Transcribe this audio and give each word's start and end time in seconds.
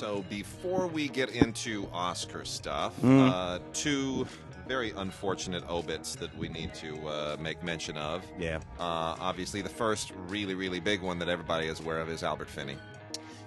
So 0.00 0.24
before 0.30 0.86
we 0.86 1.08
get 1.08 1.28
into 1.28 1.86
Oscar 1.92 2.46
stuff, 2.46 2.98
Mm. 3.02 3.30
uh, 3.30 3.58
two 3.74 4.26
very 4.66 4.92
unfortunate 4.96 5.62
obits 5.68 6.14
that 6.14 6.34
we 6.38 6.48
need 6.48 6.72
to 6.76 7.06
uh, 7.06 7.36
make 7.38 7.62
mention 7.62 7.98
of. 7.98 8.24
Yeah. 8.38 8.60
Uh, 8.78 9.14
obviously, 9.20 9.60
the 9.60 9.68
first 9.68 10.12
really, 10.28 10.54
really 10.54 10.80
big 10.80 11.02
one 11.02 11.18
that 11.18 11.28
everybody 11.28 11.66
is 11.66 11.80
aware 11.80 11.98
of 12.00 12.08
is 12.08 12.22
Albert 12.22 12.48
Finney. 12.48 12.78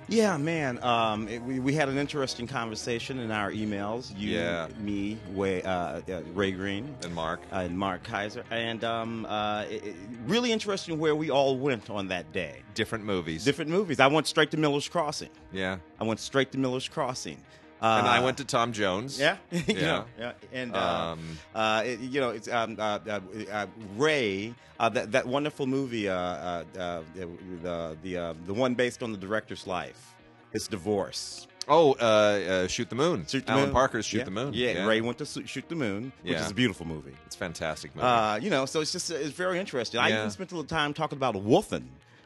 Yeah, 0.09 0.37
man. 0.37 0.83
Um, 0.83 1.27
it, 1.27 1.41
we, 1.41 1.59
we 1.59 1.73
had 1.73 1.89
an 1.89 1.97
interesting 1.97 2.45
conversation 2.47 3.19
in 3.19 3.31
our 3.31 3.51
emails. 3.51 4.11
You, 4.17 4.31
Yeah. 4.37 4.67
me, 4.79 5.17
Way, 5.33 5.61
uh, 5.63 5.69
uh, 6.09 6.21
Ray 6.33 6.51
Green, 6.51 6.93
And 7.03 7.13
Mark, 7.15 7.39
uh, 7.51 7.57
and 7.57 7.77
Mark 7.77 8.03
Kaiser, 8.03 8.43
and 8.51 8.83
um, 8.83 9.25
uh, 9.25 9.63
it, 9.69 9.83
it- 9.85 9.95
really 10.25 10.51
interesting 10.51 10.99
where 10.99 11.15
we 11.15 11.29
all 11.29 11.57
went 11.57 11.89
on 11.89 12.07
that 12.09 12.31
day. 12.33 12.61
different 12.75 13.05
movies. 13.05 13.43
Different 13.43 13.69
movies. 13.71 13.99
I 13.99 14.07
went 14.07 14.27
straight 14.27 14.51
to 14.51 14.57
Miller's 14.57 14.87
Crossing. 14.89 15.29
yeah. 15.51 15.77
I 15.99 16.03
went 16.03 16.19
straight 16.19 16.51
to 16.53 16.57
Miller's 16.57 16.87
Crossing. 16.87 17.37
Uh, 17.83 17.97
And 17.99 18.07
I 18.07 18.19
went 18.21 18.37
to 18.37 18.45
Tom 18.45 18.71
Jones. 18.71 19.19
Yeah, 19.19 19.35
You 19.51 19.63
Yeah. 19.67 19.81
know, 19.81 20.05
yeah. 20.17 20.31
And 20.53 20.73
uh, 20.75 20.79
Um, 21.13 21.19
uh, 21.53 21.83
it- 21.85 21.99
you 21.99 22.21
know, 22.21 22.29
it's 22.29 22.47
um, 22.47 22.77
uh, 22.79 22.99
uh, 23.07 23.19
uh, 23.51 23.65
Ray, 23.97 24.53
uh, 24.79 24.87
that 24.89 25.11
that 25.11 25.25
wonderful 25.27 25.67
movie, 25.67 26.07
uh, 26.07 26.15
uh, 26.15 26.63
uh, 26.79 27.01
the 27.15 27.97
the 28.01 28.17
uh, 28.17 28.33
the 28.47 28.53
one 28.53 28.73
based 28.75 29.03
on 29.03 29.11
the 29.11 29.17
director's 29.17 29.67
life, 29.67 30.15
his 30.53 30.67
divorce. 30.69 31.47
Oh, 31.67 31.93
uh, 31.93 32.03
uh, 32.03 32.67
Shoot 32.67 32.89
the 32.89 32.95
Moon. 32.95 33.25
Shoot 33.27 33.45
the 33.45 33.51
Alan 33.53 33.65
Moon. 33.65 33.73
Parker's 33.73 34.05
Shoot 34.05 34.17
Yeah. 34.19 34.23
the 34.25 34.31
Moon. 34.31 34.53
Yeah, 34.53 34.85
Ray 34.85 34.99
went 35.01 35.17
to 35.19 35.25
shoot 35.25 35.67
the 35.69 35.75
moon, 35.75 36.11
which 36.21 36.33
Yeah. 36.33 36.43
is 36.45 36.51
a 36.51 36.53
beautiful 36.53 36.85
movie. 36.85 37.15
It's 37.25 37.35
a 37.35 37.39
fantastic 37.39 37.95
movie. 37.95 38.05
Uh, 38.07 38.35
you 38.35 38.49
know, 38.49 38.65
so 38.65 38.81
it's 38.81 38.91
just 38.91 39.09
it's 39.11 39.35
very 39.45 39.59
interesting. 39.59 39.99
I 40.01 40.09
even 40.11 40.29
spent 40.31 40.51
a 40.51 40.55
little 40.55 40.67
time 40.67 40.93
talking 40.93 41.17
about 41.17 41.35
Wolfen. 41.35 41.83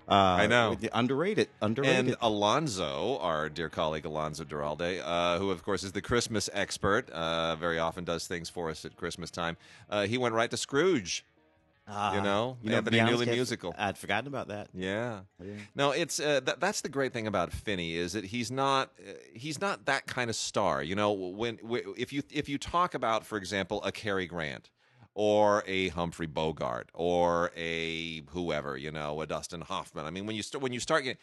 Uh, 0.09 0.13
I 0.13 0.47
know. 0.47 0.77
underrated, 0.93 1.49
underrated. 1.61 2.07
and 2.07 2.15
Alonso, 2.21 3.17
our 3.19 3.49
dear 3.49 3.69
colleague 3.69 4.05
Alonso 4.05 4.43
Duralde, 4.45 5.01
uh, 5.03 5.37
who 5.37 5.51
of 5.51 5.63
course 5.63 5.83
is 5.83 5.91
the 5.91 6.01
Christmas 6.01 6.49
expert, 6.53 7.09
uh, 7.09 7.55
very 7.57 7.77
often 7.77 8.03
does 8.05 8.25
things 8.25 8.49
for 8.49 8.69
us 8.69 8.85
at 8.85 8.95
Christmas 8.95 9.29
time. 9.31 9.57
Uh, 9.89 10.05
he 10.07 10.17
went 10.17 10.33
right 10.33 10.49
to 10.49 10.57
Scrooge. 10.57 11.25
Uh, 11.89 12.11
you 12.15 12.21
know, 12.21 12.57
you 12.61 12.69
know, 12.69 12.77
Anthony 12.77 12.99
Newley 12.99 13.27
musical. 13.27 13.73
I'd 13.77 13.97
forgotten 13.97 14.27
about 14.27 14.49
that. 14.49 14.67
Yeah. 14.73 15.21
Yeah. 15.41 15.53
No, 15.73 15.91
it's 15.91 16.19
uh, 16.19 16.41
th- 16.45 16.57
that's 16.59 16.81
the 16.81 16.89
great 16.89 17.13
thing 17.13 17.27
about 17.27 17.53
Finney 17.53 17.95
is 17.95 18.11
that 18.11 18.25
he's 18.25 18.51
not 18.51 18.91
uh, 18.99 19.13
he's 19.33 19.61
not 19.61 19.85
that 19.85 20.05
kind 20.05 20.29
of 20.29 20.35
star. 20.35 20.83
You 20.83 20.95
know, 20.95 21.13
when 21.13 21.55
w- 21.57 21.95
if 21.97 22.11
you 22.11 22.23
if 22.29 22.49
you 22.49 22.57
talk 22.57 22.93
about, 22.93 23.25
for 23.25 23.37
example, 23.37 23.81
a 23.85 23.93
Cary 23.93 24.25
Grant 24.27 24.69
or 25.19 25.63
a 25.65 25.87
Humphrey 25.89 26.27
Bogart 26.27 26.89
or 26.93 27.51
a 27.57 28.21
whoever, 28.29 28.77
you 28.77 28.91
know, 28.91 29.19
a 29.19 29.25
Dustin 29.25 29.61
Hoffman. 29.61 30.05
I 30.05 30.11
mean, 30.11 30.27
when 30.27 30.35
you 30.35 30.43
start 30.43 30.61
when 30.61 30.73
you 30.73 30.79
start 30.79 31.03
getting 31.05 31.17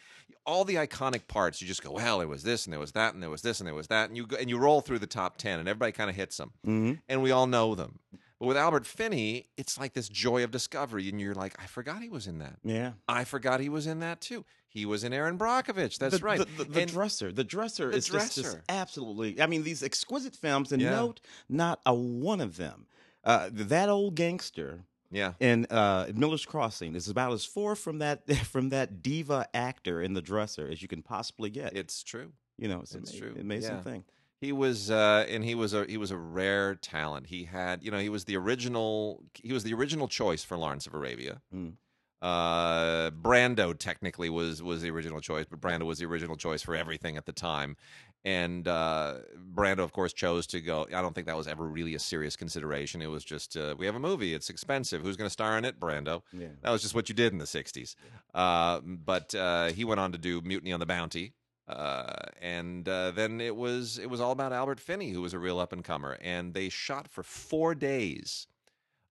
all 0.45 0.65
the 0.65 0.75
iconic 0.75 1.29
parts, 1.29 1.61
you 1.61 1.67
just 1.67 1.81
go, 1.81 1.91
well, 1.91 2.19
there 2.19 2.27
was 2.27 2.43
this 2.43 2.65
and 2.65 2.73
there 2.73 2.79
was 2.79 2.91
that 2.91 3.13
and 3.13 3.23
there 3.23 3.29
was 3.29 3.41
this 3.41 3.61
and 3.61 3.67
there 3.67 3.73
was 3.73 3.87
that, 3.87 4.09
and 4.09 4.17
you 4.17 4.27
go, 4.27 4.35
and 4.35 4.49
you 4.49 4.57
roll 4.57 4.81
through 4.81 4.99
the 4.99 5.07
top 5.07 5.37
ten, 5.37 5.59
and 5.59 5.69
everybody 5.69 5.93
kind 5.93 6.09
of 6.09 6.15
hits 6.17 6.35
them, 6.35 6.51
Mm-hmm. 6.67 6.93
and 7.07 7.23
we 7.23 7.31
all 7.31 7.47
know 7.47 7.73
them. 7.73 7.99
But 8.37 8.47
with 8.47 8.57
Albert 8.57 8.85
Finney, 8.85 9.45
it's 9.55 9.79
like 9.79 9.93
this 9.93 10.09
joy 10.09 10.43
of 10.43 10.51
discovery, 10.51 11.07
and 11.07 11.21
you're 11.21 11.33
like, 11.33 11.55
I 11.57 11.67
forgot 11.67 12.01
he 12.01 12.09
was 12.09 12.27
in 12.27 12.39
that. 12.39 12.57
Yeah. 12.65 12.91
I 13.07 13.23
forgot 13.23 13.61
he 13.61 13.69
was 13.69 13.87
in 13.87 14.01
that 14.01 14.19
too. 14.19 14.43
He 14.67 14.85
was 14.85 15.05
in 15.05 15.13
Erin 15.13 15.37
Brockovich. 15.37 15.97
That's 15.99 16.17
the, 16.17 16.23
right. 16.25 16.39
The, 16.39 16.63
the, 16.65 16.69
the 16.69 16.85
dresser, 16.85 17.31
the 17.31 17.45
dresser 17.45 17.91
The 17.91 17.95
is 17.97 18.07
just- 18.07 18.35
Just, 18.35 18.41
Dresser. 18.43 18.63
absolutely. 18.67 19.41
I 19.41 19.45
mean, 19.47 19.63
these 19.63 19.81
exquisite 19.83 20.35
films, 20.35 20.73
and 20.73 20.81
Yeah. 20.81 20.89
note 20.97 21.21
not 21.47 21.79
a 21.85 21.93
one 21.93 22.41
of 22.41 22.57
them. 22.57 22.87
Uh, 23.25 23.49
that 23.51 23.89
old 23.89 24.15
gangster 24.15 24.83
yeah, 25.11 25.33
in 25.39 25.65
uh, 25.69 26.07
Miller's 26.13 26.45
Crossing 26.45 26.95
is 26.95 27.07
about 27.09 27.31
as 27.33 27.45
far 27.45 27.75
from 27.75 27.99
that 27.99 28.29
from 28.45 28.69
that 28.69 29.01
diva 29.01 29.47
actor 29.53 30.01
in 30.01 30.13
the 30.13 30.21
dresser 30.21 30.67
as 30.71 30.81
you 30.81 30.87
can 30.87 31.01
possibly 31.01 31.49
get. 31.49 31.75
it's 31.75 32.03
true. 32.03 32.31
you 32.57 32.67
know, 32.67 32.81
it's, 32.81 32.93
it's 32.95 33.11
an 33.13 33.19
true. 33.19 33.35
amazing 33.39 33.75
Yeah. 33.75 33.81
thing. 33.81 34.03
He 34.41 34.51
was, 34.51 34.91
uh, 34.91 35.25
and 35.29 35.43
he 35.43 35.55
was 35.55 35.73
a 35.73 35.85
he 35.85 35.97
was 35.97 36.11
a 36.11 36.17
rare 36.17 36.75
talent. 36.75 37.27
He 37.27 37.45
had, 37.45 37.83
you 37.83 37.89
know, 37.89 37.97
he 37.99 38.09
was 38.09 38.25
the 38.25 38.35
original. 38.37 39.23
He 39.33 39.53
was 39.53 39.63
the 39.63 39.73
original 39.73 40.07
choice 40.07 40.43
for 40.43 40.57
Lawrence 40.57 40.85
of 40.85 40.93
Arabia. 40.93 41.41
Mm. 41.55 41.73
Uh, 42.21 43.11
Brando 43.11 43.77
technically 43.77 44.29
was 44.29 44.61
was 44.61 44.81
the 44.81 44.89
original 44.91 45.21
choice, 45.21 45.45
but 45.49 45.61
Brando 45.61 45.83
was 45.83 45.99
the 45.99 46.05
original 46.05 46.35
choice 46.35 46.61
for 46.61 46.75
everything 46.75 47.17
at 47.17 47.25
the 47.25 47.31
time. 47.31 47.77
And 48.25 48.67
uh, 48.67 49.19
Brando, 49.53 49.79
of 49.79 49.93
course, 49.93 50.11
chose 50.11 50.47
to 50.47 50.59
go. 50.59 50.87
I 50.87 51.01
don't 51.03 51.13
think 51.13 51.27
that 51.27 51.37
was 51.37 51.47
ever 51.47 51.63
really 51.63 51.93
a 51.93 51.99
serious 51.99 52.35
consideration. 52.35 53.03
It 53.03 53.07
was 53.07 53.23
just, 53.23 53.55
uh, 53.55 53.75
we 53.77 53.85
have 53.85 53.93
a 53.93 53.99
movie. 53.99 54.33
It's 54.33 54.49
expensive. 54.49 55.03
Who's 55.03 55.15
going 55.15 55.27
to 55.27 55.31
star 55.31 55.59
in 55.59 55.63
it? 55.63 55.79
Brando. 55.79 56.23
Yeah. 56.33 56.47
That 56.63 56.71
was 56.71 56.81
just 56.81 56.95
what 56.95 57.07
you 57.07 57.13
did 57.13 57.33
in 57.33 57.37
the 57.37 57.45
'60s. 57.45 57.95
Uh, 58.33 58.81
but 58.83 59.35
uh, 59.35 59.67
he 59.67 59.85
went 59.85 59.99
on 59.99 60.11
to 60.11 60.17
do 60.17 60.41
Mutiny 60.41 60.73
on 60.73 60.79
the 60.79 60.87
Bounty, 60.87 61.35
uh, 61.67 62.13
and 62.41 62.89
uh, 62.89 63.11
then 63.11 63.39
it 63.39 63.55
was 63.55 63.99
it 63.99 64.09
was 64.09 64.19
all 64.19 64.31
about 64.31 64.51
Albert 64.51 64.79
Finney, 64.79 65.11
who 65.11 65.21
was 65.21 65.35
a 65.35 65.39
real 65.39 65.59
up 65.59 65.71
and 65.71 65.83
comer. 65.83 66.17
And 66.19 66.55
they 66.55 66.69
shot 66.69 67.07
for 67.07 67.21
four 67.21 67.75
days 67.75 68.47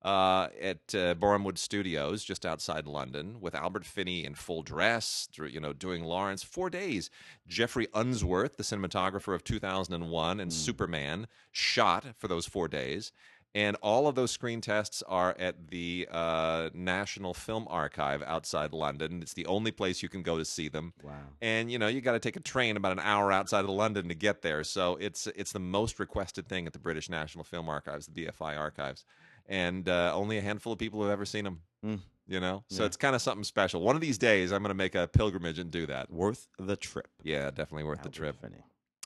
uh, 0.04 0.48
at 0.60 0.94
uh, 0.94 1.14
Borehamwood 1.14 1.56
Studios, 1.56 2.22
just 2.22 2.44
outside 2.44 2.86
London, 2.86 3.40
with 3.40 3.54
Albert 3.54 3.86
Finney 3.86 4.24
in 4.24 4.34
full 4.34 4.62
dress, 4.62 5.28
you 5.48 5.60
know, 5.60 5.72
doing 5.72 6.04
Lawrence. 6.04 6.42
Four 6.42 6.68
days. 6.68 7.10
Geoffrey 7.48 7.88
Unsworth, 7.94 8.56
the 8.56 8.62
cinematographer 8.62 9.34
of 9.34 9.44
2001 9.44 10.40
and 10.40 10.52
Superman, 10.52 11.26
shot 11.50 12.04
for 12.18 12.28
those 12.28 12.46
four 12.46 12.68
days. 12.68 13.12
And 13.56 13.76
all 13.82 14.08
of 14.08 14.16
those 14.16 14.32
screen 14.32 14.60
tests 14.60 15.00
are 15.06 15.36
at 15.38 15.68
the 15.68 16.08
uh, 16.10 16.70
National 16.74 17.32
Film 17.32 17.68
Archive 17.70 18.20
outside 18.22 18.72
London. 18.72 19.22
It's 19.22 19.34
the 19.34 19.46
only 19.46 19.70
place 19.70 20.02
you 20.02 20.08
can 20.08 20.22
go 20.22 20.38
to 20.38 20.44
see 20.44 20.68
them. 20.68 20.92
Wow. 21.04 21.12
And 21.40 21.70
you 21.70 21.78
know 21.78 21.86
you 21.86 22.00
got 22.00 22.14
to 22.14 22.18
take 22.18 22.34
a 22.34 22.40
train 22.40 22.76
about 22.76 22.90
an 22.90 22.98
hour 22.98 23.30
outside 23.30 23.60
of 23.60 23.70
London 23.70 24.08
to 24.08 24.14
get 24.14 24.42
there. 24.42 24.64
So 24.64 24.96
it's 24.96 25.28
it's 25.28 25.52
the 25.52 25.60
most 25.60 26.00
requested 26.00 26.48
thing 26.48 26.66
at 26.66 26.72
the 26.72 26.80
British 26.80 27.08
National 27.08 27.44
Film 27.44 27.68
Archives, 27.68 28.08
the 28.08 28.26
BFI 28.26 28.58
archives, 28.58 29.04
and 29.46 29.88
uh, 29.88 30.12
only 30.14 30.38
a 30.38 30.40
handful 30.40 30.72
of 30.72 30.78
people 30.78 31.02
have 31.02 31.10
ever 31.10 31.24
seen 31.24 31.44
them. 31.44 31.60
Mm. 31.84 32.00
You 32.26 32.40
know, 32.40 32.64
so 32.70 32.82
Yeah. 32.82 32.86
it's 32.86 32.96
kind 32.96 33.14
of 33.14 33.20
something 33.20 33.44
special. 33.44 33.82
One 33.82 33.96
of 33.96 34.00
these 34.00 34.16
days, 34.16 34.50
I'm 34.50 34.62
going 34.62 34.70
to 34.70 34.74
make 34.74 34.94
a 34.94 35.06
pilgrimage 35.06 35.58
and 35.58 35.70
do 35.70 35.84
that. 35.86 36.10
Worth 36.10 36.48
the 36.58 36.74
trip. 36.76 37.08
Yeah, 37.22 37.50
definitely 37.50 37.84
worth 37.84 38.02
the 38.02 38.08
trip. 38.08 38.36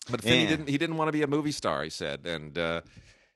But 0.08 0.22
Finney 0.22 0.42
Yeah. 0.44 0.48
didn't. 0.50 0.68
He 0.68 0.78
didn't 0.78 0.96
want 0.96 1.08
to 1.08 1.12
be 1.12 1.22
a 1.22 1.26
movie 1.26 1.50
star. 1.50 1.82
He 1.82 1.90
said, 1.90 2.26
and 2.26 2.56
uh, 2.56 2.82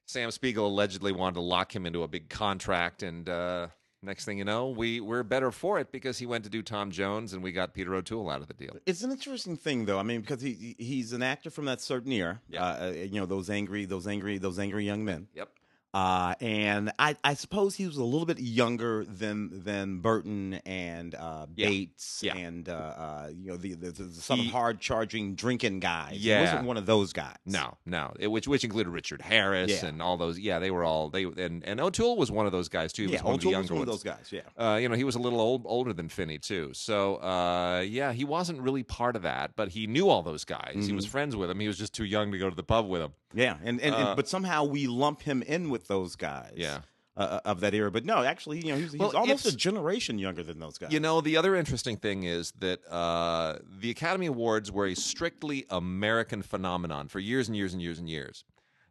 Sam 0.06 0.30
Spiegel 0.30 0.68
allegedly 0.68 1.10
wanted 1.10 1.34
to 1.34 1.40
lock 1.40 1.74
him 1.74 1.84
into 1.84 2.04
a 2.04 2.08
big 2.08 2.28
contract. 2.28 3.02
And 3.02 3.28
uh, 3.28 3.68
next 4.02 4.24
thing 4.24 4.38
you 4.38 4.44
know, 4.44 4.68
we 4.68 5.00
we're 5.00 5.24
better 5.24 5.50
for 5.50 5.80
it 5.80 5.90
because 5.90 6.16
he 6.18 6.26
went 6.26 6.44
to 6.44 6.50
do 6.50 6.62
Tom 6.62 6.92
Jones, 6.92 7.32
and 7.32 7.42
we 7.42 7.50
got 7.50 7.74
Peter 7.74 7.92
O'Toole 7.94 8.30
out 8.30 8.40
of 8.40 8.46
the 8.46 8.54
deal. 8.54 8.76
It's 8.86 9.02
an 9.02 9.10
interesting 9.10 9.56
thing, 9.56 9.84
though. 9.86 9.98
I 9.98 10.04
mean, 10.04 10.20
because 10.20 10.40
he 10.42 10.52
he- 10.78 10.84
he's 10.84 11.12
an 11.12 11.24
actor 11.24 11.50
from 11.50 11.64
that 11.64 11.80
certain 11.80 12.12
era. 12.12 12.40
Yeah. 12.48 12.64
Uh, 12.64 12.86
uh, 12.86 12.90
you 12.92 13.18
know, 13.18 13.26
those 13.26 13.50
angry, 13.50 13.84
those 13.84 14.06
angry, 14.06 14.38
those 14.38 14.60
angry 14.60 14.84
young 14.86 15.04
men. 15.04 15.26
Yep. 15.34 15.48
Uh, 15.94 16.34
and 16.40 16.90
I, 16.98 17.16
I 17.22 17.34
suppose 17.34 17.74
he 17.74 17.86
was 17.86 17.98
a 17.98 18.04
little 18.04 18.24
bit 18.24 18.38
younger 18.40 19.04
than 19.04 19.62
than 19.64 19.98
Burton 19.98 20.54
and 20.64 21.14
uh, 21.14 21.46
Yeah. 21.54 21.66
Bates 21.68 22.22
Yeah. 22.22 22.36
and 22.36 22.66
uh, 22.68 22.72
uh, 22.72 23.30
you 23.34 23.50
know 23.50 23.56
the 23.58 23.74
the, 23.74 23.90
the, 23.90 24.32
of 24.32 24.38
hard 24.46 24.80
charging 24.80 25.34
drinking 25.34 25.80
guys. 25.80 26.14
Yeah. 26.16 26.38
he 26.38 26.44
wasn't 26.44 26.66
one 26.66 26.76
of 26.78 26.86
those 26.86 27.12
guys. 27.12 27.36
No, 27.44 27.76
no, 27.84 28.14
it, 28.18 28.28
which 28.28 28.48
which 28.48 28.64
included 28.64 28.90
Richard 28.90 29.20
Harris 29.20 29.82
Yeah. 29.82 29.88
and 29.90 30.00
all 30.00 30.16
those. 30.16 30.38
Yeah, 30.38 30.58
they 30.60 30.70
were 30.70 30.82
all 30.84 31.10
they 31.10 31.24
and 31.24 31.62
and 31.64 31.78
O'Toole 31.80 32.16
was 32.16 32.30
one 32.30 32.46
of 32.46 32.52
those 32.52 32.68
guys 32.70 32.92
too. 32.92 33.06
He 33.06 33.12
yeah, 33.12 33.18
was 33.18 33.24
one 33.24 33.34
of 33.34 33.40
the 33.40 33.48
O'Toole 33.48 33.52
younger 33.52 33.74
was 33.74 33.78
one 33.80 33.82
of 33.82 33.86
those 33.88 34.02
guys. 34.02 34.32
Yeah, 34.32 34.40
Uh, 34.56 34.76
you 34.76 34.88
know, 34.88 34.94
he 34.96 35.04
was 35.04 35.14
a 35.16 35.18
little 35.20 35.40
old, 35.40 35.62
older 35.66 35.92
than 35.92 36.08
Finney 36.08 36.38
too. 36.38 36.70
So, 36.72 37.16
uh, 37.16 37.84
yeah, 37.86 38.12
he 38.12 38.24
wasn't 38.24 38.60
really 38.62 38.82
part 38.82 39.14
of 39.16 39.22
that, 39.22 39.56
but 39.56 39.68
he 39.68 39.86
knew 39.86 40.08
all 40.08 40.22
those 40.22 40.44
guys. 40.44 40.70
He 40.74 40.80
Mm-hmm. 40.80 40.96
was 40.96 41.06
friends 41.06 41.36
with 41.36 41.48
them. 41.50 41.60
He 41.60 41.66
was 41.68 41.76
just 41.78 41.92
too 41.92 42.04
young 42.04 42.32
to 42.32 42.38
go 42.38 42.48
to 42.48 42.56
the 42.56 42.62
pub 42.62 42.88
with 42.88 43.02
them. 43.02 43.12
yeah, 43.34 43.56
and, 43.62 43.80
and, 43.80 43.94
and 43.94 44.16
but 44.16 44.28
somehow 44.28 44.64
we 44.64 44.86
lump 44.86 45.22
him 45.22 45.42
in 45.42 45.68
with 45.70 45.81
those 45.86 46.16
guys. 46.16 46.54
Yeah. 46.56 46.80
Uh, 47.14 47.40
of 47.44 47.60
that 47.60 47.74
era, 47.74 47.90
but 47.90 48.06
no, 48.06 48.24
actually, 48.24 48.58
you 48.64 48.72
know, 48.72 48.78
he's, 48.78 48.92
he's 48.92 49.02
almost 49.02 49.44
a 49.44 49.54
generation 49.54 50.18
younger 50.18 50.42
than 50.42 50.58
those 50.58 50.78
guys. 50.78 50.90
You 50.94 50.98
know, 50.98 51.20
the 51.20 51.36
other 51.36 51.54
interesting 51.54 51.98
thing 51.98 52.22
is 52.22 52.52
that 52.60 52.80
uh, 52.90 53.58
the 53.80 53.90
Academy 53.90 54.24
Awards 54.24 54.72
were 54.72 54.86
a 54.86 54.94
strictly 54.94 55.66
American 55.68 56.40
phenomenon 56.40 57.08
for 57.08 57.18
years 57.20 57.48
and 57.48 57.56
years 57.56 57.74
and 57.74 57.82
years 57.82 57.98
and 57.98 58.08
years. 58.08 58.44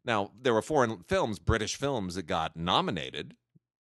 Now, 0.05 0.33
there 0.39 0.53
were 0.53 0.61
foreign 0.61 0.99
films, 1.07 1.39
British 1.39 1.75
films, 1.75 2.13
that 2.13 2.27
got 2.27 2.55
nominated, 2.55 3.35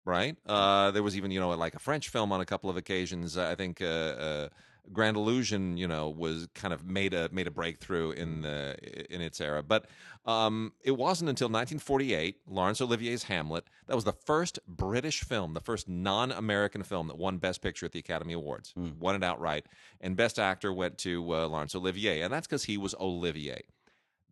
right? 0.05 0.37
Uh, 0.45 0.91
there 0.91 1.03
was 1.03 1.17
even, 1.17 1.31
you 1.31 1.41
know, 1.41 1.49
like 1.49 1.75
a 1.75 1.79
French 1.79 2.07
film 2.07 2.31
on 2.31 2.39
a 2.39 2.45
couple 2.45 2.69
of 2.69 2.77
occasions. 2.77 3.37
I 3.37 3.55
think 3.55 3.81
uh, 3.81 3.85
uh, 3.85 4.49
Grand 4.91 5.15
Illusion, 5.15 5.77
you 5.77 5.87
know, 5.87 6.09
was 6.09 6.47
kind 6.53 6.73
of 6.73 6.85
made 6.85 7.13
a 7.13 7.29
made 7.31 7.47
a 7.47 7.51
breakthrough 7.51 8.11
in 8.11 8.41
the 8.41 8.75
in 9.13 9.21
its 9.21 9.39
era. 9.39 9.63
But 9.63 9.85
um, 10.25 10.73
it 10.83 10.91
wasn't 10.91 11.29
until 11.29 11.47
1948, 11.47 12.37
Laurence 12.47 12.81
Olivier's 12.81 13.23
Hamlet, 13.23 13.65
that 13.87 13.95
was 13.95 14.03
the 14.03 14.11
first 14.11 14.59
British 14.67 15.23
film, 15.23 15.53
the 15.53 15.59
first 15.61 15.87
non-American 15.89 16.83
film 16.83 17.07
that 17.07 17.17
won 17.17 17.37
Best 17.37 17.61
Picture 17.61 17.85
at 17.85 17.91
the 17.91 17.99
Academy 17.99 18.33
Awards. 18.33 18.73
Won 18.99 19.15
it 19.15 19.23
outright, 19.23 19.65
and 19.99 20.15
Best 20.15 20.37
Actor 20.39 20.73
went 20.73 20.97
to 20.99 21.33
uh, 21.33 21.47
Laurence 21.47 21.75
Olivier, 21.75 22.21
and 22.21 22.33
that's 22.33 22.47
because 22.47 22.65
he 22.65 22.77
was 22.77 22.93
Olivier. 22.99 23.61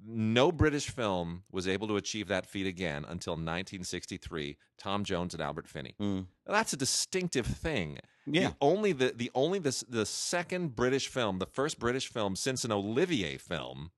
No 0.06 0.52
British 0.52 0.90
film 0.90 1.44
was 1.52 1.68
able 1.68 1.88
to 1.90 1.98
achieve 1.98 2.28
that 2.30 2.46
feat 2.46 2.66
again 2.68 3.04
until 3.08 3.34
1963. 3.34 4.58
Tom 4.78 5.04
Jones 5.04 5.34
and 5.34 5.42
Albert 5.44 5.68
Finney. 5.68 5.96
Mm. 6.00 6.28
That's 6.46 6.74
a 6.74 6.78
distinctive 6.78 7.46
thing. 7.46 8.00
Yeah. 8.26 8.50
The 8.50 8.56
only 8.62 8.92
the 8.94 9.14
the 9.16 9.32
only 9.36 9.60
the 9.60 9.84
the 9.90 10.06
second 10.06 10.76
British 10.76 11.08
film, 11.08 11.40
the 11.40 11.46
first 11.46 11.80
British 11.80 12.08
film 12.08 12.36
since 12.36 12.64
an 12.64 12.72
Olivier 12.72 13.38
film, 13.38 13.92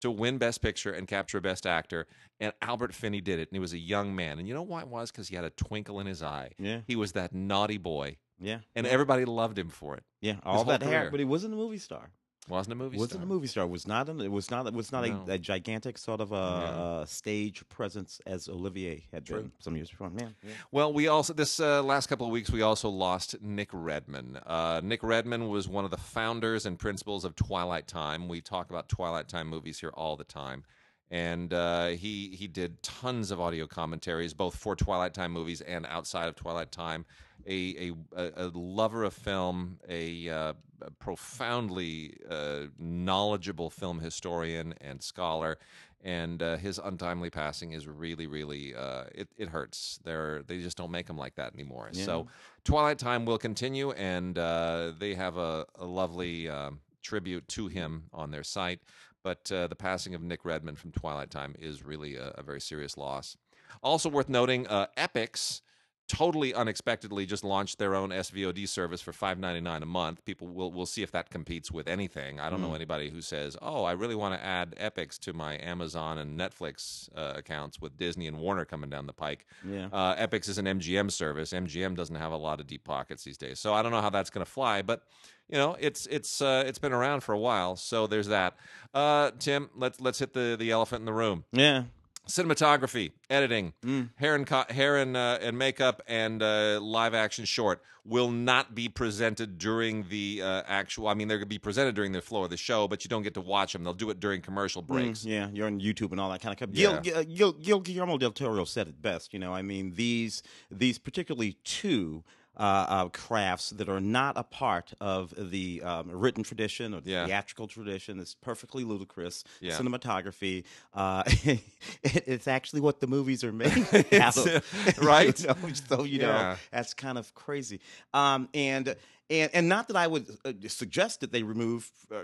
to 0.00 0.10
win 0.10 0.38
Best 0.38 0.62
Picture 0.62 0.92
and 0.92 1.06
capture 1.08 1.40
Best 1.40 1.66
Actor, 1.66 2.06
and 2.40 2.52
Albert 2.62 2.94
Finney 2.94 3.20
did 3.20 3.38
it, 3.38 3.48
and 3.48 3.56
he 3.56 3.60
was 3.60 3.72
a 3.72 3.78
young 3.78 4.14
man, 4.14 4.38
and 4.38 4.46
you 4.46 4.54
know 4.54 4.62
why 4.62 4.80
it 4.80 4.88
was? 4.88 5.10
Because 5.10 5.28
he 5.28 5.36
had 5.36 5.44
a 5.44 5.50
twinkle 5.50 5.98
in 6.00 6.06
his 6.06 6.22
eye. 6.22 6.50
Yeah. 6.58 6.80
He 6.86 6.94
was 6.96 7.12
that 7.12 7.34
naughty 7.34 7.78
boy, 7.78 8.16
Yeah. 8.40 8.58
and 8.76 8.86
everybody 8.86 9.24
loved 9.24 9.58
him 9.58 9.68
for 9.70 9.96
it. 9.96 10.04
yeah, 10.20 10.36
all 10.44 10.64
that 10.64 10.82
hair, 10.82 11.10
but 11.10 11.20
he 11.20 11.24
wasn't 11.26 11.54
a 11.54 11.56
movie 11.56 11.78
star. 11.78 12.10
Wasn't 12.48 12.72
a 12.72 12.76
movie 12.76 12.96
wasn't 12.98 13.12
star. 13.12 13.22
a 13.22 13.26
movie 13.26 13.46
star. 13.46 13.66
Was 13.66 13.86
not. 13.86 14.08
An, 14.08 14.20
it 14.20 14.30
was 14.30 14.50
not. 14.50 14.66
It 14.66 14.74
was 14.74 14.92
not 14.92 15.06
No. 15.08 15.24
a, 15.28 15.32
a 15.34 15.38
gigantic 15.38 15.96
sort 15.98 16.20
of 16.20 16.32
a, 16.32 16.34
Yeah. 16.34 16.40
uh 16.40 17.04
stage 17.06 17.66
presence 17.68 18.20
as 18.26 18.48
Olivier 18.48 19.04
had 19.12 19.24
True. 19.24 19.42
been 19.42 19.52
some 19.60 19.76
years 19.76 19.90
before. 19.90 20.10
Man, 20.10 20.34
yeah. 20.42 20.50
Well, 20.70 20.92
we 20.92 21.08
also 21.08 21.32
this 21.32 21.58
uh, 21.60 21.82
last 21.82 22.08
couple 22.08 22.26
of 22.26 22.32
weeks 22.32 22.50
we 22.50 22.62
also 22.62 22.88
lost 22.88 23.36
Nick 23.40 23.70
Redman. 23.72 24.38
Uh, 24.46 24.80
Nick 24.84 25.02
Redman 25.02 25.48
was 25.48 25.68
one 25.68 25.84
of 25.84 25.90
the 25.90 25.96
founders 25.96 26.66
and 26.66 26.78
principals 26.78 27.24
of 27.24 27.34
Twilight 27.34 27.86
Time. 27.86 28.28
We 28.28 28.40
talk 28.40 28.68
about 28.70 28.88
Twilight 28.88 29.28
Time 29.28 29.48
movies 29.48 29.80
here 29.80 29.92
all 29.94 30.16
the 30.16 30.24
time, 30.24 30.64
and 31.10 31.52
uh, 31.52 31.88
he 31.88 32.34
he 32.36 32.46
did 32.46 32.82
tons 32.82 33.30
of 33.30 33.40
audio 33.40 33.66
commentaries 33.66 34.34
both 34.34 34.54
for 34.56 34.76
Twilight 34.76 35.14
Time 35.14 35.32
movies 35.32 35.60
and 35.62 35.86
outside 35.86 36.28
of 36.28 36.34
Twilight 36.36 36.72
Time. 36.72 37.04
A 37.46 37.90
a, 37.90 37.92
a, 38.16 38.32
a 38.36 38.50
lover 38.54 39.04
of 39.04 39.12
film, 39.12 39.78
a, 39.88 40.28
uh, 40.30 40.52
a 40.84 40.90
profoundly 40.90 42.16
uh, 42.28 42.66
knowledgeable 42.78 43.70
film 43.70 44.00
historian 44.00 44.74
and 44.80 45.02
scholar 45.02 45.58
and 46.04 46.42
uh, 46.42 46.56
his 46.58 46.78
untimely 46.78 47.30
passing 47.30 47.72
is 47.72 47.88
really, 47.88 48.26
really 48.26 48.74
uh, 48.74 49.04
it, 49.14 49.28
it 49.38 49.48
hurts. 49.48 49.98
They're 50.04 50.42
they 50.46 50.58
just 50.58 50.76
don't 50.76 50.90
make 50.90 51.06
them 51.06 51.16
like 51.16 51.34
that 51.36 51.54
anymore. 51.54 51.88
So, 51.92 52.26
Twilight 52.64 52.98
Time 52.98 53.24
will 53.24 53.38
continue, 53.38 53.92
and 53.92 54.38
uh, 54.38 54.92
they 54.98 55.14
have 55.14 55.38
a, 55.38 55.64
a 55.76 55.86
lovely 55.86 56.48
um, 56.48 56.80
tribute 57.02 57.48
to 57.48 57.68
him 57.68 58.04
on 58.12 58.30
their 58.30 58.44
site. 58.44 58.80
But 59.22 59.50
uh, 59.50 59.66
the 59.68 59.76
passing 59.76 60.14
of 60.14 60.22
Nick 60.22 60.44
Redman 60.44 60.76
from 60.76 60.92
Twilight 60.92 61.30
Time 61.30 61.54
is 61.58 61.82
really 61.82 62.16
a, 62.16 62.34
a 62.36 62.42
very 62.42 62.60
serious 62.60 62.98
loss. 62.98 63.38
Also 63.82 64.10
worth 64.10 64.28
noting, 64.28 64.66
uh, 64.66 64.86
Epix 64.98 65.62
totally 66.08 66.52
unexpectedly 66.54 67.26
just 67.26 67.44
launched 67.44 67.78
their 67.78 67.94
own 67.94 68.10
SVOD 68.10 68.68
service 68.68 69.00
for 69.00 69.12
five 69.12 69.38
ninety 69.38 69.60
nine 69.60 69.82
a 69.82 69.86
month. 69.86 70.24
People 70.24 70.48
will 70.48 70.70
will 70.72 70.86
see 70.86 71.02
if 71.02 71.10
that 71.12 71.30
competes 71.30 71.70
with 71.70 71.88
anything. 71.88 72.40
I 72.40 72.50
don't 72.50 72.60
know 72.60 72.74
anybody 72.74 73.10
who 73.10 73.20
says, 73.20 73.56
"Oh, 73.62 73.84
I 73.84 73.92
really 73.92 74.14
want 74.14 74.34
to 74.38 74.44
add 74.44 74.74
Epix 74.78 75.18
to 75.20 75.32
my 75.32 75.58
Amazon 75.58 76.18
and 76.18 76.38
Netflix 76.38 77.08
uh, 77.16 77.32
accounts 77.36 77.80
with 77.80 77.96
Disney 77.96 78.26
and 78.26 78.38
Warner 78.38 78.64
coming 78.64 78.90
down 78.90 79.06
the 79.06 79.12
pike." 79.12 79.46
Yeah. 79.68 79.88
Uh, 79.92 80.14
Epix 80.16 80.48
is 80.48 80.58
an 80.58 80.66
MGM 80.66 81.10
service. 81.10 81.52
MGM 81.52 81.96
doesn't 81.96 82.16
have 82.16 82.32
a 82.32 82.36
lot 82.36 82.60
of 82.60 82.66
deep 82.66 82.84
pockets 82.84 83.24
these 83.24 83.38
days, 83.38 83.58
so 83.58 83.72
I 83.74 83.82
don't 83.82 83.92
know 83.92 84.00
how 84.02 84.10
that's 84.10 84.30
going 84.30 84.44
to 84.44 84.50
fly, 84.50 84.82
but. 84.82 85.02
You 85.46 85.58
know, 85.58 85.76
it's 85.78 86.06
it's 86.06 86.40
uh, 86.40 86.64
it's 86.66 86.78
been 86.78 86.94
around 86.94 87.20
for 87.22 87.34
a 87.34 87.38
while, 87.38 87.76
so 87.76 88.06
there's 88.06 88.28
that. 88.28 88.56
Uh, 88.94 89.30
Tim, 89.38 89.68
let's 89.76 90.00
let's 90.00 90.18
hit 90.18 90.32
the, 90.32 90.56
the 90.58 90.70
elephant 90.70 91.00
in 91.02 91.04
the 91.04 91.12
room 91.12 91.44
Yeah. 91.52 91.84
Cinematography, 92.28 93.12
editing, 93.30 93.72
Mm. 93.84 94.10
hair 94.16 94.34
and 94.34 94.46
co- 94.46 94.64
hair 94.70 94.96
and 94.96 95.16
uh, 95.16 95.38
and 95.40 95.56
makeup, 95.58 96.02
and 96.06 96.42
uh, 96.42 96.80
live 96.80 97.14
action 97.14 97.44
short 97.44 97.82
will 98.06 98.30
not 98.30 98.74
be 98.74 98.86
presented 98.88 99.56
during 99.56 100.06
the 100.10 100.40
uh, 100.42 100.62
actual. 100.66 101.08
I 101.08 101.14
mean, 101.14 101.26
they're 101.28 101.38
going 101.38 101.46
to 101.46 101.54
be 101.54 101.58
presented 101.58 101.94
during 101.94 102.12
the 102.12 102.20
flow 102.20 102.44
of 102.44 102.50
the 102.50 102.56
show, 102.56 102.86
but 102.86 103.02
you 103.04 103.08
don't 103.08 103.22
get 103.22 103.32
to 103.34 103.40
watch 103.40 103.72
them. 103.72 103.82
They'll 103.82 103.94
do 103.94 104.10
it 104.10 104.20
during 104.20 104.42
commercial 104.42 104.82
breaks. 104.82 105.20
Mm, 105.20 105.26
yeah, 105.30 105.48
you're 105.52 105.66
on 105.66 105.80
YouTube 105.80 106.10
and 106.12 106.20
all 106.20 106.30
that 106.30 106.42
kind 106.42 106.52
of 106.52 106.58
stuff. 106.58 106.70
Yeah. 106.72 107.00
Gil, 107.00 107.22
Gil, 107.24 107.24
Gil, 107.24 107.52
Gil 107.52 107.80
Guillermo 107.80 108.18
del 108.18 108.32
Toro 108.32 108.64
said 108.64 108.88
it 108.88 109.00
best. 109.00 109.32
You 109.32 109.38
know, 109.38 109.54
I 109.54 109.62
mean, 109.62 109.92
these 109.94 110.42
these 110.70 110.98
particularly 110.98 111.56
two 111.64 112.24
uh, 112.56 112.62
uh, 112.88 113.08
crafts 113.08 113.70
that 113.70 113.88
are 113.88 114.00
not 114.00 114.36
a 114.36 114.42
part 114.44 114.92
of 115.00 115.34
the 115.50 115.82
um, 115.82 116.10
written 116.10 116.42
tradition 116.44 116.94
or 116.94 117.00
the 117.00 117.10
Yeah. 117.10 117.26
theatrical 117.26 117.66
tradition 117.66 118.20
It's 118.20 118.34
perfectly 118.34 118.84
ludicrous. 118.84 119.44
Yeah. 119.60 119.78
Cinematography, 119.78 120.64
uh, 120.94 121.22
it, 121.26 121.60
it's 122.02 122.46
actually 122.48 122.80
what 122.80 123.00
the 123.00 123.06
movies 123.06 123.42
are 123.44 123.52
made 123.52 123.86
out 124.12 124.36
of, 124.36 124.98
right? 125.02 125.38
You 125.44 125.48
know, 125.48 125.72
so 125.88 126.04
you 126.04 126.18
know 126.20 126.28
Yeah. 126.28 126.56
that's 126.70 126.94
kind 126.94 127.18
of 127.18 127.34
crazy. 127.34 127.80
Um, 128.12 128.48
and 128.54 128.94
and 129.30 129.50
and 129.54 129.68
not 129.68 129.88
that 129.88 129.96
I 129.96 130.06
would 130.06 130.26
uh, 130.44 130.52
suggest 130.68 131.20
that 131.20 131.32
they 131.32 131.42
remove 131.42 131.90
uh, 132.12 132.22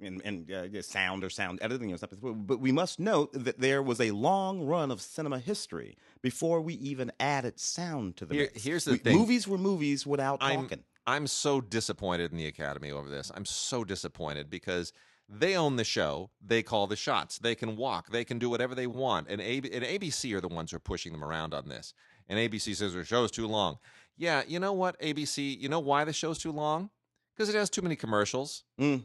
and, 0.00 0.22
and 0.24 0.50
uh, 0.50 0.82
sound 0.82 1.24
or 1.24 1.30
sound 1.30 1.58
editing 1.62 1.92
or 1.92 1.96
something, 1.98 2.44
but 2.46 2.60
we 2.60 2.72
must 2.72 3.00
note 3.00 3.30
that 3.32 3.58
there 3.60 3.82
was 3.82 4.00
a 4.00 4.10
long 4.12 4.64
run 4.64 4.90
of 4.90 5.00
cinema 5.00 5.38
history 5.38 5.96
before 6.22 6.60
we 6.60 6.74
even 6.74 7.10
added 7.20 7.58
sound 7.58 8.16
to 8.16 8.26
the 8.26 8.34
Here- 8.34 8.50
mix. 8.52 8.64
here's 8.64 8.84
the 8.84 8.92
We- 8.92 8.98
thing. 8.98 9.16
movies 9.16 9.48
were 9.48 9.58
movies 9.58 10.06
without 10.06 10.38
I'm 10.40 10.62
talking. 10.62 10.84
I'm 11.06 11.26
so 11.26 11.60
disappointed 11.60 12.32
in 12.32 12.36
the 12.38 12.46
Academy 12.46 12.90
over 12.90 13.08
this. 13.08 13.32
I'm 13.34 13.46
so 13.46 13.82
disappointed 13.82 14.50
because 14.50 14.92
they 15.26 15.56
own 15.56 15.76
the 15.76 15.84
show. 15.84 16.30
They 16.46 16.62
call 16.62 16.86
the 16.86 16.96
shots. 16.96 17.38
They 17.38 17.54
can 17.54 17.76
walk. 17.76 18.10
They 18.10 18.24
can 18.24 18.38
do 18.38 18.50
whatever 18.50 18.74
they 18.74 18.86
want. 18.86 19.26
And, 19.28 19.40
AB, 19.40 19.70
and 19.72 19.84
ABC 19.84 20.34
are 20.34 20.40
the 20.42 20.48
ones 20.48 20.70
who 20.70 20.76
are 20.76 20.80
pushing 20.80 21.12
them 21.12 21.24
around 21.24 21.54
on 21.54 21.68
this. 21.68 21.94
And 22.28 22.38
ABC 22.38 22.74
says 22.76 22.92
their 22.92 23.04
show's 23.04 23.30
too 23.30 23.46
long. 23.46 23.78
Yeah, 24.18 24.42
you 24.46 24.58
know 24.58 24.72
what, 24.72 25.00
ABC? 25.00 25.58
You 25.58 25.68
know 25.68 25.80
why 25.80 26.04
the 26.04 26.12
show's 26.12 26.38
too 26.38 26.52
long? 26.52 26.90
Because 27.34 27.48
it 27.48 27.54
has 27.56 27.70
too 27.70 27.82
many 27.82 27.96
commercials. 27.96 28.64
Mm. 28.78 29.04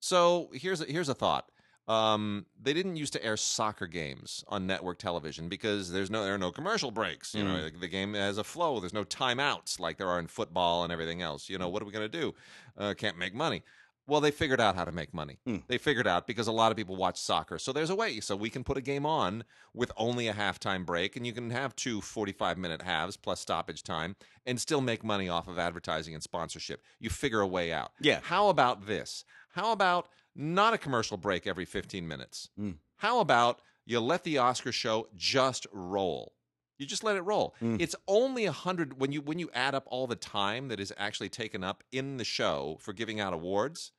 So 0.00 0.48
here's 0.52 0.80
a, 0.80 0.86
here's 0.86 1.10
a 1.10 1.14
thought. 1.14 1.50
Um, 1.86 2.46
they 2.60 2.72
didn't 2.72 2.96
used 2.96 3.12
to 3.12 3.22
air 3.22 3.36
soccer 3.36 3.86
games 3.86 4.42
on 4.48 4.66
network 4.66 4.98
television 4.98 5.50
because 5.50 5.92
there's 5.92 6.10
no 6.10 6.24
there 6.24 6.34
are 6.34 6.38
no 6.38 6.50
commercial 6.50 6.90
breaks. 6.90 7.34
You 7.34 7.44
know, 7.44 7.62
the, 7.62 7.78
the 7.78 7.88
game 7.88 8.14
has 8.14 8.38
a 8.38 8.44
flow. 8.44 8.80
There's 8.80 8.94
no 8.94 9.04
timeouts 9.04 9.78
like 9.78 9.98
there 9.98 10.08
are 10.08 10.18
in 10.18 10.26
football 10.26 10.84
and 10.84 10.92
everything 10.92 11.20
else. 11.20 11.50
You 11.50 11.58
know, 11.58 11.68
what 11.68 11.82
are 11.82 11.84
we 11.84 11.92
going 11.92 12.10
to 12.10 12.20
do? 12.20 12.34
Uh, 12.78 12.94
can't 12.94 13.18
make 13.18 13.34
money. 13.34 13.62
Well, 14.06 14.20
they 14.20 14.30
figured 14.30 14.60
out 14.60 14.76
how 14.76 14.84
to 14.84 14.92
make 14.92 15.14
money. 15.14 15.38
Hmm. 15.46 15.58
They 15.66 15.78
figured 15.78 16.06
out 16.06 16.26
because 16.26 16.46
a 16.46 16.52
lot 16.52 16.70
of 16.70 16.76
people 16.76 16.96
watch 16.96 17.18
soccer. 17.18 17.58
So 17.58 17.72
there's 17.72 17.90
a 17.90 17.94
way. 17.94 18.20
So 18.20 18.36
we 18.36 18.50
can 18.50 18.62
put 18.62 18.76
a 18.76 18.82
game 18.82 19.06
on 19.06 19.44
with 19.72 19.90
only 19.96 20.28
a 20.28 20.34
halftime 20.34 20.84
break, 20.84 21.16
and 21.16 21.26
you 21.26 21.32
can 21.32 21.50
have 21.50 21.74
two 21.74 22.00
45 22.00 22.58
minute 22.58 22.82
halves 22.82 23.16
plus 23.16 23.40
stoppage 23.40 23.82
time 23.82 24.16
and 24.44 24.60
still 24.60 24.82
make 24.82 25.02
money 25.02 25.28
off 25.28 25.48
of 25.48 25.58
advertising 25.58 26.12
and 26.12 26.22
sponsorship. 26.22 26.82
You 26.98 27.08
figure 27.08 27.40
a 27.40 27.46
way 27.46 27.72
out. 27.72 27.92
Yeah. 28.00 28.20
How 28.22 28.48
about 28.48 28.86
this? 28.86 29.24
How 29.50 29.72
about 29.72 30.08
not 30.36 30.74
a 30.74 30.78
commercial 30.78 31.16
break 31.16 31.46
every 31.46 31.64
15 31.64 32.06
minutes? 32.06 32.50
Mm. 32.60 32.76
How 32.96 33.20
about 33.20 33.60
you 33.86 34.00
let 34.00 34.24
the 34.24 34.38
Oscar 34.38 34.72
show 34.72 35.08
just 35.14 35.66
roll? 35.72 36.34
You 36.78 36.86
just 36.86 37.04
let 37.04 37.16
it 37.16 37.22
roll. 37.22 37.54
Mm. 37.62 37.80
It's 37.80 37.94
only 38.08 38.46
a 38.46 38.52
hundred 38.52 39.00
when 39.00 39.12
you 39.12 39.20
when 39.20 39.38
you 39.38 39.48
add 39.54 39.74
up 39.74 39.84
all 39.86 40.06
the 40.06 40.16
time 40.16 40.68
that 40.68 40.80
is 40.80 40.92
actually 40.98 41.28
taken 41.28 41.62
up 41.62 41.84
in 41.92 42.16
the 42.16 42.24
show 42.24 42.78
for 42.80 42.92
giving 42.92 43.20
out 43.20 43.32
awards. 43.32 43.92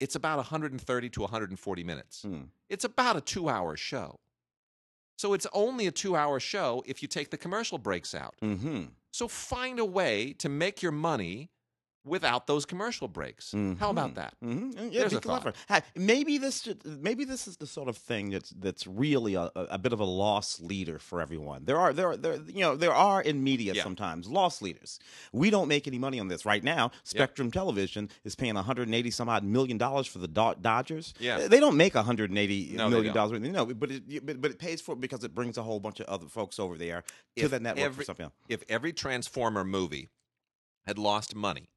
It's 0.00 0.14
about 0.14 0.36
130 0.36 1.08
to 1.10 1.20
140 1.20 1.84
minutes. 1.84 2.24
Mm. 2.26 2.48
It's 2.68 2.84
about 2.84 3.16
a 3.16 3.20
two-hour 3.20 3.76
show. 3.76 4.20
So 5.16 5.32
it's 5.32 5.46
only 5.52 5.86
a 5.86 5.90
two-hour 5.90 6.40
show 6.40 6.82
if 6.86 7.00
you 7.02 7.08
take 7.08 7.30
the 7.30 7.38
commercial 7.38 7.78
breaks 7.78 8.14
out. 8.14 8.34
hmm 8.40 8.84
So 9.12 9.28
find 9.28 9.78
a 9.78 9.84
way 9.84 10.34
to 10.38 10.48
make 10.48 10.82
your 10.82 10.92
money 10.92 11.50
without 12.06 12.46
those 12.46 12.64
commercial 12.64 13.08
breaks. 13.08 13.52
How 13.78 13.90
about 13.90 14.14
that? 14.14 14.34
hmm 14.40 14.70
Yeah, 14.90 15.00
There's 15.00 15.12
a 15.14 15.20
clever. 15.20 15.52
Maybe 15.94 16.38
this 16.38 16.68
maybe 16.84 17.24
this 17.24 17.46
is 17.48 17.56
the 17.56 17.66
sort 17.66 17.88
of 17.88 17.96
thing 17.96 18.30
that's 18.30 18.50
that's 18.50 18.86
really 18.86 19.34
a, 19.34 19.50
a 19.56 19.78
bit 19.78 19.92
of 19.92 20.00
a 20.00 20.04
loss 20.04 20.60
leader 20.60 20.98
for 20.98 21.20
everyone. 21.20 21.64
There 21.64 21.78
are 21.78 21.92
there 21.92 22.08
are, 22.08 22.16
there 22.16 22.36
you 22.46 22.60
know 22.60 22.76
there 22.76 22.94
are 22.94 23.20
in 23.20 23.42
media 23.42 23.72
Yeah. 23.74 23.82
sometimes 23.82 24.28
loss 24.28 24.62
leaders. 24.62 24.98
We 25.32 25.50
don't 25.50 25.68
make 25.68 25.86
any 25.86 25.98
money 25.98 26.20
on 26.20 26.28
this 26.28 26.46
right 26.46 26.62
now. 26.62 26.90
Spectrum 27.04 27.50
Television 27.50 28.08
is 28.24 28.34
paying 28.34 28.54
180 28.54 29.10
some 29.10 29.28
odd 29.28 29.44
million 29.44 29.78
dollars 29.78 30.06
for 30.06 30.18
the 30.18 30.28
Do- 30.28 30.54
Dodgers. 30.60 31.12
Yeah. 31.18 31.48
they 31.48 31.60
don't 31.60 31.76
make 31.76 31.94
180 31.94 32.72
No, 32.76 32.88
million 32.88 33.12
dollars. 33.14 33.40
No, 33.40 33.66
but 33.66 33.90
it 33.90 34.24
but, 34.24 34.40
but 34.40 34.50
it 34.52 34.58
pays 34.58 34.80
for 34.80 34.92
it 34.92 35.00
because 35.00 35.24
it 35.24 35.34
brings 35.34 35.58
a 35.58 35.62
whole 35.62 35.80
bunch 35.80 36.00
of 36.00 36.06
other 36.06 36.26
folks 36.26 36.58
over 36.58 36.76
there 36.78 37.02
to 37.36 37.44
If 37.44 37.50
the 37.50 37.60
network 37.60 37.82
for 37.84 37.86
every- 37.90 38.04
something. 38.04 38.30
If 38.48 38.62
every 38.68 38.92
Transformer 38.92 39.64
movie 39.64 40.10
had 40.86 40.98
lost 40.98 41.34
money, 41.34 41.68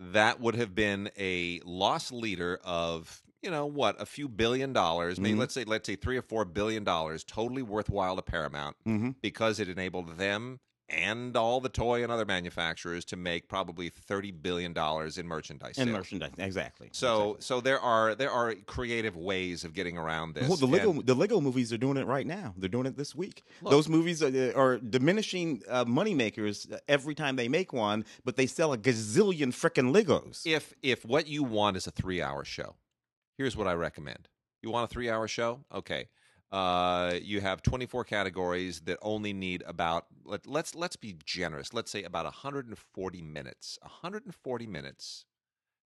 that 0.00 0.40
would 0.40 0.54
have 0.54 0.74
been 0.74 1.10
a 1.18 1.60
loss 1.64 2.10
leader 2.10 2.58
of 2.64 3.22
you 3.42 3.50
know 3.50 3.66
what 3.66 4.00
a 4.00 4.06
few 4.06 4.28
billion 4.28 4.72
dollars 4.72 5.20
maybe 5.20 5.36
Mhm. 5.36 5.40
let's 5.40 5.54
say 5.54 5.64
let's 5.64 5.86
say 5.86 5.94
three 5.96 6.16
or 6.16 6.22
four 6.22 6.44
billion 6.44 6.84
dollars 6.84 7.22
totally 7.22 7.62
worthwhile 7.62 8.16
to 8.16 8.22
paramount 8.22 8.76
Mhm. 8.86 9.14
because 9.22 9.60
it 9.60 9.68
enabled 9.68 10.16
them 10.18 10.58
and 10.90 11.36
all 11.36 11.60
the 11.60 11.68
toy 11.68 12.02
and 12.02 12.10
other 12.12 12.24
manufacturers 12.26 13.04
to 13.06 13.16
make 13.16 13.48
probably 13.48 13.88
30 13.88 14.32
billion 14.32 14.72
dollars 14.72 15.18
in 15.18 15.26
merchandise 15.26 15.78
And 15.78 15.88
sales. 15.88 15.98
merchandise, 15.98 16.32
exactly. 16.38 16.88
so 16.92 17.36
so 17.40 17.60
there 17.60 17.80
are 17.80 18.14
there 18.14 18.30
are 18.30 18.54
creative 18.66 19.16
ways 19.16 19.64
of 19.64 19.72
getting 19.72 19.96
around 19.96 20.34
this 20.34 20.48
Well, 20.48 20.56
the 20.56 20.66
Lego 20.66 20.90
and- 20.90 21.06
the 21.06 21.14
Lego 21.14 21.40
movies 21.40 21.72
are 21.72 21.78
doing 21.78 21.96
it 21.96 22.06
right 22.06 22.26
now. 22.26 22.54
They're 22.56 22.68
doing 22.68 22.86
it 22.86 22.96
this 22.96 23.14
week. 23.14 23.42
Look. 23.62 23.70
Those 23.70 23.88
movies 23.88 24.22
are, 24.22 24.56
are 24.56 24.78
diminishing 24.78 25.62
uh, 25.68 25.84
money 25.86 26.14
makers 26.14 26.66
every 26.88 27.14
time 27.14 27.36
they 27.36 27.48
make 27.48 27.72
one, 27.72 28.04
but 28.24 28.36
they 28.36 28.46
sell 28.46 28.72
a 28.72 28.78
gazillion 28.78 29.48
frickin' 29.52 29.92
Legos. 29.94 30.42
if 30.44 30.74
if 30.82 31.04
what 31.04 31.26
you 31.26 31.42
want 31.44 31.76
is 31.76 31.86
a 31.86 31.90
three 31.90 32.20
hour 32.22 32.44
show 32.44 32.74
here's 33.36 33.56
what 33.56 33.66
i 33.66 33.72
recommend 33.72 34.28
you 34.62 34.70
want 34.70 34.84
a 34.84 34.92
three 34.92 35.08
hour 35.10 35.26
show 35.28 35.60
okay 35.72 36.08
uh, 36.52 37.14
you 37.22 37.40
have 37.40 37.62
24 37.62 38.04
categories 38.04 38.80
that 38.80 38.98
only 39.02 39.32
need 39.32 39.62
about 39.66 40.06
let, 40.24 40.46
let's 40.46 40.74
let's 40.74 40.96
be 40.96 41.16
generous 41.24 41.72
let's 41.72 41.90
say 41.90 42.02
about 42.02 42.24
140 42.24 43.22
minutes 43.22 43.78
140 43.82 44.66
minutes 44.66 45.26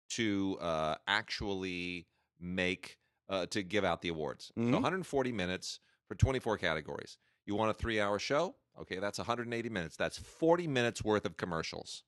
to 0.10 0.58
uh, 0.62 0.96
actually 1.08 2.08
make 2.40 3.00
uh, 3.30 3.46
to 3.48 3.64
give 3.64 3.84
out 3.84 4.02
the 4.02 4.10
awards. 4.10 4.52
Mhm. 4.58 4.70
So 4.70 4.74
140 4.74 5.32
minutes 5.32 5.80
for 6.08 6.16
24 6.16 6.58
categories. 6.58 7.18
You 7.46 7.56
want 7.56 7.72
a 7.72 7.74
three-hour 7.74 8.20
show? 8.20 8.56
Okay, 8.80 9.00
that's 9.00 9.18
180 9.18 9.70
minutes. 9.70 9.96
That's 9.96 10.18
40 10.18 10.68
minutes 10.68 11.04
worth 11.04 11.26
of 11.26 11.38
commercials. 11.38 12.04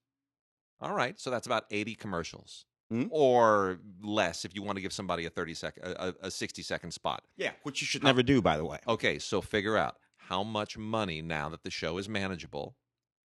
All 0.81 0.93
right, 0.93 1.19
so 1.19 1.29
that's 1.29 1.47
about 1.47 1.65
80 1.71 1.95
commercials. 1.95 2.65
Mhm. 2.93 3.07
Or 3.11 3.79
less 4.01 4.45
if 4.45 4.53
you 4.53 4.61
want 4.61 4.75
to 4.77 4.81
give 4.81 4.93
somebody 4.93 5.25
a 5.25 5.29
30 5.29 5.53
second, 5.55 5.83
a, 5.85 6.13
a 6.21 6.29
60 6.31 6.61
second 6.61 6.91
spot. 6.91 7.23
Yeah, 7.35 7.51
which 7.63 7.81
you 7.81 7.87
should 7.87 8.03
never 8.03 8.21
do, 8.21 8.41
by 8.41 8.57
the 8.57 8.65
way. 8.65 8.79
Okay, 8.87 9.17
so 9.19 9.41
figure 9.41 9.75
out 9.77 9.97
how 10.17 10.43
much 10.43 10.77
money 10.77 11.21
now 11.21 11.49
that 11.49 11.63
the 11.63 11.71
show 11.71 11.97
is 11.97 12.07
manageable 12.07 12.75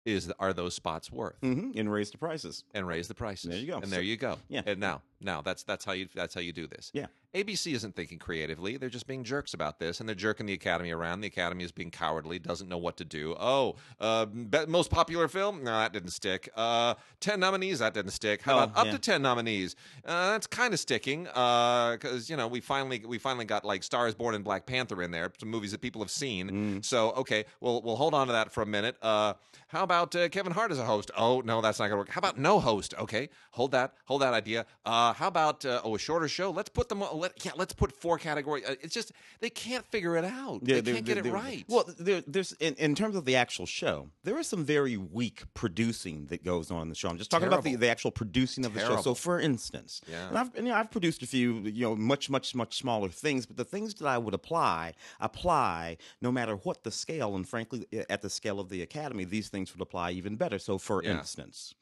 is 0.05 0.31
are 0.39 0.53
those 0.53 0.73
spots 0.75 1.11
worth, 1.11 1.35
hmm 1.41 1.71
And 1.75 1.91
raise 1.91 2.09
the 2.09 2.17
prices. 2.17 2.63
and 2.73 2.87
raise 2.87 3.07
the 3.09 3.13
prices. 3.15 3.49
There 3.51 3.59
you 3.59 3.67
go. 3.67 3.75
And 3.77 3.85
So- 3.87 3.91
there 3.91 4.01
you 4.01 4.15
go. 4.17 4.37
Yeah. 4.47 4.61
And 4.65 4.79
now, 4.79 5.01
now 5.21 5.41
that's 5.41 5.63
that's 5.63 5.85
how 5.85 5.91
you 5.93 6.07
that's 6.15 6.33
how 6.33 6.41
you 6.41 6.51
do 6.53 6.67
this. 6.67 6.91
Yeah. 6.93 7.07
ABC 7.35 7.73
isn't 7.75 7.95
thinking 7.95 8.17
creatively; 8.17 8.77
they're 8.77 8.89
just 8.89 9.05
being 9.05 9.23
jerks 9.23 9.53
about 9.53 9.77
this, 9.79 9.99
and 9.99 10.09
they're 10.09 10.15
jerking 10.15 10.47
the 10.47 10.53
Academy 10.53 10.89
around. 10.89 11.21
The 11.21 11.27
Academy 11.27 11.63
is 11.63 11.71
being 11.71 11.91
cowardly, 11.91 12.39
doesn't 12.39 12.67
know 12.67 12.79
what 12.79 12.97
to 12.97 13.05
do. 13.05 13.35
Oh, 13.39 13.75
uh, 13.99 14.25
be- 14.25 14.65
most 14.67 14.89
popular 14.89 15.27
film? 15.27 15.63
No, 15.63 15.71
that 15.77 15.93
didn't 15.93 16.09
stick. 16.09 16.49
Uh, 16.55 16.95
ten 17.19 17.39
nominees? 17.39 17.77
That 17.79 17.93
didn't 17.93 18.11
stick. 18.13 18.41
How 18.41 18.55
Oh, 18.57 18.63
about 18.63 18.77
up 18.77 18.85
yeah. 18.87 18.91
to 18.93 18.97
ten 18.97 19.21
nominees? 19.21 19.75
Uh, 20.03 20.31
that's 20.31 20.47
kind 20.47 20.73
of 20.73 20.79
sticking 20.79 21.25
because 21.25 22.29
you 22.31 22.35
know 22.37 22.47
we 22.47 22.61
finally 22.61 23.03
we 23.05 23.19
finally 23.19 23.45
got 23.45 23.63
like 23.63 23.83
Stars 23.83 24.15
Born 24.15 24.33
and 24.33 24.43
Black 24.43 24.65
Panther 24.65 25.01
in 25.03 25.11
there, 25.11 25.31
some 25.39 25.49
movies 25.49 25.71
that 25.71 25.81
people 25.81 26.01
have 26.01 26.09
seen. 26.11 26.49
Mm. 26.49 26.85
So 26.85 27.11
okay, 27.11 27.45
we'll 27.61 27.81
we'll 27.83 27.95
hold 27.95 28.15
on 28.15 28.25
to 28.25 28.33
that 28.33 28.51
for 28.51 28.63
a 28.63 28.65
minute. 28.65 28.97
Uh, 29.03 29.33
how 29.67 29.83
about 29.83 30.15
uh, 30.15 30.29
Kevin 30.29 30.51
Hart 30.51 30.71
as 30.71 30.79
a 30.79 30.85
host? 30.85 31.11
Oh 31.15 31.41
no, 31.41 31.61
that's 31.61 31.77
not 31.77 31.89
gonna 31.89 31.97
work. 31.97 32.09
How 32.09 32.19
about 32.19 32.39
no 32.39 32.59
host? 32.59 32.95
Okay, 32.97 33.29
hold 33.51 33.71
that 33.73 33.93
hold 34.05 34.23
that 34.23 34.33
idea. 34.33 34.65
Uh, 34.83 35.08
how 35.13 35.27
about 35.27 35.65
uh, 35.65 35.81
oh 35.83 35.95
a 35.95 35.99
shorter 35.99 36.27
show? 36.27 36.51
Let's 36.51 36.69
put 36.69 36.89
them. 36.89 37.03
Let 37.13 37.45
yeah, 37.45 37.51
let's 37.55 37.73
put 37.73 37.91
four 37.91 38.17
categories. 38.17 38.63
Uh, 38.67 38.75
it's 38.81 38.93
just 38.93 39.11
they 39.39 39.49
can't 39.49 39.85
figure 39.87 40.17
it 40.17 40.25
out. 40.25 40.59
they 40.63 40.81
they're- 40.81 40.93
can't 40.95 41.05
get 41.05 41.15
they're- 41.23 41.27
it 41.27 41.33
right. 41.33 41.65
Well, 41.67 41.85
there, 41.97 42.21
there's 42.27 42.53
in, 42.53 42.75
in 42.75 42.95
terms 42.95 43.15
of 43.15 43.25
the 43.25 43.35
actual 43.35 43.65
show, 43.65 44.09
there 44.23 44.37
is 44.39 44.47
some 44.47 44.63
very 44.65 44.97
weak 44.97 45.43
producing 45.53 46.25
that 46.27 46.43
goes 46.43 46.71
on 46.71 46.81
in 46.83 46.89
the 46.89 46.95
show. 46.95 47.09
I'm 47.09 47.17
just 47.17 47.31
talking 47.31 47.47
about 47.47 47.63
the, 47.63 47.75
the 47.75 47.89
actual 47.89 48.11
producing 48.11 48.65
of 48.65 48.73
the 48.73 48.79
show. 48.81 49.01
So, 49.01 49.13
for 49.13 49.39
instance, 49.39 50.01
Yeah. 50.09 50.27
and 50.29 50.37
I've 50.37 50.55
and, 50.55 50.65
you 50.67 50.73
know, 50.73 50.79
I've 50.79 50.91
produced 50.91 51.21
a 51.23 51.27
few 51.27 51.59
you 51.61 51.81
know 51.83 51.95
much 51.95 52.29
much 52.29 52.53
much 52.55 52.77
smaller 52.77 53.09
things, 53.09 53.45
but 53.45 53.57
the 53.57 53.65
things 53.65 53.93
that 53.95 54.07
I 54.07 54.17
would 54.17 54.33
apply 54.33 54.93
apply 55.19 55.97
no 56.21 56.31
matter 56.31 56.55
what 56.55 56.83
the 56.83 56.91
scale, 56.91 57.35
and 57.35 57.47
frankly, 57.47 57.85
at 58.09 58.21
the 58.21 58.29
scale 58.29 58.59
of 58.59 58.69
the 58.69 58.81
academy, 58.81 59.23
these 59.25 59.49
things 59.49 59.73
would 59.73 59.81
apply 59.81 60.11
even 60.11 60.35
better. 60.35 60.59
So, 60.59 60.77
for 60.77 61.03
Yeah. 61.03 61.17
instance, 61.17 61.75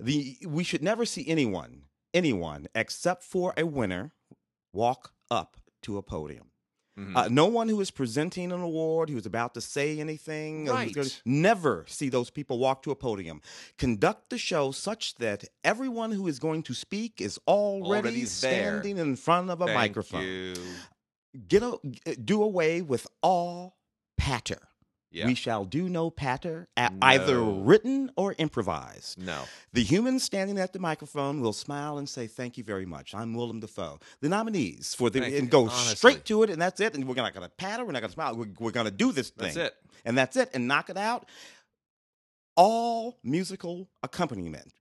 the 0.00 0.36
we 0.46 0.64
should 0.64 0.82
never 0.82 1.04
see 1.04 1.26
anyone 1.28 1.82
anyone 2.14 2.68
except 2.74 3.22
for 3.24 3.52
a 3.56 3.64
winner 3.66 4.12
walk 4.72 5.12
up 5.30 5.56
to 5.82 5.98
a 5.98 6.02
podium. 6.02 6.50
Mhm. 6.98 7.16
Uh, 7.16 7.28
no 7.28 7.46
one 7.46 7.68
who 7.68 7.80
is 7.80 7.90
presenting 7.90 8.52
an 8.52 8.60
award, 8.60 9.10
who's 9.10 9.26
about 9.26 9.52
to 9.54 9.60
say 9.60 9.98
anything, 9.98 10.66
who's 10.66 10.92
gonna- 10.92 11.08
never 11.24 11.84
see 11.88 12.08
those 12.08 12.30
people 12.30 12.58
walk 12.60 12.84
to 12.84 12.92
a 12.92 12.94
podium. 12.94 13.42
Conduct 13.78 14.30
the 14.30 14.38
show 14.38 14.70
such 14.70 15.16
that 15.16 15.44
everyone 15.64 16.12
who 16.12 16.28
is 16.28 16.38
going 16.38 16.62
to 16.62 16.72
speak 16.72 17.20
is 17.20 17.36
already, 17.48 18.08
Already 18.08 18.24
standing 18.26 18.98
in 18.98 19.16
front 19.16 19.50
of 19.50 19.60
a 19.60 19.66
Thank 19.66 19.76
microphone. 19.76 20.22
you. 20.22 20.54
Get 21.48 21.64
a, 21.64 21.78
do 22.14 22.42
away 22.44 22.80
with 22.80 23.08
all 23.24 23.76
patter. 24.16 24.68
Yeah. 25.14 25.26
We 25.26 25.34
shall 25.36 25.64
do 25.64 25.88
no 25.88 26.10
patter, 26.10 26.66
a- 26.76 26.90
either 27.02 27.40
written 27.40 28.10
or 28.16 28.34
improvised. 28.36 29.16
no. 29.16 29.42
The 29.72 29.84
human 29.84 30.18
standing 30.18 30.58
at 30.58 30.72
the 30.72 30.80
microphone 30.80 31.40
will 31.40 31.52
smile 31.52 31.98
and 31.98 32.08
say, 32.08 32.26
"Thank 32.26 32.58
you 32.58 32.64
very 32.64 32.84
much. 32.84 33.14
I'm 33.14 33.32
Willem 33.34 33.60
Dafoe." 33.60 34.00
The 34.20 34.28
nominees 34.28 34.92
for 34.94 35.10
the 35.10 35.20
Thank 35.20 35.34
and 35.34 35.44
you. 35.44 35.48
go 35.50 35.62
Honestly. 35.68 35.94
straight 35.96 36.24
to 36.26 36.42
it, 36.42 36.50
and 36.50 36.60
that's 36.60 36.80
it. 36.80 36.94
And 36.94 37.06
we're 37.06 37.14
not 37.14 37.32
going 37.32 37.44
to 37.48 37.54
patter. 37.56 37.84
We're 37.84 37.92
not 37.92 38.00
going 38.00 38.10
to 38.10 38.14
smile. 38.14 38.34
We're, 38.36 38.48
we're 38.58 38.72
going 38.72 38.86
to 38.86 38.90
do 38.92 39.12
this 39.12 39.30
thing. 39.30 39.54
That's 39.54 39.68
it. 39.68 39.74
And 40.04 40.18
that's 40.18 40.36
it. 40.36 40.50
And 40.52 40.66
knock 40.66 40.90
it 40.90 40.96
out. 40.96 41.28
All 42.56 43.18
musical 43.22 43.88
accompaniment, 44.02 44.72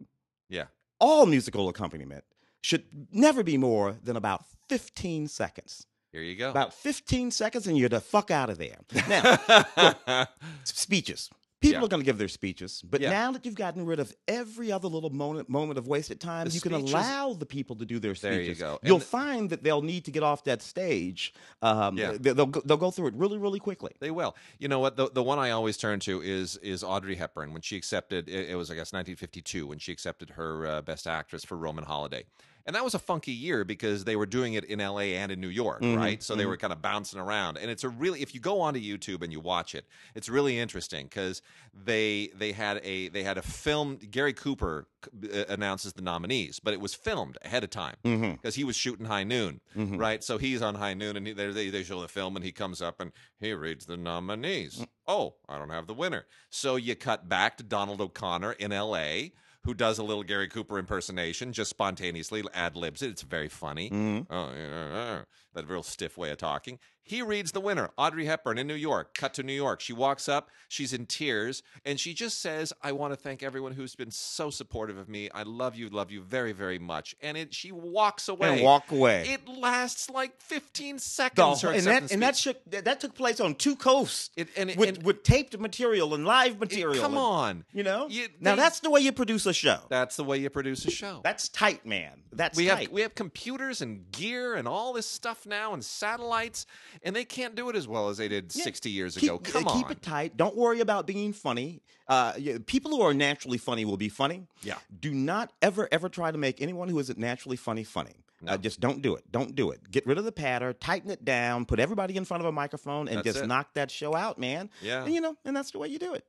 Yeah. 0.49 0.65
all 0.99 1.25
musical 1.25 1.69
accompaniment 1.69 2.23
should 2.61 2.85
never 3.11 3.43
be 3.43 3.57
more 3.57 3.93
than 4.03 4.15
about 4.15 4.45
15 4.69 5.27
seconds. 5.27 5.85
Here 6.13 6.21
you 6.21 6.35
go. 6.37 6.49
About 6.51 6.73
15 6.73 7.31
seconds, 7.31 7.67
and 7.67 7.77
you're 7.77 7.89
the 7.89 7.99
fuck 7.99 8.31
out 8.31 8.49
of 8.49 8.57
there. 8.59 8.77
Now, 9.09 10.27
speeches. 10.63 11.29
People 11.59 11.79
Yeah. 11.79 11.85
are 11.85 11.87
going 11.87 12.01
to 12.01 12.05
give 12.05 12.17
their 12.17 12.27
speeches, 12.27 12.83
but 12.83 12.99
Yeah. 12.99 13.09
now 13.11 13.31
that 13.31 13.45
you've 13.45 13.55
gotten 13.55 13.85
rid 13.85 13.97
of 13.97 14.13
every 14.27 14.69
other 14.69 14.89
little 14.89 15.09
moment, 15.11 15.47
moment 15.47 15.79
of 15.79 15.87
wasted 15.87 16.19
time, 16.19 16.47
The 16.49 16.53
you 16.53 16.59
can 16.59 16.73
allow 16.73 17.31
the 17.33 17.45
people 17.45 17.77
to 17.77 17.85
do 17.85 17.99
their 17.99 18.15
speeches. 18.15 18.35
There 18.35 18.41
you 18.41 18.53
go. 18.55 18.79
You'll 18.83 18.99
find 18.99 19.49
that 19.49 19.63
they'll 19.63 19.81
need 19.81 20.03
to 20.05 20.11
get 20.11 20.23
off 20.23 20.43
that 20.43 20.61
stage. 20.61 21.33
Um, 21.61 21.97
Yeah. 21.97 22.11
they- 22.19 22.33
They'll, 22.33 22.47
go- 22.47 22.61
they'll 22.65 22.75
go 22.75 22.91
through 22.91 23.07
it 23.07 23.13
really, 23.15 23.37
really 23.37 23.59
quickly. 23.59 23.93
They 24.01 24.11
will. 24.11 24.35
You 24.59 24.67
know 24.67 24.79
what? 24.79 24.97
The 24.97 25.09
the 25.09 25.23
one 25.23 25.39
I 25.39 25.51
always 25.51 25.77
turn 25.77 26.01
to 26.01 26.21
is 26.21 26.57
is 26.57 26.83
Audrey 26.83 27.15
Hepburn 27.15 27.53
when 27.53 27.61
she 27.61 27.77
accepted. 27.77 28.27
It, 28.27 28.49
it 28.49 28.55
was 28.55 28.69
I 28.69 28.75
guess 28.75 28.91
1952 28.91 29.65
when 29.65 29.79
she 29.79 29.93
accepted 29.93 30.31
her 30.31 30.65
uh, 30.67 30.81
Best 30.81 31.07
Actress 31.07 31.45
for 31.45 31.55
Roman 31.57 31.85
Holiday, 31.85 32.25
and 32.65 32.75
that 32.75 32.83
was 32.83 32.93
a 32.93 32.99
funky 32.99 33.31
year 33.33 33.63
because 33.65 34.05
they 34.05 34.15
were 34.15 34.25
doing 34.25 34.53
it 34.53 34.63
in 34.65 34.79
L.A. 34.79 35.15
and 35.15 35.31
in 35.31 35.41
New 35.41 35.47
York, 35.49 35.81
Mhm, 35.81 35.97
right? 35.97 36.23
So 36.23 36.35
they 36.35 36.43
mhm. 36.43 36.47
were 36.47 36.57
kind 36.57 36.71
of 36.73 36.81
bouncing 36.81 37.19
around, 37.19 37.57
and 37.57 37.69
it's 37.69 37.83
a 37.83 37.89
really 37.89 38.21
if 38.21 38.33
you 38.33 38.39
go 38.39 38.61
onto 38.61 38.79
YouTube 38.79 39.21
and 39.23 39.31
you 39.31 39.39
watch 39.39 39.75
it, 39.75 39.85
it's 40.15 40.29
really 40.29 40.57
interesting 40.59 41.05
because 41.07 41.41
they 41.73 42.29
they 42.35 42.51
had 42.51 42.79
a 42.83 43.07
they 43.09 43.23
had 43.23 43.37
a 43.37 43.41
film. 43.41 43.97
Gary 43.97 44.33
Cooper 44.33 44.87
uh, 45.33 45.43
announces 45.49 45.93
the 45.93 46.01
nominees, 46.01 46.59
but 46.59 46.73
it 46.73 46.79
was 46.79 46.93
filmed 46.93 47.37
ahead 47.43 47.63
of 47.63 47.69
time 47.69 47.95
Mm-hmm. 48.05 48.31
because 48.33 48.55
he 48.55 48.63
was 48.63 48.75
shooting 48.75 49.05
High 49.05 49.23
Noon 49.23 49.59
Mhm. 49.75 49.99
right? 49.99 50.23
So 50.23 50.37
he's 50.37 50.61
on 50.61 50.75
High 50.75 50.93
Noon, 50.93 51.17
and 51.17 51.27
he, 51.27 51.33
they, 51.33 51.51
they 51.51 51.69
they 51.69 51.83
show 51.83 51.99
the 52.01 52.07
film, 52.07 52.35
and 52.35 52.45
he 52.45 52.51
comes 52.51 52.81
up 52.81 53.01
and 53.01 53.11
he 53.39 53.53
reads 53.53 53.85
the 53.85 53.97
nominees. 53.97 54.79
Mm. 54.79 54.87
Oh, 55.07 55.35
I 55.49 55.57
don't 55.57 55.69
have 55.69 55.87
the 55.87 55.93
winner. 55.93 56.25
So 56.49 56.75
you 56.77 56.95
cut 56.95 57.27
back 57.27 57.57
to 57.57 57.63
Donald 57.63 57.99
O'Connor 57.99 58.53
in 58.53 58.71
L.A., 58.71 59.33
who 59.65 59.73
does 59.73 59.97
a 59.97 60.03
little 60.03 60.23
Gary 60.23 60.47
Cooper 60.47 60.77
impersonation, 60.77 61.53
just 61.53 61.69
spontaneously 61.69 62.43
ad 62.53 62.75
libs 62.75 63.01
it. 63.01 63.09
It's 63.11 63.21
very 63.21 63.47
funny. 63.49 63.89
Mhm. 63.89 64.27
Oh, 64.29 64.51
yeah, 64.53 64.97
uh, 65.19 65.23
that 65.53 65.67
real 65.67 65.83
stiff 65.83 66.17
way 66.17 66.31
of 66.31 66.37
talking. 66.37 66.79
He 67.05 67.21
reads 67.21 67.51
the 67.51 67.59
winner, 67.59 67.89
Audrey 67.97 68.25
Hepburn 68.25 68.57
in 68.57 68.65
New 68.65 68.73
York. 68.75 69.13
Cut 69.13 69.33
to 69.33 69.43
New 69.43 69.51
York. 69.51 69.81
She 69.81 69.91
walks 69.91 70.29
up, 70.29 70.47
she's 70.69 70.93
in 70.93 71.05
tears, 71.05 71.61
and 71.83 71.99
she 71.99 72.13
just 72.13 72.41
says, 72.41 72.71
I 72.81 72.93
want 72.93 73.11
to 73.11 73.17
thank 73.17 73.43
everyone 73.43 73.73
who's 73.73 73.93
been 73.93 74.09
so 74.09 74.49
supportive 74.49 74.97
of 74.97 75.09
me. 75.09 75.29
I 75.33 75.43
love 75.43 75.75
you, 75.75 75.89
love 75.89 76.11
you 76.11 76.21
very, 76.21 76.53
very 76.53 76.79
much. 76.79 77.13
And 77.21 77.35
it, 77.35 77.53
she 77.53 77.73
walks 77.73 78.29
away. 78.29 78.53
And 78.53 78.61
walk 78.63 78.89
away. 78.89 79.27
It 79.27 79.45
lasts 79.49 80.09
like 80.09 80.39
15 80.41 80.95
The- 80.95 81.01
seconds. 81.01 81.61
her 81.63 81.71
and 81.73 81.83
that 81.83 82.09
and 82.13 82.21
that, 82.21 82.37
shook, 82.37 82.57
that 82.71 83.01
took 83.01 83.15
place 83.15 83.41
on 83.41 83.55
two 83.55 83.75
coasts 83.75 84.29
It- 84.37 84.47
and 84.55 84.69
it- 84.69 84.77
with, 84.77 84.89
and- 84.95 85.03
with 85.03 85.23
taped 85.23 85.59
material 85.59 86.13
and 86.13 86.23
live 86.23 86.57
material. 86.57 87.01
come 87.03 87.15
and- 87.15 87.19
on. 87.19 87.65
you 87.73 87.83
know. 87.83 88.07
You- 88.09 88.29
now 88.39 88.55
that's 88.55 88.79
the 88.79 88.89
way 88.89 89.01
you 89.01 89.11
produce 89.11 89.45
a 89.45 89.51
show. 89.53 89.79
That's 89.89 90.15
the 90.15 90.23
way 90.23 90.37
you 90.37 90.49
produce 90.49 90.85
a 90.85 90.91
show. 90.91 91.19
That's 91.21 91.49
tight, 91.49 91.85
man. 91.85 92.23
That's 92.31 92.57
we 92.57 92.67
tight. 92.67 92.83
have 92.83 92.91
we 92.91 93.01
have 93.01 93.13
computers 93.13 93.81
and 93.81 94.09
gear 94.13 94.55
and 94.55 94.69
all 94.69 94.93
this 94.93 95.05
stuff 95.05 95.42
now 95.45 95.73
and 95.73 95.83
satellites, 95.83 96.65
and 97.03 97.15
they 97.15 97.25
can't 97.25 97.55
do 97.55 97.69
it 97.69 97.75
as 97.75 97.87
well 97.87 98.09
as 98.09 98.17
they 98.17 98.27
did 98.27 98.53
Yeah. 98.55 98.63
60 98.63 98.89
years 98.89 99.17
keep, 99.17 99.29
ago. 99.29 99.39
Come 99.39 99.67
uh, 99.67 99.71
on. 99.71 99.77
keep 99.81 99.91
it 99.91 100.01
tight. 100.01 100.37
Don't 100.37 100.55
worry 100.55 100.79
about 100.79 101.07
being 101.07 101.33
funny. 101.33 101.81
Uh, 102.07 102.33
people 102.65 102.91
who 102.91 103.01
are 103.01 103.13
naturally 103.13 103.57
funny 103.57 103.85
will 103.85 103.97
be 103.97 104.09
funny. 104.09 104.47
Yeah. 104.61 104.77
Do 104.99 105.13
not 105.13 105.51
ever 105.61 105.87
ever 105.91 106.09
try 106.09 106.31
to 106.31 106.37
make 106.37 106.61
anyone 106.61 106.89
who 106.89 106.99
isn't 106.99 107.17
naturally 107.17 107.57
funny 107.57 107.83
funny. 107.83 108.15
No. 108.41 108.53
Uh, 108.53 108.57
just 108.57 108.81
don't 108.81 109.01
do 109.01 109.15
it. 109.15 109.23
Don't 109.31 109.55
do 109.55 109.71
it. 109.71 109.89
Get 109.89 110.05
rid 110.05 110.17
of 110.17 110.25
the 110.25 110.31
patter. 110.33 110.73
Tighten 110.73 111.09
it 111.09 111.23
down. 111.23 111.63
Put 111.65 111.79
everybody 111.79 112.17
in 112.17 112.25
front 112.25 112.41
of 112.41 112.47
a 112.47 112.51
microphone 112.51 113.07
and 113.07 113.17
That's 113.19 113.25
just 113.25 113.43
it. 113.45 113.47
knock 113.47 113.73
that 113.75 113.89
show 113.89 114.15
out, 114.15 114.37
man. 114.37 114.69
Yeah. 114.81 115.05
And, 115.05 115.13
you 115.13 115.21
know, 115.21 115.35
and 115.45 115.55
that's 115.55 115.71
the 115.71 115.79
way 115.79 115.87
you 115.87 115.97
do 115.97 116.13
it. 116.13 116.25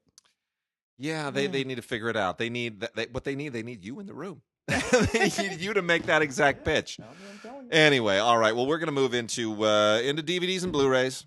Yeah, 0.96 1.30
they, 1.30 1.42
Yeah. 1.46 1.48
they 1.50 1.64
need 1.64 1.74
to 1.74 1.82
figure 1.82 2.08
it 2.08 2.16
out. 2.16 2.38
They 2.38 2.50
need 2.50 2.80
that. 2.80 2.94
They, 2.94 3.06
what 3.06 3.24
they 3.24 3.34
need, 3.34 3.52
they 3.52 3.64
need 3.64 3.84
you 3.84 3.98
in 3.98 4.06
the 4.06 4.14
room. 4.14 4.42
They 4.66 5.30
need 5.38 5.60
you 5.60 5.74
to 5.74 5.82
make 5.82 6.06
that 6.06 6.22
exact 6.22 6.64
pitch. 6.64 6.98
Anyway, 7.70 8.18
all 8.18 8.38
right. 8.38 8.54
Well, 8.54 8.66
we're 8.66 8.78
going 8.78 8.88
to 8.88 8.92
move 8.92 9.14
into 9.14 9.64
uh, 9.64 10.00
into 10.02 10.22
DVDs 10.22 10.62
and 10.62 10.72
Blu-rays. 10.72 11.24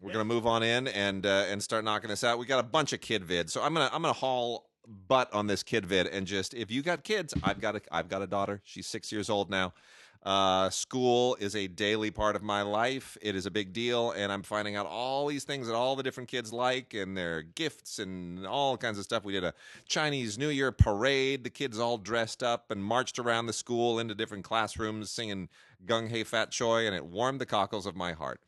We're 0.00 0.12
going 0.12 0.26
to 0.28 0.32
move 0.32 0.46
on 0.46 0.62
in 0.62 0.86
and 0.88 1.26
uh, 1.26 1.46
and 1.48 1.62
start 1.62 1.84
knocking 1.84 2.08
this 2.08 2.22
out. 2.22 2.38
We 2.38 2.46
got 2.46 2.60
a 2.60 2.68
bunch 2.68 2.92
of 2.92 3.00
kid 3.00 3.24
vids, 3.26 3.50
so 3.50 3.62
I'm 3.62 3.74
gonna 3.74 3.90
I'm 3.92 4.02
gonna 4.02 4.12
haul 4.12 4.68
butt 4.86 5.32
on 5.34 5.46
this 5.46 5.62
kid 5.62 5.84
vid 5.84 6.06
and 6.06 6.26
just 6.26 6.54
if 6.54 6.70
you 6.70 6.82
got 6.82 7.04
kids, 7.04 7.34
I've 7.42 7.60
got 7.60 7.76
a 7.76 7.80
I've 7.90 8.08
got 8.08 8.22
a 8.22 8.26
daughter. 8.26 8.62
She's 8.64 8.86
six 8.86 9.12
years 9.12 9.28
old 9.28 9.50
now. 9.50 9.74
Uh, 10.22 10.68
school 10.68 11.36
is 11.40 11.54
a 11.54 11.68
daily 11.68 12.10
part 12.10 12.36
of 12.36 12.42
my 12.42 12.62
life. 12.62 13.16
It 13.22 13.36
is 13.36 13.46
a 13.46 13.50
big 13.50 13.72
deal, 13.72 14.10
and 14.10 14.32
I'm 14.32 14.42
finding 14.42 14.76
out 14.76 14.86
all 14.86 15.26
these 15.26 15.44
things 15.44 15.68
that 15.68 15.74
all 15.74 15.96
the 15.96 16.02
different 16.02 16.28
kids 16.28 16.52
like 16.52 16.92
and 16.92 17.16
their 17.16 17.42
gifts 17.42 17.98
and 17.98 18.46
all 18.46 18.76
kinds 18.76 18.98
of 18.98 19.04
stuff. 19.04 19.24
We 19.24 19.32
did 19.32 19.44
a 19.44 19.54
Chinese 19.86 20.36
New 20.36 20.48
Year 20.48 20.72
parade. 20.72 21.44
The 21.44 21.50
kids 21.50 21.78
all 21.78 21.98
dressed 21.98 22.42
up 22.42 22.70
and 22.70 22.82
marched 22.82 23.18
around 23.18 23.46
the 23.46 23.52
school 23.52 23.98
into 23.98 24.14
different 24.14 24.44
classrooms 24.44 25.10
singing 25.10 25.48
Gung 25.86 26.10
Hei 26.10 26.24
Fat 26.24 26.50
Choi, 26.50 26.86
and 26.86 26.94
it 26.94 27.06
warmed 27.06 27.40
the 27.40 27.46
cockles 27.46 27.86
of 27.86 27.94
my 27.94 28.12
heart. 28.12 28.40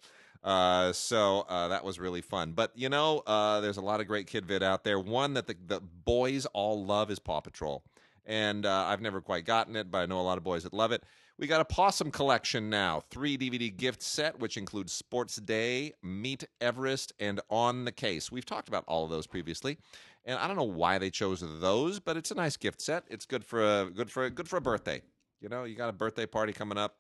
Uh, 0.43 0.93
so 0.93 1.45
uh, 1.49 1.69
that 1.69 1.85
was 1.85 1.99
really 1.99 2.23
fun. 2.23 2.53
But 2.53 2.73
you 2.75 2.89
know, 2.89 3.23
uh, 3.27 3.61
there's 3.61 3.77
a 3.77 3.83
lot 3.83 4.01
of 4.01 4.07
great 4.07 4.27
kid 4.27 4.47
vid 4.47 4.63
out 4.63 4.85
there. 4.85 4.99
One 4.99 5.35
that 5.35 5.47
the, 5.47 5.57
the 5.67 5.81
boys 5.81 6.47
all 6.47 6.85
love 6.85 7.11
is 7.11 7.19
Paw 7.19 7.41
Patrol, 7.41 7.83
and 8.27 8.67
uh, 8.67 8.87
I've 8.89 9.01
never 9.01 9.21
quite 9.21 9.45
gotten 9.45 9.77
it, 9.77 9.91
but 9.91 9.99
I 9.99 10.07
know 10.07 10.21
a 10.21 10.23
lot 10.23 10.39
of 10.39 10.45
boys 10.45 10.65
that 10.65 10.75
love 10.75 10.93
it. 10.93 11.05
We 11.41 11.47
got 11.47 11.63
a 11.63 11.65
Possum 11.65 12.11
collection 12.11 12.69
now. 12.69 13.01
Three 13.11 13.39
DVD 13.39 13.75
gift 13.75 14.03
set, 14.03 14.39
which 14.41 14.59
includes 14.59 14.93
Sports 14.93 15.37
Day, 15.37 15.95
Meet 16.03 16.45
Everest, 16.61 17.15
and 17.19 17.41
On 17.49 17.87
the 17.87 17.93
Case. 17.93 18.31
We've 18.31 18.45
talked 18.45 18.69
about 18.69 18.85
all 18.87 19.05
of 19.05 19.11
those 19.11 19.27
previously, 19.27 19.79
and 20.27 20.39
I 20.39 20.47
don't 20.47 20.59
know 20.59 20.65
why 20.65 20.99
they 20.99 21.09
chose 21.09 21.43
those, 21.63 21.99
but 21.99 22.19
it's 22.19 22.31
a 22.31 22.35
nice 22.35 22.59
gift 22.59 22.83
set. 22.83 23.05
It's 23.09 23.25
good 23.25 23.43
for 23.43 23.63
a 23.63 23.91
good 23.91 24.11
for 24.11 24.27
a, 24.27 24.31
good 24.31 24.49
for 24.51 24.59
a 24.59 24.61
birthday. 24.61 25.01
You 25.41 25.49
know, 25.49 25.65
you 25.65 25.77
got 25.77 25.89
a 25.89 25.95
birthday 25.95 26.27
party 26.27 26.53
coming 26.53 26.77
up. 26.77 26.97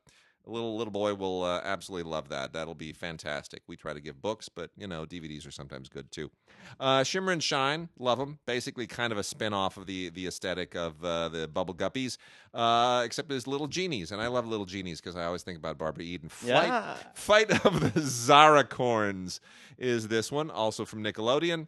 A 0.46 0.50
little 0.50 0.76
little 0.76 0.90
boy 0.90 1.14
will 1.14 1.44
uh, 1.44 1.60
absolutely 1.62 2.10
love 2.10 2.30
that. 2.30 2.52
That'll 2.54 2.74
be 2.74 2.92
fantastic. 2.92 3.62
We 3.66 3.76
try 3.76 3.92
to 3.92 4.00
give 4.00 4.22
books, 4.22 4.48
but 4.48 4.70
you 4.76 4.86
know 4.86 5.04
DVDs 5.04 5.46
are 5.46 5.50
sometimes 5.50 5.88
good 5.88 6.10
too. 6.10 6.30
Uh, 6.78 7.04
Shimmer 7.04 7.30
and 7.32 7.42
Shine, 7.42 7.90
love 7.98 8.18
them. 8.18 8.38
Basically, 8.46 8.86
kind 8.86 9.12
of 9.12 9.18
a 9.18 9.22
spin 9.22 9.52
off 9.52 9.76
of 9.76 9.86
the 9.86 10.08
the 10.08 10.26
aesthetic 10.26 10.74
of 10.74 11.04
uh, 11.04 11.28
the 11.28 11.46
Bubble 11.46 11.74
Guppies, 11.74 12.16
uh, 12.54 13.02
except 13.04 13.28
there's 13.28 13.46
little 13.46 13.68
genies, 13.68 14.12
and 14.12 14.20
I 14.22 14.28
love 14.28 14.46
little 14.46 14.66
genies 14.66 15.00
because 15.00 15.14
I 15.14 15.24
always 15.24 15.42
think 15.42 15.58
about 15.58 15.76
Barbara 15.76 16.04
Eden. 16.04 16.30
Flight, 16.30 16.66
Yeah. 16.68 16.94
Fight 17.14 17.66
of 17.66 17.80
the 17.80 18.00
Zahracorns 18.00 19.40
is 19.78 20.08
this 20.08 20.32
one, 20.32 20.50
also 20.50 20.84
from 20.84 21.02
Nickelodeon. 21.04 21.66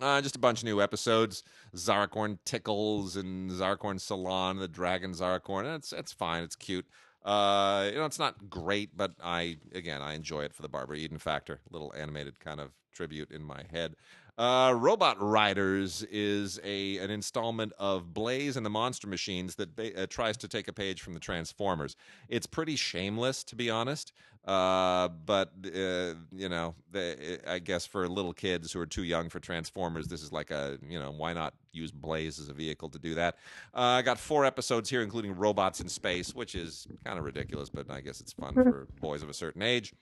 Uh, 0.00 0.20
just 0.20 0.36
a 0.36 0.38
bunch 0.38 0.60
of 0.60 0.64
new 0.64 0.80
episodes. 0.80 1.42
Zahracorn 1.74 2.38
Tickles 2.44 3.16
and 3.16 3.50
Zahracorn 3.50 4.00
Salon, 4.00 4.58
the 4.58 4.68
Dragon 4.68 5.12
Zahracorn. 5.12 5.74
It's 5.76 5.92
it's 5.92 6.12
fine. 6.12 6.44
It's 6.44 6.54
cute. 6.54 6.86
Uh, 7.24 7.88
you 7.92 7.98
know, 7.98 8.04
it's 8.04 8.18
not 8.18 8.48
great, 8.48 8.96
but 8.96 9.12
I 9.22 9.58
again 9.74 10.02
I 10.02 10.14
enjoy 10.14 10.42
it 10.44 10.54
for 10.54 10.62
the 10.62 10.68
Barbara 10.68 10.96
Eden 10.96 11.18
factor. 11.18 11.60
Little 11.70 11.92
animated 11.96 12.40
kind 12.40 12.60
of 12.60 12.70
tribute 12.92 13.30
in 13.30 13.42
my 13.42 13.62
head. 13.70 13.96
Uh, 14.38 14.72
Robot 14.76 15.16
Riders 15.20 16.04
is 16.12 16.60
a 16.62 16.98
an 16.98 17.10
installment 17.10 17.72
of 17.76 18.14
Blaze 18.14 18.56
and 18.56 18.64
the 18.64 18.70
Monster 18.70 19.08
Machines 19.08 19.56
that 19.56 19.74
ba- 19.74 20.02
uh, 20.02 20.06
tries 20.06 20.36
to 20.36 20.48
take 20.48 20.68
a 20.68 20.72
page 20.72 21.02
from 21.02 21.14
the 21.14 21.20
Transformers. 21.20 21.96
It's 22.28 22.46
pretty 22.46 22.76
shameless, 22.76 23.42
to 23.44 23.56
be 23.56 23.68
honest. 23.68 24.12
Uh, 24.44 25.08
but 25.08 25.50
uh, 25.66 26.14
you 26.32 26.48
know, 26.48 26.76
the, 26.92 27.40
I 27.46 27.58
guess 27.58 27.84
for 27.84 28.08
little 28.08 28.32
kids 28.32 28.72
who 28.72 28.80
are 28.80 28.86
too 28.86 29.02
young 29.02 29.28
for 29.28 29.40
Transformers, 29.40 30.06
this 30.06 30.22
is 30.22 30.32
like 30.32 30.52
a 30.52 30.78
you 30.88 31.00
know 31.00 31.10
why 31.10 31.32
not 31.32 31.54
use 31.72 31.90
Blaze 31.90 32.38
as 32.38 32.48
a 32.48 32.54
vehicle 32.54 32.88
to 32.90 32.98
do 32.98 33.16
that. 33.16 33.36
Uh, 33.74 33.80
I 33.80 34.02
got 34.02 34.18
four 34.18 34.44
episodes 34.46 34.88
here, 34.88 35.02
including 35.02 35.34
Robots 35.34 35.80
in 35.80 35.88
Space, 35.88 36.32
which 36.32 36.54
is 36.54 36.86
kind 37.04 37.18
of 37.18 37.24
ridiculous, 37.24 37.70
but 37.70 37.90
I 37.90 38.00
guess 38.00 38.20
it's 38.20 38.32
fun 38.32 38.54
for 38.54 38.86
boys 39.00 39.24
of 39.24 39.28
a 39.28 39.34
certain 39.34 39.62
age. 39.62 39.92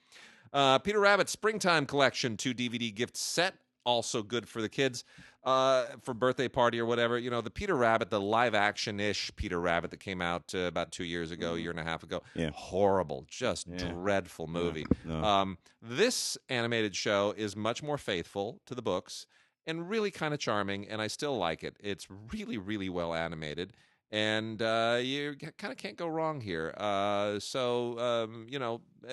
Uh, 0.53 0.77
Peter 0.77 0.99
Rabbit 0.99 1.27
Springtime 1.27 1.87
Collection, 1.87 2.37
two 2.37 2.53
DVD 2.53 2.93
gift 2.93 3.17
set, 3.17 3.55
also 3.87 4.21
good 4.21 4.47
for 4.47 4.61
the 4.61 4.67
kids 4.69 5.03
uh, 5.45 5.85
for 6.03 6.13
birthday 6.13 6.49
party 6.49 6.79
or 6.79 6.85
whatever. 6.85 7.17
You 7.17 7.29
know, 7.31 7.39
the 7.41 7.49
Peter 7.49 7.75
Rabbit, 7.75 8.09
the 8.11 8.19
live 8.19 8.53
action 8.53 8.99
ish 8.99 9.31
Peter 9.37 9.59
Rabbit 9.59 9.91
that 9.91 10.01
came 10.01 10.21
out 10.21 10.53
uh, 10.53 10.59
about 10.59 10.91
two 10.91 11.05
years 11.05 11.31
ago, 11.31 11.55
a 11.55 11.57
year 11.57 11.71
and 11.71 11.79
a 11.79 11.83
half 11.83 12.03
ago. 12.03 12.21
Yeah. 12.35 12.51
Horrible, 12.53 13.25
just 13.27 13.67
Yeah. 13.67 13.77
dreadful 13.77 14.47
movie. 14.47 14.85
no. 15.05 15.23
Um, 15.23 15.57
this 15.81 16.37
animated 16.49 16.95
show 16.95 17.33
is 17.37 17.55
much 17.55 17.81
more 17.81 17.97
faithful 17.97 18.59
to 18.65 18.75
the 18.75 18.81
books 18.81 19.25
and 19.65 19.89
really 19.89 20.11
kind 20.11 20.33
of 20.33 20.39
charming, 20.39 20.87
and 20.87 21.01
I 21.01 21.07
still 21.07 21.37
like 21.37 21.63
it. 21.63 21.77
It's 21.79 22.07
really, 22.33 22.57
really 22.57 22.89
well 22.89 23.13
animated. 23.13 23.73
And 24.09 24.61
uh, 24.61 24.99
you 25.01 25.35
kind 25.57 25.71
of 25.71 25.77
can't 25.77 25.97
go 25.97 26.07
wrong 26.07 26.39
here. 26.39 26.73
Uh, 26.77 27.39
so 27.39 27.99
um, 27.99 28.47
you 28.49 28.57
know, 28.57 28.81
uh, 29.07 29.11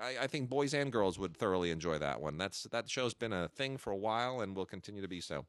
I, 0.00 0.16
I 0.22 0.26
think 0.28 0.48
boys 0.48 0.72
and 0.72 0.92
girls 0.92 1.18
would 1.18 1.36
thoroughly 1.36 1.70
enjoy 1.70 1.98
that 1.98 2.20
one. 2.20 2.38
That's 2.38 2.64
that 2.64 2.88
show's 2.88 3.14
been 3.14 3.32
a 3.32 3.48
thing 3.48 3.76
for 3.76 3.90
a 3.90 3.96
while 3.96 4.40
and 4.40 4.54
will 4.54 4.66
continue 4.66 5.02
to 5.02 5.08
be 5.08 5.20
so. 5.20 5.46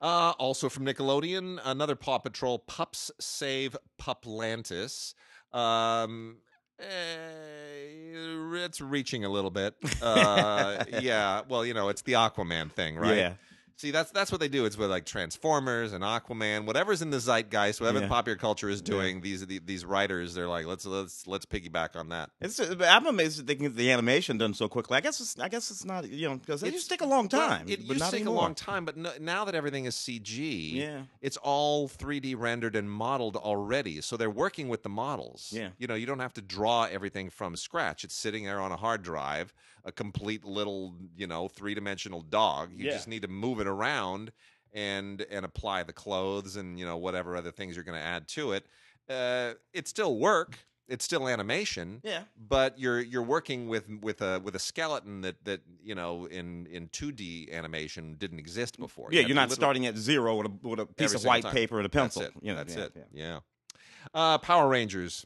Uh, 0.00 0.32
also 0.38 0.68
from 0.68 0.84
Nickelodeon, 0.84 1.60
another 1.64 1.96
Paw 1.96 2.18
Patrol, 2.18 2.58
Pups 2.58 3.10
Save 3.18 3.76
Puplantis. 3.98 5.14
Um, 5.52 6.38
eh, 6.78 6.84
it's 8.64 8.80
reaching 8.80 9.24
a 9.24 9.28
little 9.28 9.50
bit. 9.50 9.74
Uh, 10.02 10.84
yeah, 11.00 11.42
well, 11.48 11.64
you 11.64 11.74
know, 11.74 11.88
it's 11.88 12.02
the 12.02 12.12
Aquaman 12.12 12.70
thing, 12.72 12.96
right? 12.96 13.16
Yeah. 13.16 13.32
See, 13.76 13.90
that's 13.90 14.10
that's 14.12 14.30
what 14.30 14.40
they 14.40 14.48
do. 14.48 14.64
It's 14.66 14.78
with 14.78 14.88
like 14.90 15.04
Transformers 15.04 15.92
and 15.92 16.04
Aquaman, 16.04 16.64
whatever's 16.64 17.02
in 17.02 17.10
the 17.10 17.18
zeitgeist, 17.18 17.80
whatever 17.80 18.00
Yeah. 18.00 18.08
popular 18.08 18.36
culture 18.38 18.68
is 18.68 18.80
doing. 18.80 19.20
These 19.20 19.46
the, 19.46 19.58
these 19.58 19.84
writers, 19.84 20.32
they're 20.34 20.48
like, 20.48 20.64
let's 20.66 20.86
let's 20.86 21.26
let's 21.26 21.44
piggyback 21.44 21.96
on 21.96 22.10
that. 22.10 22.30
It's 22.40 22.60
uh, 22.60 22.76
I'm 22.88 23.06
amazed 23.06 23.38
that 23.40 23.46
they 23.46 23.56
can 23.56 23.64
get 23.66 23.76
the 23.76 23.90
animation 23.90 24.38
done 24.38 24.54
so 24.54 24.68
quickly. 24.68 24.96
I 24.96 25.00
guess 25.00 25.20
it's 25.20 25.38
I 25.40 25.48
guess 25.48 25.70
it's 25.72 25.84
not 25.84 26.08
you 26.08 26.28
know 26.28 26.36
because 26.36 26.62
it 26.62 26.72
used 26.72 26.84
to 26.88 26.90
take 26.90 27.00
a 27.02 27.06
long 27.06 27.28
time. 27.28 27.68
it 27.68 27.86
but 27.86 27.96
used 27.96 28.04
to 28.06 28.10
take 28.12 28.20
anymore. 28.20 28.36
a 28.36 28.40
long 28.42 28.54
time, 28.54 28.84
but 28.84 28.96
no, 28.96 29.10
now 29.20 29.44
that 29.44 29.54
everything 29.56 29.86
is 29.86 29.96
CG, 29.96 30.72
Yeah. 30.74 31.02
it's 31.20 31.36
all 31.38 31.88
3D 31.88 32.36
rendered 32.38 32.76
and 32.76 32.88
modeled 32.90 33.36
already. 33.36 34.00
So 34.00 34.16
they're 34.16 34.30
working 34.30 34.68
with 34.68 34.84
the 34.84 34.88
models. 34.88 35.50
Yeah. 35.52 35.70
You 35.78 35.88
know, 35.88 35.94
you 35.94 36.06
don't 36.06 36.20
have 36.20 36.34
to 36.34 36.42
draw 36.42 36.84
everything 36.84 37.28
from 37.28 37.56
scratch. 37.56 38.04
It's 38.04 38.14
sitting 38.14 38.44
there 38.44 38.60
on 38.60 38.70
a 38.72 38.76
hard 38.76 39.02
drive, 39.02 39.52
a 39.84 39.92
complete 39.92 40.44
little, 40.44 40.94
you 41.16 41.26
know, 41.26 41.48
three 41.48 41.74
dimensional 41.74 42.22
dog. 42.22 42.70
You 42.72 42.86
Yeah. 42.86 42.92
just 42.92 43.08
need 43.08 43.22
to 43.22 43.28
move 43.28 43.60
it 43.60 43.63
around 43.66 44.32
and 44.72 45.24
and 45.30 45.44
apply 45.44 45.82
the 45.84 45.92
clothes 45.92 46.56
and 46.56 46.78
you 46.78 46.84
know 46.84 46.96
whatever 46.96 47.36
other 47.36 47.50
things 47.50 47.74
you're 47.76 47.84
going 47.84 47.98
to 47.98 48.04
add 48.04 48.26
to 48.28 48.52
it. 48.52 48.66
Uh, 49.08 49.52
it's 49.72 49.90
still 49.90 50.16
work. 50.18 50.58
It's 50.86 51.02
still 51.04 51.28
animation 51.28 52.02
Yeah. 52.04 52.24
but 52.36 52.78
you're 52.78 53.00
you're 53.00 53.22
working 53.22 53.68
with 53.68 53.88
with 54.02 54.20
a 54.20 54.40
with 54.40 54.54
a 54.54 54.58
skeleton 54.58 55.22
that 55.22 55.42
that 55.44 55.62
you 55.82 55.94
know 55.94 56.26
in 56.26 56.66
in 56.66 56.88
2D 56.88 57.50
animation 57.52 58.16
didn't 58.18 58.38
exist 58.38 58.78
before. 58.78 59.08
You 59.10 59.16
Yeah, 59.16 59.22
have 59.22 59.28
you're 59.30 59.34
not 59.34 59.48
literally- 59.48 59.56
starting 59.56 59.86
at 59.86 59.96
zero 59.96 60.36
with 60.36 60.46
a, 60.48 60.68
with 60.68 60.80
a 60.80 60.86
piece 60.86 61.14
of 61.14 61.24
white 61.24 61.42
time. 61.44 61.54
paper 61.54 61.78
and 61.78 61.86
a 61.86 61.88
pencil. 61.88 62.20
That's 62.22 62.36
it. 62.36 62.42
You 62.42 62.52
know, 62.52 62.58
That's 62.58 62.76
yeah, 62.76 62.82
it. 62.84 62.92
yeah. 62.96 63.02
Yeah. 63.24 63.38
Uh, 64.12 64.36
Power 64.38 64.68
Rangers. 64.68 65.24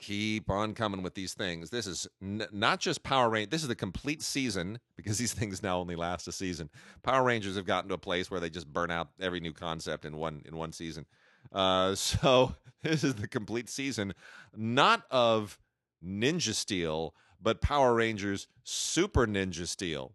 Keep 0.00 0.48
on 0.48 0.72
coming 0.72 1.02
with 1.02 1.14
these 1.14 1.34
things. 1.34 1.68
This 1.68 1.86
is 1.86 2.08
n- 2.22 2.46
not 2.52 2.80
just 2.80 3.02
Power 3.02 3.28
Rangers. 3.28 3.50
This 3.50 3.62
is 3.62 3.68
the 3.68 3.74
complete 3.74 4.22
season 4.22 4.78
because 4.96 5.18
these 5.18 5.32
things 5.34 5.62
now 5.62 5.78
only 5.78 5.94
last 5.94 6.26
a 6.26 6.32
season. 6.32 6.70
Power 7.02 7.22
Rangers 7.22 7.56
have 7.56 7.66
gotten 7.66 7.88
to 7.88 7.94
a 7.94 7.98
place 7.98 8.30
where 8.30 8.40
they 8.40 8.50
just 8.50 8.72
burn 8.72 8.90
out 8.90 9.10
every 9.20 9.40
new 9.40 9.52
concept 9.52 10.04
in 10.04 10.16
one 10.16 10.42
in 10.46 10.56
one 10.56 10.72
season. 10.72 11.06
Uh, 11.52 11.94
so 11.94 12.54
this 12.82 13.04
is 13.04 13.14
the 13.14 13.28
complete 13.28 13.68
season, 13.68 14.14
not 14.56 15.04
of 15.10 15.58
Ninja 16.04 16.54
Steel, 16.54 17.14
but 17.40 17.60
Power 17.60 17.94
Rangers 17.94 18.48
Super 18.64 19.26
Ninja 19.26 19.66
Steel. 19.66 20.12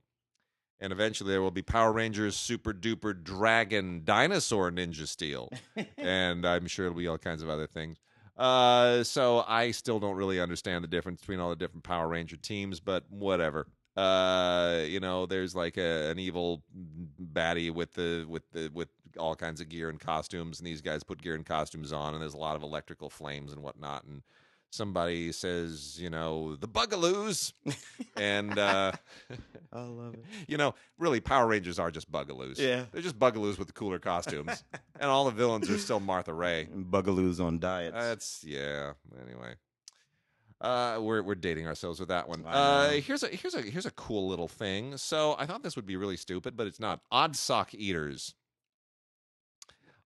And 0.80 0.92
eventually 0.92 1.30
there 1.30 1.42
will 1.42 1.52
be 1.52 1.62
Power 1.62 1.94
Rangers 1.94 2.36
Super 2.36 2.74
Duper 2.74 3.22
Dragon 3.24 4.02
Dinosaur 4.04 4.72
Ninja 4.72 5.08
Steel. 5.08 5.50
and 5.98 6.46
I'm 6.46 6.68
sure 6.68 6.88
it'll 6.88 6.98
be 6.98 7.08
all 7.08 7.18
kinds 7.18 7.42
of 7.42 7.50
other 7.50 7.68
things. 7.68 7.98
Uh, 8.38 9.04
so 9.04 9.46
I 9.48 9.72
still 9.72 10.00
don't 10.00 10.16
really 10.16 10.40
understand 10.40 10.84
the 10.84 10.88
difference 10.90 11.22
between 11.22 11.40
all 11.40 11.50
the 11.50 11.56
different 11.56 11.84
Power 11.84 12.08
Ranger 12.08 12.38
teams, 12.38 12.80
but 12.80 13.04
whatever. 13.10 13.68
Uh, 13.96 14.84
you 14.86 15.00
know, 15.00 15.26
there's 15.26 15.56
like 15.56 15.78
a, 15.78 16.10
an 16.10 16.20
evil 16.20 16.62
baddie 17.34 17.72
with 17.72 17.94
the 17.94 18.26
with 18.28 18.44
the 18.52 18.70
with 18.74 18.90
all 19.18 19.36
kinds 19.36 19.62
of 19.62 19.70
gear 19.70 19.90
and 19.90 20.02
costumes, 20.02 20.60
and 20.60 20.68
these 20.68 20.82
guys 20.82 21.02
put 21.02 21.22
gear 21.22 21.36
and 21.36 21.46
costumes 21.46 21.94
on, 21.94 22.14
and 22.14 22.22
there's 22.22 22.34
a 22.34 22.38
lot 22.38 22.58
of 22.58 22.64
electrical 22.64 23.10
flames 23.10 23.54
and 23.54 23.64
whatnot, 23.64 24.04
and 24.04 24.22
somebody 24.72 25.32
says, 25.32 25.98
you 26.00 26.10
know, 26.10 26.56
the 26.56 26.68
Bugaloos, 26.68 27.54
and 28.18 28.58
uh, 28.58 28.92
I 29.72 29.82
love 29.82 30.14
it. 30.16 30.26
you 30.48 30.58
know, 30.58 30.76
really, 30.98 31.20
Power 31.20 31.48
Rangers 31.48 31.80
are 31.80 31.92
just 31.92 32.12
Bugaloos. 32.12 32.58
Yeah. 32.58 32.86
they're 32.92 33.02
just 33.02 33.20
Bugaloos 33.20 33.58
with 33.58 33.68
the 33.68 33.74
cooler 33.74 34.00
costumes, 34.00 34.64
and 35.00 35.10
all 35.10 35.26
the 35.26 35.32
villains 35.32 35.70
are 35.70 35.78
still 35.78 36.00
Martha 36.00 36.34
Raye. 36.34 36.68
And 36.72 36.86
Bugaloos 36.86 37.40
on 37.44 37.60
diets. 37.60 37.96
That's 37.96 38.44
yeah. 38.46 38.94
Anyway, 39.26 39.56
uh, 40.62 41.00
we're 41.02 41.22
we're 41.22 41.36
dating 41.36 41.68
ourselves 41.68 42.00
with 42.00 42.10
that 42.10 42.28
one. 42.28 42.44
I 42.46 42.52
Uh, 42.52 42.90
here's 43.02 43.24
a 43.24 43.28
here's 43.28 43.56
a 43.56 43.62
here's 43.62 43.86
a 43.86 43.92
cool 43.92 44.28
little 44.28 44.48
thing. 44.48 44.98
So 44.98 45.36
I 45.38 45.46
thought 45.46 45.64
this 45.64 45.76
would 45.76 45.86
be 45.86 45.96
really 45.98 46.18
stupid, 46.18 46.56
but 46.58 46.68
it's 46.68 46.80
not. 46.80 47.02
Odd 47.12 47.36
sock 47.36 47.74
eaters. 47.74 48.36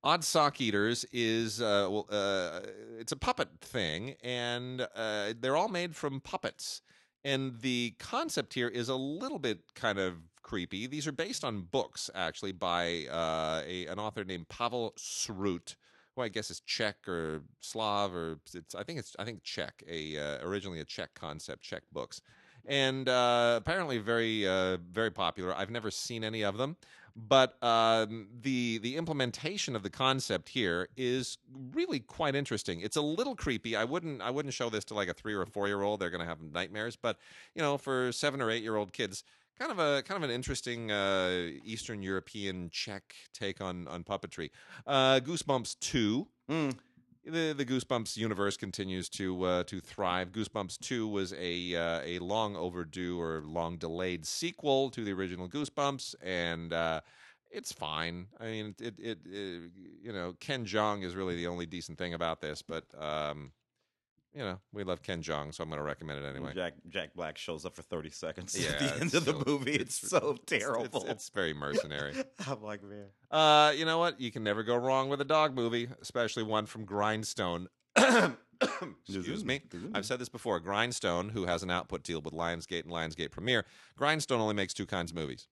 Odd 0.03 0.23
Sock 0.23 0.61
Eaters 0.61 1.05
is 1.11 1.61
uh, 1.61 1.87
well, 1.89 2.07
uh, 2.09 2.61
it's 2.97 3.11
a 3.11 3.17
puppet 3.17 3.49
thing, 3.59 4.15
and 4.23 4.87
uh, 4.95 5.33
they're 5.39 5.57
all 5.57 5.67
made 5.67 5.95
from 5.95 6.21
puppets. 6.21 6.81
And 7.25 7.59
the 7.59 7.95
concept 7.99 8.53
here 8.53 8.69
is 8.69 8.87
a 8.87 8.95
little 8.95 9.39
bit 9.39 9.59
kind 9.75 9.99
of 9.99 10.15
creepy. 10.41 10.87
These 10.87 11.05
are 11.05 11.11
based 11.11 11.43
on 11.43 11.63
books, 11.63 12.09
actually, 12.15 12.53
by 12.53 13.07
uh, 13.11 13.61
a, 13.67 13.87
an 13.87 13.99
author 13.99 14.23
named 14.23 14.47
Pavel 14.47 14.93
Srut, 14.97 15.75
who 16.15 16.21
I 16.21 16.29
guess 16.29 16.49
is 16.49 16.61
Czech 16.61 17.05
or 17.05 17.41
Slav, 17.59 18.15
or 18.15 18.39
it's 18.53 18.73
I 18.73 18.83
think 18.83 18.99
it's 18.99 19.17
I 19.19 19.25
think 19.25 19.43
Czech. 19.43 19.83
A 19.85 20.17
uh, 20.17 20.47
originally 20.47 20.79
a 20.79 20.85
Czech 20.85 21.13
concept, 21.13 21.61
Czech 21.61 21.83
books, 21.91 22.21
and 22.65 23.09
uh, 23.09 23.55
apparently 23.57 23.97
very 23.97 24.47
uh, 24.47 24.77
very 24.89 25.11
popular. 25.11 25.53
I've 25.53 25.69
never 25.69 25.91
seen 25.91 26.23
any 26.23 26.45
of 26.45 26.57
them 26.57 26.77
but 27.27 27.61
um, 27.63 28.27
the 28.41 28.77
the 28.79 28.95
implementation 28.95 29.75
of 29.75 29.83
the 29.83 29.89
concept 29.89 30.49
here 30.49 30.87
is 30.95 31.37
really 31.73 31.99
quite 31.99 32.35
interesting. 32.35 32.81
It's 32.81 32.95
a 32.95 33.01
little 33.01 33.35
creepy. 33.35 33.75
I 33.75 33.83
wouldn't 33.83 34.21
I 34.21 34.29
wouldn't 34.29 34.53
show 34.53 34.69
this 34.69 34.85
to 34.85 34.93
like 34.93 35.09
a 35.09 35.13
three 35.13 35.33
or 35.33 35.45
four 35.45 35.67
year 35.67 35.81
old. 35.81 35.99
They're 35.99 36.09
going 36.09 36.21
to 36.21 36.27
have 36.27 36.41
nightmares. 36.41 36.95
But 36.95 37.17
you 37.55 37.61
know, 37.61 37.77
for 37.77 38.11
seven 38.11 38.41
or 38.41 38.49
eight 38.49 38.63
year 38.63 38.75
old 38.75 38.93
kids, 38.93 39.23
kind 39.59 39.71
of 39.71 39.79
a 39.79 40.01
kind 40.03 40.23
of 40.23 40.29
an 40.29 40.33
interesting 40.33 40.91
uh, 40.91 41.49
Eastern 41.63 42.01
European 42.01 42.69
Czech 42.71 43.13
take 43.33 43.61
on 43.61 43.87
on 43.87 44.03
puppetry. 44.03 44.51
Uh, 44.87 45.19
Goosebumps 45.19 45.77
two. 45.79 46.27
Mm. 46.49 46.75
The 47.29 47.53
the 47.53 47.65
Goosebumps 47.65 48.17
universe 48.17 48.57
continues 48.57 49.09
to 49.09 49.43
uh, 49.43 49.63
to 49.63 49.79
thrive. 49.79 50.31
Goosebumps 50.31 50.79
Two 50.79 51.07
was 51.07 51.33
a 51.33 51.75
uh, 51.75 52.01
a 52.03 52.19
long 52.19 52.55
overdue 52.55 53.19
or 53.19 53.41
long 53.45 53.77
delayed 53.77 54.25
sequel 54.25 54.89
to 54.91 55.03
the 55.03 55.13
original 55.13 55.47
Goosebumps, 55.47 56.15
and 56.21 56.73
uh, 56.73 57.01
it's 57.51 57.71
fine. 57.71 58.27
I 58.39 58.45
mean, 58.45 58.75
it, 58.79 58.95
it, 58.99 59.19
it 59.25 59.71
you 60.01 60.13
know 60.13 60.35
Ken 60.39 60.65
Jeong 60.65 61.03
is 61.03 61.15
really 61.15 61.35
the 61.35 61.47
only 61.47 61.65
decent 61.65 61.97
thing 61.97 62.13
about 62.13 62.41
this, 62.41 62.61
but 62.61 62.85
um, 62.97 63.51
you 64.33 64.43
know 64.43 64.59
we 64.71 64.83
love 64.83 65.01
Ken 65.01 65.21
Jeong, 65.21 65.53
so 65.53 65.63
I'm 65.63 65.69
going 65.69 65.79
to 65.79 65.83
recommend 65.83 66.23
it 66.23 66.27
anyway. 66.29 66.53
Jack 66.53 66.73
Jack 66.89 67.13
Black 67.15 67.37
shows 67.37 67.65
up 67.65 67.75
for 67.75 67.81
thirty 67.81 68.09
seconds 68.09 68.57
Yeah, 68.59 68.71
at 68.71 68.79
the 68.79 69.01
end 69.01 69.13
of 69.15 69.25
the 69.25 69.33
so- 69.33 69.43
movie. 69.45 69.73
It's, 69.75 70.09
so 70.09 70.37
terrible. 70.45 71.01
It's, 71.01 71.09
it's 71.11 71.29
very 71.29 71.53
mercenary. 71.53 72.13
I'm 72.47 72.61
like, 72.61 72.83
man. 72.83 73.05
Uh, 73.31 73.71
you 73.75 73.85
know 73.85 73.97
what? 73.99 74.19
You 74.19 74.31
can 74.31 74.43
never 74.43 74.63
go 74.63 74.75
wrong 74.75 75.09
with 75.09 75.21
a 75.21 75.25
dog 75.25 75.55
movie, 75.55 75.89
especially 76.01 76.43
one 76.43 76.65
from 76.65 76.85
Grindstone. 76.85 77.67
Excuse 79.07 79.45
me. 79.45 79.61
I've 79.93 80.05
said 80.05 80.19
this 80.19 80.29
before. 80.29 80.59
Grindstone, 80.59 81.29
who 81.29 81.45
has 81.45 81.63
an 81.63 81.71
output 81.71 82.03
deal 82.03 82.21
with 82.21 82.33
Lionsgate 82.33 82.83
and 82.83 82.91
Lionsgate 82.91 83.31
Premiere, 83.31 83.65
Grindstone 83.97 84.41
only 84.41 84.53
makes 84.53 84.73
two 84.73 84.85
kinds 84.85 85.11
of 85.11 85.17
movies: 85.17 85.47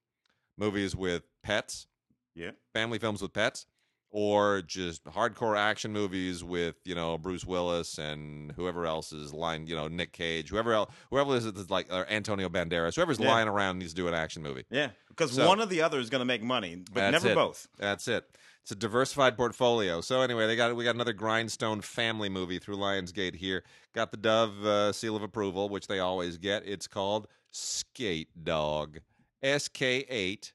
movies 0.58 0.96
with 0.96 1.24
pets, 1.44 1.88
Yeah. 2.36 2.52
family 2.74 3.00
films 3.00 3.22
with 3.22 3.34
pets, 3.34 3.66
or 4.10 4.62
just 4.62 5.04
hardcore 5.06 5.58
action 5.58 5.92
movies 5.92 6.44
with 6.44 6.76
you 6.86 6.96
know 6.96 7.18
Bruce 7.18 7.46
Willis 7.46 7.98
and 7.98 8.52
whoever 8.54 8.86
else 8.86 9.12
is 9.12 9.34
lying, 9.34 9.68
you 9.68 9.76
know 9.76 9.88
Nick 9.88 10.14
Cage, 10.14 10.50
whoever 10.50 10.74
else, 10.74 10.92
whoever 11.10 11.36
is 11.36 11.70
like 11.70 11.88
or 11.92 12.08
Antonio 12.10 12.50
Banderas, 12.50 12.96
whoever's 12.96 13.20
Yeah. 13.20 13.28
lying 13.30 13.48
around 13.48 13.80
needs 13.80 13.94
to 13.94 13.96
do 14.02 14.08
an 14.08 14.14
action 14.14 14.42
movie. 14.44 14.66
Yeah. 14.70 14.90
Because 15.10 15.32
So- 15.34 15.48
one 15.48 15.60
or 15.60 15.66
the 15.66 15.82
other 15.82 16.00
is 16.00 16.10
going 16.10 16.20
to 16.22 16.26
make 16.26 16.42
money, 16.44 16.84
but 16.94 17.12
never 17.12 17.30
it. 17.30 17.36
both. 17.36 17.68
That's 17.78 18.08
it. 18.08 18.26
It's 18.62 18.72
a 18.72 18.76
diversified 18.76 19.38
portfolio. 19.38 20.02
So 20.02 20.22
anyway, 20.22 20.46
they 20.46 20.56
got 20.58 20.76
we 20.76 20.84
got 20.84 20.96
another 20.96 21.14
Grindstone 21.14 21.82
family 21.82 22.28
movie 22.30 22.60
through 22.60 22.76
Lionsgate 22.78 23.36
here. 23.36 23.64
Got 23.94 24.12
the 24.12 24.18
Dove 24.18 24.66
uh, 24.66 24.92
seal 24.94 25.16
of 25.16 25.24
approval, 25.24 25.70
which 25.70 25.88
they 25.88 26.00
always 26.00 26.38
get. 26.38 26.66
It's 26.66 26.86
called 26.88 27.28
Skate 27.52 28.44
Dog. 28.44 29.00
S 29.42 29.68
K 29.70 30.06
eight 30.10 30.52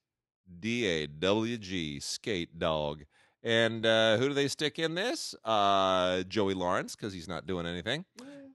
D 0.61 0.85
A 0.87 1.07
W 1.07 1.57
G 1.57 2.01
Skate 2.01 2.59
Dog. 2.59 3.05
And 3.45 3.85
uh, 3.85 4.17
who 4.19 4.29
do 4.29 4.35
they 4.35 4.49
stick 4.49 4.79
in 4.79 4.95
this? 4.95 5.35
Uh, 5.45 6.23
Joey 6.25 6.55
Lawrence 6.55 6.95
because 6.95 7.13
he's 7.13 7.29
not 7.29 7.47
doing 7.47 7.67
anything. 7.67 8.05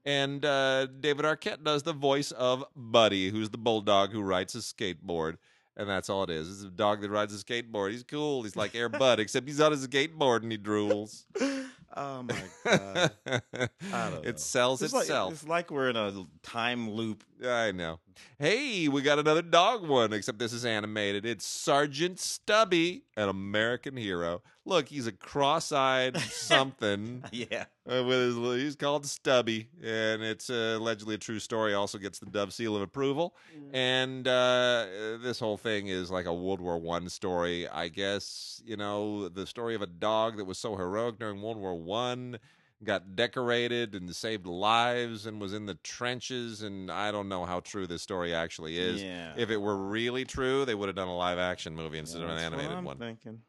And 0.05 0.45
uh, 0.45 0.85
David 0.87 1.25
Arquette 1.25 1.63
does 1.63 1.83
the 1.83 1.91
voice 1.93 2.31
of 2.31 2.63
Buddy, 2.75 3.29
who's 3.29 3.49
the 3.49 3.57
bulldog 3.57 4.11
who 4.13 4.21
rides 4.21 4.55
a 4.55 4.59
skateboard. 4.59 5.35
And 5.75 5.87
that's 5.89 6.09
all 6.09 6.23
it 6.23 6.29
is. 6.29 6.49
It's 6.49 6.63
a 6.63 6.69
dog 6.71 7.01
that 7.01 7.11
rides 7.11 7.39
a 7.39 7.43
skateboard. 7.43 7.91
He's 7.91 8.03
cool. 8.03 8.43
He's 8.43 8.55
like 8.55 8.73
Air 8.73 8.89
Bud, 8.89 9.19
except 9.19 9.47
he's 9.47 9.59
on 9.59 9.73
his 9.73 9.85
skateboard 9.87 10.43
and 10.43 10.51
he 10.51 10.57
drools. 10.57 11.25
Oh 11.99 12.21
my 12.21 12.35
god. 12.63 13.11
I 13.25 13.69
don't 13.91 13.91
know. 13.91 14.21
it 14.23 14.39
sells 14.39 14.83
It's 14.83 14.93
like, 14.93 15.03
itself. 15.03 15.33
it's 15.33 15.47
like 15.47 15.71
we're 15.71 15.89
in 15.89 15.95
a 15.95 16.25
time 16.43 16.91
loop. 16.91 17.23
I 17.43 17.71
know. 17.71 17.99
Hey, 18.39 18.87
we 18.87 19.01
got 19.01 19.19
another 19.19 19.41
dog 19.41 19.87
one, 19.87 20.13
except 20.13 20.39
this 20.39 20.53
is 20.53 20.65
animated. 20.65 21.25
It's 21.25 21.45
Sergeant 21.45 22.19
Stubby, 22.19 23.03
an 23.15 23.29
American 23.29 23.97
hero. 23.97 24.41
Look, 24.65 24.89
he's 24.89 25.07
a 25.07 25.11
cross-eyed 25.11 26.17
something. 26.31 27.23
Yeah. 27.31 27.65
Uh, 27.89 28.03
with 28.03 28.19
his, 28.19 28.61
he's 28.61 28.75
called 28.75 29.05
Stubby, 29.05 29.69
and 29.81 30.21
it's 30.21 30.49
uh, 30.49 30.75
allegedly 30.77 31.15
a 31.15 31.17
true 31.17 31.39
story. 31.39 31.73
Also 31.73 31.97
gets 31.97 32.19
the 32.19 32.25
Dove 32.25 32.53
seal 32.53 32.75
of 32.75 32.81
approval, 32.81 33.33
and 33.73 34.27
uh, 34.27 34.85
this 35.21 35.39
whole 35.39 35.57
thing 35.57 35.87
is 35.87 36.11
like 36.11 36.25
a 36.25 36.33
World 36.33 36.59
War 36.59 36.77
One 36.77 37.07
story. 37.07 37.67
I 37.69 37.87
guess 37.87 38.61
you 38.65 38.75
know 38.75 39.29
the 39.29 39.47
story 39.47 39.73
of 39.73 39.81
a 39.81 39.87
dog 39.87 40.35
that 40.37 40.45
was 40.45 40.57
so 40.57 40.75
heroic 40.75 41.17
during 41.17 41.41
World 41.41 41.57
War 41.57 41.75
One, 41.75 42.39
got 42.83 43.15
decorated 43.15 43.95
and 43.95 44.15
saved 44.15 44.45
lives, 44.45 45.25
and 45.25 45.41
was 45.41 45.53
in 45.53 45.65
the 45.65 45.75
trenches. 45.75 46.61
And 46.61 46.91
I 46.91 47.11
don't 47.11 47.29
know 47.29 47.45
how 47.45 47.59
true 47.59 47.87
this 47.87 48.01
story 48.01 48.33
actually 48.33 48.77
is. 48.77 49.01
Yeah. 49.01 49.33
If 49.35 49.49
it 49.49 49.57
were 49.57 49.77
really 49.77 50.25
true, 50.25 50.65
they 50.65 50.75
would 50.75 50.87
have 50.87 50.95
done 50.95 51.07
a 51.07 51.15
live 51.15 51.39
action 51.39 51.75
movie 51.75 51.97
instead 51.97 52.21
of 52.21 52.29
an 52.29 52.37
animated 52.37 52.71
I'm 52.71 52.83
one 52.85 52.97
Thinking. 52.97 53.41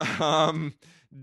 um, 0.20 0.74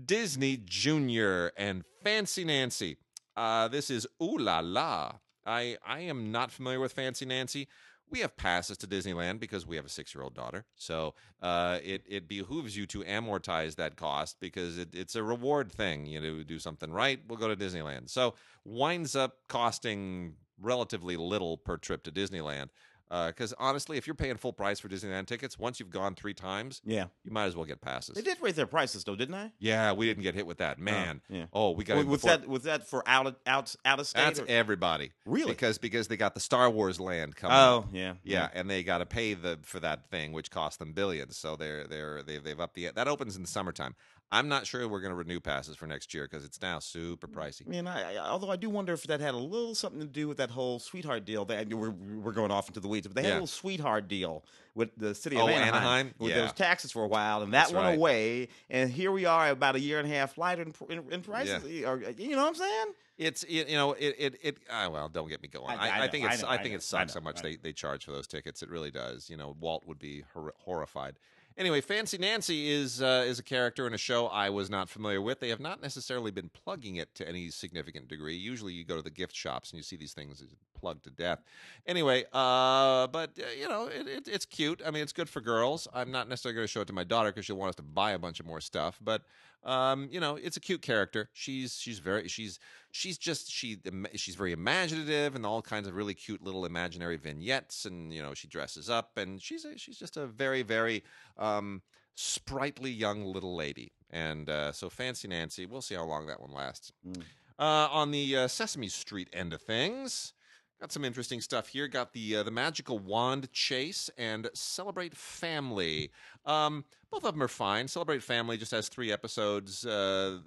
Disney 0.04 0.58
Junior 0.64 1.52
and 1.56 1.84
Fancy 2.02 2.44
Nancy. 2.44 2.96
Uh, 3.36 3.68
this 3.68 3.90
is 3.90 4.06
Ooh 4.22 4.38
La 4.38 4.60
La. 4.60 5.12
I 5.46 5.76
I 5.86 6.00
am 6.00 6.32
not 6.32 6.50
familiar 6.50 6.80
with 6.80 6.92
Fancy 6.92 7.26
Nancy. 7.26 7.68
We 8.10 8.20
have 8.20 8.36
passes 8.36 8.76
to 8.78 8.86
Disneyland 8.86 9.40
because 9.40 9.66
we 9.66 9.76
have 9.76 9.84
a 9.84 9.88
six-year-old 9.88 10.34
daughter, 10.34 10.66
so 10.76 11.14
uh, 11.42 11.78
it 11.82 12.04
it 12.08 12.28
behooves 12.28 12.76
you 12.76 12.86
to 12.86 13.00
amortize 13.00 13.74
that 13.76 13.96
cost 13.96 14.38
because 14.40 14.78
it, 14.78 14.94
it's 14.94 15.16
a 15.16 15.22
reward 15.22 15.72
thing. 15.72 16.06
You 16.06 16.20
know, 16.20 16.42
do 16.44 16.58
something 16.58 16.92
right, 16.92 17.18
we'll 17.26 17.38
go 17.38 17.48
to 17.48 17.56
Disneyland. 17.56 18.10
So 18.10 18.34
winds 18.64 19.16
up 19.16 19.38
costing 19.48 20.34
relatively 20.60 21.16
little 21.16 21.56
per 21.56 21.76
trip 21.76 22.04
to 22.04 22.12
Disneyland. 22.12 22.68
Uh, 23.14 23.28
because 23.28 23.54
honestly, 23.58 23.96
if 23.96 24.08
you're 24.08 24.14
paying 24.14 24.36
full 24.36 24.52
price 24.52 24.80
for 24.80 24.88
Disneyland 24.88 25.26
tickets, 25.26 25.56
once 25.56 25.78
you've 25.78 25.90
gone 25.90 26.16
three 26.16 26.34
times, 26.34 26.82
Yeah. 26.84 27.06
you 27.22 27.30
might 27.30 27.44
as 27.44 27.54
well 27.54 27.64
get 27.64 27.80
passes. 27.80 28.16
They 28.16 28.22
did 28.22 28.38
raise 28.40 28.56
their 28.56 28.66
prices 28.66 29.04
though, 29.04 29.14
didn't 29.14 29.32
they? 29.36 29.52
Yeah, 29.60 29.92
we 29.92 30.06
didn't 30.06 30.24
get 30.24 30.34
hit 30.34 30.46
with 30.46 30.58
that, 30.58 30.78
oh, 30.80 30.82
man. 30.82 31.20
yeah. 31.28 31.46
Oh, 31.52 31.70
we 31.70 31.84
got 31.84 31.96
Was, 31.98 32.06
was 32.06 32.22
before- 32.22 32.36
that 32.38 32.48
was 32.48 32.62
that 32.64 32.88
for 32.88 33.04
out 33.08 33.26
of 33.28 33.36
out 33.46 33.74
out 33.84 34.00
of 34.00 34.08
state? 34.08 34.20
That's 34.20 34.40
or- 34.40 34.46
everybody, 34.48 35.12
Really? 35.26 35.52
because 35.52 35.78
because 35.78 36.08
they 36.08 36.16
got 36.16 36.34
the 36.34 36.40
Star 36.40 36.68
Wars 36.68 36.98
land 36.98 37.36
coming. 37.36 37.56
oh 37.56 37.78
up. 37.78 37.88
yeah. 37.92 38.14
yeah, 38.24 38.48
and 38.52 38.68
they 38.68 38.82
got 38.82 38.98
to 38.98 39.06
pay 39.06 39.34
the 39.34 39.60
for 39.62 39.78
that 39.78 40.10
thing, 40.10 40.32
which 40.32 40.50
cost 40.50 40.80
them 40.80 40.92
billions. 40.92 41.36
So 41.36 41.54
they're 41.54 41.86
they're 41.86 42.22
they've 42.24 42.42
they've 42.42 42.58
upped 42.58 42.74
the 42.74 42.90
that 42.96 43.06
opens 43.06 43.36
in 43.36 43.42
the 43.42 43.48
summertime. 43.48 43.94
I'm 44.32 44.48
not 44.48 44.66
sure 44.66 44.88
we're 44.88 45.00
going 45.00 45.12
to 45.12 45.16
renew 45.16 45.38
passes 45.38 45.76
for 45.76 45.86
next 45.86 46.12
year 46.12 46.26
because 46.28 46.44
it's 46.44 46.60
now 46.60 46.80
super 46.80 47.28
mm, 47.28 47.34
pricey. 47.34 47.66
I 47.66 47.70
mean, 47.70 47.86
I, 47.86 48.14
I, 48.14 48.28
although 48.28 48.50
I 48.50 48.56
do 48.56 48.68
wonder 48.68 48.92
if 48.92 49.04
that 49.04 49.20
had 49.20 49.34
a 49.34 49.38
little 49.38 49.74
something 49.76 50.00
to 50.00 50.06
do 50.06 50.26
with 50.26 50.38
that 50.38 50.50
whole 50.50 50.78
sweetheart 50.80 51.24
deal. 51.24 51.44
That 51.44 51.72
we're, 51.72 51.90
we're 51.90 52.32
going 52.32 52.50
off 52.50 52.68
into 52.68 52.80
the 52.80 52.88
weeds, 52.88 53.06
but 53.06 53.14
they 53.14 53.22
had 53.22 53.28
Yeah. 53.28 53.34
a 53.34 53.36
little 53.36 53.46
sweetheart 53.46 54.08
deal 54.08 54.44
with 54.74 54.90
the 54.96 55.14
city 55.14 55.36
of 55.36 55.42
Oh, 55.42 55.48
Anaheim. 55.48 55.74
Anaheim? 55.74 56.14
With 56.18 56.30
Yeah. 56.32 56.40
those 56.42 56.52
taxes 56.52 56.90
for 56.90 57.04
a 57.04 57.08
while, 57.08 57.42
and 57.42 57.52
that 57.54 57.58
That's 57.64 57.72
went 57.72 57.84
right. 57.86 57.96
away. 57.98 58.48
And 58.70 58.90
here 58.90 59.12
we 59.12 59.24
are, 59.24 59.50
about 59.50 59.76
a 59.76 59.80
year 59.80 60.00
and 60.00 60.10
a 60.10 60.14
half 60.14 60.36
later 60.36 60.62
in, 60.62 60.74
in, 60.88 61.12
in 61.12 61.20
prices. 61.22 61.62
Eh, 61.68 61.84
or, 61.84 62.02
eh, 62.04 62.14
you 62.18 62.30
know 62.34 62.42
what 62.42 62.48
I'm 62.48 62.54
saying? 62.56 62.86
It's 63.16 63.44
it, 63.44 63.68
you 63.68 63.76
know 63.76 63.92
it 63.92 64.16
it, 64.18 64.34
it 64.42 64.56
ah, 64.68 64.88
well 64.88 65.08
don't 65.08 65.28
get 65.28 65.40
me 65.40 65.46
going. 65.46 65.78
I- 65.78 65.86
I, 65.86 65.88
I 65.88 65.90
I, 65.90 66.06
know, 66.06 66.10
think 66.10 66.28
I 66.28 66.32
it's 66.32 66.42
know, 66.42 66.48
I, 66.48 66.54
I 66.54 66.56
think 66.56 66.70
know, 66.70 66.76
it 66.78 66.82
sucks 66.82 67.14
how 67.14 67.20
much 67.20 67.42
they, 67.42 67.54
they 67.54 67.72
charge 67.72 68.04
for 68.04 68.10
those 68.10 68.26
tickets. 68.26 68.60
It 68.60 68.68
really 68.68 68.90
does. 68.90 69.30
You 69.30 69.36
know 69.36 69.54
Walt 69.60 69.86
would 69.86 70.00
be 70.00 70.24
hor- 70.32 70.52
horrified. 70.58 71.14
Anyway, 71.56 71.80
Fancy 71.80 72.18
Nancy 72.18 72.68
is 72.68 73.00
uh, 73.00 73.24
is 73.26 73.38
a 73.38 73.42
character 73.42 73.86
in 73.86 73.94
a 73.94 73.98
show 73.98 74.26
I 74.26 74.50
was 74.50 74.68
not 74.68 74.88
familiar 74.88 75.22
with. 75.22 75.38
They 75.38 75.50
have 75.50 75.60
not 75.60 75.80
necessarily 75.80 76.32
been 76.32 76.48
plugging 76.48 76.96
it 76.96 77.14
to 77.14 77.28
any 77.28 77.48
significant 77.50 78.08
degree. 78.08 78.34
Usually, 78.34 78.72
you 78.72 78.84
go 78.84 78.96
to 78.96 79.02
the 79.02 79.10
gift 79.10 79.36
shops 79.36 79.70
and 79.70 79.78
you 79.78 79.84
see 79.84 79.96
these 79.96 80.12
things 80.12 80.42
plugged 80.80 81.04
to 81.04 81.10
death. 81.10 81.44
Anyway, 81.86 82.24
uh, 82.32 83.06
but 83.06 83.38
uh, 83.38 83.44
you 83.56 83.68
know 83.68 83.86
it, 83.86 84.08
it, 84.08 84.28
it's 84.28 84.44
cute. 84.44 84.82
I 84.84 84.90
mean, 84.90 85.02
it's 85.02 85.12
good 85.12 85.28
for 85.28 85.40
girls. 85.40 85.86
I'm 85.94 86.10
not 86.10 86.28
necessarily 86.28 86.56
going 86.56 86.64
to 86.64 86.72
show 86.72 86.80
it 86.80 86.88
to 86.88 86.92
my 86.92 87.04
daughter 87.04 87.30
because 87.30 87.44
she'll 87.46 87.56
want 87.56 87.68
us 87.68 87.76
to 87.76 87.82
buy 87.82 88.12
a 88.12 88.18
bunch 88.18 88.40
of 88.40 88.46
more 88.46 88.60
stuff. 88.60 88.98
But 89.00 89.22
um, 89.64 90.08
you 90.10 90.20
know, 90.20 90.36
it's 90.36 90.56
a 90.56 90.60
cute 90.60 90.82
character. 90.82 91.30
She's 91.32 91.78
she's 91.78 91.98
very 91.98 92.28
she's 92.28 92.58
she's 92.90 93.18
just 93.18 93.50
she 93.50 93.78
she's 94.14 94.34
very 94.34 94.52
imaginative 94.52 95.34
and 95.34 95.46
all 95.46 95.62
kinds 95.62 95.88
of 95.88 95.94
really 95.94 96.14
cute 96.14 96.42
little 96.42 96.64
imaginary 96.64 97.16
vignettes 97.16 97.84
and 97.84 98.12
you 98.12 98.22
know 98.22 98.34
she 98.34 98.46
dresses 98.46 98.90
up 98.90 99.16
and 99.16 99.40
she's 99.42 99.64
a, 99.64 99.76
she's 99.78 99.98
just 99.98 100.16
a 100.16 100.26
very 100.26 100.62
very 100.62 101.02
um, 101.38 101.82
sprightly 102.14 102.90
young 102.90 103.24
little 103.24 103.56
lady. 103.56 103.92
And 104.10 104.48
uh, 104.48 104.72
so 104.72 104.88
Fancy 104.90 105.28
Nancy, 105.28 105.66
we'll 105.66 105.82
see 105.82 105.94
how 105.94 106.04
long 106.04 106.26
that 106.26 106.40
one 106.40 106.52
lasts. 106.52 106.92
Mm. 107.06 107.22
Uh, 107.58 107.88
on 107.90 108.10
the 108.10 108.36
uh, 108.36 108.48
Sesame 108.48 108.88
Street 108.88 109.28
end 109.32 109.52
of 109.52 109.62
things, 109.62 110.32
got 110.80 110.92
some 110.92 111.04
interesting 111.04 111.40
stuff 111.40 111.68
here. 111.68 111.88
Got 111.88 112.12
the 112.12 112.36
uh, 112.36 112.42
the 112.42 112.50
magical 112.50 112.98
wand 112.98 113.50
chase 113.52 114.10
and 114.18 114.48
celebrate 114.54 115.16
family. 115.16 116.10
Um, 116.46 116.84
both 117.14 117.24
of 117.24 117.34
them 117.34 117.42
are 117.44 117.48
fine. 117.48 117.86
Celebrate 117.86 118.24
Family 118.24 118.56
just 118.56 118.72
has 118.72 118.88
three 118.88 119.12
episodes 119.12 119.86
uh, 119.86 120.38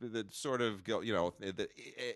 that 0.00 0.32
sort 0.32 0.62
of 0.62 0.84
go, 0.84 1.00
you 1.00 1.12
know, 1.12 1.34
the, 1.40 1.68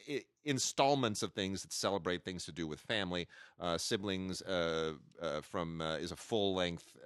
i- 0.08 0.22
installments 0.44 1.24
of 1.24 1.32
things 1.32 1.62
that 1.62 1.72
celebrate 1.72 2.24
things 2.24 2.44
to 2.44 2.52
do 2.52 2.68
with 2.68 2.78
family. 2.78 3.26
Uh, 3.58 3.76
siblings 3.76 4.40
uh, 4.42 4.92
uh, 5.20 5.40
from 5.40 5.80
uh, 5.80 5.96
is 5.96 6.12
a 6.12 6.16
full 6.16 6.54
length 6.54 6.96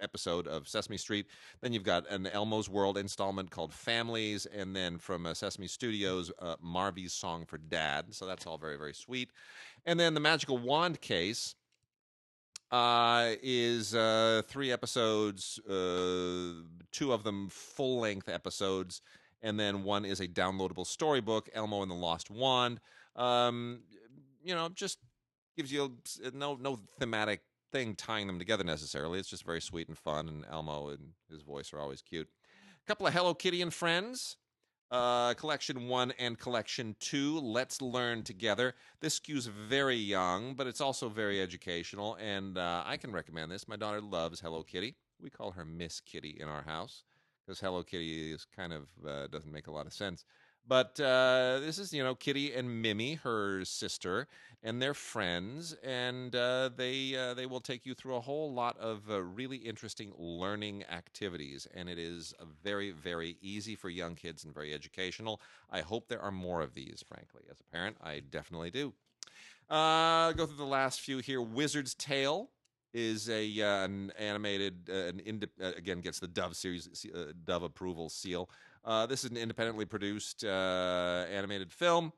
episode 0.00 0.48
of 0.48 0.66
Sesame 0.66 0.96
Street. 0.96 1.26
Then 1.60 1.72
you've 1.72 1.84
got 1.84 2.10
an 2.10 2.26
Elmo's 2.26 2.68
World 2.68 2.98
installment 2.98 3.52
called 3.52 3.72
Families, 3.72 4.44
and 4.46 4.74
then 4.74 4.98
from 4.98 5.32
Sesame 5.34 5.68
Studios, 5.68 6.32
Marvy's 6.60 7.12
Song 7.12 7.46
for 7.46 7.58
Dad. 7.58 8.06
So 8.10 8.26
that's 8.26 8.44
all 8.44 8.58
very 8.58 8.76
very 8.76 8.94
sweet. 8.94 9.30
And 9.86 9.98
then 9.98 10.14
the 10.14 10.20
Magical 10.20 10.58
Wand 10.58 11.00
case 11.00 11.54
uh, 12.70 13.32
is 13.42 13.94
uh, 13.94 14.42
three 14.46 14.70
episodes, 14.70 15.58
uh, 15.68 16.62
two 16.92 17.12
of 17.12 17.24
them 17.24 17.48
full 17.48 18.00
length 18.00 18.28
episodes, 18.28 19.02
and 19.42 19.58
then 19.58 19.82
one 19.82 20.04
is 20.04 20.20
a 20.20 20.28
downloadable 20.28 20.86
storybook, 20.86 21.48
Elmo 21.52 21.82
and 21.82 21.90
the 21.90 21.96
Lost 21.96 22.30
Wand. 22.30 22.80
Um, 23.16 23.80
you 24.44 24.54
know, 24.54 24.68
just 24.68 24.98
gives 25.56 25.72
you 25.72 25.96
no 26.32 26.54
no 26.60 26.78
thematic 26.98 27.40
thing 27.72 27.94
tying 27.94 28.26
them 28.26 28.38
together 28.38 28.64
necessarily. 28.64 29.18
It's 29.18 29.28
just 29.28 29.44
very 29.44 29.60
sweet 29.60 29.88
and 29.88 29.98
fun, 29.98 30.28
and 30.28 30.44
Elmo 30.50 30.88
and 30.88 31.10
his 31.30 31.42
voice 31.42 31.72
are 31.72 31.80
always 31.80 32.02
cute. 32.02 32.28
A 32.84 32.86
couple 32.86 33.06
of 33.06 33.12
Hello 33.12 33.34
Kitty 33.34 33.62
and 33.62 33.72
friends. 33.72 34.36
Uh, 34.90 35.34
collection 35.34 35.88
one 35.88 36.12
and 36.18 36.38
collection 36.38 36.96
two. 37.00 37.38
Let's 37.38 37.80
learn 37.80 38.22
together. 38.22 38.74
This 39.00 39.18
skews 39.20 39.48
very 39.48 39.96
young, 39.96 40.54
but 40.54 40.66
it's 40.66 40.80
also 40.80 41.08
very 41.08 41.40
educational, 41.40 42.16
and 42.20 42.58
uh, 42.58 42.82
I 42.86 42.96
can 42.96 43.12
recommend 43.12 43.50
this. 43.50 43.68
My 43.68 43.76
daughter 43.76 44.00
loves 44.00 44.40
Hello 44.40 44.62
Kitty. 44.62 44.96
We 45.20 45.30
call 45.30 45.52
her 45.52 45.64
Miss 45.64 46.00
Kitty 46.00 46.36
in 46.40 46.48
our 46.48 46.62
house 46.62 47.04
because 47.46 47.60
Hello 47.60 47.82
Kitty 47.82 48.32
is 48.32 48.46
kind 48.56 48.72
of 48.72 48.88
uh, 49.06 49.26
doesn't 49.28 49.52
make 49.52 49.66
a 49.66 49.72
lot 49.72 49.86
of 49.86 49.92
sense. 49.92 50.24
But 50.66 51.00
uh, 51.00 51.58
this 51.60 51.78
is, 51.78 51.92
you 51.92 52.04
know, 52.04 52.14
Kitty 52.14 52.52
and 52.54 52.80
Mimi, 52.82 53.14
her 53.14 53.64
sister, 53.64 54.28
and 54.62 54.80
they're 54.80 54.94
friends, 54.94 55.74
and 55.82 56.34
uh, 56.36 56.70
they 56.76 57.16
uh, 57.16 57.34
they 57.34 57.46
will 57.46 57.60
take 57.60 57.86
you 57.86 57.94
through 57.94 58.16
a 58.16 58.20
whole 58.20 58.52
lot 58.52 58.78
of 58.78 59.10
uh, 59.10 59.20
really 59.20 59.56
interesting 59.56 60.12
learning 60.18 60.84
activities, 60.90 61.66
and 61.74 61.88
it 61.88 61.98
is 61.98 62.34
very 62.62 62.90
very 62.90 63.36
easy 63.40 63.74
for 63.74 63.88
young 63.88 64.14
kids 64.14 64.44
and 64.44 64.54
very 64.54 64.72
educational. 64.72 65.40
I 65.70 65.80
hope 65.80 66.08
there 66.08 66.20
are 66.22 66.30
more 66.30 66.60
of 66.60 66.74
these. 66.74 67.02
Frankly, 67.08 67.42
as 67.50 67.60
a 67.60 67.64
parent, 67.74 67.96
I 68.02 68.20
definitely 68.20 68.70
do. 68.70 68.92
Uh, 69.68 70.32
go 70.32 70.46
through 70.46 70.56
the 70.56 70.64
last 70.64 71.00
few 71.00 71.18
here. 71.18 71.40
Wizard's 71.40 71.94
Tale 71.94 72.50
is 72.92 73.28
a 73.28 73.60
uh, 73.60 73.84
an 73.84 74.12
animated 74.18 74.88
uh, 74.90 74.94
an 74.94 75.20
inde- 75.20 75.48
uh, 75.62 75.72
again 75.76 76.00
gets 76.00 76.18
the 76.18 76.26
Dove 76.26 76.56
series 76.56 77.06
uh, 77.14 77.32
Dove 77.44 77.62
approval 77.62 78.08
seal. 78.08 78.50
Uh, 78.84 79.06
this 79.06 79.24
is 79.24 79.30
an 79.30 79.36
independently 79.36 79.84
produced 79.84 80.44
uh, 80.44 81.26
animated 81.30 81.72
film, 81.72 82.12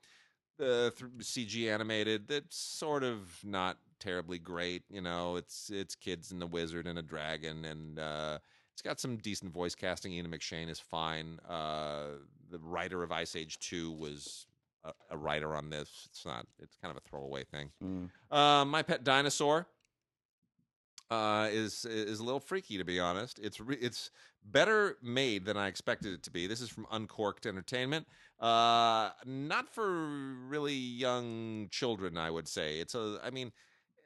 uh, 0.60 0.90
th- 0.90 1.10
CG 1.20 1.72
animated. 1.72 2.28
That's 2.28 2.56
sort 2.56 3.02
of 3.02 3.38
not 3.44 3.78
terribly 3.98 4.38
great. 4.38 4.82
You 4.90 5.00
know, 5.00 5.36
it's 5.36 5.70
it's 5.70 5.94
kids 5.94 6.30
and 6.30 6.40
the 6.40 6.46
wizard 6.46 6.86
and 6.86 6.98
a 6.98 7.02
dragon, 7.02 7.64
and 7.64 7.98
uh, 7.98 8.38
it's 8.72 8.82
got 8.82 9.00
some 9.00 9.16
decent 9.16 9.52
voice 9.52 9.74
casting. 9.74 10.12
Ian 10.12 10.28
McShane 10.28 10.68
is 10.68 10.78
fine. 10.78 11.40
Uh, 11.48 12.18
the 12.50 12.58
writer 12.58 13.02
of 13.02 13.10
Ice 13.10 13.34
Age 13.34 13.58
Two 13.58 13.90
was 13.90 14.46
a, 14.84 14.92
a 15.10 15.16
writer 15.16 15.54
on 15.56 15.68
this. 15.70 16.06
It's 16.10 16.24
not. 16.24 16.46
It's 16.60 16.76
kind 16.76 16.90
of 16.90 16.96
a 16.96 17.08
throwaway 17.08 17.44
thing. 17.44 17.70
Mm. 17.82 18.10
Uh, 18.30 18.64
My 18.64 18.82
Pet 18.82 19.02
Dinosaur 19.02 19.66
uh, 21.10 21.48
is 21.50 21.84
is 21.84 22.20
a 22.20 22.24
little 22.24 22.40
freaky 22.40 22.78
to 22.78 22.84
be 22.84 23.00
honest. 23.00 23.38
It's 23.40 23.60
re- 23.60 23.78
it's 23.80 24.10
better 24.44 24.96
made 25.02 25.44
than 25.44 25.56
I 25.56 25.68
expected 25.68 26.12
it 26.14 26.22
to 26.24 26.30
be. 26.30 26.46
This 26.46 26.60
is 26.60 26.68
from 26.68 26.86
Uncorked 26.90 27.46
Entertainment. 27.46 28.06
Uh, 28.40 29.10
not 29.24 29.68
for 29.68 29.88
really 30.48 30.74
young 30.74 31.68
children, 31.70 32.16
I 32.18 32.30
would 32.30 32.48
say. 32.48 32.78
It's 32.80 32.94
a. 32.94 33.18
I 33.24 33.30
mean. 33.30 33.52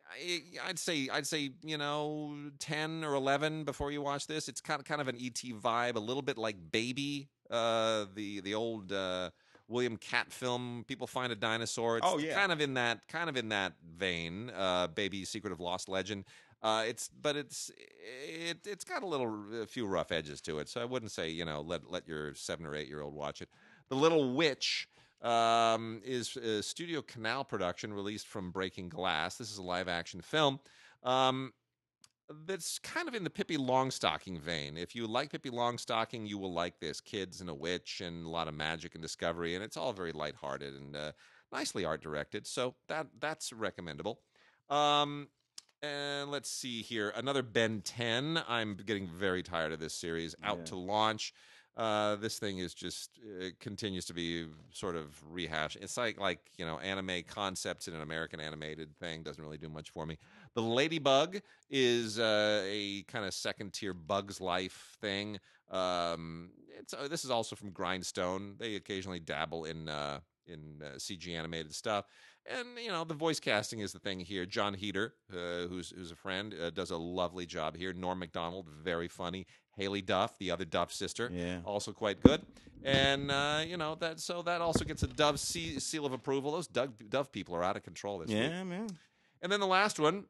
I, 0.08 0.40
I'd 0.68 0.78
say 0.78 1.08
I'd 1.12 1.26
say 1.26 1.50
you 1.64 1.76
know 1.78 2.36
ten 2.60 3.02
or 3.02 3.14
eleven 3.14 3.64
before 3.64 3.90
you 3.90 4.00
watch 4.00 4.28
this. 4.28 4.48
It's 4.48 4.60
kind 4.60 4.78
of 4.78 4.86
kind 4.86 5.00
of 5.00 5.08
an 5.08 5.16
ET 5.16 5.34
vibe, 5.60 5.96
a 5.96 6.00
little 6.00 6.22
bit 6.22 6.38
like 6.38 6.54
Baby, 6.70 7.28
uh, 7.50 8.06
the 8.14 8.38
the 8.40 8.54
old 8.54 8.92
uh, 8.92 9.30
William 9.66 9.96
Katt 9.96 10.32
film. 10.32 10.84
People 10.86 11.08
find 11.08 11.32
a 11.32 11.34
dinosaur. 11.34 11.96
It's 11.98 12.06
Oh, 12.08 12.18
yeah. 12.18 12.34
kind 12.34 12.52
of 12.52 12.60
in 12.60 12.74
that 12.74 13.00
kind 13.08 13.28
of 13.28 13.36
in 13.36 13.48
that 13.48 13.72
vein. 13.98 14.52
Uh, 14.56 14.86
Baby, 14.86 15.24
Secret 15.24 15.52
of 15.52 15.58
Lost 15.58 15.88
Legend. 15.88 16.24
Uh, 16.62 16.84
it's 16.86 17.08
but 17.08 17.36
it's 17.36 17.70
it 18.26 18.58
it's 18.64 18.84
got 18.84 19.02
a 19.02 19.06
little 19.06 19.62
a 19.62 19.66
few 19.66 19.86
rough 19.86 20.10
edges 20.10 20.40
to 20.40 20.58
it. 20.58 20.68
So 20.68 20.80
I 20.80 20.84
wouldn't 20.84 21.12
say 21.12 21.28
you 21.28 21.44
know 21.44 21.60
let 21.60 21.90
let 21.90 22.08
your 22.08 22.34
seven 22.34 22.66
or 22.66 22.74
eight 22.74 22.88
year 22.88 23.02
old 23.02 23.14
watch 23.14 23.42
it. 23.42 23.48
The 23.88 23.94
Little 23.96 24.34
Witch 24.34 24.88
um, 25.22 26.00
is 26.04 26.36
a 26.36 26.62
Studio 26.62 27.02
Canal 27.02 27.44
production 27.44 27.92
released 27.92 28.26
from 28.26 28.50
Breaking 28.50 28.88
Glass. 28.88 29.36
This 29.36 29.50
is 29.50 29.58
a 29.58 29.62
live 29.62 29.88
action 29.88 30.20
film. 30.20 30.58
Um, 31.04 31.52
that's 32.46 32.78
kind 32.80 33.06
of 33.06 33.14
in 33.14 33.22
the 33.22 33.30
Pippi 33.30 33.56
Longstocking 33.56 34.40
vein. 34.40 34.76
If 34.76 34.96
you 34.96 35.06
like 35.06 35.30
Pippi 35.30 35.50
Longstocking, 35.50 36.26
you 36.26 36.38
will 36.38 36.52
like 36.52 36.80
this. 36.80 37.00
Kids 37.00 37.40
and 37.40 37.48
a 37.48 37.54
witch 37.54 38.00
and 38.00 38.26
a 38.26 38.28
lot 38.28 38.48
of 38.48 38.54
magic 38.54 38.94
and 38.94 39.02
discovery, 39.02 39.54
and 39.54 39.62
it's 39.62 39.76
all 39.76 39.92
very 39.92 40.12
lighthearted 40.12 40.74
and 40.74 40.96
uh, 40.96 41.12
nicely 41.52 41.84
art 41.84 42.02
directed. 42.02 42.46
So 42.46 42.74
that 42.88 43.06
that's 43.20 43.52
recommendable. 43.52 44.20
Um, 44.68 45.28
and 45.86 46.30
let's 46.30 46.50
see 46.50 46.82
here. 46.82 47.12
Another 47.16 47.42
Ben 47.42 47.80
10. 47.82 48.42
I'm 48.48 48.76
getting 48.86 49.06
very 49.08 49.42
tired 49.42 49.72
of 49.72 49.78
this 49.80 49.94
series. 49.94 50.34
Out 50.42 50.58
Yeah. 50.58 50.64
to 50.66 50.76
launch. 50.76 51.32
Uh, 51.76 52.16
this 52.16 52.38
thing 52.38 52.58
is 52.58 52.72
just 52.72 53.10
it 53.38 53.60
continues 53.60 54.06
to 54.06 54.14
be 54.14 54.46
sort 54.72 54.96
of 54.96 55.14
rehashed. 55.30 55.76
It's 55.76 55.96
like 55.98 56.18
like 56.18 56.38
you 56.56 56.64
know 56.64 56.78
anime 56.78 57.22
concepts 57.28 57.86
in 57.86 57.94
an 57.94 58.00
American 58.00 58.40
animated 58.40 58.96
thing 58.98 59.22
doesn't 59.22 59.42
really 59.44 59.58
do 59.58 59.68
much 59.68 59.90
for 59.90 60.06
me. 60.06 60.16
The 60.54 60.62
Ladybug 60.62 61.40
is 61.68 62.18
uh, 62.18 62.62
a 62.66 63.02
kind 63.08 63.26
of 63.26 63.34
second 63.34 63.74
tier 63.74 63.92
Bugs 63.92 64.40
Life 64.40 64.96
thing. 65.02 65.38
Um, 65.70 66.50
it's 66.78 66.94
uh, 66.94 67.08
this 67.08 67.26
is 67.26 67.30
also 67.30 67.54
from 67.54 67.70
Grindstone. 67.72 68.54
They 68.58 68.76
occasionally 68.76 69.20
dabble 69.20 69.66
in 69.66 69.90
uh, 69.90 70.20
in 70.46 70.80
uh, 70.82 70.96
CG 70.96 71.28
animated 71.36 71.74
stuff. 71.74 72.06
And 72.48 72.68
you 72.82 72.90
know 72.90 73.04
the 73.04 73.14
voice 73.14 73.40
casting 73.40 73.80
is 73.80 73.92
the 73.92 73.98
thing 73.98 74.20
here. 74.20 74.46
Jon 74.46 74.74
Heder, 74.74 75.14
uh, 75.32 75.66
who's 75.68 75.90
who's 75.90 76.12
a 76.12 76.16
friend, 76.16 76.54
uh, 76.54 76.70
does 76.70 76.90
a 76.90 76.96
lovely 76.96 77.46
job 77.46 77.76
here. 77.76 77.92
Norm 77.92 78.18
Macdonald, 78.18 78.68
very 78.68 79.08
funny. 79.08 79.46
Haylie 79.78 80.04
Duff, 80.04 80.38
the 80.38 80.50
other 80.50 80.64
Duff 80.64 80.92
sister, 80.92 81.30
Yeah. 81.32 81.58
also 81.64 81.92
quite 81.92 82.22
good. 82.22 82.40
And 82.84 83.30
uh, 83.30 83.62
you 83.66 83.76
know 83.76 83.94
that, 83.96 84.20
so 84.20 84.42
that 84.42 84.60
also 84.60 84.84
gets 84.84 85.02
a 85.02 85.06
Dove 85.06 85.38
se- 85.40 85.80
seal 85.80 86.06
of 86.06 86.12
approval. 86.12 86.52
Those 86.52 86.66
Dove, 86.68 86.92
Dove 87.10 87.30
people 87.32 87.54
are 87.56 87.64
out 87.64 87.76
of 87.76 87.82
control 87.82 88.18
this 88.18 88.28
week. 88.28 88.38
Yeah, 88.38 88.62
man. 88.64 88.86
And 89.42 89.50
then 89.52 89.60
the 89.60 89.66
last 89.66 89.98
one, 89.98 90.24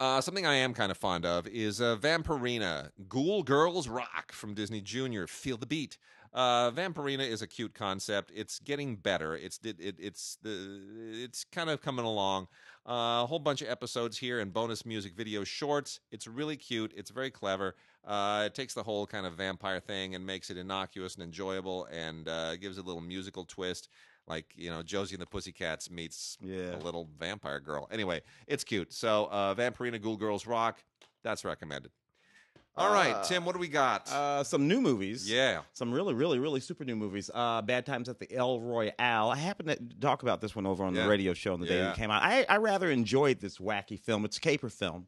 uh, 0.00 0.20
something 0.20 0.46
I 0.46 0.54
am 0.54 0.74
kind 0.74 0.90
of 0.90 0.96
fond 0.96 1.26
of 1.26 1.46
is 1.48 1.80
uh, 1.80 1.96
Vampirina, 1.96 2.90
Ghoul 3.08 3.42
Girls 3.42 3.88
Rock 3.88 4.32
from 4.32 4.54
Disney 4.54 4.80
Junior. 4.80 5.26
Feel 5.26 5.56
the 5.56 5.66
beat. 5.66 5.98
Uh, 6.36 6.70
Vampirina 6.70 7.26
is 7.26 7.40
a 7.40 7.46
cute 7.46 7.72
concept. 7.72 8.30
It's 8.34 8.58
getting 8.58 8.96
better. 8.96 9.34
It's 9.34 9.58
it, 9.64 9.80
it, 9.80 9.96
it's 9.98 10.36
the 10.42 10.78
it's 11.24 11.44
kind 11.44 11.70
of 11.70 11.80
coming 11.80 12.04
along. 12.04 12.48
Uh, 12.86 13.24
a 13.24 13.26
whole 13.26 13.38
bunch 13.38 13.62
of 13.62 13.68
episodes 13.70 14.18
here 14.18 14.38
and 14.40 14.52
bonus 14.52 14.84
music 14.84 15.14
video 15.16 15.44
shorts. 15.44 15.98
It's 16.12 16.26
really 16.26 16.56
cute. 16.58 16.92
It's 16.94 17.10
very 17.10 17.30
clever. 17.30 17.74
Uh, 18.06 18.42
it 18.46 18.54
takes 18.54 18.74
the 18.74 18.82
whole 18.82 19.06
kind 19.06 19.24
of 19.24 19.32
vampire 19.32 19.80
thing 19.80 20.14
and 20.14 20.26
makes 20.26 20.50
it 20.50 20.58
innocuous 20.58 21.14
and 21.14 21.24
enjoyable, 21.24 21.86
and 21.90 22.28
uh, 22.28 22.56
gives 22.56 22.76
it 22.76 22.84
a 22.84 22.86
little 22.86 23.00
musical 23.00 23.46
twist, 23.46 23.88
like 24.26 24.52
you 24.54 24.68
know 24.68 24.82
Josie 24.82 25.14
and 25.14 25.22
the 25.22 25.26
Pussycats 25.26 25.90
meets 25.90 26.36
Yeah. 26.42 26.76
a 26.76 26.80
little 26.80 27.08
vampire 27.18 27.60
girl. 27.60 27.88
Anyway, 27.90 28.20
it's 28.46 28.62
cute. 28.62 28.92
So, 28.92 29.24
uh, 29.32 29.54
Vampirina 29.54 30.00
Ghoul 30.02 30.18
Girls 30.18 30.46
Rock. 30.46 30.84
That's 31.24 31.46
recommended. 31.46 31.90
All 32.76 32.92
right, 32.92 33.14
Uh, 33.14 33.22
Tim. 33.24 33.44
What 33.46 33.54
do 33.54 33.58
we 33.58 33.68
got? 33.68 34.10
Uh, 34.12 34.44
some 34.44 34.68
new 34.68 34.80
movies. 34.82 35.30
yeah. 35.30 35.60
Some 35.72 35.92
really, 35.92 36.12
really, 36.12 36.38
really 36.38 36.60
super 36.60 36.84
new 36.84 36.96
movies. 36.96 37.30
Uh, 37.32 37.62
Bad 37.62 37.86
Times 37.86 38.08
at 38.08 38.18
the 38.18 38.30
El 38.34 38.60
Royale. 38.60 39.30
I 39.30 39.36
happened 39.36 39.68
to 39.70 39.78
talk 40.00 40.22
about 40.22 40.40
this 40.42 40.54
one 40.54 40.66
over 40.66 40.84
on 40.84 40.94
Yeah. 40.94 41.04
the 41.04 41.08
radio 41.08 41.32
show 41.32 41.54
on 41.54 41.60
the 41.60 41.66
day 41.66 41.78
it 41.88 41.96
came 41.96 42.10
out. 42.10 42.22
I, 42.22 42.44
I 42.48 42.58
rather 42.58 42.90
enjoyed 42.90 43.40
this 43.40 43.58
wacky 43.58 43.98
film. 43.98 44.24
It's 44.26 44.36
a 44.36 44.40
caper 44.40 44.68
film. 44.68 45.06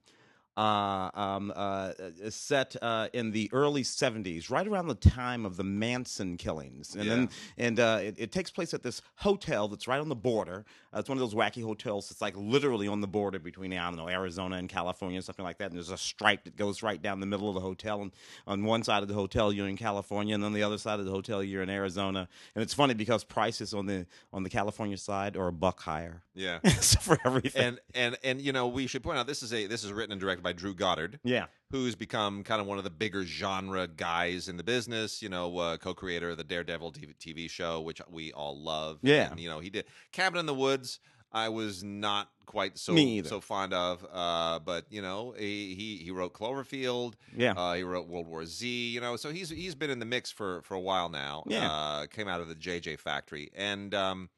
Uh, 0.59 1.09
um, 1.15 1.53
uh, 1.55 1.93
set 2.31 2.75
uh, 2.83 3.07
in 3.13 3.31
the 3.31 3.49
early 3.53 3.85
70s, 3.85 4.51
right 4.51 4.67
around 4.67 4.89
the 4.89 4.95
time 4.97 5.47
of 5.47 5.57
the 5.57 5.63
Manson 5.63 6.37
killings. 6.37 6.97
And 6.97 7.09
then 7.09 7.29
and 7.57 7.79
uh, 7.79 8.01
it, 8.03 8.17
it 8.19 8.33
takes 8.33 8.51
place 8.51 8.75
at 8.75 8.83
this 8.83 9.01
hotel 9.15 9.69
that's 9.69 9.87
right 9.87 10.01
on 10.01 10.09
the 10.09 10.17
border. 10.17 10.65
Uh, 10.93 10.99
it's 10.99 11.09
one 11.09 11.17
of 11.17 11.21
those 11.21 11.35
wacky 11.35 11.63
hotels 11.63 12.09
that's 12.09 12.21
like 12.21 12.35
literally 12.37 12.89
on 12.89 13.01
the 13.01 13.07
border 13.07 13.39
between, 13.39 13.73
I 13.73 13.85
don't 13.85 13.97
know, 13.97 14.09
Arizona 14.09 14.57
and 14.57 14.69
California, 14.69 15.21
something 15.23 15.45
like 15.45 15.59
that. 15.59 15.67
And 15.67 15.77
there's 15.77 15.91
a 15.91 15.99
stripe 15.99 16.43
that 16.45 16.57
goes 16.57 16.83
right 16.83 17.01
down 17.01 17.21
the 17.21 17.27
middle 17.27 17.49
of 17.49 17.55
the 17.55 17.61
hotel. 17.61 18.03
And 18.03 18.13
on 18.47 18.65
one 18.65 18.83
side 18.83 19.03
of 19.03 19.09
the 19.09 19.15
hotel, 19.15 19.53
you're 19.53 19.69
in 19.69 19.77
California, 19.77 20.35
and 20.35 20.45
on 20.45 20.55
the 20.55 20.63
other 20.63 20.79
side 20.79 20.99
of 20.99 21.05
the 21.05 21.13
hotel, 21.13 21.43
you're 21.43 21.63
in 21.63 21.71
Arizona. 21.71 22.29
And 22.55 22.63
it's 22.63 22.75
funny 22.75 22.95
because 22.95 23.23
prices 23.23 23.75
on 23.75 23.87
the 23.87 24.07
on 24.33 24.43
the 24.43 24.51
California 24.51 24.97
side 24.97 25.37
are 25.37 25.49
a 25.49 25.53
buck 25.53 25.81
higher. 25.81 26.23
Yeah. 26.35 26.59
so 26.81 26.99
for 27.01 27.19
everything. 27.25 27.63
and 27.63 27.81
and 27.95 28.17
and 28.25 28.41
you 28.41 28.53
know 28.53 28.69
we 28.69 28.87
should 28.87 29.03
point 29.03 29.19
out 29.19 29.27
this 29.27 29.43
is 29.43 29.53
a 29.53 29.67
this 29.67 29.85
is 29.85 29.93
written 29.93 30.13
and 30.13 30.21
directed 30.21 30.43
by 30.43 30.48
Drew 30.53 30.75
Goddard, 30.75 31.21
yeah. 31.25 31.47
who's 31.71 31.95
become 31.95 32.45
kind 32.45 32.61
of 32.61 32.67
one 32.67 32.79
of 32.79 32.85
the 32.85 32.91
bigger 32.91 33.25
genre 33.25 33.87
guys 33.87 34.49
in 34.49 34.57
the 34.57 34.65
business. 34.65 35.23
You 35.23 35.29
know, 35.29 35.57
uh, 35.59 35.77
co-creator 35.77 36.31
of 36.31 36.37
the 36.37 36.45
Daredevil 36.45 36.93
TV, 36.93 37.15
TV 37.17 37.51
show, 37.51 37.81
which 37.81 38.01
we 38.11 38.33
all 38.33 38.61
love. 38.61 38.99
Yeah. 39.03 39.31
And, 39.31 39.41
you 39.41 39.49
know, 39.49 39.61
he 39.61 39.71
did 39.71 39.87
Cabin 40.13 40.41
in 40.41 40.47
the 40.47 40.55
Woods. 40.55 41.01
I 41.31 41.51
was 41.51 41.85
not 41.85 42.31
quite 42.47 42.79
so 42.79 42.97
so 43.23 43.41
fond 43.43 43.75
of, 43.75 44.07
uh, 44.11 44.61
but 44.61 44.87
you 44.89 45.03
know, 45.03 45.35
he 45.39 45.75
he, 45.75 45.97
he 45.99 46.11
wrote 46.11 46.33
Cloverfield. 46.33 47.15
Yeah. 47.37 47.53
Uh, 47.53 47.75
he 47.75 47.83
wrote 47.83 48.09
World 48.09 48.27
War 48.27 48.47
Z. 48.47 48.67
You 48.67 49.01
know, 49.01 49.17
so 49.17 49.31
he's 49.31 49.51
he's 49.51 49.75
been 49.75 49.91
in 49.91 49.99
the 49.99 50.07
mix 50.07 50.31
for 50.31 50.63
for 50.63 50.75
a 50.75 50.81
while 50.81 51.11
now. 51.11 51.45
Yeah. 51.47 51.71
Uh, 51.71 52.07
came 52.07 52.29
out 52.29 52.41
of 52.41 52.49
the 52.49 52.55
JJ 52.55 52.99
Factory, 52.99 53.51
and 53.55 53.95
um, 53.95 54.31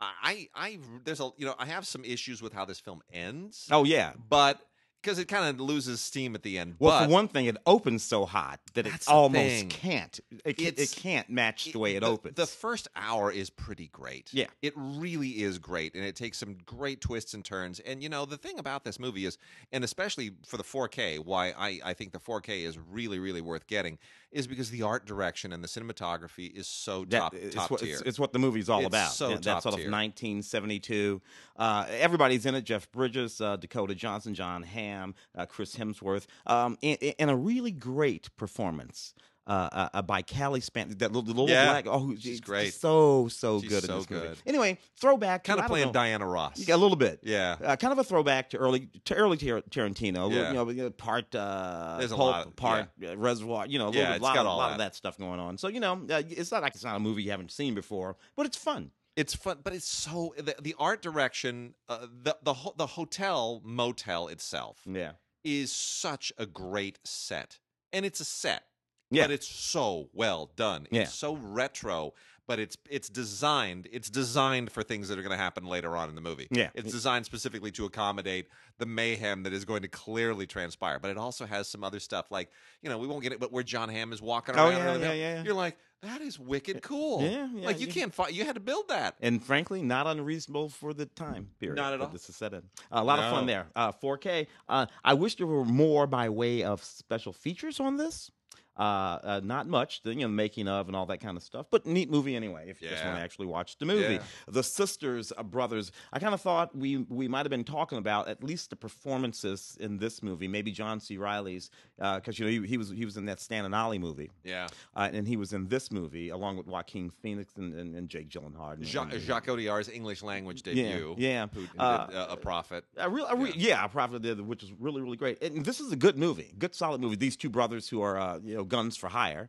I 0.00 0.48
I 0.54 0.78
there's 1.04 1.20
a 1.20 1.30
you 1.36 1.46
know 1.46 1.54
I 1.58 1.66
have 1.66 1.86
some 1.86 2.04
issues 2.04 2.40
with 2.40 2.52
how 2.52 2.64
this 2.64 2.78
film 2.78 3.02
ends 3.12 3.68
oh 3.70 3.84
yeah. 3.84 4.12
but 4.28 4.60
because 5.02 5.18
it 5.18 5.26
kind 5.26 5.48
of 5.48 5.60
loses 5.60 6.00
steam 6.00 6.34
at 6.34 6.42
the 6.42 6.58
end. 6.58 6.76
Well, 6.78 7.00
but 7.00 7.06
for 7.06 7.12
one 7.12 7.28
thing, 7.28 7.46
it 7.46 7.56
opens 7.66 8.02
so 8.02 8.26
hot 8.26 8.60
that 8.74 8.86
it 8.86 9.08
almost 9.08 9.68
can't. 9.68 10.18
It, 10.44 10.58
ca- 10.58 10.72
it 10.76 10.92
can't 10.96 11.30
match 11.30 11.72
the 11.72 11.78
way 11.78 11.96
it 11.96 12.00
the, 12.00 12.06
opens. 12.06 12.34
The 12.34 12.46
first 12.46 12.88
hour 12.96 13.30
is 13.30 13.50
pretty 13.50 13.88
great. 13.88 14.30
Yeah. 14.32 14.46
It 14.62 14.74
really 14.76 15.42
is 15.42 15.58
great. 15.58 15.94
And 15.94 16.04
it 16.04 16.16
takes 16.16 16.38
some 16.38 16.56
great 16.66 17.00
twists 17.00 17.34
and 17.34 17.44
turns. 17.44 17.80
And, 17.80 18.02
you 18.02 18.08
know, 18.08 18.24
the 18.24 18.36
thing 18.36 18.58
about 18.58 18.84
this 18.84 18.98
movie 18.98 19.24
is, 19.24 19.38
and 19.72 19.84
especially 19.84 20.32
for 20.46 20.56
the 20.56 20.64
4K, 20.64 21.24
why 21.24 21.52
I, 21.56 21.80
I 21.84 21.94
think 21.94 22.12
the 22.12 22.20
4K 22.20 22.64
is 22.64 22.78
really, 22.78 23.18
really 23.18 23.40
worth 23.40 23.66
getting, 23.66 23.98
is 24.30 24.46
because 24.46 24.70
the 24.70 24.82
art 24.82 25.06
direction 25.06 25.52
and 25.52 25.64
the 25.64 25.68
cinematography 25.68 26.50
is 26.54 26.66
so 26.68 27.04
That- 27.06 27.18
top, 27.18 27.34
it's, 27.34 27.54
top 27.54 27.70
what, 27.70 27.80
tier. 27.80 27.94
it's, 27.94 28.02
it's 28.02 28.18
what 28.18 28.32
the 28.32 28.38
movie's 28.38 28.68
all 28.68 28.80
It's 28.80 28.86
about. 28.88 29.12
so 29.12 29.28
Yeah, 29.30 29.34
top 29.36 29.42
That's 29.44 29.62
sort 29.64 29.74
of 29.74 29.90
1972. 29.90 31.20
Uh, 31.56 31.86
everybody's 31.90 32.46
in 32.46 32.54
it: 32.54 32.62
Jeff 32.64 32.90
Bridges, 32.92 33.40
uh, 33.40 33.56
Dakota 33.56 33.94
Johnson, 33.94 34.34
Jon 34.34 34.62
Hamm, 34.62 35.14
uh, 35.36 35.46
Chris 35.46 35.74
Hemsworth, 35.76 36.26
um, 36.46 36.76
and, 36.82 36.98
and 37.18 37.30
a 37.30 37.36
really 37.36 37.70
great 37.72 38.34
performance. 38.36 39.14
Uh, 39.48 39.68
uh, 39.72 39.88
uh, 39.94 40.02
by 40.02 40.20
Cailee 40.20 40.62
Spaeny, 40.62 40.92
that 40.98 41.10
little, 41.10 41.22
little 41.22 41.48
Yeah, 41.48 41.64
black. 41.72 41.86
Oh, 41.88 42.14
she's 42.18 42.38
great. 42.38 42.74
So 42.74 43.28
so 43.28 43.60
She's 43.62 43.70
good 43.70 43.82
so 43.84 43.92
in 43.94 43.98
this 44.00 44.10
movie. 44.10 44.26
good. 44.28 44.36
Anyway, 44.44 44.76
throwback. 45.00 45.42
kind 45.44 45.58
of 45.58 45.64
playing 45.66 45.90
Diana 45.92 46.26
Ross. 46.26 46.58
Yeah, 46.68 46.74
a 46.74 46.76
little 46.76 46.98
bit. 46.98 47.20
Yeah. 47.22 47.56
Uh, 47.64 47.74
kind 47.76 47.92
of 47.92 47.98
a 47.98 48.04
throwback 48.04 48.50
to 48.50 48.58
early 48.58 48.90
to 49.06 49.14
early 49.14 49.38
Tar- 49.38 49.62
Tarantino. 49.62 50.18
A 50.18 50.24
little, 50.26 50.32
Yeah. 50.32 50.72
You 50.74 50.82
know, 50.82 50.90
part 50.90 51.34
uh, 51.34 51.96
There's 51.98 52.10
a 52.10 52.16
lot 52.16 52.46
of- 52.46 52.56
part 52.56 52.90
uh, 53.02 53.16
Reservoir. 53.16 53.66
You 53.66 53.78
know, 53.78 53.86
a 53.86 53.88
little 53.88 54.02
Yeah, 54.02 54.08
bit, 54.10 54.16
it's 54.16 54.22
lot, 54.22 54.34
got 54.34 54.44
of, 54.46 54.56
lot 54.58 54.72
of 54.72 54.78
that. 54.78 54.84
that 54.92 54.94
stuff 54.94 55.16
going 55.16 55.40
on. 55.40 55.56
So 55.56 55.68
you 55.68 55.80
know, 55.80 55.94
uh, 56.10 56.22
it's 56.28 56.52
not 56.52 56.60
like 56.60 56.74
it's 56.74 56.84
not 56.84 56.96
a 56.96 57.00
movie 57.00 57.22
you 57.22 57.30
haven't 57.30 57.50
seen 57.50 57.74
before, 57.74 58.16
but 58.36 58.44
it's 58.44 58.58
fun. 58.58 58.90
It's 59.16 59.34
fun, 59.34 59.60
but 59.64 59.72
it's 59.72 59.88
so 59.88 60.34
the, 60.36 60.54
the 60.60 60.74
art 60.78 61.00
direction, 61.00 61.72
uh, 61.88 62.06
the 62.22 62.36
the 62.42 62.52
ho- 62.52 62.74
the 62.76 62.86
hotel 62.86 63.62
motel 63.64 64.28
itself 64.28 64.82
Yeah. 64.84 65.12
is 65.42 65.72
such 65.72 66.34
a 66.36 66.44
great 66.44 66.98
set, 67.04 67.58
and 67.94 68.04
it's 68.04 68.20
a 68.20 68.26
set. 68.26 68.64
Yeah. 69.10 69.24
but 69.24 69.30
it's 69.32 69.48
so 69.48 70.08
well 70.12 70.50
done. 70.56 70.86
Yeah. 70.90 71.02
It's 71.02 71.14
so 71.14 71.36
retro, 71.36 72.14
but 72.46 72.58
it's 72.58 72.76
it's 72.90 73.08
designed. 73.08 73.88
It's 73.92 74.10
designed 74.10 74.70
for 74.72 74.82
things 74.82 75.08
that 75.08 75.18
are 75.18 75.22
going 75.22 75.36
to 75.36 75.42
happen 75.42 75.64
later 75.66 75.96
on 75.96 76.08
in 76.08 76.14
the 76.14 76.20
movie. 76.20 76.48
Yeah. 76.50 76.70
it's 76.74 76.92
designed 76.92 77.24
specifically 77.26 77.70
to 77.72 77.84
accommodate 77.84 78.48
the 78.78 78.86
mayhem 78.86 79.42
that 79.42 79.52
is 79.52 79.64
going 79.64 79.82
to 79.82 79.88
clearly 79.88 80.46
transpire. 80.46 80.98
But 80.98 81.10
it 81.10 81.18
also 81.18 81.46
has 81.46 81.68
some 81.68 81.82
other 81.84 82.00
stuff, 82.00 82.30
like 82.30 82.50
you 82.82 82.88
know, 82.90 82.98
we 82.98 83.06
won't 83.06 83.22
get 83.22 83.32
it, 83.32 83.40
but 83.40 83.52
where 83.52 83.62
Jon 83.64 83.88
Hamm 83.88 84.12
is 84.12 84.20
walking 84.22 84.54
Oh, 84.56 84.68
around. 84.68 84.78
yeah, 85.00 85.08
yeah, 85.08 85.12
yeah, 85.12 85.34
yeah. 85.36 85.42
You're 85.42 85.54
like, 85.54 85.76
that 86.02 86.20
is 86.20 86.38
wicked 86.38 86.80
cool. 86.80 87.22
Yeah, 87.22 87.48
yeah, 87.52 87.66
like 87.66 87.80
you 87.80 87.88
yeah. 87.88 87.92
can't 87.92 88.14
find. 88.14 88.32
You 88.34 88.44
had 88.44 88.54
to 88.54 88.60
build 88.60 88.88
that. 88.88 89.16
And 89.20 89.42
frankly, 89.42 89.82
not 89.82 90.06
unreasonable 90.06 90.68
for 90.68 90.94
the 90.94 91.06
time 91.06 91.48
period. 91.58 91.76
Not 91.76 91.92
at 91.92 92.00
all. 92.00 92.06
This 92.08 92.28
is 92.28 92.36
set 92.36 92.52
in. 92.54 92.62
a 92.92 93.02
lot 93.02 93.18
of 93.18 93.30
fun 93.32 93.46
there. 93.46 93.66
Uh, 93.74 93.90
4K. 93.92 94.46
Uh, 94.68 94.86
I 95.04 95.14
wish 95.14 95.34
there 95.34 95.46
were 95.48 95.64
more 95.64 96.06
by 96.06 96.28
way 96.28 96.62
of 96.62 96.84
special 96.84 97.32
features 97.32 97.80
on 97.80 97.96
this. 97.96 98.30
Uh, 98.78 99.18
uh, 99.24 99.40
not 99.42 99.66
much, 99.66 100.02
the 100.02 100.10
you 100.14 100.20
know 100.20 100.28
making 100.28 100.68
of 100.68 100.86
and 100.86 100.94
all 100.94 101.04
that 101.06 101.18
kind 101.20 101.36
of 101.36 101.42
stuff, 101.42 101.66
but 101.70 101.84
neat 101.84 102.08
movie 102.10 102.36
anyway. 102.36 102.66
If 102.68 102.80
you 102.80 102.88
just 102.88 103.02
Yeah. 103.02 103.08
want 103.08 103.18
to 103.18 103.24
actually 103.24 103.46
watch 103.46 103.76
the 103.78 103.86
movie, 103.86 104.14
Yeah. 104.14 104.22
the 104.46 104.62
sisters, 104.62 105.32
uh, 105.36 105.42
brothers. 105.42 105.90
I 106.12 106.20
kind 106.20 106.32
of 106.32 106.40
thought 106.40 106.76
we 106.76 106.98
we 107.08 107.26
might 107.26 107.44
have 107.44 107.50
been 107.50 107.64
talking 107.64 107.98
about 107.98 108.28
at 108.28 108.42
least 108.44 108.70
the 108.70 108.76
performances 108.76 109.76
in 109.80 109.98
this 109.98 110.22
movie. 110.22 110.46
Maybe 110.48 110.70
John 110.70 111.00
C. 111.00 111.16
Reilly's 111.16 111.70
because 111.96 112.38
you 112.38 112.44
know 112.44 112.50
he, 112.62 112.66
he 112.68 112.76
was 112.76 112.90
he 112.90 113.04
was 113.04 113.16
in 113.16 113.24
that 113.26 113.40
Stan 113.40 113.64
and 113.64 113.74
Ollie 113.74 113.98
movie, 113.98 114.30
Yeah, 114.44 114.68
uh, 114.94 115.08
and 115.12 115.26
he 115.26 115.36
was 115.36 115.52
in 115.52 115.66
this 115.68 115.90
movie 115.90 116.28
along 116.28 116.56
with 116.56 116.66
Joaquin 116.66 117.10
Phoenix 117.10 117.56
and, 117.56 117.74
and, 117.74 117.96
and 117.96 118.08
Jake 118.08 118.28
Gyllenhaal. 118.28 118.74
and- 118.74 118.84
Jacques, 118.84 119.12
and- 119.12 119.22
Jacques 119.22 119.48
Audiard's 119.48 119.88
English 119.88 120.22
language 120.22 120.62
debut. 120.62 121.14
yeah. 121.18 121.46
who, 121.52 121.62
who 121.62 121.78
Uh, 121.78 122.06
did, 122.06 122.16
uh, 122.16 122.26
a 122.30 122.36
prophet. 122.36 122.84
a 122.96 123.08
real, 123.10 123.26
a 123.26 123.34
re- 123.36 123.52
yeah. 123.56 123.84
a 123.84 123.88
prophet 123.88 124.22
did, 124.22 124.40
which 124.40 124.62
is 124.62 124.72
really, 124.78 125.00
really 125.02 125.16
great. 125.16 125.42
And 125.42 125.64
this 125.64 125.80
is 125.80 125.90
a 125.90 125.96
good 125.96 126.16
movie, 126.16 126.52
good, 126.58 126.74
solid 126.74 127.00
movie. 127.00 127.16
These 127.16 127.36
two 127.36 127.50
brothers 127.50 127.88
who 127.88 128.00
are, 128.02 128.18
uh, 128.18 128.38
you 128.44 128.54
know, 128.56 128.64
guns 128.68 128.96
for 128.96 129.08
hire, 129.08 129.48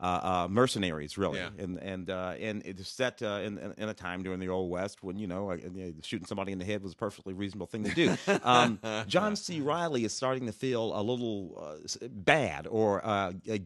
uh, 0.00 0.04
uh, 0.04 0.48
mercenaries, 0.50 1.16
really, 1.16 1.38
Yeah. 1.38 1.50
and 1.58 1.78
and 1.78 2.10
uh, 2.10 2.34
and 2.38 2.62
it's 2.64 2.88
set 2.88 3.22
uh, 3.22 3.40
in, 3.44 3.58
in 3.78 3.88
a 3.88 3.94
time 3.94 4.22
during 4.22 4.40
the 4.40 4.48
old 4.48 4.70
west 4.70 5.02
when 5.02 5.18
you 5.18 5.26
know, 5.26 5.56
shooting 6.02 6.26
somebody 6.26 6.52
in 6.52 6.58
the 6.58 6.64
head 6.64 6.82
was 6.82 6.92
a 6.92 6.96
perfectly 6.96 7.32
reasonable 7.34 7.66
thing 7.66 7.84
to 7.84 7.90
do. 7.94 8.14
um, 8.42 8.78
John 9.06 9.36
C. 9.36 9.60
Reilly 9.60 10.04
is 10.04 10.12
starting 10.12 10.46
to 10.46 10.52
feel 10.52 10.98
a 10.98 11.02
little 11.02 11.78
uh, 11.82 12.06
bad 12.10 12.66
or 12.66 13.00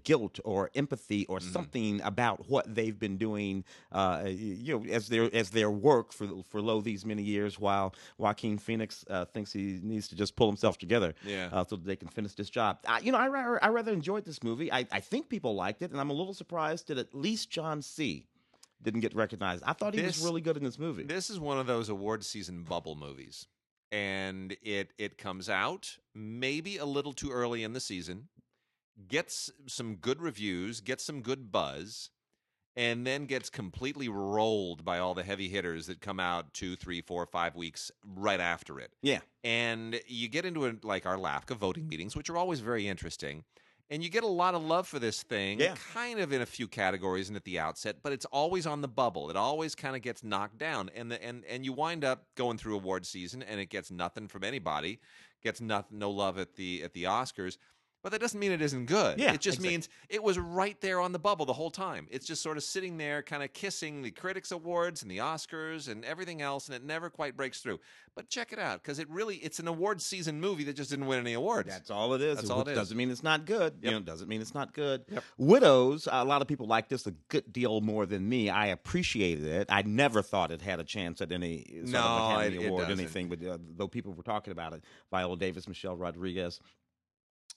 guilt 0.04 0.38
or 0.44 0.70
empathy 0.74 1.26
or 1.26 1.38
Mm-hmm. 1.40 1.52
something 1.52 2.00
about 2.02 2.48
what 2.50 2.74
they've 2.74 2.98
been 2.98 3.16
doing, 3.16 3.64
uh, 3.92 4.24
you 4.26 4.78
know, 4.78 4.84
as 4.92 5.08
their 5.08 5.34
as 5.34 5.50
their 5.50 5.70
work 5.70 6.12
for 6.12 6.28
for 6.48 6.60
lo 6.60 6.80
these 6.80 7.04
many 7.06 7.22
years, 7.22 7.58
while 7.58 7.94
Joaquin 8.18 8.58
Phoenix 8.58 9.04
uh, 9.08 9.24
thinks 9.24 9.52
he 9.52 9.80
needs 9.82 10.06
to 10.08 10.16
just 10.16 10.36
pull 10.36 10.46
himself 10.48 10.76
together, 10.78 11.14
Yeah. 11.24 11.48
so 11.64 11.76
that 11.76 11.84
they 11.86 11.96
can 11.96 12.08
finish 12.08 12.34
this 12.34 12.50
job. 12.50 12.78
I, 12.86 13.00
you 13.00 13.10
know, 13.12 13.18
I 13.18 13.28
rather 13.28 13.64
I 13.64 13.68
rather 13.68 13.92
enjoyed 13.92 14.24
this 14.24 14.42
movie. 14.42 14.70
I, 14.72 14.86
I 14.92 15.00
think 15.00 15.28
people 15.28 15.54
liked 15.54 15.82
it, 15.82 15.90
and 15.92 16.00
I'm 16.00 16.10
a 16.10 16.14
little 16.20 16.34
surprised 16.34 16.88
that 16.88 16.98
at 16.98 17.14
least 17.14 17.50
John 17.50 17.82
C. 17.82 18.26
didn't 18.82 19.00
get 19.00 19.14
recognized. 19.14 19.62
I 19.66 19.72
thought 19.74 19.92
he 19.94 20.00
This- 20.00 20.16
was 20.18 20.24
really 20.24 20.40
good 20.40 20.56
in 20.56 20.64
this 20.64 20.78
movie. 20.78 21.02
This 21.04 21.28
is 21.28 21.38
one 21.38 21.58
of 21.58 21.66
those 21.66 21.88
award 21.90 22.24
season 22.24 22.62
bubble 22.64 22.94
movies, 22.94 23.46
and 23.92 24.56
it 24.62 24.92
it 24.96 25.18
comes 25.18 25.48
out 25.50 25.98
maybe 26.14 26.76
a 26.78 26.86
little 26.86 27.12
too 27.12 27.30
early 27.30 27.62
in 27.62 27.72
the 27.74 27.80
season, 27.80 28.28
gets 29.08 29.50
some 29.66 29.96
good 29.96 30.20
reviews, 30.22 30.80
gets 30.80 31.04
some 31.04 31.22
good 31.22 31.50
buzz, 31.52 32.10
and 32.76 33.06
then 33.06 33.26
gets 33.26 33.50
completely 33.50 34.08
rolled 34.08 34.84
by 34.84 34.98
all 34.98 35.12
the 35.14 35.24
heavy 35.24 35.48
hitters 35.48 35.86
that 35.86 36.00
come 36.00 36.20
out 36.20 36.54
two, 36.54 36.76
three, 36.76 37.00
four, 37.02 37.26
five 37.26 37.56
weeks 37.56 37.90
right 38.04 38.40
after 38.40 38.78
it. 38.80 38.92
yeah, 39.02 39.20
and 39.44 40.00
you 40.06 40.28
get 40.28 40.44
into 40.46 40.66
a, 40.66 40.72
like 40.82 41.04
our 41.04 41.16
LAFCA 41.16 41.56
voting 41.56 41.88
meetings, 41.88 42.14
which 42.16 42.30
are 42.30 42.36
always 42.38 42.60
very 42.60 42.86
interesting. 42.88 43.44
And 43.90 44.04
you 44.04 44.08
get 44.08 44.22
a 44.22 44.28
lot 44.28 44.54
of 44.54 44.62
love 44.62 44.86
for 44.86 45.00
this 45.00 45.24
thing, 45.24 45.58
Yeah. 45.58 45.74
kind 45.92 46.20
of 46.20 46.32
in 46.32 46.40
a 46.42 46.46
few 46.46 46.68
categories 46.68 47.28
and 47.28 47.36
at 47.36 47.44
the 47.44 47.58
outset, 47.58 47.96
but 48.02 48.12
it's 48.12 48.24
always 48.26 48.64
on 48.64 48.80
the 48.82 48.88
bubble. 48.88 49.30
It 49.30 49.36
always 49.36 49.74
kind 49.74 49.96
of 49.96 50.02
gets 50.02 50.22
knocked 50.22 50.58
down, 50.58 50.90
and 50.94 51.10
the, 51.10 51.22
and 51.22 51.44
and 51.46 51.64
you 51.64 51.72
wind 51.72 52.04
up 52.04 52.26
going 52.36 52.56
through 52.56 52.76
award 52.76 53.04
season, 53.04 53.42
and 53.42 53.58
it 53.58 53.66
gets 53.66 53.90
nothing 53.90 54.28
from 54.28 54.44
anybody, 54.44 55.00
gets 55.42 55.60
nothing, 55.60 55.98
no 55.98 56.10
love 56.10 56.38
at 56.38 56.54
the 56.54 56.84
at 56.84 56.92
the 56.92 57.04
Oscars. 57.04 57.56
But 58.02 58.12
that 58.12 58.20
doesn't 58.22 58.40
mean 58.40 58.50
it 58.50 58.62
isn't 58.62 58.86
good. 58.86 59.18
Yeah, 59.20 59.34
it 59.34 59.40
just 59.42 59.56
exactly. 59.58 59.68
means 59.68 59.88
it 60.08 60.22
was 60.22 60.38
right 60.38 60.80
there 60.80 61.00
on 61.00 61.12
the 61.12 61.18
bubble 61.18 61.44
the 61.44 61.52
whole 61.52 61.70
time. 61.70 62.06
It's 62.10 62.26
just 62.26 62.40
sort 62.42 62.56
of 62.56 62.62
sitting 62.62 62.96
there, 62.96 63.22
kind 63.22 63.42
of 63.42 63.52
kissing 63.52 64.00
the 64.00 64.10
critics 64.10 64.52
awards 64.52 65.02
and 65.02 65.10
the 65.10 65.18
Oscars 65.18 65.86
and 65.86 66.02
everything 66.04 66.40
else, 66.40 66.66
and 66.68 66.74
it 66.74 66.82
never 66.82 67.10
quite 67.10 67.36
breaks 67.36 67.60
through. 67.60 67.78
But 68.16 68.30
check 68.30 68.52
it 68.54 68.58
out 68.58 68.82
because 68.82 68.98
it 68.98 69.08
really 69.10 69.36
it's 69.36 69.58
an 69.58 69.68
award 69.68 70.00
season 70.00 70.40
movie 70.40 70.64
that 70.64 70.76
just 70.76 70.88
didn't 70.90 71.06
win 71.06 71.18
any 71.20 71.34
awards. 71.34 71.68
That's 71.68 71.90
all 71.90 72.14
it 72.14 72.22
is. 72.22 72.36
That's 72.36 72.48
all 72.50 72.62
it 72.62 72.68
is. 72.68 72.76
Doesn't 72.78 72.96
mean 72.96 73.10
it's 73.10 73.22
not 73.22 73.44
good. 73.44 73.74
You 73.82 73.90
know, 73.90 74.00
doesn't 74.00 74.28
mean 74.28 74.40
it's 74.40 74.54
not 74.54 74.72
good. 74.72 75.04
Yep. 75.10 75.24
Widows. 75.36 76.08
A 76.10 76.24
lot 76.24 76.40
of 76.42 76.48
people 76.48 76.66
like 76.66 76.88
this 76.88 77.06
a 77.06 77.12
good 77.28 77.52
deal 77.52 77.80
more 77.82 78.06
than 78.06 78.26
me. 78.28 78.48
I 78.48 78.68
appreciated 78.68 79.44
it. 79.44 79.66
I 79.70 79.82
never 79.82 80.22
thought 80.22 80.50
it 80.50 80.62
had 80.62 80.80
a 80.80 80.84
chance 80.84 81.20
at 81.20 81.32
any 81.32 81.64
sort 81.84 81.88
No, 81.88 82.00
of 82.00 82.30
Academy 82.32 82.56
it- 82.56 82.62
it 82.62 82.68
Award, 82.68 82.88
doesn't. 82.88 82.98
anything. 82.98 83.28
But 83.28 83.44
uh, 83.44 83.58
though 83.76 83.88
people 83.88 84.12
were 84.14 84.22
talking 84.22 84.52
about 84.52 84.72
it, 84.72 84.84
Viola 85.10 85.36
Davis, 85.36 85.68
Michelle 85.68 85.96
Rodriguez. 85.96 86.60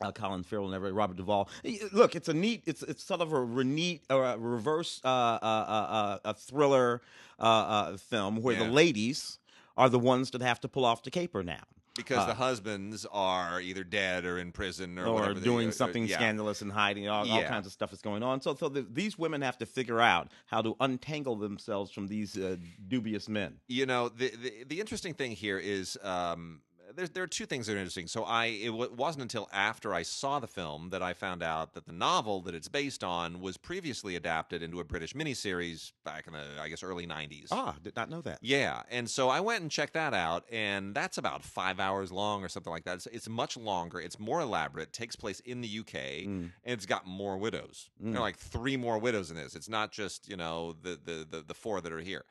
Uh, 0.02 0.12
Colin 0.12 0.44
Farrell 0.44 0.66
and 0.66 0.76
everybody, 0.76 0.94
Robert 0.98 1.18
Duvall. 1.18 1.50
Look, 1.92 2.16
it's 2.16 2.28
a 2.30 2.34
neat. 2.34 2.64
It's 2.66 2.84
it's 2.84 3.04
sort 3.04 3.22
of 3.22 3.32
a 3.34 3.64
neat 3.64 4.04
or 4.10 4.26
a 4.26 4.38
reverse 4.38 5.00
uh, 5.04 5.08
uh, 5.08 5.40
uh, 5.42 5.46
uh, 5.46 6.18
a 6.26 6.34
thriller 6.34 7.02
uh, 7.40 7.44
uh, 7.44 7.98
film 7.98 8.38
where 8.42 8.56
Yeah. 8.58 8.66
the 8.66 8.72
ladies 8.72 9.40
are 9.78 9.90
the 9.90 10.00
ones 10.00 10.32
that 10.32 10.42
have 10.42 10.60
to 10.62 10.68
pull 10.68 10.86
off 10.86 11.04
the 11.04 11.12
caper 11.12 11.44
now. 11.44 11.64
because 11.96 12.18
Uh, 12.18 12.26
the 12.26 12.34
husbands 12.34 13.06
are 13.12 13.62
either 13.62 13.84
dead 13.84 14.26
or 14.26 14.40
in 14.40 14.52
prison 14.52 14.98
or, 14.98 15.06
or 15.06 15.14
whatever 15.14 15.36
they- 15.40 15.44
doing 15.44 15.68
uh, 15.68 15.70
uh, 15.70 15.74
something 15.74 16.08
yeah. 16.08 16.16
scandalous 16.16 16.64
and 16.64 16.72
hiding 16.72 17.08
all, 17.08 17.30
all 17.32 17.44
kinds 17.44 17.68
of 17.68 17.72
stuff 17.72 17.94
is 17.94 18.02
going 18.02 18.24
on. 18.24 18.42
So, 18.42 18.56
so 18.56 18.68
the, 18.68 18.82
these 18.82 19.16
women 19.20 19.42
have 19.44 19.60
to 19.60 19.68
figure 19.68 20.02
out 20.02 20.32
how 20.48 20.64
to 20.64 20.76
untangle 20.80 21.36
themselves 21.36 21.92
from 21.92 22.08
these 22.08 22.36
uh, 22.36 22.56
dubious 22.88 23.30
men. 23.30 23.60
you 23.68 23.86
know 23.86 24.10
the, 24.10 24.30
the 24.44 24.64
the 24.72 24.80
interesting 24.80 25.14
thing 25.14 25.32
here 25.34 25.60
is 25.60 25.96
um 26.02 26.62
there, 26.96 27.08
there 27.08 27.24
are 27.24 27.28
two 27.28 27.46
things 27.46 27.68
that 27.68 27.74
are 27.76 27.78
interesting. 27.78 28.08
So 28.08 28.24
I 28.24 28.46
it 28.46 28.68
w- 28.68 28.92
wasn't 28.96 29.22
until 29.24 29.50
after 29.52 29.94
I 29.94 30.04
saw 30.04 30.40
the 30.40 30.48
film 30.48 30.90
that 30.92 31.02
I 31.02 31.14
found 31.14 31.42
out 31.44 31.74
that 31.74 31.86
the 31.86 31.92
novel 31.94 32.42
that 32.42 32.54
it's 32.56 32.68
based 32.68 33.04
on 33.04 33.40
was 33.42 33.58
previously 33.58 34.16
adapted 34.16 34.62
into 34.64 34.80
a 34.80 34.84
British 34.84 35.14
miniseries 35.14 35.92
back 36.06 36.28
in 36.28 36.34
the 36.34 36.44
I 36.62 36.70
guess 36.70 36.84
early 36.84 37.06
'90s. 37.08 37.48
Ah, 37.52 37.76
did 37.82 37.96
not 37.96 38.10
know 38.10 38.22
that. 38.22 38.40
Yeah, 38.42 38.84
and 38.90 39.10
so 39.10 39.30
I 39.30 39.40
went 39.40 39.62
and 39.62 39.72
checked 39.72 39.94
that 39.94 40.14
out, 40.14 40.46
and 40.52 40.94
that's 40.94 41.18
about 41.18 41.44
five 41.44 41.80
hours 41.80 42.12
long 42.12 42.44
or 42.44 42.50
something 42.50 42.72
like 42.72 42.84
that. 42.86 42.96
It's, 42.96 43.08
it's 43.08 43.30
much 43.30 43.58
longer. 43.58 44.00
It's 44.00 44.20
more 44.20 44.42
elaborate. 44.42 44.84
It 44.90 44.94
Takes 44.94 45.16
place 45.16 45.40
in 45.42 45.62
the 45.62 45.68
UK, 45.80 45.94
Mm. 46.26 46.52
and 46.64 46.74
it's 46.74 46.86
got 46.86 47.06
more 47.08 47.38
widows. 47.38 47.90
There 48.00 48.14
Mm. 48.14 48.18
are 48.18 48.22
like 48.22 48.38
three 48.38 48.78
more 48.78 48.98
widows 49.00 49.30
in 49.32 49.36
this. 49.36 49.56
It's 49.56 49.70
not 49.70 49.92
just 49.92 50.30
you 50.30 50.38
know 50.38 50.74
the 50.82 51.00
the 51.04 51.28
the, 51.30 51.42
the 51.42 51.54
four 51.54 51.82
that 51.82 51.92
are 51.92 52.00
here, 52.00 52.26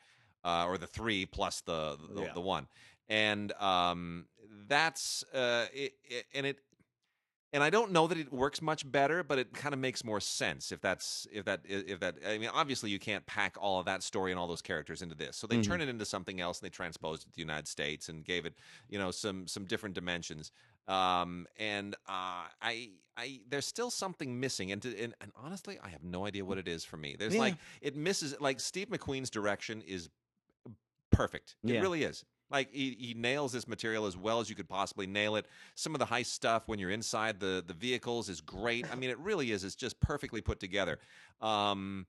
uh, 0.45 0.65
or 0.67 0.79
the 0.79 0.87
three 0.87 1.27
plus 1.27 1.61
the 1.63 1.99
the, 2.15 2.23
Yeah. 2.23 2.33
the 2.33 2.41
one, 2.41 2.69
and 3.09 3.53
um, 3.61 4.27
that's 4.69 5.25
uh, 5.33 5.67
it, 5.73 5.95
it, 6.05 6.27
and 6.35 6.47
it. 6.47 6.59
And 7.55 7.63
I 7.63 7.69
don't 7.69 7.93
know 7.93 8.07
that 8.07 8.17
it 8.17 8.33
works 8.33 8.63
much 8.63 8.91
better, 8.91 9.23
but 9.23 9.39
it 9.39 9.53
kind 9.53 9.75
of 9.75 9.79
makes 9.79 10.05
more 10.05 10.21
sense 10.21 10.73
if 10.73 10.81
that's 10.81 11.27
if 11.31 11.45
that 11.45 11.61
if 11.67 12.01
that. 12.01 12.17
I 12.27 12.39
mean, 12.39 12.49
obviously 12.51 12.89
you 12.89 12.99
can't 12.99 13.27
pack 13.27 13.57
all 13.61 13.79
of 13.79 13.85
that 13.85 14.03
story 14.03 14.33
and 14.33 14.41
all 14.41 14.47
those 14.49 14.63
characters 14.63 15.03
into 15.03 15.15
this, 15.15 15.37
so 15.37 15.47
they 15.47 15.59
Mhm. 15.59 15.65
turn 15.65 15.81
it 15.83 15.89
into 15.91 16.07
something 16.07 16.41
else 16.41 16.61
and 16.61 16.67
they 16.67 16.71
transposed 16.71 17.25
it 17.25 17.27
to 17.27 17.35
the 17.35 17.43
United 17.43 17.69
States 17.69 18.09
and 18.09 18.25
gave 18.25 18.47
it, 18.47 18.55
you 18.89 18.99
know, 18.99 19.11
some 19.11 19.47
some 19.47 19.67
different 19.67 19.95
dimensions. 19.95 20.51
Um, 20.89 21.47
and 21.59 21.95
uh, 22.09 22.49
I, 22.63 22.93
I, 23.19 23.41
there's 23.47 23.67
still 23.67 23.91
something 23.91 24.41
missing, 24.41 24.73
and, 24.73 24.81
to, 24.83 24.99
and 24.99 25.15
and 25.21 25.31
honestly, 25.37 25.79
I 25.83 25.91
have 25.91 26.03
no 26.03 26.25
idea 26.25 26.47
what 26.47 26.57
it 26.57 26.67
is 26.67 26.85
for 26.87 26.97
me. 26.97 27.17
There's 27.19 27.35
Yeah. 27.35 27.41
like 27.41 27.57
it 27.83 27.95
misses. 27.97 28.35
Like 28.41 28.61
Steve 28.61 28.89
McQueen's 28.89 29.29
direction 29.29 29.83
is 29.83 30.09
perfect. 31.11 31.57
It 31.65 31.75
Yeah. 31.75 31.81
really 31.81 32.03
is. 32.05 32.25
Like 32.53 32.73
he, 32.73 32.97
he 32.99 33.15
nails 33.15 33.53
this 33.53 33.67
material 33.67 34.07
as 34.07 34.17
well 34.17 34.39
as 34.41 34.51
you 34.51 34.55
could 34.55 34.69
possibly 34.69 35.07
nail 35.07 35.37
it. 35.37 35.47
Some 35.75 35.95
of 35.95 35.99
the 35.99 36.07
heist 36.07 36.27
stuff 36.27 36.65
when 36.67 36.79
you're 36.79 36.91
inside 36.91 37.41
the 37.41 37.65
the 37.67 37.75
vehicles 37.75 38.29
is 38.29 38.41
great. 38.41 38.87
I 38.93 38.95
mean, 38.95 39.11
it 39.11 39.19
really 39.19 39.51
is. 39.53 39.65
It's 39.65 39.75
just 39.75 39.99
perfectly 40.01 40.41
put 40.41 40.61
together. 40.61 40.99
Um, 41.41 42.07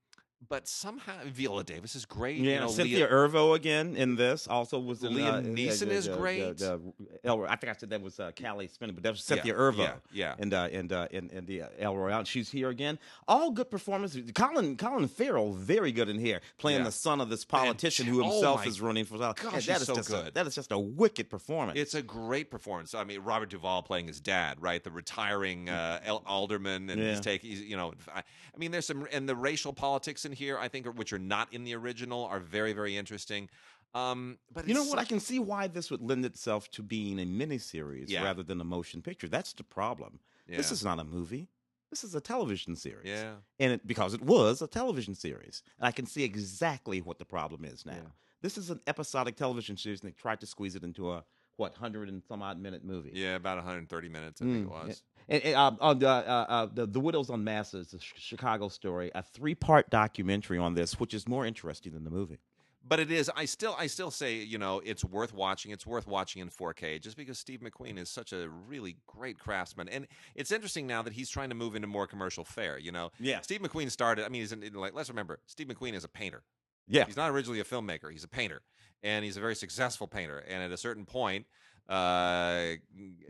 but 0.49 0.67
somehow 0.67 1.13
Viola 1.25 1.63
Davis 1.63 1.95
is 1.95 2.05
great. 2.05 2.37
Yeah, 2.37 2.53
you 2.55 2.59
know, 2.61 2.67
Cynthia 2.67 2.97
Leah- 2.99 3.09
Erivo 3.09 3.55
again 3.55 3.95
in 3.95 4.15
this 4.15 4.47
also 4.47 4.79
was 4.79 5.03
in, 5.03 5.13
Liam 5.13 5.33
uh, 5.33 5.41
Neeson 5.41 5.87
uh, 5.87 5.91
is 5.91 6.07
uh, 6.07 6.17
great. 6.17 6.61
uh, 6.61 6.77
El- 7.23 7.45
I 7.45 7.55
think 7.55 7.71
I 7.71 7.75
said 7.77 7.89
that 7.91 8.01
was 8.01 8.19
uh, 8.19 8.31
Cailee 8.35 8.69
Spaeny, 8.69 8.93
but 8.93 9.03
that 9.03 9.11
was 9.11 9.19
Yeah, 9.29 9.35
Cynthia 9.35 9.53
Erivo. 9.53 9.77
Yeah, 9.77 9.93
yeah. 10.11 10.35
And 10.39 10.53
uh, 10.53 10.69
and 10.71 10.91
uh, 10.91 11.07
and 11.13 11.31
and 11.31 11.47
the 11.47 11.63
uh, 11.63 11.67
El 11.79 11.95
Royale, 11.95 12.23
she's 12.25 12.49
here 12.51 12.69
again. 12.69 12.99
All 13.27 13.51
good 13.51 13.69
performances. 13.71 14.31
Colin 14.33 14.77
Colin 14.77 15.07
Farrell, 15.07 15.53
very 15.53 15.91
good 15.91 16.09
in 16.09 16.19
here, 16.19 16.41
playing 16.57 16.79
Yeah. 16.79 16.85
the 16.85 16.91
son 16.91 17.21
of 17.21 17.29
this 17.29 17.45
politician 17.45 18.05
who 18.05 18.21
oh 18.23 18.31
himself 18.31 18.61
my 18.61 18.65
is 18.65 18.81
running 18.81 19.05
for. 19.05 19.17
gosh, 19.17 19.65
that 19.65 19.77
he's 19.77 19.85
so 19.85 19.95
just 19.95 20.09
good. 20.09 20.27
A, 20.27 20.31
that 20.31 20.47
is 20.47 20.55
just 20.55 20.71
a 20.71 20.79
wicked 20.79 21.29
performance. 21.29 21.79
It's 21.79 21.93
a 21.93 22.01
great 22.01 22.49
performance. 22.51 22.93
I 22.93 23.03
mean, 23.03 23.21
Robert 23.21 23.49
Duvall 23.49 23.81
playing 23.83 24.07
his 24.07 24.19
dad, 24.19 24.57
right? 24.61 24.83
The 24.83 24.91
retiring 24.91 25.69
uh, 25.69 25.99
alderman, 26.25 26.89
and 26.89 26.99
he's 27.01 27.19
taking, 27.19 27.49
he's, 27.51 27.61
you 27.61 27.77
know, 27.77 27.93
I, 28.13 28.19
I 28.19 28.57
mean, 28.57 28.71
there's 28.71 28.85
some, 28.85 29.07
and 29.11 29.27
the 29.27 29.35
racial 29.35 29.73
politics 29.73 30.25
in 30.25 30.32
here, 30.33 30.57
I 30.57 30.67
think, 30.67 30.85
which 30.97 31.13
are 31.13 31.19
not 31.19 31.53
in 31.53 31.63
the 31.63 31.75
original, 31.75 32.25
are 32.25 32.39
very, 32.39 32.73
very 32.73 32.97
interesting. 32.97 33.49
Um, 33.95 34.39
but 34.51 34.67
you 34.67 34.73
know 34.73 34.83
what? 34.85 34.97
I 34.99 35.05
can 35.05 35.19
see 35.19 35.39
why 35.39 35.67
this 35.67 35.91
would 35.91 36.01
lend 36.01 36.25
itself 36.25 36.69
to 36.71 36.81
being 36.83 37.19
a 37.19 37.25
miniseries 37.25 38.09
Yeah. 38.09 38.23
rather 38.23 38.41
than 38.43 38.59
a 38.59 38.63
motion 38.63 39.01
picture. 39.01 39.27
That's 39.27 39.53
the 39.53 39.63
problem. 39.63 40.19
This 40.47 40.71
is 40.71 40.83
not 40.83 40.99
a 40.99 41.03
movie. 41.03 41.47
This 41.89 42.03
is 42.03 42.15
a 42.15 42.21
television 42.21 42.75
series. 42.75 43.07
yeah, 43.07 43.35
and 43.59 43.73
it, 43.73 43.85
because 43.85 44.15
it 44.15 44.21
was 44.23 44.63
a 44.63 44.67
television 44.67 45.13
series, 45.13 45.61
and 45.77 45.85
I 45.87 45.91
can 45.91 46.07
see 46.07 46.23
exactly 46.23 47.01
what 47.01 47.19
the 47.19 47.25
problem 47.25 47.63
is 47.65 47.85
now. 47.85 47.93
Yeah. 47.93 48.09
This 48.41 48.57
is 48.57 48.71
an 48.71 48.79
episodic 48.87 49.35
television 49.35 49.77
series, 49.77 50.01
and 50.01 50.09
they 50.09 50.13
tried 50.15 50.39
to 50.39 50.47
squeeze 50.47 50.75
it 50.75 50.83
into 50.83 51.11
a 51.11 51.23
what 51.57 51.75
hundred 51.75 52.09
and 52.09 52.23
some 52.27 52.41
odd 52.41 52.59
minute 52.59 52.83
movie. 52.83 53.11
yeah, 53.13 53.35
about 53.35 53.57
130 53.57 54.09
minutes, 54.09 54.41
I 54.41 54.45
think 54.45 54.65
it 54.65 54.67
Mm, 54.67 54.71
was. 54.87 55.03
And, 55.29 55.43
and, 55.43 55.55
uh, 55.55 55.71
uh, 55.79 55.93
the, 55.93 56.07
uh, 56.07 56.11
uh, 56.49 56.67
the 56.73 56.85
the 56.85 56.99
Widows 56.99 57.29
on 57.29 57.43
Masses, 57.43 57.87
the 57.91 57.99
Ch- 57.99 58.13
Chicago 58.17 58.67
story, 58.67 59.11
a 59.15 59.23
three 59.23 59.55
part 59.55 59.89
documentary 59.89 60.57
on 60.57 60.73
this, 60.73 60.99
which 60.99 61.13
is 61.13 61.27
more 61.27 61.45
interesting 61.45 61.93
than 61.93 62.03
the 62.03 62.09
movie. 62.11 62.39
But 62.85 62.99
it 62.99 63.09
is. 63.09 63.31
I 63.33 63.45
still, 63.45 63.75
I 63.79 63.87
still 63.87 64.11
say, 64.11 64.35
you 64.35 64.57
know, 64.57 64.81
it's 64.83 65.05
worth 65.05 65.33
watching. 65.33 65.71
It's 65.71 65.87
worth 65.87 66.05
watching 66.05 66.41
in 66.41 66.49
4K, 66.49 67.01
just 67.01 67.15
because 67.15 67.39
Steve 67.39 67.61
McQueen 67.61 67.97
is 67.97 68.09
such 68.09 68.33
a 68.33 68.49
really 68.49 68.97
great 69.07 69.39
craftsman, 69.39 69.87
and 69.87 70.05
it's 70.35 70.51
interesting 70.51 70.85
now 70.85 71.01
that 71.01 71.13
he's 71.13 71.29
trying 71.29 71.47
to 71.47 71.55
move 71.55 71.75
into 71.75 71.87
more 71.87 72.07
commercial 72.07 72.43
fare. 72.43 72.77
You 72.77 72.91
know, 72.91 73.11
Yeah, 73.19 73.39
Steve 73.39 73.61
McQueen 73.61 73.89
started. 73.89 74.25
I 74.25 74.29
mean, 74.29 74.41
he's 74.41 74.51
in, 74.51 74.69
like 74.73 74.93
let's 74.93 75.07
remember, 75.07 75.39
Steve 75.45 75.67
McQueen 75.67 75.93
is 75.93 76.03
a 76.03 76.09
painter. 76.09 76.43
yeah, 76.89 77.05
He's 77.05 77.15
not 77.15 77.31
originally 77.31 77.61
a 77.61 77.63
filmmaker. 77.63 78.11
He's 78.11 78.25
a 78.25 78.27
painter, 78.27 78.61
and 79.01 79.23
he's 79.23 79.37
a 79.37 79.39
very 79.39 79.55
successful 79.55 80.05
painter. 80.05 80.39
And 80.39 80.61
at 80.61 80.71
a 80.73 80.77
certain 80.77 81.05
point, 81.05 81.45
uh, 81.89 82.73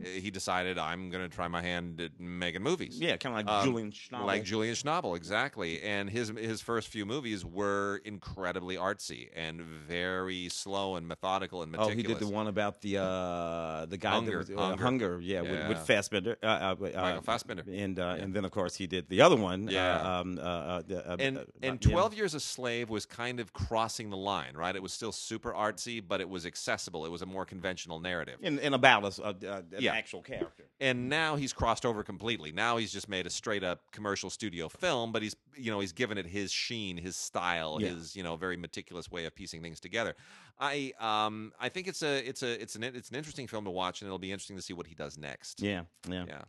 he 0.04 0.30
decided, 0.30 0.78
I'm 0.78 1.10
going 1.10 1.28
to 1.28 1.34
try 1.34 1.48
my 1.48 1.60
hand 1.62 2.00
at 2.00 2.18
making 2.20 2.62
movies. 2.62 2.98
yeah, 3.00 3.16
kind 3.16 3.38
of 3.38 3.46
like 3.46 3.54
Um, 3.60 3.64
Julian 3.64 3.90
Schnabel. 3.90 4.24
Like 4.26 4.44
Julian 4.44 4.74
Schnabel, 4.74 5.16
exactly. 5.16 5.82
And 5.82 6.08
his 6.08 6.28
his 6.28 6.60
first 6.60 6.88
few 6.88 7.04
movies 7.04 7.44
were 7.44 8.00
incredibly 8.04 8.76
artsy 8.76 9.28
and 9.34 9.60
very 9.60 10.48
slow 10.48 10.96
and 10.96 11.06
methodical 11.08 11.62
and 11.62 11.72
meticulous. 11.72 11.94
Oh, 11.94 11.96
he 11.96 12.02
did 12.02 12.18
the 12.20 12.28
one 12.28 12.46
about 12.46 12.80
the 12.80 12.98
uh, 12.98 13.86
the 13.86 13.96
guy 13.96 14.10
Hunger, 14.12 14.44
that 14.44 14.50
was 14.50 14.50
uh, 14.50 14.60
Hunger. 14.68 14.82
hunger. 14.84 15.20
yeah, 15.20 15.40
With, 15.42 15.50
Yeah. 15.52 15.68
with 15.68 15.78
Fassbender, 15.78 16.36
uh, 16.42 16.46
uh, 16.46 16.48
uh, 16.48 16.76
Michael 17.02 17.22
Fassbender. 17.22 17.64
and 17.68 17.98
uh, 17.98 18.14
Yeah. 18.16 18.22
and 18.22 18.34
then 18.34 18.44
of 18.44 18.50
course 18.52 18.76
he 18.76 18.86
did 18.86 19.08
the 19.08 19.20
other 19.20 19.36
one. 19.36 19.68
Yeah. 19.68 19.96
uh, 20.00 20.20
um, 20.20 20.38
uh, 20.38 20.42
uh, 20.42 20.82
the, 20.86 21.10
uh, 21.12 21.16
and 21.18 21.38
uh, 21.38 21.44
and 21.62 21.84
yeah. 21.84 21.90
12 21.90 22.14
years 22.14 22.34
a 22.34 22.40
slave 22.40 22.88
was 22.90 23.04
kind 23.06 23.40
of 23.40 23.52
crossing 23.52 24.10
the 24.10 24.16
line 24.16 24.54
right 24.54 24.76
it 24.76 24.82
was 24.82 24.92
still 24.92 25.12
super 25.12 25.52
artsy 25.52 26.02
but 26.06 26.20
it 26.20 26.28
was 26.28 26.46
accessible 26.46 27.04
it 27.04 27.10
was 27.10 27.22
a 27.22 27.26
more 27.26 27.44
conventional 27.44 27.98
narrative 28.00 28.38
in, 28.44 28.58
in 28.58 28.74
about 28.74 29.04
us, 29.04 29.18
uh, 29.18 29.32
uh, 29.46 29.56
an 29.56 29.64
Yeah. 29.78 29.92
actual 29.94 30.22
character. 30.22 30.64
and 30.80 31.08
now 31.08 31.36
he's 31.36 31.52
crossed 31.52 31.86
over 31.86 32.02
completely 32.04 32.52
now 32.52 32.76
he's 32.76 32.92
just 32.92 33.08
made 33.08 33.26
a 33.26 33.30
straight 33.30 33.64
up 33.64 33.80
commercial 33.92 34.28
studio 34.30 34.68
film 34.68 35.12
but 35.12 35.22
he's 35.22 35.34
you 35.56 35.70
know 35.70 35.80
he's 35.80 35.92
given 35.92 36.18
it 36.18 36.26
his 36.26 36.50
sheen 36.52 36.96
his 36.96 37.16
style 37.16 37.78
Yeah. 37.80 37.88
his 37.88 38.14
you 38.16 38.22
know 38.22 38.36
very 38.36 38.56
meticulous 38.56 39.10
way 39.10 39.24
of 39.24 39.34
piecing 39.34 39.62
things 39.62 39.80
together 39.80 40.14
i 40.58 40.92
um 41.00 41.52
i 41.60 41.68
think 41.68 41.88
it's 41.88 42.02
a 42.02 42.26
it's 42.28 42.42
a 42.42 42.62
it's 42.62 42.76
an 42.76 42.82
it's 42.84 43.10
an 43.10 43.16
interesting 43.16 43.46
film 43.46 43.64
to 43.64 43.70
watch 43.70 44.00
and 44.00 44.06
it'll 44.08 44.18
be 44.18 44.30
interesting 44.32 44.56
to 44.56 44.62
see 44.62 44.72
what 44.72 44.86
he 44.86 44.94
does 44.94 45.18
next 45.18 45.60
Yeah, 45.60 45.82
yeah. 46.08 46.24
yeah 46.28 46.42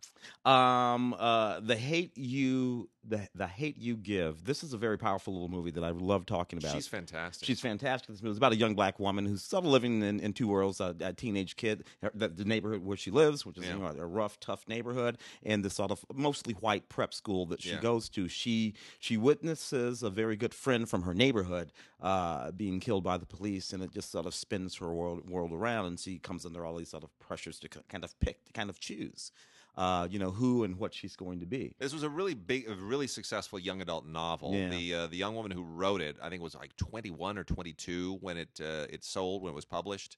Um, 0.45 1.13
uh, 1.17 1.59
the 1.59 1.75
hate 1.75 2.15
you, 2.17 2.89
the 3.07 3.27
the 3.35 3.47
hate 3.47 3.77
you 3.77 3.95
give. 3.95 4.45
This 4.45 4.63
is 4.63 4.73
a 4.73 4.77
very 4.77 4.97
powerful 4.97 5.33
little 5.33 5.49
movie 5.49 5.71
that 5.71 5.83
I 5.83 5.89
love 5.91 6.25
talking 6.25 6.57
about. 6.59 6.73
she's 6.73 6.87
fantastic 6.87 7.45
She's 7.47 7.59
fantastic. 7.59 8.09
This 8.09 8.21
movie 8.21 8.31
is 8.31 8.37
about 8.37 8.51
a 8.53 8.55
young 8.55 8.75
black 8.75 8.99
woman 8.99 9.25
who's 9.25 9.43
sort 9.43 9.63
of 9.65 9.71
living 9.71 10.01
in, 10.03 10.19
in 10.19 10.33
two 10.33 10.47
worlds: 10.47 10.79
a, 10.79 10.95
a 11.01 11.13
teenage 11.13 11.55
kid, 11.55 11.83
her- 12.01 12.11
the, 12.13 12.27
the 12.27 12.45
neighborhood 12.45 12.83
where 12.83 12.97
she 12.97 13.11
lives, 13.11 13.45
which 13.45 13.57
is 13.57 13.65
Yeah. 13.65 13.73
you 13.75 13.79
know, 13.79 13.87
a 13.87 14.05
rough, 14.05 14.39
tough 14.39 14.67
neighborhood, 14.67 15.17
and 15.43 15.63
this 15.65 15.73
sort 15.75 15.91
of 15.91 16.03
mostly 16.13 16.53
white 16.55 16.89
prep 16.89 17.13
school 17.13 17.45
that 17.47 17.61
she 17.61 17.69
Yeah. 17.71 17.81
goes 17.81 18.09
to. 18.09 18.27
She 18.27 18.73
she 18.99 19.17
witnesses 19.17 20.03
a 20.03 20.09
very 20.09 20.35
good 20.35 20.53
friend 20.53 20.87
from 20.89 21.03
her 21.03 21.13
neighborhood 21.13 21.71
uh, 22.01 22.51
being 22.51 22.79
killed 22.79 23.03
by 23.03 23.17
the 23.17 23.25
police, 23.25 23.73
and 23.73 23.81
it 23.83 23.91
just 23.95 24.11
sort 24.11 24.27
of 24.27 24.35
spins 24.35 24.75
her 24.75 24.93
world 24.93 25.27
world 25.27 25.51
around, 25.51 25.85
and 25.85 25.99
she 25.99 26.19
comes 26.19 26.45
under 26.45 26.63
all 26.65 26.75
these 26.75 26.89
sort 26.89 27.03
of 27.03 27.17
pressures 27.19 27.57
to 27.59 27.69
kind 27.89 28.03
of 28.03 28.19
pick, 28.19 28.45
to 28.45 28.53
kind 28.53 28.69
of 28.69 28.79
choose, 28.79 29.31
uh, 29.77 30.07
you 30.11 30.19
know, 30.19 30.31
who 30.31 30.63
and 30.63 30.77
what 30.77 30.93
she's 30.93 31.15
going 31.15 31.39
to 31.39 31.45
be. 31.45 31.73
This 31.79 31.93
was 31.93 32.03
a 32.03 32.09
really 32.09 32.35
big, 32.35 32.69
a 32.69 32.75
really 32.75 33.07
successful 33.07 33.57
young 33.57 33.81
adult 33.81 34.05
novel. 34.05 34.53
Yeah. 34.53 34.69
The 34.69 34.93
uh, 34.93 35.07
the 35.07 35.17
young 35.17 35.33
woman 35.35 35.51
who 35.51 35.63
wrote 35.63 36.01
it, 36.01 36.17
I 36.21 36.29
think, 36.29 36.43
was 36.43 36.53
like 36.55 36.75
21 36.75 37.37
or 37.37 37.43
22 37.43 38.17
when 38.21 38.37
it 38.37 38.49
uh, 38.61 38.85
it 38.89 39.03
sold 39.03 39.41
when 39.41 39.51
it 39.51 39.55
was 39.55 39.65
published, 39.65 40.17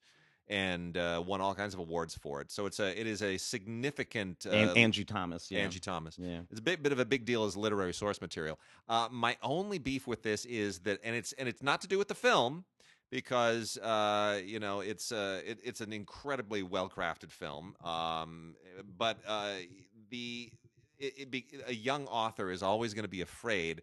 and 0.50 0.98
uh, 0.98 1.22
won 1.26 1.42
all 1.42 1.54
kinds 1.54 1.74
of 1.74 1.80
awards 1.80 2.16
for 2.16 2.42
it. 2.42 2.52
So 2.52 2.66
it's 2.66 2.80
a 2.80 3.00
it 3.00 3.08
is 3.08 3.22
a 3.22 3.38
significant. 3.38 4.46
Uh, 4.46 4.52
and 4.52 4.78
Angie 4.78 5.06
Thomas, 5.06 5.52
yeah, 5.52 5.60
Angie 5.60 5.80
Thomas. 5.80 6.18
yeah. 6.18 6.40
It's 6.50 6.60
a 6.60 6.64
bit, 6.64 6.82
bit 6.82 6.92
of 6.92 7.00
a 7.00 7.06
big 7.06 7.26
deal 7.26 7.46
as 7.46 7.56
literary 7.58 7.94
source 7.94 8.22
material. 8.22 8.60
Uh, 8.88 9.08
my 9.12 9.38
only 9.44 9.78
beef 9.78 10.08
with 10.08 10.24
this 10.24 10.46
is 10.46 10.80
that, 10.80 11.00
and 11.04 11.16
it's 11.16 11.34
and 11.34 11.48
it's 11.48 11.62
not 11.62 11.82
to 11.82 11.88
do 11.88 11.98
with 11.98 12.08
the 12.08 12.16
film, 12.16 12.64
because 13.10 13.78
uh, 13.78 14.40
you 14.44 14.60
know 14.60 14.82
it's 14.82 15.12
uh, 15.12 15.42
it, 15.46 15.60
it's 15.64 15.82
an 15.82 15.94
incredibly 15.94 16.64
well 16.64 16.90
crafted 16.90 17.32
film. 17.32 17.76
Um, 17.84 18.56
but 18.98 19.18
uh, 19.28 19.54
the 20.10 20.52
it, 21.00 21.14
it 21.18 21.32
be, 21.32 21.46
a 21.66 21.74
young 21.74 22.08
author 22.08 22.52
is 22.52 22.64
always 22.64 22.94
going 22.94 23.06
to 23.06 23.10
be 23.10 23.22
afraid 23.22 23.82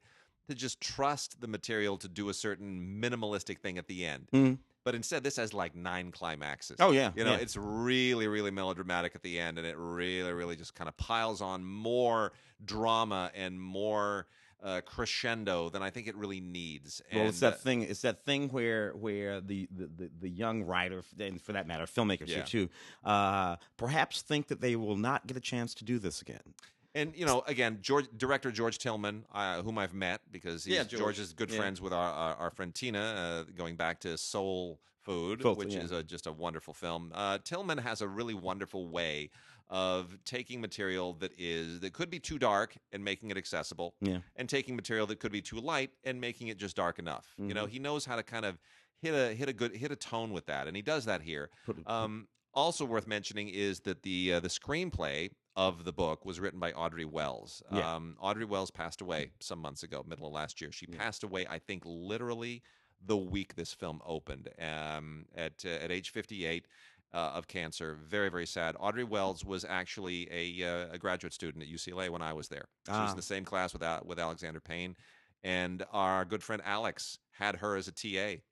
to 0.48 0.54
just 0.54 0.80
trust 0.80 1.40
the 1.40 1.48
material 1.48 1.96
to 1.98 2.08
do 2.08 2.28
a 2.28 2.34
certain 2.34 3.00
minimalistic 3.00 3.58
thing 3.60 3.78
at 3.78 3.86
the 3.88 4.04
end. 4.04 4.28
Mhm. 4.32 4.58
But 4.84 4.94
instead, 4.94 5.24
this 5.24 5.36
has 5.36 5.54
like 5.54 5.74
nine 5.74 6.10
climaxes. 6.10 6.76
Oh 6.78 6.90
yeah, 6.90 7.12
You 7.16 7.24
know, 7.24 7.32
yeah. 7.32 7.38
it's 7.38 7.56
really, 7.56 8.28
really 8.28 8.50
melodramatic 8.50 9.14
at 9.14 9.22
the 9.22 9.38
end, 9.38 9.56
and 9.56 9.66
it 9.66 9.76
really, 9.78 10.30
really 10.30 10.56
just 10.56 10.74
kind 10.74 10.88
of 10.88 10.96
piles 10.98 11.40
on 11.40 11.64
more 11.64 12.32
drama 12.62 13.30
and 13.34 13.58
more 13.58 14.26
uh, 14.62 14.80
crescendo 14.86 15.68
than 15.68 15.82
I 15.82 15.90
think 15.90 16.06
it 16.06 16.16
really 16.16 16.40
needs. 16.40 17.02
Well, 17.12 17.26
it's 17.26 17.42
And, 17.42 17.52
that 17.52 17.60
thing. 17.60 17.82
It's 17.82 18.02
that 18.02 18.24
thing 18.24 18.48
where 18.48 18.92
where 18.92 19.40
the 19.40 19.68
the, 19.70 19.86
the, 19.86 20.10
the 20.20 20.28
young 20.28 20.62
writer, 20.62 21.02
and 21.18 21.40
for 21.40 21.52
that 21.52 21.66
matter, 21.66 21.84
filmmakers 21.84 22.28
Yeah. 22.28 22.42
too, 22.42 22.68
uh, 23.04 23.56
perhaps 23.76 24.22
think 24.22 24.48
that 24.48 24.60
they 24.60 24.76
will 24.76 24.96
not 24.96 25.26
get 25.26 25.36
a 25.36 25.40
chance 25.40 25.74
to 25.74 25.84
do 25.84 25.98
this 25.98 26.22
again. 26.22 26.54
And 26.96 27.12
you 27.16 27.26
know, 27.26 27.42
again, 27.48 27.78
George, 27.82 28.06
director 28.16 28.52
George 28.52 28.78
Tillman, 28.78 29.24
uh, 29.34 29.62
whom 29.62 29.78
I've 29.78 29.94
met 29.94 30.20
because 30.30 30.64
he's, 30.64 30.74
Yeah, 30.74 30.84
George. 30.84 31.00
George 31.00 31.18
is 31.18 31.32
good 31.32 31.50
Yeah. 31.50 31.58
friends 31.58 31.80
with 31.80 31.92
our, 31.92 32.12
our 32.12 32.34
our 32.36 32.50
friend 32.50 32.74
Tina, 32.74 33.00
uh, 33.00 33.42
going 33.56 33.74
back 33.76 34.00
to 34.00 34.16
Soul 34.16 34.80
Food, 35.02 35.42
Food, 35.42 35.58
which 35.58 35.74
yeah. 35.74 35.80
is 35.82 35.90
a, 35.90 36.02
just 36.02 36.26
a 36.26 36.32
wonderful 36.32 36.72
film. 36.72 37.10
Uh, 37.14 37.38
Tillman 37.44 37.78
has 37.78 38.00
a 38.00 38.08
really 38.08 38.32
wonderful 38.32 38.88
way 38.88 39.28
of 39.68 40.16
taking 40.24 40.60
material 40.60 41.14
that 41.14 41.32
is 41.38 41.80
that 41.80 41.92
could 41.92 42.10
be 42.10 42.18
too 42.20 42.38
dark 42.38 42.76
and 42.92 43.02
making 43.04 43.30
it 43.30 43.36
accessible, 43.36 43.94
Yeah. 44.00 44.18
and 44.36 44.48
taking 44.48 44.76
material 44.76 45.06
that 45.08 45.20
could 45.20 45.32
be 45.32 45.40
too 45.42 45.56
light 45.60 45.90
and 46.04 46.20
making 46.20 46.48
it 46.48 46.58
just 46.58 46.76
dark 46.76 46.98
enough. 46.98 47.34
You 47.38 47.44
Mm-hmm. 47.44 47.54
know, 47.54 47.66
he 47.66 47.78
knows 47.78 48.04
how 48.04 48.16
to 48.16 48.22
kind 48.22 48.44
of 48.44 48.58
hit 49.00 49.14
a 49.14 49.34
hit 49.34 49.48
a 49.48 49.52
good 49.52 49.74
hit 49.76 49.90
a 49.90 49.96
tone 49.96 50.32
with 50.32 50.46
that, 50.46 50.66
and 50.66 50.76
he 50.76 50.82
does 50.82 51.04
that 51.06 51.22
here. 51.22 51.50
Um, 51.86 52.28
also 52.52 52.84
worth 52.84 53.06
mentioning 53.06 53.48
is 53.48 53.80
that 53.80 54.02
the 54.02 54.34
uh, 54.34 54.40
the 54.40 54.48
screenplay 54.48 55.30
of 55.56 55.84
the 55.84 55.92
book 55.92 56.24
was 56.24 56.40
written 56.40 56.58
by 56.60 56.72
Audrey 56.72 57.04
Wells. 57.04 57.62
Yeah. 57.72 57.94
Um, 57.94 58.16
Audrey 58.20 58.44
Wells 58.44 58.70
passed 58.70 59.00
away 59.00 59.30
some 59.40 59.60
months 59.60 59.82
ago, 59.84 60.04
middle 60.06 60.26
of 60.26 60.32
last 60.32 60.60
year. 60.60 60.72
She 60.72 60.86
Yeah. 60.90 60.98
passed 60.98 61.22
away, 61.24 61.46
I 61.48 61.58
think, 61.60 61.82
literally 61.86 62.62
the 63.06 63.16
week 63.16 63.54
this 63.54 63.72
film 63.72 64.00
opened 64.06 64.48
um, 64.58 65.26
at 65.34 65.64
uh, 65.64 65.68
at 65.68 65.90
age 65.92 66.10
58 66.10 66.66
uh, 67.14 67.32
of 67.34 67.46
cancer. 67.46 67.96
Very 68.06 68.28
very 68.28 68.46
sad. 68.46 68.74
Audrey 68.78 69.04
Wells 69.04 69.44
was 69.44 69.64
actually 69.64 70.28
a 70.30 70.62
uh, 70.68 70.88
a 70.92 70.98
graduate 70.98 71.32
student 71.32 71.62
at 71.64 71.70
UCLA 71.70 72.10
when 72.10 72.20
I 72.22 72.32
was 72.32 72.48
there. 72.48 72.66
She 72.86 72.92
was 72.92 73.00
Ah. 73.00 73.10
in 73.10 73.16
the 73.16 73.22
same 73.22 73.44
class 73.44 73.72
with 73.72 73.82
with 74.04 74.18
Alexander 74.18 74.60
Payne, 74.60 74.96
and 75.42 75.84
our 75.92 76.24
good 76.24 76.42
friend 76.42 76.60
Alex 76.64 77.18
had 77.30 77.56
her 77.56 77.76
as 77.76 77.88
a 77.88 77.92
TA 77.92 78.42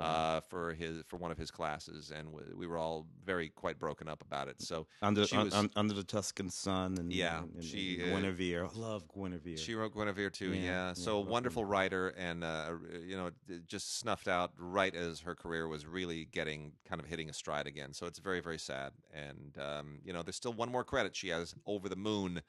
uh, 0.00 0.40
for 0.40 0.72
his 0.74 1.02
for 1.06 1.16
one 1.16 1.30
of 1.30 1.38
his 1.38 1.50
classes, 1.50 2.10
and 2.10 2.32
w- 2.32 2.56
we 2.56 2.66
were 2.66 2.78
all 2.78 3.06
very 3.24 3.48
quite 3.50 3.78
broken 3.78 4.08
up 4.08 4.22
about 4.22 4.48
it. 4.48 4.60
So 4.60 4.86
under 5.00 5.24
un- 5.32 5.44
was- 5.44 5.54
un- 5.54 5.70
under 5.76 5.94
the 5.94 6.02
Tuscan 6.04 6.50
sun 6.50 6.98
and 6.98 7.12
Yeah, 7.12 7.42
and, 7.42 7.54
and, 7.54 7.64
she, 7.64 8.00
and 8.00 8.12
uh, 8.12 8.16
Guinevere. 8.20 8.64
I 8.64 8.78
love 8.78 9.04
Guinevere. 9.14 9.56
She 9.58 9.74
wrote 9.74 9.94
Guinevere 9.94 10.30
too, 10.30 10.52
Yeah, 10.52 10.62
yeah. 10.62 10.92
So 10.94 11.20
wonderful 11.20 11.64
writer, 11.64 12.08
and 12.10 12.44
uh, 12.44 12.72
you 13.06 13.16
know, 13.16 13.30
just 13.66 13.98
snuffed 13.98 14.28
out 14.28 14.52
right 14.56 14.94
as 14.94 15.20
her 15.20 15.34
career 15.34 15.68
was 15.68 15.86
really 15.86 16.24
getting 16.26 16.72
kind 16.88 17.00
of 17.00 17.06
hitting 17.06 17.28
a 17.28 17.32
stride 17.32 17.66
again. 17.66 17.92
So 17.92 18.06
it's 18.06 18.18
very, 18.18 18.40
very 18.40 18.58
sad. 18.58 18.92
And 19.12 19.56
um, 19.58 19.98
you 20.04 20.12
know, 20.12 20.22
there's 20.22 20.36
still 20.36 20.52
one 20.52 20.70
more 20.70 20.84
credit 20.84 21.14
she 21.16 21.28
has. 21.28 21.54
Over 21.66 21.88
the 21.88 21.96
Moon, 21.96 22.42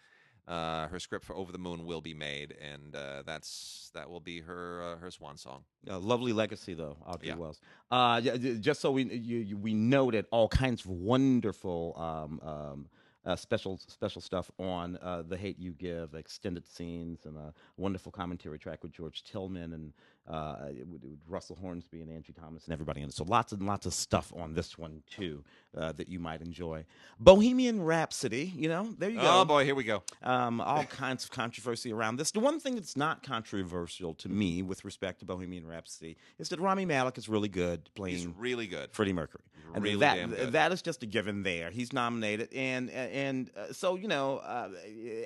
uh, 0.47 0.87
her 0.87 0.99
script 0.99 1.25
for 1.25 1.35
Over 1.35 1.51
the 1.51 1.57
Moon 1.57 1.85
will 1.85 2.01
be 2.01 2.13
made, 2.13 2.55
and 2.61 2.95
uh, 2.95 3.23
that's 3.25 3.91
that 3.93 4.09
will 4.09 4.19
be 4.19 4.41
her 4.41 4.81
uh, 4.83 4.97
her 4.97 5.09
swan 5.11 5.37
song. 5.37 5.63
A 5.87 5.97
lovely 5.97 6.33
legacy, 6.33 6.73
though, 6.73 6.97
Audrey 7.05 7.29
Yeah. 7.29 7.35
Wells. 7.35 7.61
Uh, 7.89 8.19
just 8.21 8.81
so 8.81 8.91
we 8.91 9.03
you, 9.03 9.39
you, 9.39 9.57
we 9.57 9.73
noted 9.73 10.25
all 10.31 10.47
kinds 10.47 10.83
of 10.83 10.91
wonderful 10.91 11.93
um, 11.97 12.47
um, 12.47 12.87
uh, 13.25 13.35
special 13.37 13.79
special 13.87 14.21
stuff 14.21 14.51
on 14.59 14.97
uh, 15.01 15.23
the 15.25 15.37
Hate 15.37 15.57
You 15.57 15.71
Give, 15.71 16.13
extended 16.13 16.67
scenes, 16.67 17.25
and 17.25 17.37
a 17.37 17.53
wonderful 17.77 18.11
commentary 18.11 18.59
track 18.59 18.83
with 18.83 18.91
George 18.91 19.23
Tillman 19.23 19.71
and 19.73 19.93
uh, 20.27 20.55
with, 20.91 21.03
with 21.03 21.19
Russell 21.27 21.57
Hornsby 21.61 22.01
and 22.01 22.11
Angie 22.11 22.33
Thomas 22.33 22.65
and 22.65 22.73
everybody 22.73 23.01
in 23.01 23.07
it. 23.09 23.13
So 23.13 23.23
lots 23.23 23.53
and 23.53 23.65
lots 23.65 23.85
of 23.85 23.93
stuff 23.93 24.33
on 24.35 24.53
this 24.53 24.77
one 24.77 25.03
too 25.09 25.43
uh, 25.77 25.91
that 25.93 26.09
you 26.09 26.19
might 26.19 26.41
enjoy. 26.41 26.85
Bohemian 27.19 27.81
Rhapsody, 27.83 28.51
you 28.55 28.67
know, 28.67 28.93
there 28.97 29.09
you 29.09 29.19
go. 29.19 29.41
Oh 29.41 29.45
boy, 29.45 29.65
here 29.65 29.75
we 29.75 29.83
go. 29.83 30.03
Um, 30.21 30.61
all 30.61 30.83
kinds 30.85 31.23
of 31.23 31.31
controversy 31.31 31.93
around 31.93 32.17
this. 32.17 32.31
The 32.31 32.39
one 32.39 32.59
thing 32.59 32.75
that's 32.75 32.97
not 32.97 33.23
controversial 33.23 34.13
to 34.15 34.29
me 34.29 34.61
with 34.61 34.85
respect 34.85 35.19
to 35.19 35.25
Bohemian 35.25 35.65
Rhapsody 35.65 36.17
is 36.39 36.49
that 36.49 36.59
Rami 36.59 36.85
Malek 36.85 37.17
is 37.17 37.29
really 37.29 37.49
good 37.49 37.89
playing. 37.95 38.15
He's 38.15 38.27
really 38.27 38.67
good. 38.67 38.91
Freddie 38.91 39.13
Mercury. 39.13 39.43
And 39.73 39.83
really 39.83 39.97
that, 39.97 40.15
damn 40.15 40.29
good. 40.29 40.51
that 40.51 40.71
is 40.71 40.81
just 40.83 41.01
a 41.01 41.07
given 41.07 41.41
there. 41.41 41.71
He's 41.71 41.93
nominated, 41.93 42.49
and 42.53 42.91
and 42.91 43.49
uh, 43.57 43.73
so 43.73 43.95
you 43.95 44.07
know, 44.07 44.37
uh, 44.37 44.69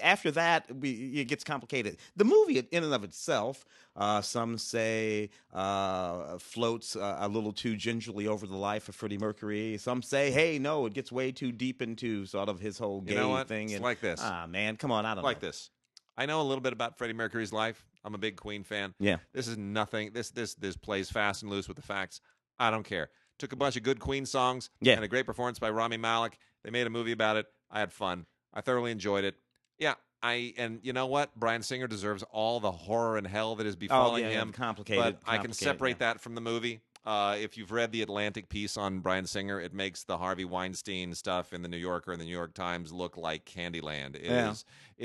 after 0.02 0.32
that, 0.32 0.74
we, 0.74 0.91
it 1.20 1.26
gets 1.26 1.43
complicated. 1.43 1.98
The 2.16 2.24
movie, 2.24 2.60
in 2.60 2.84
and 2.84 2.93
of 2.93 3.04
itself, 3.04 3.66
uh, 3.98 4.22
some 4.22 4.58
say 4.58 5.30
uh, 5.54 6.38
floats 6.38 6.95
uh, 6.95 7.18
a 7.20 7.28
little 7.28 7.52
too 7.52 7.76
gingerly 7.76 8.28
over 8.28 8.45
the 8.45 8.56
life 8.56 8.88
of 8.88 8.95
Freddie 8.95 9.18
Mercury. 9.18 9.78
Some 9.80 10.02
say, 10.02 10.32
hey, 10.38 10.60
no, 10.60 10.86
it 10.86 10.94
gets 10.94 11.12
way 11.12 11.32
too 11.32 11.52
deep 11.52 11.82
into 11.82 12.26
sort 12.26 12.48
of 12.50 12.60
his 12.60 12.78
whole 12.78 13.02
gay 13.02 13.14
You 13.14 13.20
know 13.20 13.30
what? 13.30 13.48
thing. 13.48 13.66
It's 13.66 13.76
and, 13.76 13.84
like 13.84 14.00
this. 14.02 14.20
Ah, 14.24 14.46
man, 14.48 14.76
come 14.78 14.92
on, 14.92 15.06
I 15.06 15.16
don't 15.16 15.24
like 15.24 15.42
know. 15.42 15.48
this. 15.48 15.70
I 16.18 16.26
know 16.26 16.42
a 16.42 16.44
little 16.44 16.62
bit 16.62 16.74
about 16.74 16.98
Freddie 16.98 17.14
Mercury's 17.14 17.54
life. 17.54 17.86
I'm 18.04 18.14
a 18.16 18.18
big 18.18 18.38
Queen 18.38 18.64
fan. 18.64 18.94
Yeah. 19.00 19.18
This 19.34 19.48
is 19.48 19.58
nothing. 19.58 20.12
This 20.14 20.30
this 20.32 20.54
this 20.56 20.78
plays 20.78 21.10
fast 21.10 21.44
and 21.44 21.52
loose 21.52 21.68
with 21.68 21.78
the 21.78 21.84
facts. 21.84 22.22
I 22.60 22.72
don't 22.72 22.84
care. 22.84 23.10
Took 23.40 23.54
a 23.54 23.56
bunch 23.56 23.76
of 23.78 23.84
good 23.84 24.00
Queen 24.00 24.26
songs 24.26 24.70
Yeah. 24.82 24.94
and 24.96 25.04
a 25.04 25.08
great 25.08 25.26
performance 25.26 25.60
by 25.60 25.70
Rami 25.70 25.98
Malek. 25.98 26.38
They 26.64 26.72
made 26.72 26.88
a 26.88 26.90
movie 26.90 27.12
about 27.12 27.38
it. 27.38 27.46
I 27.70 27.80
had 27.80 27.92
fun. 27.92 28.26
I 28.54 28.62
thoroughly 28.62 28.92
enjoyed 28.92 29.26
it. 29.26 29.36
Yeah, 29.78 29.94
I 30.24 30.54
and 30.58 30.80
you 30.82 30.92
know 30.94 31.06
what? 31.06 31.36
Bryan 31.36 31.62
Singer 31.62 31.86
deserves 31.88 32.24
all 32.32 32.60
the 32.60 32.72
horror 32.72 33.18
and 33.18 33.28
hell 33.28 33.56
that 33.58 33.68
is 33.68 33.76
befalling 33.76 34.26
Oh, 34.26 34.30
yeah, 34.30 34.42
him. 34.42 34.52
complicated, 34.54 35.18
But 35.24 35.32
I 35.32 35.38
can 35.38 35.54
separate 35.54 35.98
yeah. 36.00 36.14
that 36.14 36.22
from 36.22 36.34
the 36.34 36.42
movie. 36.42 36.82
Uh, 37.08 37.38
if 37.39 37.58
you've 37.58 37.72
read 37.72 37.93
the 37.93 38.01
Atlantic 38.01 38.49
piece 38.49 38.76
on 38.76 38.99
Bryan 38.99 39.26
Singer, 39.26 39.62
it 39.62 39.74
makes 39.74 40.03
the 40.03 40.18
Harvey 40.18 40.43
Weinstein 40.43 41.14
stuff 41.14 41.53
in 41.53 41.62
the 41.62 41.70
New 41.70 41.78
Yorker 41.78 42.12
and 42.12 42.20
the 42.20 42.26
New 42.26 42.32
York 42.36 42.53
Times 42.53 42.91
look 42.91 43.16
like 43.16 43.45
Candyland. 43.45 44.16
It 44.18 44.24
is 44.24 44.30
Yeah. 44.30 44.53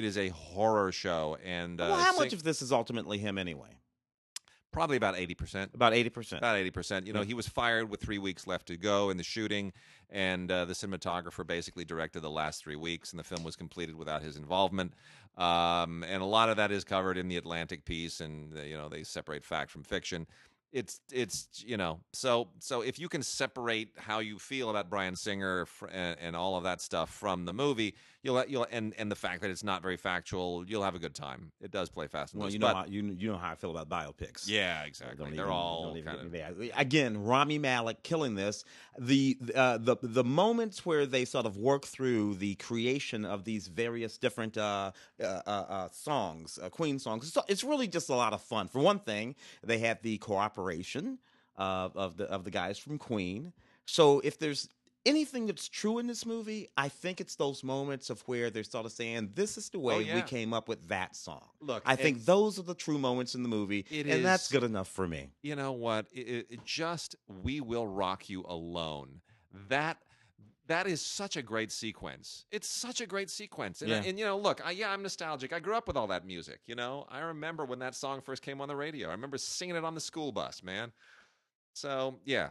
it 0.01 0.03
is 0.05 0.19
a 0.19 0.29
horror 0.31 0.91
show, 0.91 1.37
and 1.45 1.81
uh, 1.81 1.85
well, 1.91 1.97
how 2.01 2.11
Sing- 2.11 2.19
much 2.21 2.33
of 2.33 2.43
this 2.43 2.61
is 2.61 2.73
ultimately 2.73 3.19
him 3.19 3.39
anyway? 3.39 3.79
probably 4.73 4.97
about 4.97 5.17
eighty 5.19 5.35
percent. 5.35 5.71
About 5.75 5.93
eighty 5.93 6.09
percent. 6.09 6.41
About 6.41 6.57
eighty 6.57 6.71
percent. 6.71 7.07
You 7.07 7.13
know, 7.13 7.23
he 7.23 7.35
was 7.35 7.47
fired 7.47 7.89
with 7.91 8.01
three 8.01 8.19
weeks 8.19 8.47
left 8.47 8.67
to 8.69 8.77
go 8.77 9.11
in 9.11 9.17
the 9.19 9.23
shooting, 9.23 9.73
and 10.11 10.51
uh, 10.51 10.65
the 10.65 10.73
cinematographer 10.73 11.47
basically 11.47 11.85
directed 11.85 12.21
the 12.21 12.31
last 12.31 12.65
three 12.65 12.75
weeks, 12.77 13.11
and 13.13 13.21
the 13.21 13.25
film 13.25 13.45
was 13.45 13.55
completed 13.55 13.95
without 13.95 14.23
his 14.23 14.35
involvement. 14.37 14.95
Um, 15.37 16.03
and 16.05 16.23
a 16.23 16.27
lot 16.27 16.49
of 16.49 16.57
that 16.57 16.73
is 16.73 16.85
covered 16.85 17.17
in 17.19 17.29
the 17.29 17.37
Atlantic 17.37 17.85
piece, 17.85 18.21
and 18.21 18.57
uh, 18.59 18.63
you 18.63 18.77
know 18.77 18.89
they 18.89 19.05
separate 19.05 19.45
fact 19.45 19.71
from 19.71 19.83
fiction. 19.85 20.27
It's 20.73 21.01
it's 21.13 21.63
you 21.67 21.77
know 21.77 22.01
so 22.13 22.49
so 22.59 22.81
if 22.81 22.99
you 22.99 23.09
can 23.09 23.23
separate 23.23 23.91
how 23.99 24.21
you 24.21 24.39
feel 24.39 24.71
about 24.71 24.89
Bryan 24.89 25.17
Singer 25.17 25.67
and, 25.91 26.17
and 26.19 26.35
all 26.35 26.57
of 26.57 26.65
that 26.65 26.81
stuff 26.81 27.11
from 27.11 27.45
the 27.45 27.53
movie, 27.53 27.95
you'll 28.23 28.45
you'll 28.47 28.67
and 28.71 28.95
and 28.99 29.11
the 29.11 29.17
fact 29.17 29.43
that 29.43 29.51
it's 29.51 29.65
not 29.65 29.83
very 29.83 29.97
factual, 29.97 30.65
you'll 30.67 30.83
have 30.85 30.95
a 30.95 30.99
good 30.99 31.15
time. 31.15 31.53
It 31.61 31.71
does 31.71 31.89
play 31.89 32.07
fast 32.07 32.33
and 32.33 32.41
Well, 32.41 32.47
loose, 32.47 32.55
you 32.55 32.59
know 32.61 32.67
but- 32.69 32.77
how 32.77 32.85
you 32.87 33.03
you 33.19 33.33
know 33.33 33.39
how 33.39 33.51
I 33.53 33.55
feel 33.55 33.77
about 33.77 33.89
biopics. 33.89 34.49
yeah, 34.49 34.85
exactly. 34.85 35.31
They're 35.31 35.45
even- 35.45 35.53
all 35.53 35.97
kind 36.05 36.35
of. 36.35 36.71
Again, 36.77 37.23
Rami 37.25 37.59
Malek 37.59 38.03
killing 38.03 38.35
this. 38.35 38.65
The 38.99 39.37
uh, 39.55 39.79
the 39.79 39.97
the 40.03 40.25
moments 40.25 40.87
where 40.87 41.07
they 41.07 41.25
sort 41.25 41.47
of 41.47 41.57
work 41.57 41.85
through 41.87 42.35
the 42.37 42.55
creation 42.57 43.25
of 43.25 43.45
these 43.45 43.67
various 43.69 44.19
different 44.19 44.57
uh, 44.59 44.93
uh, 45.21 45.25
uh, 45.25 45.51
uh, 45.51 45.89
songs, 45.91 46.59
uh, 46.63 46.69
Queen 46.69 46.99
songs. 46.99 47.27
It's, 47.29 47.39
it's 47.49 47.65
really 47.65 47.89
just 47.89 48.09
a 48.09 48.15
lot 48.15 48.33
of 48.33 48.41
fun. 48.43 48.69
For 48.69 48.81
one 48.81 48.99
thing, 49.01 49.35
they 49.63 49.79
had 49.79 50.03
the 50.03 50.19
cooperation 50.19 51.19
of 51.57 51.97
of 51.97 52.17
the 52.17 52.25
of 52.25 52.45
the 52.45 52.51
guys 52.51 52.79
from 52.79 52.99
Queen. 52.99 53.53
So 53.85 54.21
if 54.21 54.39
there's 54.39 54.69
anything 55.05 55.47
that's 55.47 55.69
true 55.69 55.99
in 55.99 56.07
this 56.07 56.25
movie, 56.27 56.69
I 56.77 56.89
think 56.89 57.21
it's 57.21 57.37
those 57.37 57.63
moments 57.65 58.11
of 58.11 58.21
where 58.23 58.51
they're 58.51 58.65
sort 58.65 58.87
of 58.87 58.93
saying, 58.93 59.31
"This 59.35 59.57
is 59.59 59.69
the 59.71 59.79
oh, 59.79 59.83
way 59.83 59.99
we 60.05 60.11
Oh, 60.13 60.17
yeah. 60.17 60.21
came 60.23 60.53
up 60.55 60.69
with 60.69 60.89
that 60.89 61.17
song." 61.17 61.49
Look, 61.61 61.83
I 61.87 61.97
think 61.97 62.25
those 62.25 62.59
are 62.59 62.63
the 62.63 62.75
true 62.75 62.99
moments 62.99 63.35
in 63.35 63.43
the 63.43 63.49
movie, 63.49 63.85
It 63.91 64.07
and 64.07 64.25
that's 64.25 64.51
good 64.51 64.63
enough 64.65 64.89
for 64.89 65.07
me. 65.09 65.31
you 65.43 65.57
know 65.57 65.73
what? 65.73 66.07
It, 66.13 66.21
it- 66.29 66.47
it 66.51 66.65
just 66.65 67.17
"We 67.43 67.61
Will 67.61 67.87
Rock 67.87 68.29
You" 68.29 68.45
alone. 68.49 69.21
That 69.69 69.99
that 70.69 70.87
is 70.87 71.05
such 71.05 71.37
a 71.37 71.43
great 71.43 71.73
sequence. 71.73 72.47
It's 72.53 72.69
such 72.69 73.01
a 73.01 73.07
great 73.07 73.29
sequence. 73.29 73.83
And, 73.83 73.91
Yeah. 73.91 74.03
and 74.07 74.17
you 74.19 74.25
know, 74.25 74.39
look, 74.39 74.65
I, 74.65 74.71
yeah, 74.71 74.91
I'm 74.91 75.03
nostalgic. 75.03 75.53
I 75.53 75.59
grew 75.59 75.75
up 75.75 75.89
with 75.89 75.97
all 75.97 76.07
that 76.07 76.25
music. 76.25 76.61
You 76.67 76.77
know, 76.77 77.05
I 77.11 77.19
remember 77.19 77.65
when 77.65 77.81
that 77.81 77.97
song 77.97 78.21
first 78.23 78.43
came 78.43 78.61
on 78.61 78.69
the 78.69 78.77
radio. 78.77 79.09
I 79.09 79.13
remember 79.13 79.37
singing 79.39 79.75
it 79.77 79.85
on 79.85 79.95
the 79.97 80.01
school 80.01 80.31
bus, 80.31 80.63
man. 80.63 80.93
So 81.75 82.21
yeah, 82.25 82.51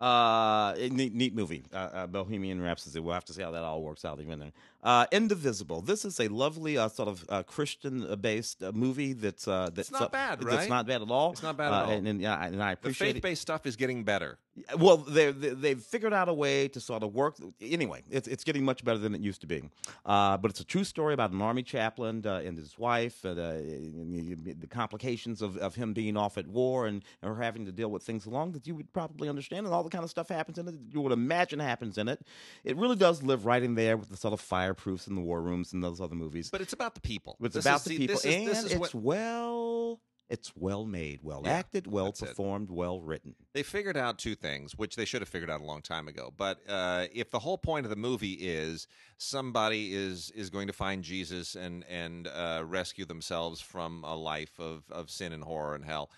Uh, 0.00 0.74
neat, 0.92 1.12
neat 1.12 1.34
movie, 1.34 1.64
uh, 1.72 1.76
uh, 1.76 2.06
Bohemian 2.06 2.60
Rhapsody. 2.60 3.00
We'll 3.00 3.14
have 3.14 3.24
to 3.24 3.32
see 3.32 3.42
how 3.42 3.50
that 3.50 3.64
all 3.64 3.82
works 3.82 4.04
out 4.04 4.20
even 4.20 4.38
then. 4.38 4.52
Uh, 4.80 5.06
Indivisible. 5.10 5.80
This 5.80 6.04
is 6.04 6.20
a 6.20 6.28
lovely 6.28 6.78
uh, 6.78 6.88
sort 6.88 7.08
of 7.08 7.24
uh, 7.28 7.42
Christian-based 7.42 8.62
uh, 8.62 8.70
movie 8.72 9.12
that's 9.12 9.48
uh, 9.48 9.70
that's 9.74 9.90
not 9.90 10.12
bad, 10.12 10.38
That's 10.40 10.54
right? 10.54 10.68
not 10.68 10.86
bad 10.86 11.02
at 11.02 11.10
all. 11.10 11.32
It's 11.32 11.42
not 11.42 11.56
bad 11.56 11.72
at 11.72 11.84
all. 11.86 11.90
And, 11.90 12.06
and, 12.06 12.20
yeah, 12.20 12.44
and 12.44 12.62
I 12.62 12.72
appreciate 12.72 13.08
it. 13.08 13.12
faith-based 13.14 13.42
stuff 13.42 13.66
is 13.66 13.74
getting 13.74 14.04
better. 14.04 14.38
Well, 14.76 14.98
they 14.98 15.32
they've 15.32 15.80
figured 15.80 16.12
out 16.12 16.28
a 16.28 16.34
way 16.34 16.68
to 16.68 16.80
sort 16.80 17.02
of 17.02 17.12
work. 17.12 17.36
Anyway, 17.60 18.02
it's 18.08 18.28
it's 18.28 18.44
getting 18.44 18.64
much 18.64 18.84
better 18.84 18.98
than 18.98 19.14
it 19.14 19.20
used 19.20 19.40
to 19.40 19.46
be. 19.48 19.62
Uh, 20.06 20.36
but 20.36 20.50
it's 20.50 20.60
a 20.60 20.64
true 20.64 20.84
story 20.84 21.14
about 21.14 21.32
an 21.32 21.42
army 21.42 21.62
chaplain 21.64 22.24
uh, 22.24 22.42
and 22.44 22.56
his 22.56 22.78
wife, 22.78 23.24
and, 23.24 23.38
uh, 23.38 23.52
the 23.52 24.68
complications 24.68 25.42
of, 25.42 25.56
of 25.58 25.74
him 25.74 25.92
being 25.92 26.16
off 26.16 26.38
at 26.38 26.46
war 26.46 26.86
and, 26.86 27.04
and 27.22 27.34
her 27.34 27.42
having 27.42 27.66
to 27.66 27.72
deal 27.72 27.90
with 27.90 28.02
things 28.02 28.26
along 28.26 28.52
that 28.52 28.66
you 28.66 28.74
would 28.74 28.92
probably 28.92 29.28
understand, 29.28 29.66
and 29.66 29.74
all 29.74 29.87
the 29.90 29.96
kind 29.96 30.04
of 30.04 30.10
stuff 30.10 30.28
happens 30.28 30.58
in 30.58 30.68
it 30.68 30.72
that 30.72 30.92
you 30.94 31.00
would 31.00 31.12
imagine 31.12 31.58
happens 31.58 31.98
in 31.98 32.08
it. 32.08 32.20
It 32.64 32.76
really 32.76 32.96
does 32.96 33.22
live 33.22 33.46
right 33.46 33.62
in 33.62 33.74
there 33.74 33.96
with 33.96 34.08
the 34.10 34.16
sort 34.16 34.34
of 34.34 34.40
fireproofs 34.40 35.06
and 35.06 35.16
the 35.16 35.22
war 35.22 35.40
rooms 35.42 35.72
and 35.72 35.82
those 35.82 36.00
other 36.00 36.14
movies. 36.14 36.50
But 36.50 36.60
it's 36.60 36.72
about 36.72 36.94
the 36.94 37.00
people. 37.00 37.36
It's 37.42 37.54
This 37.54 37.64
about 37.64 37.84
the 37.84 37.96
people, 37.96 38.16
this 38.16 38.24
is- 38.24 38.34
and 38.64 38.66
it's 38.72 38.74
what- 38.80 38.94
well. 38.94 40.00
It's 40.30 40.52
well 40.54 40.84
made, 40.84 41.20
well 41.22 41.40
Yeah, 41.42 41.52
acted, 41.52 41.86
well 41.86 42.04
that's 42.04 42.20
it. 42.20 42.26
performed, 42.26 42.70
well 42.70 43.00
written. 43.00 43.34
they 43.54 43.62
figured 43.62 43.96
out 43.96 44.18
two 44.18 44.34
things, 44.34 44.76
which 44.76 44.94
they 44.94 45.06
should 45.06 45.22
have 45.22 45.28
figured 45.30 45.48
out 45.48 45.62
a 45.62 45.64
long 45.64 45.80
time 45.80 46.06
ago. 46.06 46.30
But 46.36 46.58
uh, 46.68 47.06
if 47.14 47.30
the 47.30 47.38
whole 47.38 47.56
point 47.56 47.86
of 47.86 47.90
the 47.90 47.96
movie 47.96 48.34
is 48.34 48.86
somebody 49.16 49.94
is 49.94 50.30
is 50.32 50.50
going 50.50 50.66
to 50.66 50.74
find 50.74 51.02
Jesus 51.02 51.54
and 51.54 51.82
and 51.88 52.26
uh, 52.28 52.62
rescue 52.66 53.06
themselves 53.06 53.62
from 53.62 54.04
a 54.04 54.14
life 54.14 54.60
of 54.60 54.84
of 54.90 55.08
sin 55.10 55.32
and 55.32 55.44
horror 55.44 55.74
and 55.74 55.86
hell, 55.86 56.10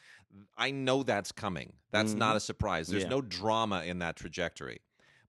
I 0.57 0.70
know 0.70 1.03
that's 1.03 1.33
coming. 1.33 1.72
That's 1.91 2.14
not 2.14 2.37
a 2.37 2.41
surprise. 2.41 2.89
There's 2.89 3.03
Yeah. 3.05 3.09
no 3.09 3.20
drama 3.20 3.83
in 3.85 3.99
that 3.99 4.16
trajectory. 4.16 4.81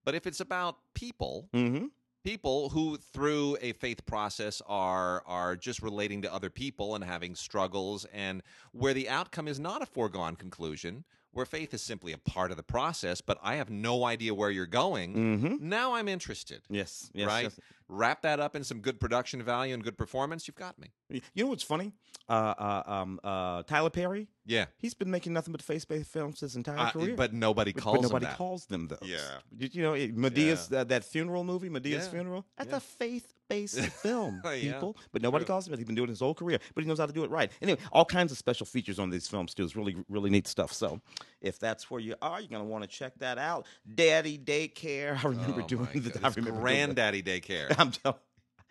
But 0.05 0.15
if 0.15 0.25
it's 0.27 0.39
about 0.39 0.77
people, 0.93 1.49
Mm-hmm. 1.53 1.85
people 2.23 2.69
who 2.69 2.97
through 2.97 3.57
a 3.61 3.73
faith 3.73 4.05
process 4.05 4.61
are 4.67 5.23
are 5.25 5.55
just 5.55 5.81
relating 5.81 6.21
to 6.21 6.31
other 6.33 6.49
people 6.51 6.93
and 6.95 7.03
having 7.03 7.33
struggles 7.35 8.05
and 8.13 8.43
where 8.73 8.93
the 8.93 9.09
outcome 9.09 9.47
is 9.47 9.59
not 9.59 9.81
a 9.81 9.85
foregone 9.87 10.35
conclusion 10.35 11.03
where 11.33 11.45
faith 11.47 11.73
is 11.73 11.81
simply 11.81 12.11
a 12.13 12.17
part 12.19 12.51
of 12.51 12.57
the 12.57 12.63
process 12.63 13.21
but 13.21 13.39
i 13.41 13.55
have 13.55 13.71
no 13.71 14.05
idea 14.05 14.35
where 14.35 14.51
you're 14.51 14.67
going 14.67 15.15
Mm-hmm. 15.15 15.67
now 15.67 15.93
i'm 15.95 16.07
interested 16.07 16.61
Yes, 16.69 17.09
yes, 17.15 17.27
right 17.27 17.43
yes. 17.45 17.59
Wrap 17.93 18.21
that 18.21 18.39
up 18.39 18.55
in 18.55 18.63
some 18.63 18.79
good 18.79 19.01
production 19.01 19.43
value 19.43 19.73
and 19.73 19.83
good 19.83 19.97
performance, 19.97 20.47
you've 20.47 20.55
got 20.55 20.79
me. 20.79 20.91
You 21.09 21.43
know 21.43 21.49
what's 21.49 21.61
funny? 21.63 21.91
Uh, 22.29 22.31
uh, 22.57 22.83
um, 22.85 23.19
uh, 23.21 23.63
Tyler 23.63 23.89
Perry. 23.89 24.29
Yeah, 24.45 24.65
He's 24.77 24.93
been 24.93 25.11
making 25.11 25.33
nothing 25.33 25.51
but 25.51 25.61
face-based 25.61 26.09
films 26.09 26.39
his 26.39 26.55
entire 26.55 26.77
Uh, 26.79 26.91
career. 26.91 27.15
but 27.15 27.33
nobody 27.33 27.73
calls 27.73 27.97
but 27.97 28.01
nobody 28.03 28.25
him 28.25 28.29
that. 28.31 28.37
calls 28.37 28.65
them 28.65 28.87
those. 28.87 28.99
Yeah. 29.03 29.19
Did 29.55 29.75
you 29.75 29.83
know 29.83 29.93
it- 29.93 30.15
Madea's 30.15 30.71
uh, 30.71 30.83
that 30.85 31.03
funeral 31.03 31.43
movie, 31.43 31.69
Madea's 31.69 32.05
Yeah. 32.05 32.09
funeral? 32.11 32.45
That's 32.57 32.69
Yeah. 32.71 32.77
a 32.77 32.79
faith-based 32.79 33.79
film, 34.01 34.41
Yeah. 34.43 34.59
people. 34.73 34.97
But 35.11 35.21
nobody 35.21 35.43
True. 35.45 35.53
calls 35.53 35.67
him. 35.67 35.77
He's 35.77 35.85
been 35.85 35.93
doing 35.95 36.07
it 36.07 36.11
his 36.11 36.21
whole 36.21 36.33
career, 36.33 36.59
but 36.73 36.83
he 36.83 36.87
knows 36.87 36.97
how 36.99 37.05
to 37.05 37.13
do 37.13 37.23
it 37.23 37.29
right. 37.29 37.51
Anyway, 37.61 37.79
all 37.91 38.05
kinds 38.05 38.31
of 38.31 38.37
special 38.37 38.65
features 38.65 38.97
on 38.99 39.09
these 39.09 39.27
films 39.27 39.53
too. 39.53 39.63
It's 39.63 39.75
really, 39.75 39.95
really 40.09 40.29
neat 40.31 40.47
stuff. 40.47 40.71
So, 40.73 41.01
if 41.41 41.59
that's 41.59 41.89
where 41.91 41.99
you 41.99 42.15
are, 42.21 42.39
you're 42.39 42.49
gonna 42.49 42.63
want 42.63 42.83
to 42.83 42.87
check 42.89 43.13
that 43.19 43.37
out. 43.37 43.65
Daddy 43.95 44.37
Daycare. 44.37 45.17
I 45.25 45.27
remember 45.27 45.61
Oh, 45.63 45.67
doing 45.67 45.87
the. 45.93 46.19
I 46.23 46.29
remember 46.29 46.59
granddaddy 46.59 47.23
daycare. 47.23 47.73
I'm 47.79 47.91
telling. 47.91 48.19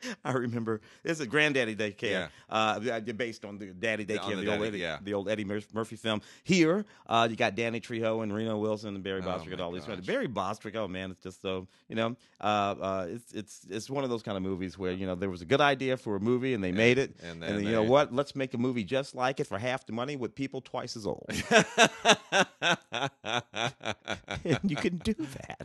I 0.25 0.33
remember 0.33 0.81
it's 1.05 1.21
a 1.21 1.27
granddaddy 1.27 1.77
daycare, 1.77 2.03
Yeah. 2.03 2.29
uh, 2.49 3.01
based 3.01 3.45
on 3.45 3.59
the 3.59 3.67
daddy 3.67 4.05
daycare, 4.05 4.37
the, 4.37 4.43
the 4.43 4.53
old 4.55 4.65
Eddie, 4.67 4.79
yeah. 4.79 4.99
the 5.03 5.15
old 5.15 5.29
Eddie 5.29 5.45
Mur- 5.45 5.61
Murphy 5.73 5.97
film. 5.97 6.23
Here, 6.45 6.85
uh, 7.07 7.29
you 7.31 7.37
got 7.37 7.55
Danny 7.55 7.81
Trejo 7.81 8.23
and 8.23 8.33
Reno 8.33 8.59
Wilson 8.59 8.95
and 8.95 9.05
Barry 9.05 9.21
Oh, 9.21 9.25
Bostwick 9.27 9.51
and 9.53 9.59
my 9.59 9.65
all 9.65 9.73
these. 9.73 9.85
gosh. 9.85 10.01
Barry 10.01 10.27
Bostwick, 10.27 10.77
oh 10.77 10.89
man, 10.89 11.11
it's 11.11 11.23
just 11.23 11.43
so 11.43 11.69
you 11.89 11.97
know, 11.97 12.17
uh, 12.41 12.45
uh, 12.45 13.07
it's 13.11 13.33
it's 13.33 13.67
it's 13.69 13.91
one 13.91 14.05
of 14.05 14.11
those 14.11 14.23
kind 14.23 14.37
of 14.37 14.43
movies 14.43 14.79
where 14.79 14.93
you 14.93 15.07
know 15.07 15.15
there 15.15 15.31
was 15.31 15.43
a 15.43 15.47
good 15.47 15.61
idea 15.61 15.97
for 15.97 16.17
a 16.17 16.21
movie 16.21 16.55
and 16.55 16.63
they 16.65 16.73
made 16.73 16.99
it, 16.99 17.15
and 17.23 17.33
and 17.33 17.43
then 17.43 17.55
then, 17.57 17.65
you 17.65 17.73
know 17.73 17.83
what? 17.83 18.15
Let's 18.15 18.35
make 18.35 18.55
a 18.55 18.59
movie 18.59 18.85
just 18.85 19.15
like 19.15 19.41
it 19.41 19.47
for 19.47 19.59
half 19.59 19.87
the 19.87 19.93
money 19.93 20.17
with 20.17 20.35
people 20.35 20.61
twice 20.61 20.97
as 20.97 21.07
old. 21.07 21.25
and 21.29 21.45
you 24.65 24.77
can 24.77 24.97
do 24.99 25.15
that. 25.15 25.63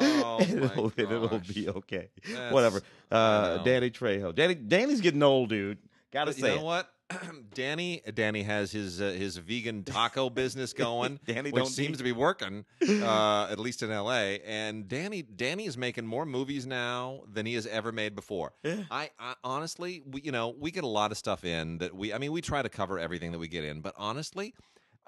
Oh, 0.00 0.38
it'll, 0.40 0.92
it'll 0.96 1.38
be 1.40 1.68
okay. 1.68 2.08
That's- 2.26 2.52
Whatever. 2.52 2.82
Uh. 3.10 3.58
Danny 3.62 3.90
Trejo. 3.90 4.34
Danny 4.34 4.54
Danny's 4.54 5.00
getting 5.00 5.22
old, 5.22 5.48
dude. 5.50 5.78
Gotta 6.12 6.30
But 6.32 6.38
you 6.38 6.44
know 6.56 6.62
what? 6.64 6.88
Danny 7.54 8.00
Danny 8.14 8.42
has 8.42 8.72
his 8.72 9.00
uh, 9.00 9.06
his 9.10 9.36
vegan 9.36 9.84
taco 9.84 10.30
business 10.42 10.72
going, 10.72 11.20
Danny 11.26 11.50
which 11.50 11.62
don't 11.62 11.70
seems 11.70 11.90
need- 11.90 11.98
to 11.98 12.04
be 12.04 12.12
working, 12.12 12.64
uh, 12.88 13.48
at 13.50 13.58
least 13.58 13.82
in 13.82 13.90
L.A. 13.90 14.40
And 14.46 14.88
Danny 14.88 15.20
Danny 15.22 15.66
is 15.66 15.76
making 15.76 16.06
more 16.06 16.24
movies 16.24 16.66
now 16.66 17.22
than 17.30 17.44
he 17.44 17.54
has 17.54 17.66
ever 17.66 17.92
made 17.92 18.14
before. 18.14 18.52
Yeah. 18.62 18.84
I, 18.90 19.10
I 19.18 19.34
honestly, 19.44 20.02
we, 20.06 20.22
you 20.22 20.32
know, 20.32 20.54
we 20.58 20.70
get 20.70 20.84
a 20.84 20.88
lot 20.88 21.10
of 21.12 21.18
stuff 21.18 21.44
in 21.44 21.78
that 21.78 21.94
we. 21.94 22.12
I 22.14 22.18
mean, 22.18 22.32
we 22.32 22.40
try 22.40 22.62
to 22.62 22.68
cover 22.70 22.98
everything 22.98 23.32
that 23.32 23.38
we 23.38 23.48
get 23.48 23.64
in, 23.64 23.80
but 23.80 23.94
honestly. 23.96 24.54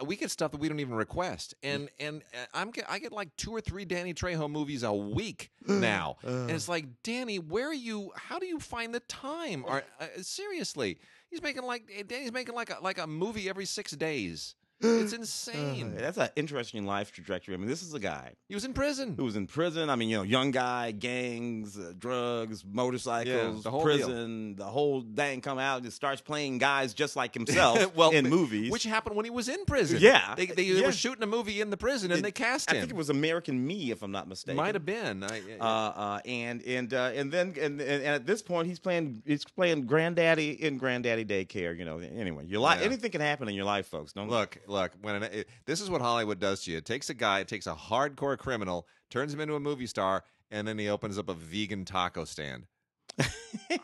We 0.05 0.17
get 0.17 0.31
stuff 0.31 0.51
that 0.53 0.61
we 0.61 0.69
don't 0.69 0.81
even 0.81 0.95
request, 0.95 1.55
and 1.63 1.89
and 2.01 2.23
uh, 2.35 2.47
I'm 2.53 2.71
get, 2.73 2.85
I 2.89 2.99
get 2.99 3.13
like 3.13 3.35
two 3.37 3.53
or 3.53 3.61
three 3.61 3.85
Danny 3.85 4.13
Trejo 4.13 4.51
movies 4.51 4.83
a 4.83 4.93
week 4.93 5.53
now, 5.69 6.17
and 6.25 6.51
it's 6.51 6.69
like 6.69 6.87
Danny, 7.05 7.39
where 7.39 7.69
are 7.69 7.73
you? 7.75 8.11
How 8.17 8.39
do 8.41 8.47
you 8.47 8.59
find 8.59 8.93
the 8.93 9.01
time? 9.01 9.65
Are, 9.69 9.85
uh, 10.01 10.07
seriously, 10.21 10.99
he's 11.31 11.43
making 11.43 11.63
like 11.63 12.07
Danny's 12.09 12.33
making 12.33 12.57
like 12.57 12.71
a, 12.71 12.83
like 12.83 12.99
a 12.99 13.07
movie 13.07 13.49
every 13.49 13.67
six 13.67 13.93
days. 13.93 14.57
It's 14.81 15.13
insane. 15.25 15.95
Uh, 15.97 16.01
that's 16.01 16.19
an 16.19 16.29
interesting 16.37 16.85
life 16.85 17.13
trajectory. 17.13 17.55
I 17.55 17.59
mean, 17.59 17.69
this 17.69 17.83
is 17.83 17.95
a 17.95 17.99
guy 18.01 18.33
He 18.49 18.55
was 18.55 18.65
in 18.65 18.73
prison. 18.73 19.15
who 19.17 19.25
was 19.25 19.37
in 19.37 19.47
prison. 19.47 19.89
I 19.89 19.97
mean, 19.97 20.09
you 20.09 20.17
know, 20.19 20.23
young 20.23 20.51
guy, 20.51 20.91
gangs, 20.91 21.79
uh, 21.79 21.93
drugs, 21.99 22.65
motorcycles, 22.71 23.63
the 23.65 23.71
whole 23.71 23.85
deal. 23.85 23.97
prison, 24.07 24.57
the 24.57 24.65
whole 24.65 25.01
dang 25.01 25.41
come 25.41 25.59
out 25.59 25.83
and 25.83 25.93
starts 25.93 26.21
playing 26.21 26.59
guys 26.59 26.93
just 26.95 27.17
like 27.17 27.35
himself 27.41 27.95
well, 27.97 28.11
in 28.11 28.29
movies. 28.29 28.71
which 28.71 28.83
happened 28.85 29.17
when 29.17 29.25
he 29.25 29.31
was 29.31 29.49
in 29.49 29.65
prison. 29.65 29.99
Yeah. 30.01 30.35
they, 30.37 30.47
they 30.47 30.63
Yeah. 30.65 30.87
were 30.87 30.93
shooting 30.93 31.23
a 31.23 31.27
movie 31.27 31.61
in 31.61 31.71
the 31.71 31.77
prison 31.77 32.11
and 32.11 32.21
It- 32.21 32.23
they 32.23 32.33
cast 32.33 32.71
I 32.71 32.75
think 32.79 32.91
it 32.91 32.97
was 32.97 33.11
American 33.11 33.65
Me, 33.67 33.91
if 33.91 34.03
I'm 34.03 34.11
not 34.13 34.29
mistaken. 34.29 34.57
Might 34.57 34.75
have 34.75 34.85
been. 34.87 35.23
I, 35.23 35.41
Uh, 35.61 35.65
uh, 35.65 36.21
and 36.25 36.63
and 36.63 36.93
uh, 36.93 37.13
and 37.15 37.31
then 37.33 37.49
and, 37.61 37.81
and, 37.81 37.81
and 37.81 38.07
at 38.07 38.27
this 38.27 38.43
point 38.43 38.67
he's 38.69 38.79
playing 38.79 39.23
he's 39.27 39.45
playing 39.45 39.87
granddaddy 39.87 40.51
in 40.63 40.79
granddaddy 40.79 41.25
daycare. 41.25 41.77
You 41.79 41.85
know. 41.85 41.99
Anyway, 41.99 42.47
your 42.47 42.61
life 42.61 42.81
Yeah. 42.81 42.87
anything 42.87 43.11
can 43.11 43.21
happen 43.21 43.49
in 43.49 43.55
your 43.55 43.65
life, 43.65 43.87
folks. 43.87 44.13
Don't 44.13 44.29
Look, 44.29 44.59
look. 44.69 44.93
When 45.01 45.17
an, 45.17 45.23
it, 45.25 45.49
this 45.67 45.81
is 45.81 45.91
what 45.91 46.01
Hollywood 46.01 46.41
does 46.41 46.65
to 46.65 46.71
you. 46.71 46.79
It 46.79 46.85
takes 46.85 47.11
a 47.11 47.15
guy, 47.15 47.41
it 47.41 47.49
takes 47.49 47.67
a 47.67 47.75
hardcore 47.75 48.39
criminal, 48.39 48.87
turns 49.11 49.33
him 49.33 49.41
into 49.41 49.55
a 49.55 49.61
movie 49.61 49.87
star, 49.87 50.25
and 50.51 50.67
then 50.67 50.79
he 50.79 50.89
opens 50.89 51.19
up 51.19 51.29
a 51.29 51.35
vegan 51.35 51.85
taco 51.85 52.25
stand. 52.25 52.67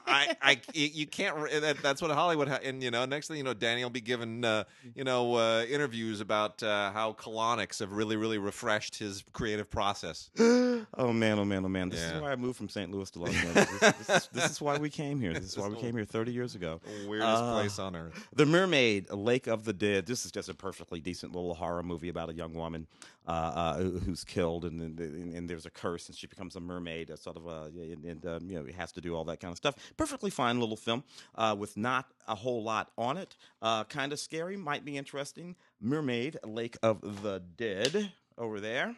I, 0.07 0.37
I, 0.43 0.61
you 0.74 1.07
can't. 1.07 1.37
That, 1.61 1.78
that's 1.83 2.03
what 2.03 2.11
Hollywood. 2.11 2.49
Ha- 2.49 2.59
and 2.64 2.83
you 2.83 2.91
know, 2.91 3.05
next 3.05 3.28
thing 3.28 3.37
you 3.37 3.45
know, 3.45 3.55
Danny 3.55 3.83
will 3.85 3.91
be 3.91 4.01
given, 4.01 4.45
uh, 4.45 4.64
you 4.95 5.05
know, 5.05 5.35
uh, 5.37 5.64
interviews 5.64 6.20
about 6.20 6.62
uh, 6.62 6.91
how 6.93 7.12
colonics 7.12 7.78
have 7.78 7.93
really, 7.93 8.16
really 8.16 8.39
refreshed 8.39 8.97
his 8.99 9.24
creative 9.33 9.70
process. 9.70 10.31
Oh 10.97 11.12
man, 11.12 11.39
oh 11.39 11.45
man, 11.45 11.64
oh 11.64 11.68
man! 11.68 11.89
This 11.91 12.01
Yeah. 12.01 12.16
is 12.16 12.22
why 12.22 12.33
I 12.33 12.37
moved 12.37 12.57
from 12.57 12.68
St. 12.68 12.91
Louis 12.91 13.09
to 13.12 13.18
Los 13.20 13.35
Angeles. 13.45 13.68
This, 13.81 13.93
this, 13.97 14.09
is, 14.09 14.28
this 14.33 14.51
is 14.51 14.61
why 14.61 14.78
we 14.78 14.89
came 14.89 15.20
here. 15.20 15.33
This 15.35 15.45
is 15.45 15.59
why 15.59 15.68
we 15.68 15.76
came 15.76 15.95
here 15.95 16.05
30 16.07 16.33
years 16.33 16.55
ago. 16.55 16.81
Weirdest 17.07 17.43
Uh, 17.43 17.53
place 17.55 17.78
on 17.78 17.95
earth. 17.95 18.28
The 18.35 18.47
Mermaid, 18.47 19.11
Lake 19.11 19.47
of 19.47 19.64
the 19.64 19.72
Dead. 19.74 20.07
This 20.07 20.24
is 20.24 20.33
just 20.33 20.49
a 20.49 20.55
perfectly 20.55 20.99
decent 21.01 21.33
little 21.35 21.55
horror 21.55 21.83
movie 21.83 22.09
about 22.09 22.31
a 22.31 22.35
young 22.35 22.55
woman 22.55 22.87
uh, 23.26 23.31
uh, 23.31 23.76
who's 23.83 24.24
killed, 24.24 24.64
and, 24.64 24.81
and, 24.81 24.99
and 25.35 25.49
there's 25.51 25.66
a 25.66 25.70
curse, 25.70 26.09
and 26.09 26.16
she 26.16 26.26
becomes 26.26 26.57
a 26.57 26.61
mermaid. 26.61 27.11
A 27.11 27.16
sort 27.16 27.37
of 27.37 27.47
a, 27.47 27.64
and, 27.76 28.05
and 28.05 28.26
um, 28.26 28.49
you 28.51 28.59
know, 28.59 28.64
it 28.66 28.74
has 28.74 28.91
to 28.93 29.01
do 29.03 29.14
all 29.14 29.20
that 29.25 29.41
kind 29.41 29.53
of 29.53 29.57
stuff. 29.57 29.75
Perfectly 29.97 30.31
fine 30.31 30.61
little 30.61 30.77
film 30.77 31.05
uh, 31.35 31.55
with 31.59 31.77
not 31.77 32.07
a 32.29 32.35
whole 32.35 32.62
lot 32.62 32.91
on 32.97 33.16
it. 33.16 33.37
Uh, 33.62 33.85
kind 33.85 34.12
of 34.12 34.18
scary, 34.18 34.57
might 34.57 34.85
be 34.85 34.97
interesting. 34.97 35.57
Mermaid, 35.81 36.39
Lake 36.45 36.77
of 36.83 37.23
the 37.23 37.41
Dead, 37.57 38.12
over 38.39 38.61
there. 38.61 38.97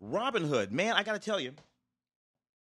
Robin 0.00 0.44
Hood, 0.44 0.72
man, 0.72 0.94
I 0.94 1.02
got 1.02 1.12
to 1.12 1.18
tell 1.18 1.40
you. 1.40 1.52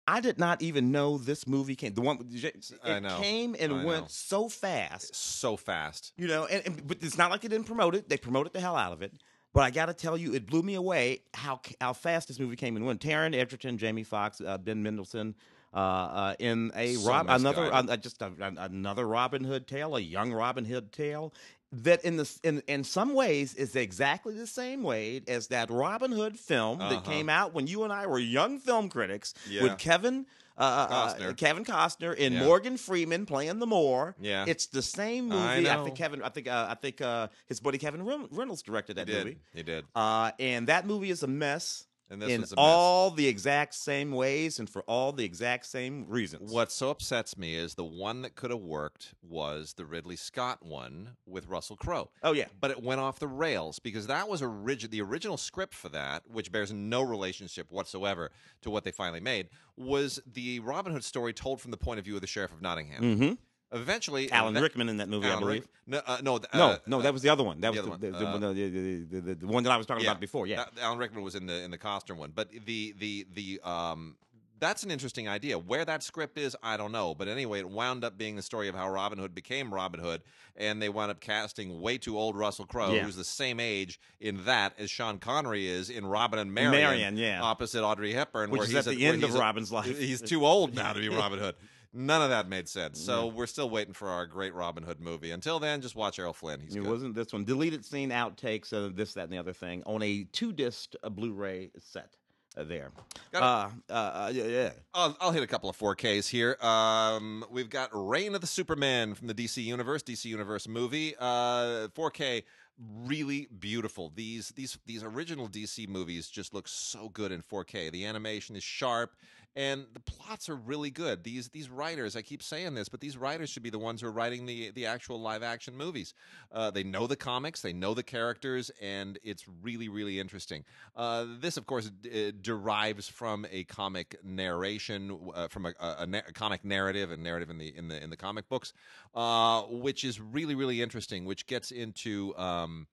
I 0.07 0.21
did 0.21 0.41
not 0.41 0.61
even 0.61 0.91
know 0.91 1.19
this 1.19 1.47
movie 1.47 1.77
came. 1.77 1.95
The 1.95 2.01
one 2.01 2.19
it 2.33 2.65
I 2.83 2.99
know. 2.99 3.19
came 3.21 3.55
and 3.57 3.73
I 3.73 3.85
went 3.85 4.03
know. 4.03 4.09
so 4.09 4.49
fast. 4.49 5.15
So 5.15 5.57
fast. 5.57 6.13
You 6.17 6.27
know, 6.27 6.47
and, 6.47 6.67
and 6.67 6.87
but 6.87 6.99
it's 7.01 7.17
not 7.17 7.31
like 7.31 7.43
they 7.43 7.49
didn't 7.49 7.67
promote 7.67 7.95
it. 7.95 8.09
They 8.09 8.17
promoted 8.17 8.53
the 8.53 8.61
hell 8.61 8.75
out 8.75 8.93
of 8.93 9.03
it. 9.03 9.13
But 9.53 9.63
I 9.63 9.71
got 9.71 9.87
to 9.87 9.95
tell 9.95 10.17
you, 10.17 10.35
it 10.35 10.47
blew 10.47 10.63
me 10.63 10.75
away 10.75 11.23
how 11.35 11.61
how 11.81 11.93
fast 11.93 12.27
this 12.27 12.41
movie 12.41 12.57
came 12.57 12.77
and 12.77 12.85
went. 12.85 13.01
Taron 13.01 13.37
Egerton, 13.37 13.79
Jamie 13.79 14.03
Foxx, 14.03 14.41
uh, 14.41 14.59
Ben 14.59 14.83
Mendelsohn, 14.83 15.35
uh, 15.73 15.77
uh, 15.77 16.35
in 16.39 16.73
a 16.75 16.95
So 16.95 17.09
Rob, 17.09 17.27
another 17.29 17.73
uh, 17.73 17.97
just 17.97 18.23
a, 18.23 18.33
an- 18.41 18.59
another 18.59 19.07
Robin 19.07 19.45
Hood 19.45 19.67
tale, 19.67 19.97
a 19.97 20.01
young 20.01 20.33
Robin 20.33 20.65
Hood 20.65 20.93
tale 20.93 21.33
that 21.73 22.05
in 22.05 22.17
the 22.17 22.29
in 22.43 22.63
in 22.67 22.83
some 22.83 23.15
ways 23.15 23.55
is 23.55 23.77
exactly 23.77 24.35
the 24.35 24.47
same 24.47 24.83
way 24.83 25.23
as 25.29 25.47
that 25.49 25.71
Robin 25.71 26.11
Hood 26.11 26.39
film 26.39 26.81
Uh-huh. 26.81 26.91
that 26.91 27.05
came 27.05 27.29
out 27.29 27.55
when 27.55 27.67
you 27.69 27.85
and 27.85 27.93
I 27.93 28.07
were 28.07 28.19
young 28.19 28.59
film 28.59 28.89
critics 28.89 29.35
Yeah. 29.49 29.63
with 29.63 29.79
Kevin. 29.79 30.27
Uh, 30.59 30.63
uh, 30.63 31.15
Costner. 31.15 31.37
Kevin 31.39 31.65
Costner 31.65 32.15
and 32.19 32.35
Yeah. 32.35 32.45
Morgan 32.45 32.77
Freeman 32.77 33.25
playing 33.25 33.61
the 33.61 33.67
Moor. 33.67 34.15
Yeah. 34.21 34.45
it's 34.47 34.67
the 34.67 34.83
same 34.83 35.29
movie. 35.29 35.67
I 35.67 35.81
I, 35.81 35.85
think 35.85 35.97
Kevin. 35.97 36.23
I 36.23 36.29
think. 36.29 36.49
Uh, 36.49 36.67
I 36.69 36.75
think 36.75 37.01
uh, 37.01 37.29
his 37.47 37.61
buddy 37.61 37.79
Kevin 37.79 38.05
Reyn- 38.05 38.29
Reynolds 38.31 38.61
directed 38.61 38.97
that 38.97 39.07
did. 39.07 39.25
movie. 39.25 39.39
He 39.55 39.63
did. 39.63 39.87
Uh, 39.95 40.33
and 40.39 40.67
that 40.67 40.87
movie 40.87 41.09
is 41.11 41.23
a 41.23 41.27
mess 41.29 41.87
in 42.11 42.45
all 42.57 43.11
the 43.11 43.27
exact 43.27 43.75
same 43.75 44.11
ways 44.13 44.59
and 44.59 44.69
for 44.69 44.83
all 44.83 45.13
the 45.13 45.25
exact 45.25 45.67
same 45.67 46.05
reasons. 46.09 46.53
What 46.53 46.73
so 46.73 46.91
upsets 46.91 47.39
me 47.39 47.55
is 47.55 47.75
the 47.75 47.85
one 47.85 48.23
that 48.23 48.35
could 48.35 48.51
have 48.51 48.61
worked 48.61 49.15
was 49.23 49.75
the 49.75 49.85
Ridley 49.85 50.17
Scott 50.17 50.65
one 50.65 51.11
with 51.27 51.47
Russell 51.47 51.77
Crowe. 51.77 52.11
Oh 52.23 52.33
yeah. 52.33 52.47
But 52.61 52.73
it 52.73 52.83
went 52.83 53.01
off 53.01 53.19
the 53.19 53.29
rails 53.29 53.79
because 53.79 54.09
that 54.09 54.29
was 54.29 54.43
orig- 54.43 54.91
the 54.91 55.03
original 55.03 55.37
script 55.37 55.75
for 55.75 55.89
that, 55.91 56.23
which 56.31 56.51
bears 56.51 56.73
no 56.73 57.03
relationship 57.03 57.71
whatsoever 57.71 58.31
to 58.63 58.71
what 58.71 58.85
they 58.85 58.91
finally 58.93 59.21
made, 59.21 59.49
was 59.77 60.21
the 60.27 60.61
Robin 60.61 60.93
Hood 60.93 61.05
story 61.05 61.33
told 61.33 61.61
from 61.61 61.71
the 61.71 61.77
point 61.77 61.99
of 61.99 62.05
view 62.05 62.17
of 62.17 62.21
the 62.21 62.27
Sheriff 62.27 62.53
of 62.53 62.61
Nottingham. 62.61 63.03
Mm-hmm. 63.03 63.33
Eventually, 63.73 64.31
Alan 64.33 64.55
Rickman 64.55 64.89
in 64.89 64.97
that 64.97 65.09
movie, 65.09 65.27
Alan 65.29 65.39
I 65.39 65.41
believe. 65.41 65.61
Rick- 65.63 65.71
no, 65.87 66.01
uh, 66.07 66.19
no, 66.23 66.39
th- 66.39 66.49
no, 66.55 66.67
uh, 66.67 66.77
no, 66.87 67.03
that 67.03 67.13
was 67.13 67.23
the 67.23 67.29
other 67.29 67.45
one. 67.45 67.61
That 67.61 67.73
the 67.73 67.83
was 67.83 67.99
the, 68.01 68.11
one. 68.11 68.41
the, 68.41 68.49
Uh, 68.49 68.53
the, 68.53 69.21
the, 69.21 69.35
the, 69.37 69.47
one 69.47 69.63
that 69.65 69.71
I 69.71 69.77
was 69.77 69.87
talking 69.87 70.05
yeah. 70.05 70.11
about 70.11 70.21
before. 70.21 70.47
Yeah. 70.47 70.65
Alan 70.81 70.99
Rickman 70.99 71.23
was 71.23 71.35
in 71.37 71.47
the 71.47 71.63
in 71.63 71.71
the 71.71 71.79
Costner 71.79 72.17
one, 72.17 72.33
but 72.35 72.51
the 72.67 72.93
the 72.99 73.27
the 73.33 73.61
um 73.69 74.17
that's 74.59 74.83
an 74.83 74.91
interesting 74.91 75.27
idea. 75.27 75.59
Where 75.59 75.87
that 75.87 76.03
script 76.03 76.37
is, 76.37 76.55
I 76.63 76.77
don't 76.77 76.93
know. 76.93 77.15
But 77.15 77.29
anyway, 77.29 77.61
it 77.61 77.71
wound 77.71 78.05
up 78.05 78.19
being 78.19 78.37
the 78.37 78.43
story 78.43 78.69
of 78.69 78.75
how 78.75 78.91
Robin 78.91 79.19
Hood 79.19 79.35
became 79.35 79.73
Robin 79.73 79.99
Hood, 80.01 80.21
and 80.55 80.83
they 80.83 80.91
wound 80.91 81.11
up 81.11 81.19
casting 81.21 81.81
way 81.81 81.97
too 81.97 82.19
old 82.19 82.37
Russell 82.37 82.67
Crowe, 82.67 82.93
Yeah. 82.93 83.05
who's 83.05 83.17
the 83.17 83.25
same 83.25 83.59
age 83.59 83.99
in 84.21 84.45
that 84.45 84.75
as 84.79 84.91
Sean 84.91 85.19
Connery 85.19 85.67
is 85.67 85.89
in 85.89 86.05
Robin 86.07 86.39
and 86.39 86.53
Marian, 86.53 86.73
Marian, 86.73 87.17
yeah. 87.17 87.41
opposite 87.41 87.83
Audrey 87.83 88.13
Hepburn, 88.13 88.51
Which 88.51 88.59
where 88.59 88.65
is 88.67 88.75
he's 88.75 88.87
at 88.87 88.95
the 88.95 89.03
where 89.03 89.13
end 89.15 89.25
of 89.25 89.35
a- 89.35 89.39
Robin's 89.39 89.73
life. 89.73 89.87
He's 89.99 90.21
too 90.21 90.45
old 90.45 90.75
now 90.75 90.93
to 90.93 91.01
be 91.01 91.09
Robin 91.23 91.39
Hood. 91.39 91.55
None 91.93 92.23
of 92.23 92.31
that 92.31 92.49
made 92.49 92.69
sense. 92.69 93.01
So 93.01 93.27
we're 93.27 93.47
still 93.47 93.69
waiting 93.69 93.95
for 93.95 94.09
our 94.09 94.27
great 94.27 94.55
Robin 94.55 94.85
Hood 94.85 95.01
movie. 95.01 95.33
Until 95.33 95.59
then, 95.59 95.81
just 95.81 95.97
watch 95.97 96.19
Errol 96.19 96.33
Flynn. 96.33 96.61
He's 96.61 96.77
it 96.77 96.83
good. 96.83 96.89
wasn't 96.89 97.15
this 97.15 97.33
one. 97.33 97.45
Deleted 97.45 97.85
scene, 97.85 98.11
outtakes, 98.11 98.73
uh, 98.73 98.93
this, 98.95 99.15
that, 99.15 99.25
and 99.25 99.33
the 99.33 99.39
other 99.39 99.53
thing 99.53 99.83
on 99.87 100.03
a 100.03 100.25
two 100.33 100.53
disc 100.53 100.93
uh, 101.03 101.09
Blu-ray 101.09 101.71
set. 101.79 102.17
Uh, 102.57 102.65
there, 102.65 102.91
Got 103.31 103.73
uh, 103.89 103.93
uh, 103.93 104.33
yeah, 104.35 104.45
yeah. 104.45 104.71
I'll, 104.93 105.17
I'll 105.21 105.31
hit 105.31 105.45
a 105.45 105.47
couple 105.47 105.71
of 105.71 105.79
4Ks 105.79 106.29
here. 106.29 106.57
Um, 106.61 107.45
we've 107.49 107.71
got 107.71 107.91
Reign 107.93 108.35
of 108.35 108.41
the 108.41 108.47
Supermen 108.49 109.15
from 109.15 109.29
the 109.29 109.35
DC 109.35 109.63
Universe, 109.63 110.03
DC 110.03 110.25
Universe 110.25 110.67
movie. 110.67 111.15
Uh, 111.17 111.87
4K, 111.95 112.43
really 112.81 113.47
beautiful. 113.59 114.13
These 114.15 114.49
these 114.57 114.79
these 114.85 115.05
original 115.05 115.49
DC 115.49 115.89
movies 115.89 116.29
just 116.29 116.53
look 116.53 116.67
so 116.67 117.09
good 117.11 117.31
in 117.31 117.43
4K. 117.43 117.93
The 117.93 118.05
animation 118.05 118.57
is 118.57 118.65
sharp, 118.65 119.15
and 119.57 119.87
the 119.93 120.01
plots 120.01 120.49
are 120.49 120.57
really 120.57 120.91
good. 120.91 121.25
These 121.25 121.49
these 121.49 121.69
writers, 121.69 122.15
I 122.15 122.23
keep 122.23 122.43
saying 122.43 122.75
this, 122.75 122.89
but 122.89 123.01
these 123.01 123.17
writers 123.17 123.51
should 123.51 123.63
be 123.63 123.71
the 123.71 123.79
ones 123.79 124.01
who 124.01 124.07
are 124.07 124.13
writing 124.13 124.47
the 124.47 124.71
the 124.71 124.87
actual 124.87 125.21
live 125.21 125.43
action 125.43 125.77
movies. 125.77 126.15
Uh, 126.53 126.71
they 126.71 126.85
know 126.85 127.07
the 127.07 127.17
comics, 127.17 127.61
they 127.61 127.73
know 127.73 127.95
the 127.95 128.03
characters, 128.03 128.71
and 128.81 129.19
it's 129.23 129.45
really 129.63 129.89
really 129.89 130.21
interesting. 130.21 130.65
Uh, 130.95 131.27
this, 131.41 131.57
of 131.57 131.67
course, 131.67 131.91
d- 132.01 132.33
derives 132.41 133.09
from 133.09 133.47
a 133.51 133.65
comic 133.65 134.17
narration, 134.23 135.19
uh, 135.35 135.49
from 135.49 135.67
a, 135.67 135.75
a, 135.81 135.97
a, 136.01 136.07
na- 136.07 136.23
a 136.29 136.33
comic 136.33 136.65
narrative, 136.65 137.11
and 137.11 137.23
narrative 137.23 137.51
in 137.51 137.59
the 137.59 137.77
in 137.77 137.89
the 137.89 138.03
in 138.03 138.11
the 138.11 138.17
comic 138.17 138.49
books, 138.49 138.73
uh, 139.15 139.63
which 139.63 140.05
is 140.05 140.21
really 140.21 140.55
really 140.55 140.81
interesting. 140.81 141.25
Which 141.25 141.47
gets 141.47 141.73
into 141.73 142.37
um, 142.37 142.87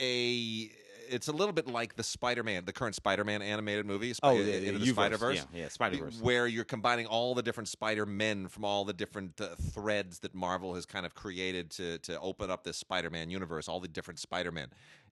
a 0.00 0.70
it's 1.08 1.28
a 1.28 1.32
little 1.32 1.52
bit 1.52 1.66
like 1.66 1.96
the 1.96 2.02
Spider-Man, 2.02 2.64
the 2.64 2.72
current 2.72 2.94
Spider-Man 2.94 3.42
animated 3.42 3.86
movie, 3.86 4.12
Sp- 4.14 4.24
Oh, 4.24 4.42
the 4.42 4.52
Uverse. 4.72 4.88
Spider-Verse, 4.92 5.36
Yeah, 5.52 5.60
yeah, 5.62 5.68
Spider-Verse. 5.68 6.20
where 6.20 6.46
you're 6.46 6.64
combining 6.64 7.06
all 7.06 7.34
the 7.34 7.42
different 7.42 7.68
Spider-Men 7.68 8.48
from 8.48 8.64
all 8.64 8.84
the 8.84 8.92
different 8.92 9.40
uh, 9.40 9.48
threads 9.72 10.18
that 10.20 10.34
Marvel 10.34 10.74
has 10.74 10.86
kind 10.86 11.06
of 11.06 11.14
created 11.14 11.70
to 11.72 11.98
to 11.98 12.18
open 12.20 12.50
up 12.50 12.64
this 12.64 12.76
Spider-Man 12.76 13.30
universe, 13.30 13.68
all 13.68 13.80
the 13.80 13.88
different 13.88 14.18
Spider-Men. 14.20 14.68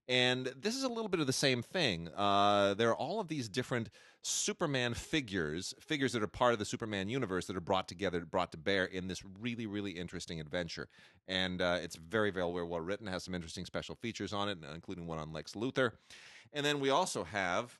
And 0.06 0.46
this 0.60 0.74
is 0.76 0.82
a 0.82 0.88
little 0.88 1.08
bit 1.08 1.20
of 1.20 1.26
the 1.26 1.32
same 1.32 1.62
thing. 1.62 2.08
Uh, 2.14 2.74
there 2.74 2.90
are 2.90 2.94
all 2.96 3.20
of 3.20 3.28
these 3.28 3.48
different 3.48 3.88
Superman 4.26 4.94
figures, 4.94 5.74
figures 5.80 6.12
that 6.12 6.22
are 6.22 6.26
part 6.26 6.54
of 6.54 6.58
the 6.58 6.64
Superman 6.64 7.10
universe 7.10 7.46
that 7.46 7.56
are 7.56 7.60
brought 7.60 7.86
together, 7.86 8.24
brought 8.24 8.52
to 8.52 8.58
bear 8.58 8.86
in 8.86 9.06
this 9.06 9.22
really, 9.38 9.66
really 9.66 9.90
interesting 9.90 10.40
adventure. 10.40 10.88
And 11.28 11.60
uh, 11.60 11.78
it's 11.82 11.96
very, 11.96 12.30
very 12.30 12.46
well, 12.46 12.80
written, 12.80 13.06
has 13.06 13.24
some 13.24 13.34
interesting 13.34 13.66
special 13.66 13.94
features 13.96 14.32
on 14.32 14.48
it, 14.48 14.58
including 14.74 15.06
one 15.06 15.18
on 15.18 15.32
Lex 15.32 15.52
Luthor. 15.52 15.92
And 16.54 16.64
then 16.64 16.80
we 16.80 16.88
also 16.88 17.24
have 17.24 17.78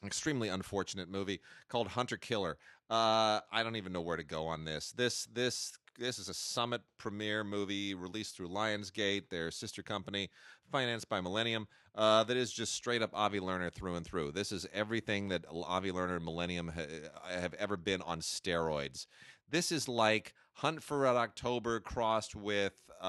an 0.00 0.06
extremely 0.06 0.48
unfortunate 0.48 1.10
movie 1.10 1.40
called 1.68 1.88
Hunter 1.88 2.16
Killer. 2.16 2.56
Uh, 2.88 3.40
I 3.52 3.62
don't 3.62 3.76
even 3.76 3.92
know 3.92 4.00
where 4.00 4.16
to 4.16 4.24
go 4.24 4.46
on 4.46 4.64
this. 4.64 4.92
This 4.92 5.26
this 5.26 5.72
this 5.98 6.18
is 6.18 6.28
a 6.28 6.34
summit 6.34 6.82
premiere 6.98 7.44
movie 7.44 7.94
released 7.94 8.36
through 8.36 8.48
Lionsgate, 8.48 9.28
their 9.30 9.50
sister 9.50 9.82
company, 9.82 10.30
financed 10.70 11.08
by 11.08 11.20
Millennium. 11.20 11.66
Uh, 11.94 12.24
that 12.24 12.36
is 12.36 12.52
just 12.52 12.72
straight 12.72 13.02
up 13.02 13.10
Avi 13.14 13.38
Lerner 13.38 13.72
through 13.72 13.94
and 13.94 14.04
through. 14.04 14.32
This 14.32 14.50
is 14.50 14.66
everything 14.72 15.28
that 15.28 15.44
Avi 15.48 15.92
Lerner 15.92 16.16
and 16.16 16.24
Millennium 16.24 16.68
ha- 16.68 17.30
have 17.30 17.54
ever 17.54 17.76
been 17.76 18.02
on 18.02 18.20
steroids. 18.20 19.06
This 19.50 19.70
is 19.70 19.88
like 19.88 20.34
Hunt 20.54 20.82
for 20.82 20.98
Red 20.98 21.16
October 21.16 21.80
crossed 21.80 22.34
with 22.34 22.72
uh, 23.00 23.06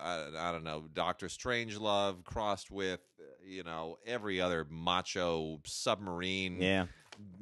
I, 0.00 0.30
I 0.38 0.52
don't 0.52 0.64
know 0.64 0.84
Doctor 0.94 1.26
Strangelove 1.26 2.24
crossed 2.24 2.70
with 2.70 3.00
you 3.46 3.62
know 3.62 3.98
every 4.06 4.40
other 4.40 4.66
macho 4.70 5.60
submarine 5.64 6.60
Yeah. 6.60 6.86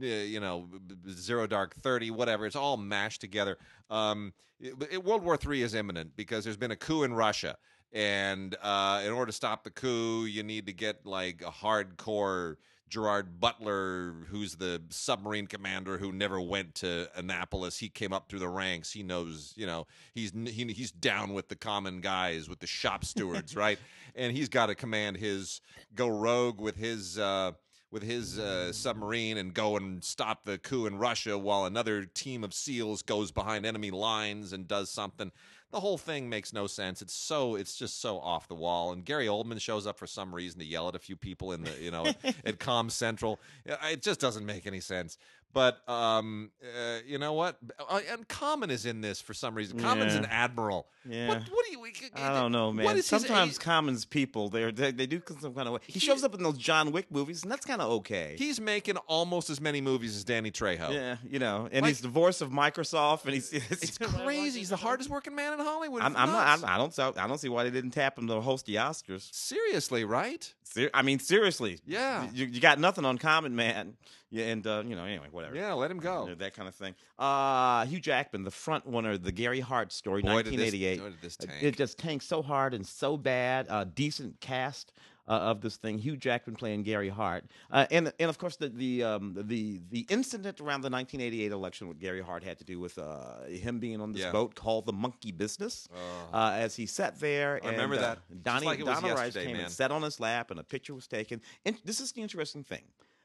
Uh, 0.03 0.07
you 0.07 0.41
know, 0.41 0.69
Zero 1.11 1.47
Dark 1.47 1.75
Thirty, 1.75 2.11
whatever. 2.11 2.47
It's 2.47 2.57
all 2.57 2.77
mashed 2.77 3.21
together. 3.21 3.59
Um, 3.91 4.33
it- 4.61 4.75
it- 4.91 5.05
World 5.05 5.25
War 5.25 5.37
Three 5.37 5.63
is 5.63 5.75
imminent 5.75 6.17
because 6.17 6.45
there's 6.45 6.57
been 6.57 6.71
a 6.71 6.77
coup 6.77 7.03
in 7.03 7.15
Russia, 7.15 7.57
and 7.93 8.57
uh, 8.63 9.03
in 9.05 9.13
order 9.13 9.27
to 9.27 9.33
stop 9.37 9.65
the 9.65 9.71
coup, 9.71 10.25
you 10.25 10.43
need 10.43 10.67
to 10.67 10.73
get 10.73 11.05
like 11.05 11.43
a 11.43 11.51
hardcore 11.51 12.57
Gerard 12.89 13.41
Butler, 13.41 14.15
who's 14.29 14.57
the 14.57 14.83
submarine 14.91 15.47
commander 15.47 15.97
who 15.97 16.13
never 16.13 16.39
went 16.41 16.75
to 16.77 17.09
Annapolis. 17.17 17.79
He 17.79 17.89
came 17.89 18.13
up 18.13 18.29
through 18.29 18.41
the 18.41 18.51
ranks. 18.51 18.93
He 18.93 19.03
knows, 19.03 19.55
you 19.57 19.65
know, 19.65 19.87
he's 20.15 20.31
he, 20.33 20.71
he's 20.73 20.91
down 20.93 21.33
with 21.33 21.49
the 21.49 21.57
common 21.57 22.01
guys, 22.03 22.51
with 22.51 22.61
the 22.61 22.67
shop 22.67 23.05
stewards, 23.07 23.57
right? 23.57 23.79
And 24.15 24.37
he's 24.37 24.51
got 24.51 24.67
to 24.67 24.75
command 24.75 25.17
his 25.17 25.61
go 25.95 26.09
rogue 26.09 26.61
with 26.61 26.77
his. 26.77 27.19
Uh, 27.19 27.53
with 27.93 28.03
his 28.03 28.39
uh, 28.39 28.73
submarine 28.73 29.37
and 29.37 29.53
go 29.53 29.77
and 29.77 30.03
stop 30.03 30.45
the 30.45 30.57
coup 30.59 30.87
in 30.87 30.99
Russia 30.99 31.37
while 31.37 31.67
another 31.67 32.07
team 32.07 32.43
of 32.43 32.55
SEALs 32.55 33.03
goes 33.03 33.31
behind 33.31 33.67
enemy 33.67 33.91
lines 33.91 34.55
and 34.55 34.67
does 34.67 34.91
something. 34.91 35.31
The 35.73 35.81
whole 35.81 35.99
thing 35.99 36.29
makes 36.29 36.53
no 36.53 36.67
sense. 36.67 37.01
It's 37.01 37.15
so 37.15 37.55
it's 37.55 37.77
just 37.77 38.01
so 38.01 38.19
off 38.19 38.49
the 38.49 38.55
wall. 38.55 38.93
And 38.93 39.05
Gary 39.05 39.27
Oldman 39.27 39.61
shows 39.61 39.87
up 39.87 39.99
for 39.99 40.07
some 40.07 40.35
reason 40.35 40.59
to 40.61 40.67
yell 40.67 40.89
at 40.89 40.95
a 40.95 40.99
few 40.99 41.17
people 41.17 41.53
in 41.53 41.65
the 41.65 41.73
you 41.81 41.91
know 41.91 42.07
at 42.45 42.59
Com 42.59 42.91
Central. 42.91 43.41
It 43.65 44.03
just 44.03 44.21
doesn't 44.21 44.45
make 44.45 44.67
any 44.67 44.81
sense. 44.81 45.19
But 45.55 45.87
um, 45.89 46.51
uh, 46.63 46.99
you 47.07 47.19
know 47.19 47.35
what? 47.35 47.59
Uh, 47.89 48.01
and 48.11 48.27
Common 48.27 48.71
is 48.71 48.87
in 48.87 49.01
this 49.03 49.21
for 49.21 49.35
some 49.35 49.55
reason. 49.55 49.79
Common's 49.79 50.15
Yeah. 50.15 50.21
an 50.21 50.27
admiral. 50.27 50.87
Yeah. 51.09 51.29
What, 51.29 51.39
what 51.51 51.67
do 51.67 51.73
you? 51.73 51.83
I 52.15 52.33
don't 52.41 52.53
know, 52.53 52.73
man. 52.73 52.87
is 52.97 52.97
his 52.97 53.07
Sometimes 53.07 53.53
age? 53.55 53.59
commons 53.59 54.05
people 54.07 54.49
they're, 54.49 54.73
they 54.73 54.93
they 54.93 55.07
do 55.07 55.21
some 55.41 55.53
kind 55.53 55.67
of 55.69 55.75
way. 55.75 55.81
He 55.87 55.99
shows 55.99 56.25
up 56.25 56.35
in 56.35 56.43
those 56.43 56.57
John 56.57 56.91
Wick 56.93 57.11
movies, 57.11 57.43
and 57.43 57.53
that's 57.53 57.67
kind 57.67 57.83
of 57.83 57.91
okay. 57.91 58.37
He's 58.39 58.61
making 58.61 58.97
almost 59.09 59.51
as 59.51 59.61
many 59.61 59.81
movies 59.83 60.17
as 60.17 60.25
Danny 60.25 60.51
Trejo. 60.51 60.91
yeah, 60.93 61.17
you 61.29 61.39
know, 61.39 61.69
and 61.71 61.83
Like- 61.83 61.91
he's 61.91 62.01
divorced 62.01 62.41
of 62.41 62.51
Microsoft, 62.51 63.25
and 63.25 63.35
he's 63.35 63.53
It's 63.53 63.99
crazy. 63.99 64.61
He's 64.61 64.71
the 64.71 64.77
hardest 64.77 65.11
working 65.11 65.35
man 65.35 65.53
in 65.53 65.59
Hollywood. 65.59 66.03
I'm, 66.03 66.13
It's 66.13 66.21
I'm 66.21 66.31
not. 66.33 66.65
I, 66.65 66.75
I 66.75 66.79
don't. 66.79 67.19
I 67.19 67.27
don't 67.27 67.39
see 67.39 67.49
why 67.51 67.65
they 67.65 67.71
didn't 67.71 67.91
tap 67.91 68.17
him 68.19 68.27
to 68.29 68.41
host 68.41 68.65
the 68.67 68.77
Oscars. 68.77 69.29
Seriously, 69.35 70.05
right? 70.05 70.53
Ser- 70.65 70.91
I 70.95 71.03
mean, 71.03 71.19
seriously. 71.19 71.81
Yeah. 71.87 72.27
You, 72.33 72.47
you 72.47 72.61
got 72.61 72.79
nothing 72.79 73.05
on 73.05 73.19
Common 73.19 73.55
Man. 73.55 73.95
Yeah, 74.33 74.47
and 74.47 74.67
uh, 74.67 74.83
you 74.87 74.97
know, 74.97 75.05
anyway, 75.05 75.27
whatever. 75.31 75.55
Yeah, 75.55 75.75
let 75.75 75.91
him 75.91 75.99
go. 75.99 76.29
Uh, 76.31 76.35
That 76.37 76.55
kind 76.55 76.67
of 76.67 76.75
thing. 76.75 76.95
Uh, 77.19 77.85
Hugh 77.85 78.01
Jackman, 78.01 78.45
the 78.45 78.51
front 78.51 78.83
runner, 78.87 79.11
of 79.13 79.23
the 79.23 79.31
Gary 79.31 79.61
Hart 79.61 79.93
story, 79.93 80.23
Boy, 80.23 80.43
did 80.43 80.55
this- 80.59 80.73
1988. 80.73 80.99
boy, 81.01 81.11
did 81.11 81.21
this. 81.21 81.37
It 81.61 81.77
just 81.77 81.99
tanked 81.99 82.25
so 82.25 82.41
hard 82.41 82.73
and 82.73 82.87
so 82.87 83.19
bad. 83.19 83.67
Uh, 83.69 83.85
decent 83.85 84.41
cast 84.41 84.95
uh, 85.29 85.33
of 85.33 85.61
this 85.61 85.77
thing. 85.77 85.99
Hugh 85.99 86.17
Jackman 86.17 86.57
playing 86.57 86.83
Gary 86.83 87.11
Hart, 87.11 87.45
uh, 87.71 87.87
and 87.91 88.11
and 88.19 88.31
of 88.31 88.39
course 88.39 88.57
the 88.57 88.71
the 88.71 89.05
um, 89.05 89.35
the 89.39 89.81
the 89.91 90.07
incident 90.09 90.61
around 90.61 90.81
the 90.81 90.89
1988 90.91 91.53
election 91.53 91.87
with 91.89 92.01
Gary 92.01 92.23
Hart 92.23 92.43
had 92.43 92.59
to 92.59 92.65
do 92.65 92.81
with 92.81 92.97
uh, 92.99 93.43
him 93.43 93.79
being 93.81 94.01
on 94.01 94.13
this 94.13 94.23
Yeah. 94.23 94.33
boat 94.33 94.55
called 94.55 94.87
the 94.87 94.93
Monkey 94.95 95.31
Business. 95.31 95.89
Uh, 96.33 96.53
as 96.57 96.75
he 96.75 96.87
sat 96.87 97.21
there, 97.21 97.61
I 97.63 97.69
remember 97.69 97.97
and, 97.97 98.05
uh, 98.05 98.09
that. 98.31 98.43
Donnie 98.43 98.65
like 98.67 98.83
Donna 98.85 99.15
Rice 99.15 99.35
came 99.35 99.53
man. 99.53 99.65
and 99.67 99.71
sat 99.73 99.91
on 99.93 100.01
his 100.03 100.19
lap, 100.21 100.51
and 100.51 100.59
a 100.59 100.65
picture 100.65 100.95
was 100.95 101.07
taken. 101.07 101.43
And 101.67 101.77
this 101.85 102.01
is 102.01 102.13
the 102.13 102.23
interesting 102.23 102.65
thing. 102.65 102.83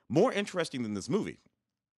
More 0.09 0.31
interesting 0.31 0.83
than 0.83 0.93
this 0.93 1.09
movie 1.09 1.39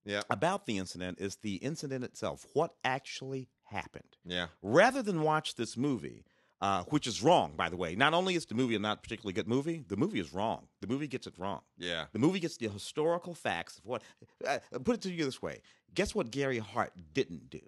Yeah, 0.04 0.22
about 0.30 0.66
the 0.66 0.78
incident 0.78 1.18
is 1.20 1.36
the 1.36 1.56
incident 1.56 2.04
itself. 2.04 2.46
What 2.54 2.74
actually 2.84 3.48
happened? 3.64 4.16
yeah. 4.24 4.46
rather 4.62 5.02
than 5.02 5.22
watch 5.22 5.54
this 5.56 5.76
movie, 5.76 6.24
uh, 6.60 6.82
which 6.88 7.06
is 7.06 7.22
wrong, 7.22 7.52
by 7.56 7.68
the 7.68 7.76
way. 7.76 7.94
Not 7.94 8.14
only 8.14 8.34
is 8.34 8.46
the 8.46 8.54
movie 8.54 8.74
a 8.74 8.78
not 8.78 9.02
particularly 9.02 9.32
good 9.34 9.46
movie, 9.46 9.84
the 9.86 9.96
movie 9.96 10.18
is 10.20 10.32
wrong. 10.32 10.66
The 10.80 10.86
movie 10.88 11.06
gets 11.06 11.26
it 11.26 11.34
wrong. 11.38 11.60
Yeah. 11.76 12.06
The 12.12 12.18
movie 12.18 12.40
gets 12.40 12.56
the 12.56 12.68
historical 12.68 13.34
facts 13.34 13.78
of 13.78 13.84
what. 13.86 14.02
Uh, 14.46 14.58
put 14.84 14.96
it 14.96 15.02
to 15.02 15.10
you 15.12 15.24
this 15.24 15.40
way: 15.42 15.60
Guess 15.94 16.14
what 16.14 16.30
Gary 16.30 16.58
Hart 16.58 16.92
didn't 17.12 17.50
do? 17.50 17.60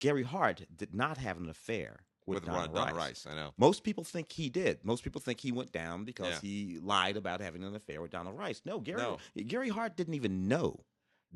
Gary 0.00 0.22
Hart 0.22 0.62
did 0.74 0.94
not 0.94 1.18
have 1.18 1.36
an 1.38 1.48
affair 1.48 2.04
with, 2.26 2.36
With, 2.36 2.44
Donna, 2.46 2.58
Ron, 2.58 2.72
Donna 2.72 2.94
Rice. 2.94 3.24
Rice, 3.24 3.26
I 3.30 3.34
know. 3.36 3.52
Most 3.58 3.82
people 3.84 4.02
think 4.04 4.32
he 4.32 4.48
did. 4.48 4.84
Most 4.84 5.04
people 5.04 5.20
think 5.20 5.40
he 5.40 5.52
went 5.52 5.72
down 5.72 6.04
because 6.04 6.34
Yeah. 6.34 6.40
he 6.40 6.78
lied 6.82 7.16
about 7.16 7.40
having 7.40 7.62
an 7.64 7.74
affair 7.74 8.00
with 8.00 8.10
Donna 8.12 8.32
Rice. 8.32 8.62
No, 8.64 8.80
Gary 8.80 9.02
No. 9.02 9.18
Gary 9.46 9.68
Hart 9.68 9.96
didn't 9.96 10.14
even 10.14 10.48
know 10.48 10.80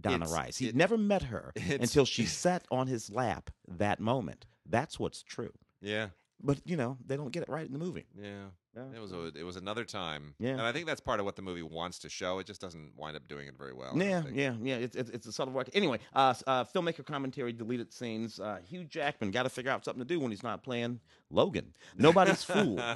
Donna 0.00 0.16
It's- 0.24 0.32
Rice. 0.32 0.56
He'd 0.58 0.68
it- 0.70 0.76
never 0.76 0.96
met 0.96 1.22
her 1.24 1.52
until 1.56 2.04
she 2.04 2.24
sat 2.44 2.64
on 2.70 2.86
his 2.86 3.10
lap 3.10 3.50
that 3.66 4.00
moment. 4.00 4.46
That's 4.64 4.98
what's 4.98 5.22
true. 5.22 5.52
Yeah, 5.80 6.08
But 6.42 6.60
you 6.64 6.76
know, 6.76 6.98
they 7.04 7.16
don't 7.16 7.32
get 7.32 7.42
it 7.42 7.48
right 7.48 7.66
in 7.66 7.72
the 7.72 7.78
movie. 7.78 8.06
yeah. 8.20 8.46
Yeah. 8.78 8.98
It 8.98 9.00
was 9.00 9.12
a, 9.12 9.26
it 9.38 9.44
was 9.44 9.56
another 9.56 9.84
time. 9.84 10.34
Yeah. 10.38 10.50
and 10.50 10.62
I 10.62 10.72
think 10.72 10.86
that's 10.86 11.00
part 11.00 11.20
of 11.20 11.26
what 11.26 11.36
the 11.36 11.42
movie 11.42 11.62
wants 11.62 11.98
to 12.00 12.08
show. 12.08 12.38
It 12.38 12.46
just 12.46 12.60
doesn't 12.60 12.92
wind 12.96 13.16
up 13.16 13.26
doing 13.28 13.48
it 13.48 13.54
very 13.58 13.72
well. 13.72 13.92
Yeah, 13.96 14.22
yeah, 14.32 14.54
yeah. 14.62 14.76
It's, 14.76 14.96
it's 14.96 15.10
it's 15.10 15.26
a 15.26 15.32
subtle 15.32 15.52
work. 15.54 15.68
Anyway, 15.74 15.98
uh, 16.14 16.34
uh, 16.46 16.64
filmmaker 16.64 17.04
commentary, 17.04 17.52
deleted 17.52 17.92
scenes. 17.92 18.38
Uh, 18.40 18.58
Hugh 18.68 18.84
Jackman 18.84 19.30
got 19.30 19.42
to 19.44 19.48
figure 19.48 19.70
out 19.70 19.84
something 19.84 20.00
to 20.02 20.06
do 20.08 20.20
when 20.20 20.30
he's 20.30 20.42
not 20.42 20.62
playing 20.62 21.00
Logan. 21.30 21.72
Nobody's 21.96 22.44
fool. 22.44 22.80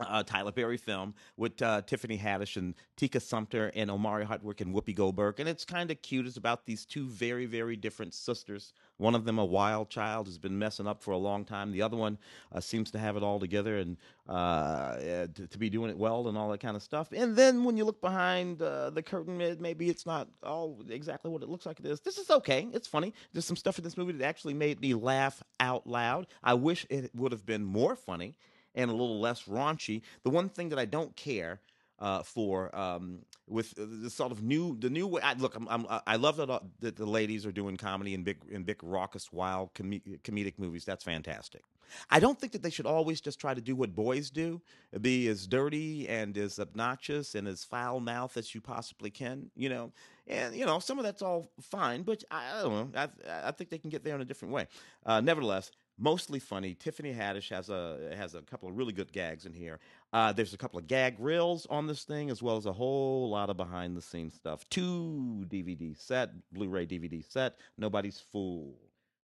Uh, 0.00 0.22
Tyler 0.22 0.52
Perry 0.52 0.76
film 0.76 1.14
with 1.36 1.60
uh, 1.62 1.82
Tiffany 1.82 2.18
Haddish 2.18 2.56
and 2.56 2.74
Tika 2.96 3.20
Sumpter 3.20 3.70
and 3.74 3.90
Omari 3.90 4.24
Hardwick 4.24 4.60
and 4.60 4.74
Whoopi 4.74 4.94
Goldberg, 4.94 5.40
and 5.40 5.48
it's 5.48 5.64
kind 5.64 5.90
of 5.90 6.00
cute. 6.02 6.26
It's 6.26 6.36
about 6.36 6.66
these 6.66 6.84
two 6.84 7.06
very, 7.08 7.46
very 7.46 7.76
different 7.76 8.14
sisters. 8.14 8.72
One 8.96 9.14
of 9.14 9.24
them, 9.24 9.38
a 9.38 9.44
wild 9.44 9.90
child, 9.90 10.26
has 10.26 10.38
been 10.38 10.58
messing 10.58 10.86
up 10.86 11.02
for 11.02 11.10
a 11.10 11.16
long 11.18 11.44
time. 11.44 11.72
The 11.72 11.82
other 11.82 11.96
one 11.96 12.16
uh, 12.52 12.60
seems 12.60 12.90
to 12.92 12.98
have 12.98 13.16
it 13.16 13.22
all 13.24 13.40
together 13.40 13.78
and 13.78 13.96
uh, 14.28 14.32
uh, 14.32 15.26
to, 15.34 15.46
to 15.48 15.58
be 15.58 15.68
doing 15.68 15.90
it 15.90 15.98
well 15.98 16.28
and 16.28 16.38
all 16.38 16.48
that 16.50 16.60
kind 16.60 16.76
of 16.76 16.82
stuff. 16.82 17.08
And 17.12 17.34
then 17.34 17.64
when 17.64 17.76
you 17.76 17.84
look 17.84 18.00
behind 18.00 18.62
uh, 18.62 18.90
the 18.90 19.02
curtain, 19.02 19.40
it- 19.40 19.60
maybe 19.60 19.88
it's 19.88 20.06
not 20.06 20.28
all 20.44 20.78
exactly 20.88 21.30
what 21.30 21.42
it 21.42 21.48
looks 21.48 21.66
like 21.66 21.80
it 21.80 21.86
is. 21.86 22.00
This 22.00 22.18
is 22.18 22.30
okay. 22.30 22.68
It's 22.72 22.86
funny. 22.86 23.12
There's 23.32 23.44
some 23.44 23.56
stuff 23.56 23.78
in 23.78 23.84
this 23.84 23.96
movie 23.96 24.12
that 24.12 24.24
actually 24.24 24.54
made 24.54 24.80
me 24.80 24.94
laugh 24.94 25.42
out 25.58 25.86
loud. 25.86 26.28
I 26.42 26.54
wish 26.54 26.86
it 26.88 27.10
would 27.16 27.32
have 27.32 27.44
been 27.44 27.64
more 27.64 27.96
funny 27.96 28.36
and 28.76 28.90
a 28.90 28.94
little 28.94 29.20
less 29.20 29.42
raunchy. 29.44 30.02
The 30.22 30.30
one 30.30 30.48
thing 30.48 30.68
that 30.68 30.78
I 30.78 30.84
don't 30.84 31.14
care 31.16 31.60
uh, 31.98 32.22
for 32.22 32.74
um, 32.76 33.20
with 33.46 33.74
the 33.76 34.10
sort 34.10 34.32
of 34.32 34.42
new 34.42 34.76
the 34.78 34.90
new 34.90 35.06
way. 35.06 35.20
I, 35.22 35.34
look, 35.34 35.54
I'm, 35.56 35.68
I'm, 35.68 35.86
I 36.06 36.16
love 36.16 36.36
that, 36.36 36.50
uh, 36.50 36.60
that 36.80 36.96
the 36.96 37.06
ladies 37.06 37.46
are 37.46 37.52
doing 37.52 37.76
comedy 37.76 38.14
in 38.14 38.22
big 38.22 38.38
in 38.50 38.64
big 38.64 38.82
raucous, 38.82 39.32
wild 39.32 39.74
com- 39.74 40.02
comedic 40.22 40.54
movies. 40.58 40.84
That's 40.84 41.04
fantastic. 41.04 41.62
I 42.10 42.18
don't 42.18 42.40
think 42.40 42.52
that 42.52 42.62
they 42.62 42.70
should 42.70 42.86
always 42.86 43.20
just 43.20 43.38
try 43.38 43.54
to 43.54 43.60
do 43.60 43.76
what 43.76 43.94
boys 43.94 44.30
do, 44.30 44.60
be 45.00 45.28
as 45.28 45.46
dirty 45.46 46.08
and 46.08 46.36
as 46.36 46.58
obnoxious 46.58 47.34
and 47.34 47.46
as 47.46 47.62
foul 47.64 48.00
mouthed 48.00 48.36
as 48.36 48.54
you 48.54 48.60
possibly 48.60 49.10
can, 49.10 49.50
you 49.54 49.68
know. 49.68 49.92
And 50.26 50.56
you 50.56 50.64
know, 50.64 50.78
some 50.78 50.98
of 50.98 51.04
that's 51.04 51.22
all 51.22 51.50
fine, 51.60 52.02
but 52.02 52.24
I, 52.30 52.58
I 52.58 52.62
don't 52.62 52.94
know. 52.94 53.00
I, 53.28 53.48
I 53.48 53.50
think 53.50 53.70
they 53.70 53.78
can 53.78 53.90
get 53.90 54.04
there 54.04 54.14
in 54.14 54.22
a 54.22 54.24
different 54.24 54.54
way. 54.54 54.66
Uh, 55.04 55.20
nevertheless, 55.20 55.70
mostly 55.98 56.38
funny. 56.38 56.74
Tiffany 56.74 57.12
Haddish 57.12 57.50
has 57.50 57.68
a 57.68 58.14
has 58.16 58.34
a 58.34 58.42
couple 58.42 58.68
of 58.68 58.76
really 58.76 58.92
good 58.92 59.12
gags 59.12 59.44
in 59.46 59.52
here. 59.52 59.78
Uh, 60.14 60.32
there's 60.32 60.54
a 60.54 60.56
couple 60.56 60.78
of 60.78 60.86
gag 60.86 61.16
reels 61.18 61.66
on 61.68 61.88
this 61.88 62.04
thing, 62.04 62.30
as 62.30 62.40
well 62.40 62.56
as 62.56 62.66
a 62.66 62.72
whole 62.72 63.28
lot 63.30 63.50
of 63.50 63.56
behind 63.56 63.96
the 63.96 64.00
scenes 64.00 64.32
stuff. 64.32 64.64
Two 64.70 65.44
DVD 65.48 65.98
set, 65.98 66.30
Blu-ray 66.52 66.86
DVD 66.86 67.24
set. 67.28 67.58
Nobody's 67.76 68.20
fool. 68.20 68.76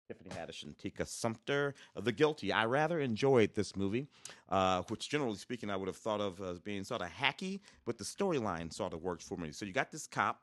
Tiffany 0.07 0.31
Haddish 0.31 0.63
and 0.63 0.75
Tika 0.79 1.05
Sumpter, 1.05 1.75
The 1.95 2.11
Guilty. 2.11 2.51
I 2.51 2.65
rather 2.65 2.99
enjoyed 2.99 3.53
this 3.53 3.75
movie, 3.75 4.07
uh, 4.49 4.81
which 4.87 5.07
generally 5.07 5.37
speaking 5.37 5.69
I 5.69 5.75
would 5.75 5.87
have 5.87 5.97
thought 5.97 6.21
of 6.21 6.41
as 6.41 6.59
being 6.59 6.83
sort 6.83 7.03
of 7.03 7.09
hacky, 7.09 7.59
but 7.85 7.99
the 7.99 8.03
storyline 8.03 8.73
sort 8.73 8.93
of 8.93 9.03
worked 9.03 9.21
for 9.21 9.37
me. 9.37 9.51
So 9.51 9.65
you 9.65 9.71
got 9.73 9.91
this 9.91 10.07
cop 10.07 10.41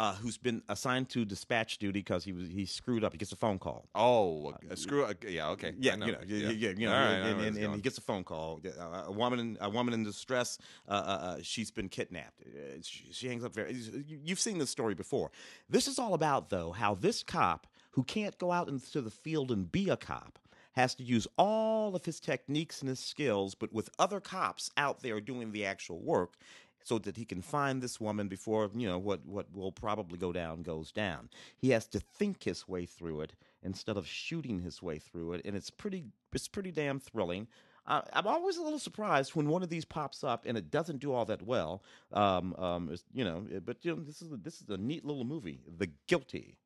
uh, 0.00 0.14
who's 0.14 0.38
been 0.38 0.62
assigned 0.70 1.10
to 1.10 1.26
dispatch 1.26 1.76
duty 1.76 2.00
because 2.00 2.24
he 2.24 2.32
was 2.32 2.48
he 2.48 2.64
screwed 2.64 3.04
up. 3.04 3.12
He 3.12 3.18
gets 3.18 3.32
a 3.32 3.36
phone 3.36 3.58
call. 3.58 3.86
Oh, 3.94 4.54
uh, 4.70 4.74
screw. 4.74 5.04
Uh, 5.04 5.12
yeah, 5.28 5.50
okay. 5.50 5.74
Yeah, 5.78 5.94
know. 5.94 6.06
you 6.06 6.12
know, 6.12 6.18
yeah, 6.26 6.48
yeah, 6.48 6.70
you 6.70 6.86
know, 6.86 6.94
All 6.94 6.98
right, 6.98 7.12
I 7.12 7.28
and, 7.28 7.40
and, 7.42 7.56
and, 7.58 7.74
he 7.74 7.82
gets 7.82 7.98
a 7.98 8.00
phone 8.00 8.24
call. 8.24 8.62
Uh, 8.64 9.02
a 9.08 9.12
woman, 9.12 9.58
a 9.60 9.68
woman 9.68 9.92
in 9.92 10.02
distress. 10.02 10.56
Uh, 10.88 10.92
uh, 10.92 11.36
she's 11.42 11.70
been 11.70 11.90
kidnapped. 11.90 12.42
She, 12.80 13.12
she 13.12 13.28
hangs 13.28 13.44
up 13.44 13.52
very. 13.52 13.76
You've 14.24 14.40
seen 14.40 14.56
this 14.56 14.70
story 14.70 14.94
before. 14.94 15.32
This 15.68 15.86
is 15.86 15.98
all 15.98 16.14
about 16.14 16.48
though 16.48 16.70
how 16.72 16.94
this 16.94 17.22
cop 17.22 17.66
who 17.90 18.02
can't 18.02 18.38
go 18.38 18.52
out 18.52 18.68
into 18.68 19.02
the 19.02 19.10
field 19.10 19.50
and 19.50 19.70
be 19.70 19.90
a 19.90 19.98
cop 19.98 20.38
has 20.72 20.94
to 20.94 21.02
use 21.02 21.26
all 21.36 21.94
of 21.94 22.06
his 22.06 22.20
techniques 22.20 22.80
and 22.80 22.88
his 22.88 23.00
skills, 23.00 23.54
but 23.54 23.72
with 23.72 23.90
other 23.98 24.20
cops 24.20 24.70
out 24.78 25.02
there 25.02 25.20
doing 25.20 25.52
the 25.52 25.66
actual 25.66 25.98
work. 25.98 26.36
So 26.82 26.98
that 26.98 27.16
he 27.16 27.24
can 27.24 27.42
find 27.42 27.82
this 27.82 28.00
woman 28.00 28.28
before 28.28 28.70
you 28.74 28.88
know 28.88 28.98
what 28.98 29.26
what 29.26 29.46
will 29.54 29.72
probably 29.72 30.18
go 30.18 30.32
down 30.32 30.62
goes 30.62 30.90
down. 30.92 31.28
He 31.56 31.70
has 31.70 31.86
to 31.88 32.00
think 32.00 32.44
his 32.44 32.66
way 32.66 32.86
through 32.86 33.20
it 33.20 33.34
instead 33.62 33.96
of 33.96 34.06
shooting 34.06 34.60
his 34.60 34.82
way 34.82 34.98
through 34.98 35.34
it, 35.34 35.42
and 35.44 35.56
it's 35.56 35.70
pretty 35.70 36.04
it's 36.32 36.48
pretty 36.48 36.72
damn 36.72 36.98
thrilling. 36.98 37.48
Uh, 37.86 38.02
I'm 38.12 38.26
always 38.26 38.56
a 38.56 38.62
little 38.62 38.78
surprised 38.78 39.34
when 39.34 39.48
one 39.48 39.62
of 39.62 39.68
these 39.68 39.84
pops 39.84 40.22
up 40.22 40.44
and 40.46 40.56
it 40.56 40.70
doesn't 40.70 40.98
do 40.98 41.12
all 41.12 41.24
that 41.24 41.42
well. 41.42 41.82
Um, 42.12 42.54
um, 42.56 42.94
you 43.12 43.24
know, 43.24 43.44
but 43.64 43.78
you 43.82 43.94
know, 43.94 44.02
this 44.02 44.22
is 44.22 44.30
a, 44.30 44.36
this 44.36 44.60
is 44.60 44.68
a 44.68 44.76
neat 44.76 45.04
little 45.04 45.24
movie, 45.24 45.60
The 45.78 45.90
Guilty. 46.06 46.56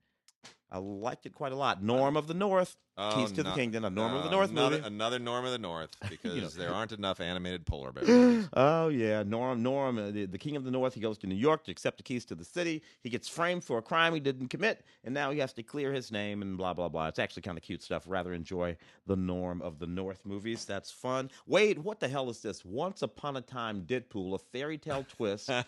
I 0.71 0.79
liked 0.79 1.25
it 1.25 1.35
quite 1.35 1.53
a 1.53 1.57
lot. 1.57 1.83
Norm 1.83 2.17
of 2.17 2.27
the 2.27 2.35
North, 2.35 2.77
Oh, 2.97 3.13
Keys 3.17 3.33
to 3.33 3.43
the 3.43 3.51
Kingdom, 3.53 3.85
a 3.85 3.91
Norm 3.91 4.15
of 4.15 4.23
the 4.23 4.31
North 4.31 4.51
another, 4.51 4.77
movie. 4.77 4.87
Another 4.87 5.19
Norm 5.19 5.45
of 5.45 5.51
the 5.51 5.59
North 5.59 5.91
because 6.09 6.57
know. 6.57 6.63
there 6.63 6.73
aren't 6.73 6.93
enough 6.93 7.21
animated 7.21 7.67
polar 7.67 7.91
bears. 7.91 8.49
Oh 8.57 8.89
yeah, 8.89 9.23
Norm. 9.25 9.63
Norm, 9.63 9.99
uh, 9.99 10.11
the, 10.13 10.27
the 10.27 10.39
king 10.39 10.55
of 10.55 10.63
the 10.65 10.71
North. 10.71 10.95
He 10.95 11.01
goes 11.01 11.19
to 11.19 11.27
New 11.27 11.35
York 11.35 11.65
to 11.65 11.71
accept 11.73 11.97
the 11.97 12.03
keys 12.05 12.25
to 12.27 12.35
the 12.37 12.45
city. 12.45 12.83
He 13.01 13.11
gets 13.11 13.29
framed 13.29 13.65
for 13.65 13.79
a 13.79 13.83
crime 13.83 14.15
he 14.15 14.21
didn't 14.21 14.49
commit, 14.49 14.85
and 15.03 15.13
now 15.13 15.31
he 15.33 15.39
has 15.41 15.53
to 15.55 15.63
clear 15.65 15.93
his 15.93 16.13
name 16.13 16.41
and 16.43 16.57
blah 16.57 16.73
blah 16.73 16.89
blah. 16.89 17.09
It's 17.09 17.19
actually 17.19 17.43
kind 17.43 17.59
of 17.59 17.65
cute 17.65 17.83
stuff. 17.83 18.05
Rather 18.07 18.33
enjoy 18.33 18.77
the 19.07 19.17
Norm 19.17 19.61
of 19.63 19.79
the 19.81 19.87
North 19.89 20.25
movies. 20.25 20.65
That's 20.65 20.93
fun. 20.93 21.31
Wade, 21.47 21.79
what 21.81 21.99
the 21.99 22.07
hell 22.09 22.31
is 22.31 22.41
this? 22.43 22.65
Once 22.65 23.03
upon 23.03 23.37
a 23.37 23.41
time, 23.41 23.83
Deadpool, 23.83 24.35
a 24.35 24.39
fairy 24.39 24.79
tale 24.79 25.05
twist 25.09 25.51
on 25.51 25.65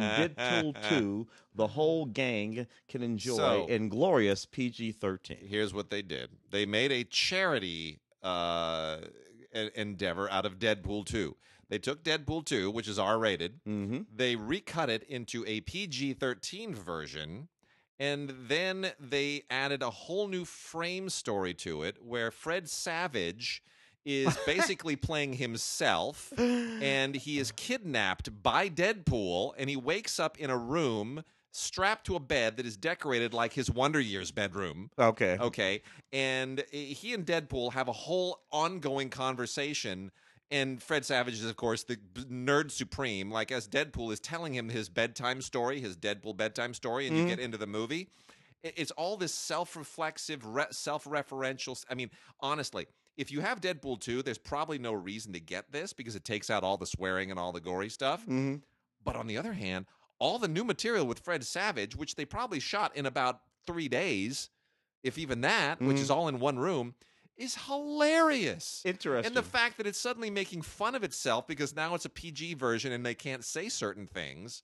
Deadpool 0.00 0.76
two. 0.88 1.26
The 1.56 1.66
whole 1.66 2.06
gang 2.06 2.66
can 2.88 3.02
enjoy 3.02 3.36
So- 3.36 3.66
in 3.66 3.88
glorious 3.90 4.46
PG 4.46 4.92
thirteen. 4.92 5.38
Here's 5.46 5.74
what 5.74 5.90
they 5.90 6.00
did. 6.00 6.30
They 6.50 6.64
made 6.70 6.92
a 6.92 7.04
charity 7.04 8.00
uh, 8.22 8.98
endeavor 9.74 10.30
out 10.30 10.46
of 10.46 10.58
Deadpool 10.58 11.06
2. 11.06 11.36
They 11.68 11.78
took 11.78 12.02
Deadpool 12.02 12.44
2, 12.46 12.70
which 12.70 12.88
is 12.88 12.98
R 12.98 13.18
rated, 13.18 13.60
Mm-hmm. 13.68 14.00
they 14.14 14.36
recut 14.36 14.90
it 14.90 15.02
into 15.04 15.44
a 15.46 15.60
PG 15.60 16.14
13 16.14 16.74
version, 16.74 17.48
and 17.98 18.32
then 18.48 18.92
they 18.98 19.42
added 19.50 19.82
a 19.82 19.90
whole 19.90 20.26
new 20.26 20.44
frame 20.44 21.08
story 21.08 21.54
to 21.54 21.82
it 21.82 21.98
where 22.02 22.30
Fred 22.30 22.68
Savage 22.68 23.62
is 24.04 24.36
basically 24.46 24.96
playing 24.96 25.34
himself 25.34 26.32
and 26.38 27.14
he 27.14 27.38
is 27.38 27.52
kidnapped 27.52 28.42
by 28.42 28.68
Deadpool 28.70 29.52
and 29.58 29.68
he 29.68 29.76
wakes 29.76 30.18
up 30.18 30.38
in 30.38 30.48
a 30.50 30.56
room 30.56 31.22
strapped 31.52 32.06
to 32.06 32.16
a 32.16 32.20
bed 32.20 32.56
that 32.56 32.66
is 32.66 32.76
decorated 32.76 33.34
like 33.34 33.52
his 33.52 33.70
Wonder 33.70 34.00
Years 34.00 34.30
bedroom. 34.30 34.90
Okay. 34.98 35.36
Okay. 35.40 35.82
And 36.12 36.60
uh, 36.60 36.64
he 36.70 37.12
and 37.14 37.26
Deadpool 37.26 37.72
have 37.72 37.88
a 37.88 37.92
whole 37.92 38.40
ongoing 38.52 39.10
conversation. 39.10 40.10
And 40.52 40.82
Fred 40.82 41.04
Savage 41.04 41.34
is, 41.34 41.44
of 41.44 41.56
course, 41.56 41.84
the 41.84 41.96
nerd 41.96 42.72
supreme. 42.72 43.30
Like, 43.30 43.52
as 43.52 43.68
Deadpool 43.68 44.12
is 44.12 44.18
telling 44.18 44.52
him 44.52 44.68
his 44.68 44.88
bedtime 44.88 45.42
story, 45.42 45.80
his 45.80 45.96
Deadpool 45.96 46.36
bedtime 46.36 46.74
story, 46.74 47.06
and 47.06 47.16
you 47.16 47.26
get 47.26 47.38
into 47.38 47.56
the 47.56 47.68
movie, 47.68 48.10
it's 48.64 48.90
all 48.92 49.16
this 49.16 49.32
self 49.32 49.76
reflexive, 49.76 50.44
re- 50.44 50.66
self 50.70 51.04
referential. 51.04 51.82
I 51.88 51.94
mean, 51.94 52.10
honestly, 52.40 52.88
if 53.16 53.30
you 53.30 53.40
have 53.40 53.60
Deadpool 53.60 54.00
2, 54.00 54.22
there's 54.22 54.38
probably 54.38 54.78
no 54.78 54.92
reason 54.92 55.32
to 55.34 55.40
get 55.40 55.70
this 55.70 55.92
because 55.92 56.16
it 56.16 56.24
takes 56.24 56.50
out 56.50 56.64
all 56.64 56.76
the 56.76 56.86
swearing 56.86 57.30
and 57.30 57.38
all 57.38 57.52
the 57.52 57.60
gory 57.60 57.88
stuff. 57.88 58.22
Mm-hmm. 58.22 58.56
But 59.04 59.16
on 59.16 59.26
the 59.26 59.36
other 59.38 59.52
hand, 59.52 59.86
all 60.20 60.38
the 60.38 60.46
new 60.48 60.62
material 60.64 61.06
with 61.06 61.18
Fred 61.18 61.44
Savage, 61.44 61.96
which 61.96 62.14
they 62.14 62.24
probably 62.24 62.60
shot 62.60 62.94
in 62.96 63.06
about 63.06 63.40
three 63.66 63.88
days, 63.88 64.50
if 65.02 65.18
even 65.18 65.40
that, 65.40 65.80
which 65.80 65.96
Mhm. 65.96 66.00
is 66.02 66.10
all 66.10 66.28
in 66.28 66.38
one 66.38 66.58
room, 66.58 66.94
is 67.36 67.56
hilarious. 67.66 68.82
Interesting. 68.84 69.26
And 69.26 69.36
the 69.36 69.42
fact 69.48 69.78
that 69.78 69.86
it's 69.86 69.98
suddenly 69.98 70.30
making 70.30 70.62
fun 70.62 70.94
of 70.94 71.02
itself 71.02 71.46
because 71.46 71.74
now 71.74 71.94
it's 71.94 72.04
a 72.04 72.10
PG 72.10 72.54
version 72.54 72.92
and 72.92 73.04
they 73.04 73.14
can't 73.14 73.44
say 73.44 73.68
certain 73.68 74.06
things. 74.06 74.62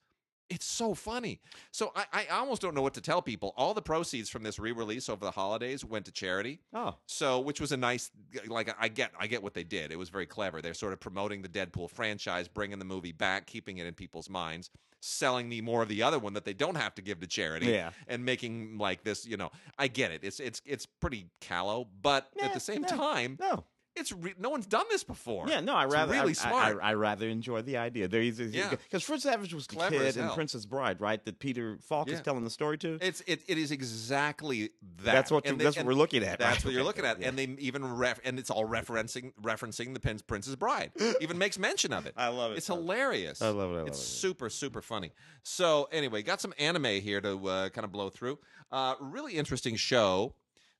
It's 0.49 0.65
so 0.67 0.95
funny. 0.95 1.41
So 1.73 1.93
I, 1.97 2.27
I 2.31 2.39
almost 2.39 2.63
don't 2.63 2.75
know 2.75 2.83
what 2.83 2.95
to 2.95 3.01
tell 3.01 3.21
people. 3.21 3.53
All 3.57 3.75
the 3.75 3.83
proceeds 3.83 4.29
from 4.31 4.45
this 4.45 4.59
re-release 4.61 5.09
over 5.09 5.25
the 5.25 5.31
holidays 5.33 5.85
went 5.85 6.05
to 6.07 6.13
charity. 6.13 6.61
oh. 6.73 6.95
So, 7.07 7.41
which 7.41 7.61
was 7.61 7.73
a 7.73 7.77
nice, 7.77 8.11
like 8.47 8.75
I 8.79 8.87
get, 8.89 9.11
I 9.19 9.27
get 9.27 9.43
what 9.43 9.55
they 9.55 9.65
did. 9.65 9.91
It 9.91 9.99
was 9.99 10.09
very 10.09 10.27
clever. 10.27 10.63
They're 10.63 10.75
sort 10.75 10.93
of 10.93 11.01
promoting 11.01 11.43
the 11.43 11.49
Deadpool 11.49 11.91
franchise, 11.91 12.47
bringing 12.47 12.79
the 12.79 12.85
movie 12.85 13.13
back, 13.13 13.47
keeping 13.47 13.79
it 13.79 13.87
in 13.87 13.95
people's 13.95 14.31
minds, 14.31 14.71
selling 15.01 15.49
me 15.49 15.61
more 15.61 15.83
of 15.83 15.89
the 15.89 16.03
other 16.03 16.19
one 16.19 16.35
that 16.35 16.45
they 16.45 16.55
don't 16.55 16.77
have 16.77 16.95
to 16.97 17.03
give 17.03 17.21
to 17.21 17.27
charity, 17.27 17.67
Yeah. 17.67 17.91
and 18.07 18.25
making 18.25 18.79
like 18.79 19.03
this. 19.03 19.27
You 19.27 19.37
know, 19.37 19.51
I 19.79 19.89
get 19.89 20.11
it. 20.13 20.21
It's 20.23 20.39
it's 20.41 20.63
it's 20.65 20.87
pretty 20.87 21.27
callow, 21.41 21.89
but 22.03 22.29
at 22.41 22.55
the 22.55 22.61
same 22.61 22.83
no, 22.83 22.89
time, 22.89 23.37
No. 23.41 23.65
It's 23.97 24.13
re- 24.13 24.35
no 24.39 24.51
one's 24.51 24.67
done 24.67 24.85
this 24.91 25.03
before. 25.05 25.47
Yeah, 25.49 25.61
no, 25.61 25.75
I 25.75 25.85
It's 25.85 25.95
rather 25.95 26.13
really 26.13 26.31
I, 26.31 26.33
smart. 26.35 26.79
I, 26.83 26.89
I, 26.89 26.91
I 26.91 26.95
rather 26.95 27.29
enjoy 27.29 27.63
the 27.63 27.77
idea. 27.79 28.09
There 28.09 28.21
is 28.23 28.39
Yeah. 28.41 28.71
because 28.71 29.03
Fred 29.03 29.21
Savage 29.23 29.53
was 29.55 29.67
the 29.67 29.77
Clever 29.77 29.99
kid 29.99 30.17
in. 30.17 30.29
Princess 30.31 30.67
Bride, 30.67 31.01
right? 31.01 31.25
That 31.25 31.39
Peter 31.39 31.79
Falk 31.83 32.09
Yeah. 32.09 32.15
is 32.15 32.21
telling 32.21 32.45
the 32.45 32.51
story 32.51 32.79
to. 32.79 32.99
It's 33.01 33.23
it, 33.27 33.43
it 33.49 33.59
is 33.59 33.71
exactly 33.71 34.71
that. 35.03 35.13
That's 35.13 35.31
what 35.31 35.47
you, 35.47 35.57
they- 35.57 35.65
that's 35.65 35.77
what 35.77 35.87
we're 35.87 35.95
looking 35.95 36.23
at. 36.23 36.39
That's 36.39 36.57
right? 36.59 36.65
what 36.67 36.75
you're 36.75 36.85
looking 36.85 37.05
at, 37.05 37.21
yeah. 37.21 37.29
and 37.29 37.39
they 37.39 37.45
even 37.59 37.97
ref, 37.97 38.21
and 38.25 38.39
it's 38.39 38.51
all 38.51 38.67
referencing 38.67 39.33
referencing 39.43 39.95
the 39.95 40.01
Prince 40.01 40.23
Princess 40.23 40.55
Bride. 40.57 40.93
even 41.21 41.39
makes 41.39 41.59
mention 41.59 41.93
of 41.93 42.07
it. 42.07 42.15
I 42.17 42.29
love 42.29 42.53
it. 42.53 42.59
It's 42.59 42.67
hilarious. 42.67 43.43
I 43.43 43.49
love 43.49 43.71
it, 43.71 43.75
I 43.75 43.79
love 43.79 43.87
it's 43.89 43.99
it. 43.99 44.03
super 44.03 44.49
super 44.51 44.83
funny. 44.83 45.13
So 45.43 45.89
anyway, 45.93 46.23
got 46.23 46.41
some 46.41 46.53
anime 46.59 46.85
here 47.01 47.21
to 47.21 47.49
uh, 47.49 47.69
kind 47.71 47.85
of 47.85 47.93
blow 47.93 48.11
through. 48.11 48.39
Uh, 48.71 48.95
really 49.01 49.35
interesting 49.35 49.77
show. 49.77 50.35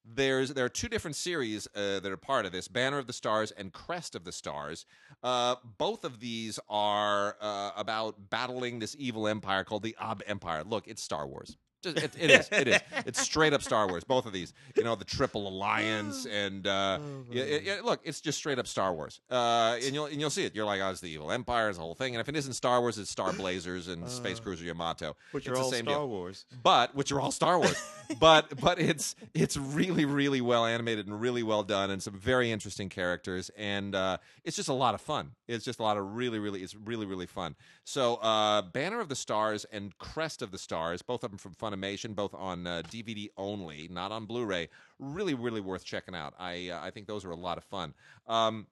There's 0.09 0.55
there 0.55 0.65
are 0.65 0.69
two 0.69 0.89
different 0.89 1.17
series 1.17 1.67
uh, 1.75 1.99
that 2.01 2.07
are 2.07 2.17
part 2.17 2.47
of 2.47 2.53
this: 2.53 2.69
Banner 2.69 2.99
of 2.99 3.09
the 3.09 3.13
Stars 3.13 3.51
and 3.51 3.73
Crest 3.73 4.15
of 4.15 4.25
the 4.25 4.31
Stars. 4.31 4.87
Uh, 5.23 5.57
both 5.79 6.05
of 6.05 6.21
these 6.21 6.61
are 6.69 7.37
uh, 7.41 7.73
about 7.77 8.31
battling 8.31 8.79
this 8.79 8.95
evil 8.99 9.27
empire 9.27 9.65
called 9.65 9.83
the 9.83 9.97
Abh 10.01 10.23
Empire. 10.27 10.63
Look, 10.63 10.87
it's 10.87 11.03
Star 11.03 11.27
Wars. 11.27 11.57
Just, 11.83 11.97
it, 11.99 12.13
it 12.19 12.31
is. 12.31 12.49
It 12.51 12.69
is. 12.69 12.81
It's 13.07 13.21
straight 13.21 13.53
up 13.53 13.63
Star 13.63 13.87
Wars. 13.89 14.05
Both 14.05 14.27
of 14.27 14.33
these. 14.33 14.53
You 14.77 14.85
know, 14.85 14.95
the 14.95 15.05
Triple 15.05 15.47
Alliance 15.49 16.27
and 16.27 16.67
uh, 16.67 16.99
yeah, 17.31 17.45
yeah, 17.45 17.59
yeah, 17.63 17.81
look, 17.85 18.01
it's 18.05 18.21
just 18.21 18.39
straight 18.39 18.59
up 18.59 18.67
Star 18.67 18.93
Wars. 18.93 19.21
Uh, 19.31 19.79
and 19.83 19.95
you'll 19.95 20.07
and 20.07 20.21
you'll 20.21 20.31
see 20.31 20.45
it. 20.45 20.55
You're 20.55 20.65
like, 20.65 20.81
oh, 20.81 20.91
it's 20.91 21.01
the 21.01 21.11
evil 21.11 21.31
empire, 21.31 21.69
it's 21.69 21.79
the 21.79 21.85
whole 21.85 21.95
thing. 21.95 22.15
And 22.15 22.21
if 22.21 22.29
it 22.29 22.37
isn't 22.37 22.55
Star 22.55 22.81
Wars, 22.81 22.99
it's 22.99 23.11
Star 23.11 23.33
Blazers 23.33 23.89
and 23.89 24.09
Space 24.09 24.41
Cruiser 24.41 24.65
Yamato. 24.65 25.17
Which 25.33 25.47
it's 25.47 25.53
are 25.53 25.55
the 25.55 25.65
all 25.65 25.71
same 25.71 25.85
Star 25.85 25.97
deal 25.97 26.09
Wars. 26.09 26.47
but 26.63 26.95
which 26.95 27.13
are 27.13 27.21
all 27.21 27.31
Star 27.31 27.59
Wars. 27.59 27.77
but 28.21 28.59
but 28.61 28.79
it's 28.81 29.15
it's 29.35 29.57
really 29.57 30.05
really 30.05 30.41
well 30.41 30.65
animated 30.65 31.07
and 31.07 31.21
really 31.21 31.43
well 31.43 31.63
done 31.63 31.91
and 31.91 32.03
some 32.03 32.15
very 32.15 32.51
interesting 32.51 32.89
characters 32.89 33.51
and 33.57 33.95
uh, 33.95 34.17
it's 34.45 34.57
just 34.57 34.69
a 34.69 34.75
lot 34.75 34.95
of 34.95 35.01
fun. 35.01 35.33
It's 35.49 35.65
just 35.65 35.79
a 35.79 35.83
lot 35.83 35.97
of 35.97 36.15
really 36.17 36.39
really 36.39 36.63
it's 36.63 36.75
really 36.75 37.07
really 37.07 37.27
fun. 37.27 37.57
So 37.85 38.17
uh, 38.17 38.63
Banner 38.63 39.01
of 39.01 39.09
the 39.09 39.17
Stars 39.17 39.65
and 39.73 39.97
Crest 39.99 40.43
of 40.43 40.51
the 40.51 40.59
Stars, 40.59 41.03
both 41.03 41.23
of 41.23 41.31
them 41.31 41.39
from 41.39 41.55
Funimation, 41.71 42.15
both 42.15 42.35
on 42.35 42.67
uh, 42.67 42.83
DVD 42.91 43.29
only, 43.37 43.89
not 43.91 44.13
on 44.13 44.25
Blu-ray. 44.27 44.69
Really 44.99 45.35
really 45.35 45.61
worth 45.61 45.85
checking 45.85 46.15
out. 46.15 46.35
I 46.39 46.69
uh, 46.71 46.81
I 46.83 46.91
think 46.91 47.07
those 47.07 47.25
are 47.25 47.31
a 47.31 47.37
lot 47.37 47.59
of 47.59 47.65
fun. 47.65 47.95
Um, 48.27 48.67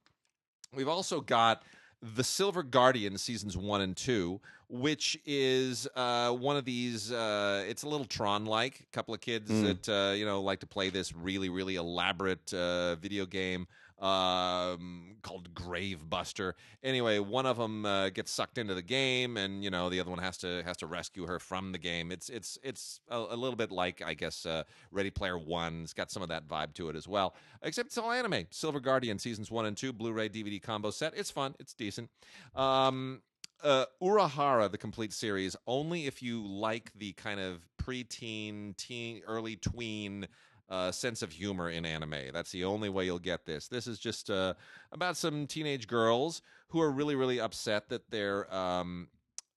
we've 0.75 0.89
also 0.89 1.21
got 1.21 1.63
The 2.03 2.25
Silver 2.25 2.63
Guardian 2.63 3.19
seasons 3.19 3.57
one 3.57 3.81
and 3.81 3.97
two, 3.97 4.41
which 4.69 5.19
is 5.27 5.89
uh, 5.97 6.31
one 6.33 6.57
of 6.57 6.65
these. 6.65 7.11
Uh, 7.13 7.65
it's 7.69 7.83
a 7.83 7.89
little 7.89 8.07
Tron-like. 8.07 8.81
A 8.81 8.93
couple 8.97 9.15
of 9.15 9.21
kids 9.21 9.51
Mm. 9.51 9.63
that 9.83 9.89
uh, 9.89 10.13
you 10.15 10.25
know 10.25 10.41
like 10.43 10.61
to 10.61 10.67
play 10.67 10.91
this 10.91 11.15
really, 11.15 11.49
really 11.49 11.77
elaborate 11.77 12.53
uh, 12.55 12.95
video 12.97 13.27
game 13.27 13.67
um, 14.05 15.17
called 15.23 15.55
Grave 15.55 16.11
Buster. 16.11 16.55
Anyway, 16.83 17.19
one 17.19 17.47
of 17.47 17.57
them 17.57 17.87
uh, 17.87 18.11
gets 18.11 18.31
sucked 18.31 18.59
into 18.59 18.75
the 18.75 18.83
game, 18.83 19.39
and 19.39 19.65
you 19.65 19.71
know 19.71 19.89
the 19.89 19.99
other 19.99 20.11
one 20.11 20.19
has 20.19 20.37
to 20.39 20.63
has 20.65 20.77
to 20.79 20.87
rescue 20.87 21.27
her 21.27 21.39
from 21.39 21.73
the 21.73 21.79
game. 21.79 22.13
It's 22.13 22.29
it's 22.29 22.59
it's 22.63 23.01
a, 23.09 23.17
a 23.17 23.37
little 23.37 23.57
bit 23.57 23.73
like 23.73 24.03
I 24.05 24.13
guess 24.13 24.45
uh, 24.45 24.65
Ready 24.91 25.11
Player 25.11 25.39
One. 25.39 25.83
It's 25.83 25.95
got 25.95 26.11
some 26.11 26.23
of 26.23 26.29
that 26.29 26.47
vibe 26.47 26.75
to 26.75 26.91
it 26.91 26.97
as 26.97 27.09
well. 27.09 27.35
Except 27.63 27.87
it's 27.87 27.99
all 27.99 28.13
anime. 28.13 28.45
Silver 28.51 28.79
Guardian 28.79 29.19
seasons 29.19 29.51
one 29.51 29.65
and 29.65 29.77
two, 29.77 29.93
Blu-ray 29.93 30.29
DVD 30.29 30.61
combo 30.61 30.91
set. 30.91 31.15
It's 31.17 31.31
fun. 31.31 31.55
It's 31.59 31.73
decent. 31.73 32.11
Um, 32.55 33.23
uh, 33.63 33.87
Urahara, 34.03 34.71
the 34.71 34.77
complete 34.77 35.15
series, 35.15 35.57
only 35.67 36.07
if 36.07 36.23
you 36.23 36.47
like 36.47 36.93
the 36.95 37.13
kind 37.13 37.41
of 37.41 37.67
preteen, 37.83 38.77
teen, 38.77 39.23
early 39.27 39.57
tween 39.57 40.27
uh, 40.69 40.91
sense 40.91 41.23
of 41.23 41.33
humor 41.33 41.71
in 41.71 41.85
anime. 41.85 42.33
That's 42.33 42.51
the 42.51 42.65
only 42.65 42.89
way 42.89 43.05
you'll 43.05 43.19
get 43.19 43.45
this. 43.45 43.69
This 43.69 43.87
is 43.87 43.99
just 43.99 44.31
uh, 44.31 44.55
about 44.93 45.17
some 45.17 45.47
teenage 45.47 45.87
girls 45.87 46.43
who 46.69 46.81
are 46.81 46.91
really, 46.91 47.15
really 47.15 47.41
upset 47.41 47.89
that 47.91 48.11
their 48.11 48.53
um, 48.55 49.09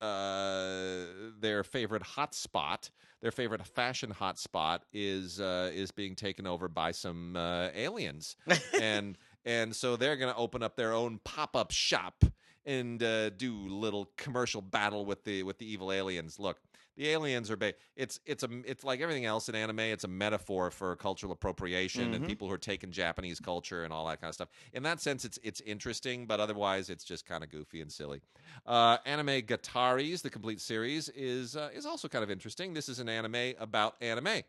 uh, 0.02 1.06
their 1.40 1.64
favorite 1.64 2.04
hotspot, 2.04 2.90
their 3.22 3.32
favorite 3.32 3.66
fashion 3.66 4.14
hotspot, 4.14 4.80
is 4.94 5.40
uh, 5.40 5.72
is 5.74 5.92
being 5.92 6.16
taken 6.16 6.46
over 6.46 6.68
by 6.68 6.92
some 6.92 7.36
uh, 7.36 7.70
aliens, 7.74 8.36
and 8.82 9.18
and 9.46 9.76
so 9.76 9.96
they're 9.96 10.18
going 10.18 10.32
to 10.32 10.38
open 10.38 10.62
up 10.62 10.76
their 10.76 10.94
own 10.94 11.20
pop 11.24 11.56
up 11.56 11.72
shop 11.72 12.24
and 12.66 13.02
uh, 13.02 13.30
do 13.30 13.56
little 13.56 14.12
commercial 14.18 14.62
battle 14.62 15.06
with 15.06 15.24
the 15.24 15.42
with 15.44 15.58
the 15.58 15.66
evil 15.72 15.92
aliens. 15.92 16.38
Look, 16.38 16.60
the 16.98 17.08
aliens 17.10 17.50
are 17.50 17.56
ba- 17.56 17.76
it's 17.96 18.20
it's 18.26 18.44
a 18.44 18.50
it's 18.66 18.84
like 18.84 19.00
everything 19.00 19.26
else 19.26 19.48
in 19.48 19.56
anime. 19.56 19.80
It's 19.80 20.04
a 20.04 20.08
metaphor 20.10 20.72
for 20.72 20.96
cultural 20.96 21.32
appropriation 21.32 22.14
and 22.14 22.24
Mhm. 22.24 22.28
people 22.28 22.48
who 22.48 22.54
are 22.54 22.58
taking 22.58 22.92
Japanese 22.92 23.40
culture 23.40 23.84
and 23.84 23.94
all 23.94 24.06
that 24.08 24.20
kind 24.20 24.30
of 24.30 24.36
stuff. 24.36 24.50
In 24.74 24.84
that 24.84 25.00
sense, 25.00 25.24
it's 25.24 25.40
it's 25.44 25.62
interesting, 25.62 26.26
but 26.26 26.40
otherwise, 26.40 26.90
it's 26.90 27.04
just 27.04 27.26
kind 27.26 27.44
of 27.44 27.50
goofy 27.50 27.82
and 27.82 27.92
silly. 27.92 28.22
Uh, 28.66 28.98
Anime-Gataris, 29.06 30.22
the 30.22 30.30
complete 30.30 30.60
series, 30.60 31.10
is 31.10 31.56
uh, 31.56 31.70
is 31.74 31.86
also 31.86 32.08
kind 32.08 32.24
of 32.24 32.32
interesting. 32.32 32.74
This 32.74 32.90
is 32.90 33.00
an 33.00 33.08
anime 33.10 33.54
about 33.60 33.96
anime. 34.02 34.44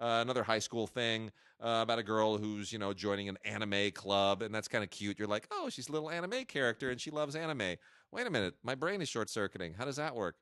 Uh, 0.00 0.18
another 0.22 0.42
high 0.42 0.58
school 0.58 0.88
thing 0.88 1.30
uh, 1.60 1.78
about 1.82 2.00
a 2.00 2.02
girl 2.02 2.36
who's 2.36 2.72
you 2.72 2.78
know 2.80 2.92
joining 2.92 3.28
an 3.28 3.38
anime 3.44 3.92
club, 3.92 4.42
and 4.42 4.52
that's 4.52 4.66
kind 4.66 4.82
of 4.82 4.90
cute. 4.90 5.18
You're 5.18 5.28
like, 5.28 5.46
oh, 5.52 5.68
she's 5.70 5.88
a 5.88 5.92
little 5.92 6.10
anime 6.10 6.44
character, 6.46 6.90
and 6.90 7.00
she 7.00 7.12
loves 7.12 7.36
anime. 7.36 7.76
Wait 8.10 8.26
a 8.26 8.30
minute, 8.30 8.54
my 8.64 8.74
brain 8.74 9.00
is 9.00 9.08
short 9.08 9.30
circuiting. 9.30 9.74
How 9.74 9.84
does 9.84 9.96
that 9.96 10.14
work? 10.16 10.36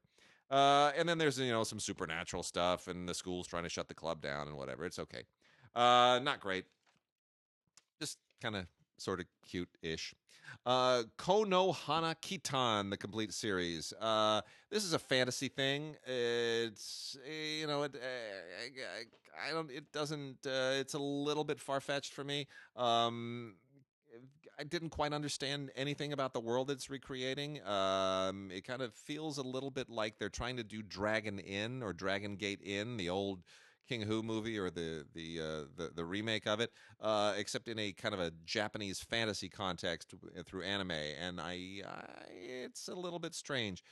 Uh, 0.53 0.93
and 0.99 1.09
then 1.09 1.17
there's 1.17 1.39
you 1.39 1.51
know 1.51 1.65
some 1.65 1.81
supernatural 1.81 2.43
stuff, 2.43 2.87
and 2.87 3.09
the 3.09 3.15
school's 3.15 3.47
trying 3.47 3.63
to 3.63 3.71
shut 3.71 3.89
the 3.89 3.95
club 3.95 4.21
down 4.21 4.47
and 4.49 4.57
whatever. 4.57 4.85
It's 4.85 4.99
okay. 4.99 5.23
Uh, 5.75 6.21
not 6.23 6.41
great. 6.41 6.67
Just 7.99 8.19
kind 8.43 8.57
of 8.57 8.67
sort 8.99 9.21
of 9.21 9.27
cute-ish. 9.49 10.15
Uh, 10.67 11.05
Kono 11.19 11.75
Hana 11.75 12.15
Kitan, 12.21 12.91
the 12.91 12.97
complete 12.99 13.33
series. 13.33 13.95
Uh, 13.99 14.43
this 14.71 14.85
is 14.85 14.93
a 14.93 14.99
fantasy 14.99 15.49
thing. 15.49 15.97
It's 16.07 17.17
eh, 17.27 17.61
you 17.61 17.67
know 17.67 17.85
it. 17.85 17.95
Uh, 17.95 17.99
I, 17.99 19.49
I 19.49 19.53
don't. 19.53 19.71
It 19.71 19.91
doesn't. 19.91 20.47
Uh, 20.47 20.77
it's 20.79 20.93
a 20.93 20.99
little 20.99 21.45
bit 21.45 21.59
far 21.59 21.81
fetched 21.81 22.13
for 22.13 22.25
me. 22.25 22.47
Um, 22.77 23.55
I 24.63 24.65
didn't 24.65 24.91
quite 24.91 25.13
understand 25.13 25.73
anything 25.75 26.13
about 26.13 26.33
the 26.33 26.39
world 26.39 26.71
it's 26.71 26.89
recreating. 26.89 27.61
Um, 27.67 28.49
it 28.53 28.65
kind 28.65 28.81
of 28.81 28.95
feels 28.95 29.37
a 29.39 29.43
little 29.43 29.73
bit 29.73 29.91
like 29.91 30.21
they're 30.21 30.29
trying 30.29 30.57
to 30.57 30.63
do 30.63 30.83
Dragon 30.83 31.41
Inn 31.41 31.83
or 31.83 31.93
Dragon 31.93 32.37
Gate 32.37 32.61
Inn, 32.63 32.97
the 32.97 33.09
old 33.09 33.43
King 33.89 34.03
Hu 34.03 34.23
movie 34.23 34.57
or 34.57 34.71
the 34.71 35.05
the 35.15 35.41
uh, 35.41 35.65
the, 35.77 35.91
the 35.97 36.05
remake 36.05 36.47
of 36.47 36.61
it, 36.61 36.71
uh, 37.01 37.35
except 37.37 37.67
in 37.67 37.77
a 37.81 37.93
kind 37.93 38.15
of 38.15 38.21
a 38.21 38.31
Japanese 38.45 39.01
fantasy 39.01 39.49
context 39.49 40.15
through 40.47 40.63
anime, 40.63 40.93
and 40.93 41.41
I, 41.41 41.83
I 41.85 42.05
it's 42.31 42.87
a 42.87 42.95
little 42.95 43.19
bit 43.19 43.35
strange. 43.35 43.83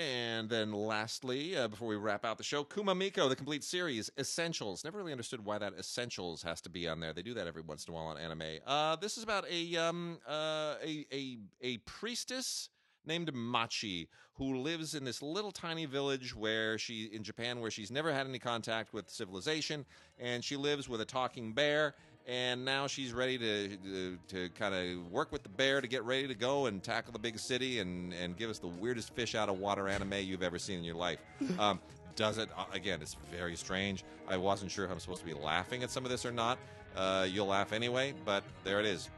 And 0.00 0.48
then 0.48 0.72
lastly, 0.72 1.54
uh, 1.54 1.68
before 1.68 1.86
we 1.86 1.96
wrap 1.96 2.24
out 2.24 2.38
the 2.38 2.42
show, 2.42 2.64
Kumamiko, 2.64 3.28
the 3.28 3.36
complete 3.36 3.62
series, 3.62 4.10
Essentials. 4.18 4.82
Never 4.82 4.96
really 4.96 5.12
understood 5.12 5.44
why 5.44 5.58
that 5.58 5.74
Essentials 5.78 6.42
has 6.42 6.62
to 6.62 6.70
be 6.70 6.88
on 6.88 7.00
there. 7.00 7.12
They 7.12 7.20
do 7.20 7.34
that 7.34 7.46
every 7.46 7.60
once 7.60 7.84
in 7.84 7.92
a 7.92 7.94
while 7.94 8.06
on 8.06 8.16
anime. 8.16 8.60
Uh, 8.66 8.96
this 8.96 9.18
is 9.18 9.24
about 9.24 9.44
a 9.50 9.76
um 9.76 10.16
uh, 10.26 10.76
a 10.82 11.04
a 11.12 11.36
a 11.60 11.76
priestess 11.78 12.70
named 13.04 13.34
Machi 13.34 14.08
who 14.34 14.60
lives 14.60 14.94
in 14.94 15.04
this 15.04 15.20
little 15.20 15.52
tiny 15.52 15.84
village 15.84 16.34
where 16.34 16.78
she 16.78 17.10
in 17.12 17.22
Japan 17.22 17.60
where 17.60 17.70
she's 17.70 17.90
never 17.90 18.10
had 18.10 18.26
any 18.26 18.38
contact 18.38 18.94
with 18.94 19.10
civilization, 19.10 19.84
and 20.18 20.42
she 20.42 20.56
lives 20.56 20.88
with 20.88 21.02
a 21.02 21.04
talking 21.04 21.52
bear. 21.52 21.94
And 22.28 22.64
now 22.64 22.86
she's 22.86 23.12
ready 23.12 23.38
to 23.38 23.76
to, 23.76 24.18
to 24.28 24.48
kind 24.50 24.74
of 24.74 25.10
work 25.10 25.32
with 25.32 25.42
the 25.42 25.48
bear 25.48 25.80
to 25.80 25.88
get 25.88 26.04
ready 26.04 26.28
to 26.28 26.34
go 26.34 26.66
and 26.66 26.82
tackle 26.82 27.12
the 27.12 27.18
big 27.18 27.38
city 27.38 27.80
and, 27.80 28.12
and 28.14 28.36
give 28.36 28.50
us 28.50 28.58
the 28.58 28.68
weirdest 28.68 29.14
fish 29.14 29.34
out 29.34 29.48
of 29.48 29.58
water 29.58 29.88
anime 29.88 30.14
you've 30.22 30.42
ever 30.42 30.58
seen 30.58 30.78
in 30.78 30.84
your 30.84 30.96
life. 30.96 31.18
Um, 31.58 31.80
does 32.16 32.38
it 32.38 32.48
uh, 32.56 32.64
again? 32.72 33.00
It's 33.00 33.16
very 33.30 33.56
strange. 33.56 34.04
I 34.28 34.36
wasn't 34.36 34.70
sure 34.70 34.84
if 34.84 34.90
I'm 34.90 34.98
supposed 35.00 35.20
to 35.20 35.26
be 35.26 35.32
laughing 35.32 35.82
at 35.82 35.90
some 35.90 36.04
of 36.04 36.10
this 36.10 36.26
or 36.26 36.32
not. 36.32 36.58
Uh, 36.96 37.26
you'll 37.30 37.46
laugh 37.46 37.72
anyway, 37.72 38.12
but 38.24 38.42
there 38.64 38.78
it 38.80 38.86
is. 38.86 39.08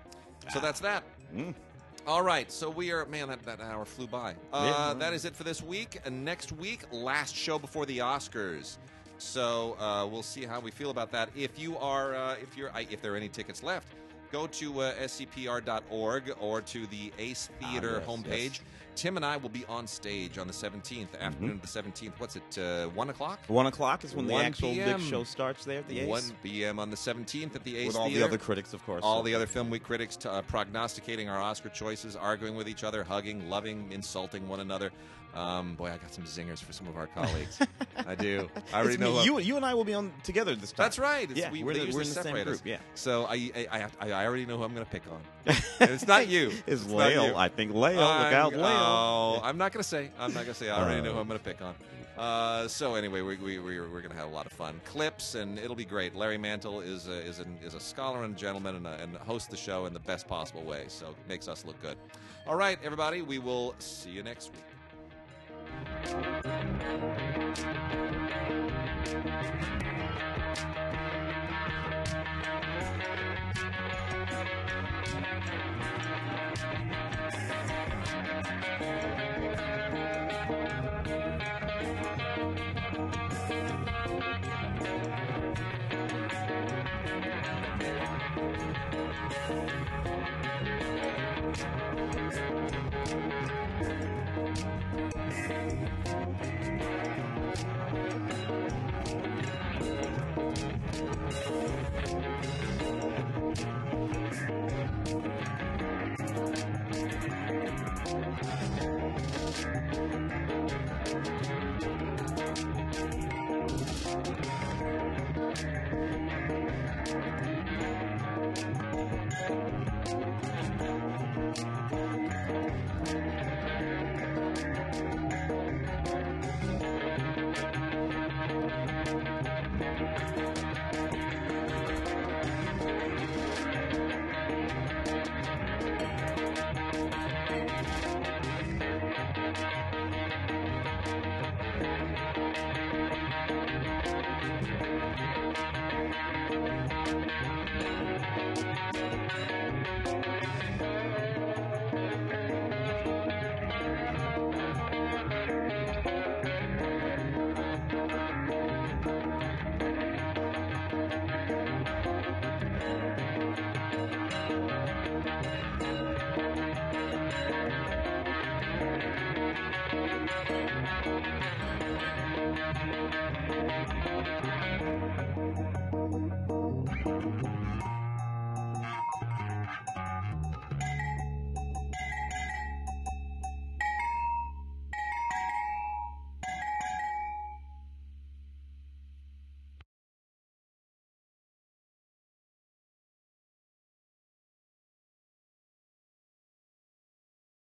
So 0.53 0.61
that's 0.61 0.79
that. 0.81 1.03
Mm. 1.35 1.55
All 2.07 2.23
right, 2.23 2.51
so 2.51 2.69
we 2.69 2.91
are 2.93 3.05
man. 3.07 3.29
That, 3.29 3.43
that 3.45 3.61
hour 3.61 3.85
flew 3.85 4.07
by. 4.07 4.35
Uh, 4.53 4.73
Yeah. 4.89 4.95
That 4.99 5.13
is 5.15 5.25
it 5.25 5.35
for 5.37 5.45
this 5.45 5.63
week. 5.63 6.01
And 6.05 6.25
next 6.25 6.53
week, 6.53 6.83
last 6.93 7.35
show 7.35 7.59
before 7.59 7.87
the 7.87 7.99
Oscars. 7.99 8.77
So 9.23 9.77
uh, 9.79 10.07
we'll 10.11 10.23
see 10.23 10.45
how 10.45 10.61
we 10.61 10.71
feel 10.71 10.91
about 10.91 11.11
that. 11.13 11.31
If 11.37 11.59
you 11.59 11.79
are, 11.79 12.15
uh, 12.15 12.35
if 12.43 12.57
you're, 12.57 12.71
I, 12.73 12.87
if 12.91 13.01
there 13.01 13.15
are 13.15 13.17
any 13.17 13.29
tickets 13.29 13.63
left, 13.63 13.89
go 14.33 14.47
to 14.49 14.81
uh, 14.81 14.93
scpr.org 14.95 16.35
or 16.41 16.61
to 16.61 16.87
the 16.89 17.13
Ace 17.19 17.49
Theater 17.61 18.03
yes, 18.05 18.09
homepage. 18.09 18.43
yes. 18.45 18.61
Tim 18.95 19.17
and 19.17 19.25
I 19.25 19.39
will 19.39 19.49
be 19.49 19.65
on 19.71 19.87
stage 19.87 20.37
on 20.37 20.47
the 20.47 20.53
17th, 20.53 21.19
afternoon 21.19 21.53
of 21.53 21.63
the 21.63 21.67
17th. 21.67 22.13
What's 22.19 22.37
it? 22.37 22.59
Uh, 22.59 22.89
One 22.89 23.09
o'clock. 23.09 23.39
One 23.49 23.67
o'clock 23.67 24.05
is 24.05 24.15
when 24.15 24.27
the 24.27 24.35
actual 24.35 24.75
big 24.75 25.01
show 25.01 25.25
starts 25.25 25.65
there 25.65 25.79
at 25.79 25.89
the 25.89 26.01
Ace. 26.01 26.09
1 26.09 26.23
p.m. 26.43 26.79
on 26.79 26.91
the 26.91 26.97
17th 26.97 27.55
at 27.55 27.65
the 27.65 27.79
Ace 27.79 27.87
with 27.87 27.97
all 27.97 28.07
Theater. 28.09 28.21
the 28.21 28.27
other 28.27 28.39
critics, 28.39 28.75
of 28.75 28.85
course. 28.85 29.03
All 29.03 29.21
so- 29.21 29.25
the 29.25 29.35
other 29.35 29.47
Film 29.47 29.71
Week 29.71 29.83
critics 29.83 30.17
t- 30.17 30.29
uh, 30.29 30.43
prognosticating 30.43 31.31
our 31.31 31.41
Oscar 31.41 31.71
choices, 31.71 32.17
arguing 32.17 32.55
with 32.55 32.69
each 32.69 32.85
other, 32.85 33.03
hugging, 33.03 33.49
loving, 33.49 33.91
insulting 33.93 34.47
one 34.47 34.61
another. 34.61 34.91
Um, 35.35 35.75
boy, 35.77 35.87
I 35.87 35.97
got 35.97 36.13
some 36.13 36.25
zingers 36.25 36.59
for 36.63 36.73
some 36.75 36.87
of 36.89 36.97
our 36.97 37.07
colleagues. 37.07 37.59
I 38.07 38.15
do. 38.15 38.51
I 38.73 38.81
already 38.81 38.99
know. 38.99 39.13
who- 39.13 39.25
you, 39.25 39.39
you 39.41 39.57
and 39.57 39.65
I 39.65 39.73
will 39.73 39.85
be 39.85 39.95
on 39.95 40.13
together 40.25 40.55
this 40.55 40.73
time. 40.73 40.85
That's 40.85 40.99
right. 40.99 41.31
It's, 41.31 41.39
Yeah, 41.41 41.51
we, 41.51 41.65
we're 41.65 41.73
the- 41.75 41.81
we're 41.81 41.87
in 41.87 41.97
the 41.99 42.05
same 42.05 42.23
separate 42.25 42.49
us. 42.49 42.61
group, 42.61 42.67
yeah. 42.67 42.79
So 42.95 43.25
I, 43.25 43.51
I, 43.71 43.89
I, 44.01 44.11
I 44.11 44.27
already 44.27 44.45
know 44.45 44.59
who 44.59 44.65
I'm 44.65 44.75
going 44.75 44.85
to 44.85 44.91
pick 44.93 45.03
on. 45.11 45.21
And 45.81 45.91
it's 45.91 46.07
not 46.07 46.29
you. 46.29 46.53
It's 46.67 46.85
you. 46.87 46.95
Lael. 46.95 47.37
I 47.37 47.49
think 47.49 47.73
Lael. 47.75 47.97
Look 47.97 48.05
I'm- 48.11 48.35
out, 48.35 48.53
Lael. 48.55 48.63
Oh, 48.67 49.41
I'm 49.43 49.57
not 49.59 49.73
going 49.73 49.83
to 49.83 49.89
say. 49.89 50.11
I'm 50.19 50.35
not 50.35 50.45
going 50.45 50.55
to 50.55 50.55
say. 50.55 50.69
I 50.71 50.81
already 50.83 51.01
know 51.03 51.13
who 51.13 51.19
Uh. 51.19 51.23
I'm 51.23 51.29
going 51.29 51.39
to 51.41 51.45
pick 51.45 51.63
on. 51.63 51.75
Uh, 52.19 52.69
so 52.69 52.95
anyway, 52.95 53.23
we, 53.23 53.37
we, 53.37 53.59
we're, 53.59 53.89
we're 53.89 54.01
going 54.03 54.11
to 54.13 54.17
have 54.17 54.29
a 54.29 54.35
lot 54.35 54.45
of 54.45 54.53
fun. 54.53 54.79
Clips, 54.85 55.35
and 55.35 55.59
it'll 55.59 55.75
be 55.75 55.87
great. 55.87 56.15
Larry 56.15 56.37
Mantle 56.37 56.83
is 56.83 57.09
a, 57.09 57.13
is, 57.27 57.39
an, 57.39 57.57
is 57.65 57.73
a 57.75 57.81
scholar 57.81 58.23
and 58.25 58.37
a 58.37 58.39
gentleman 58.39 58.77
and, 58.77 58.87
a, 58.87 59.03
and 59.03 59.17
hosts 59.17 59.49
the 59.49 59.57
show 59.57 59.87
in 59.87 59.95
the 59.95 59.99
best 60.01 60.29
possible 60.29 60.63
way. 60.63 60.85
So 60.89 61.07
it 61.07 61.17
makes 61.27 61.49
us 61.49 61.65
look 61.65 61.81
good. 61.81 61.97
All 62.47 62.55
right, 62.55 62.79
everybody, 62.85 63.23
we 63.23 63.39
will 63.39 63.75
see 63.79 64.11
you 64.11 64.23
next 64.23 64.51
week. 64.53 64.61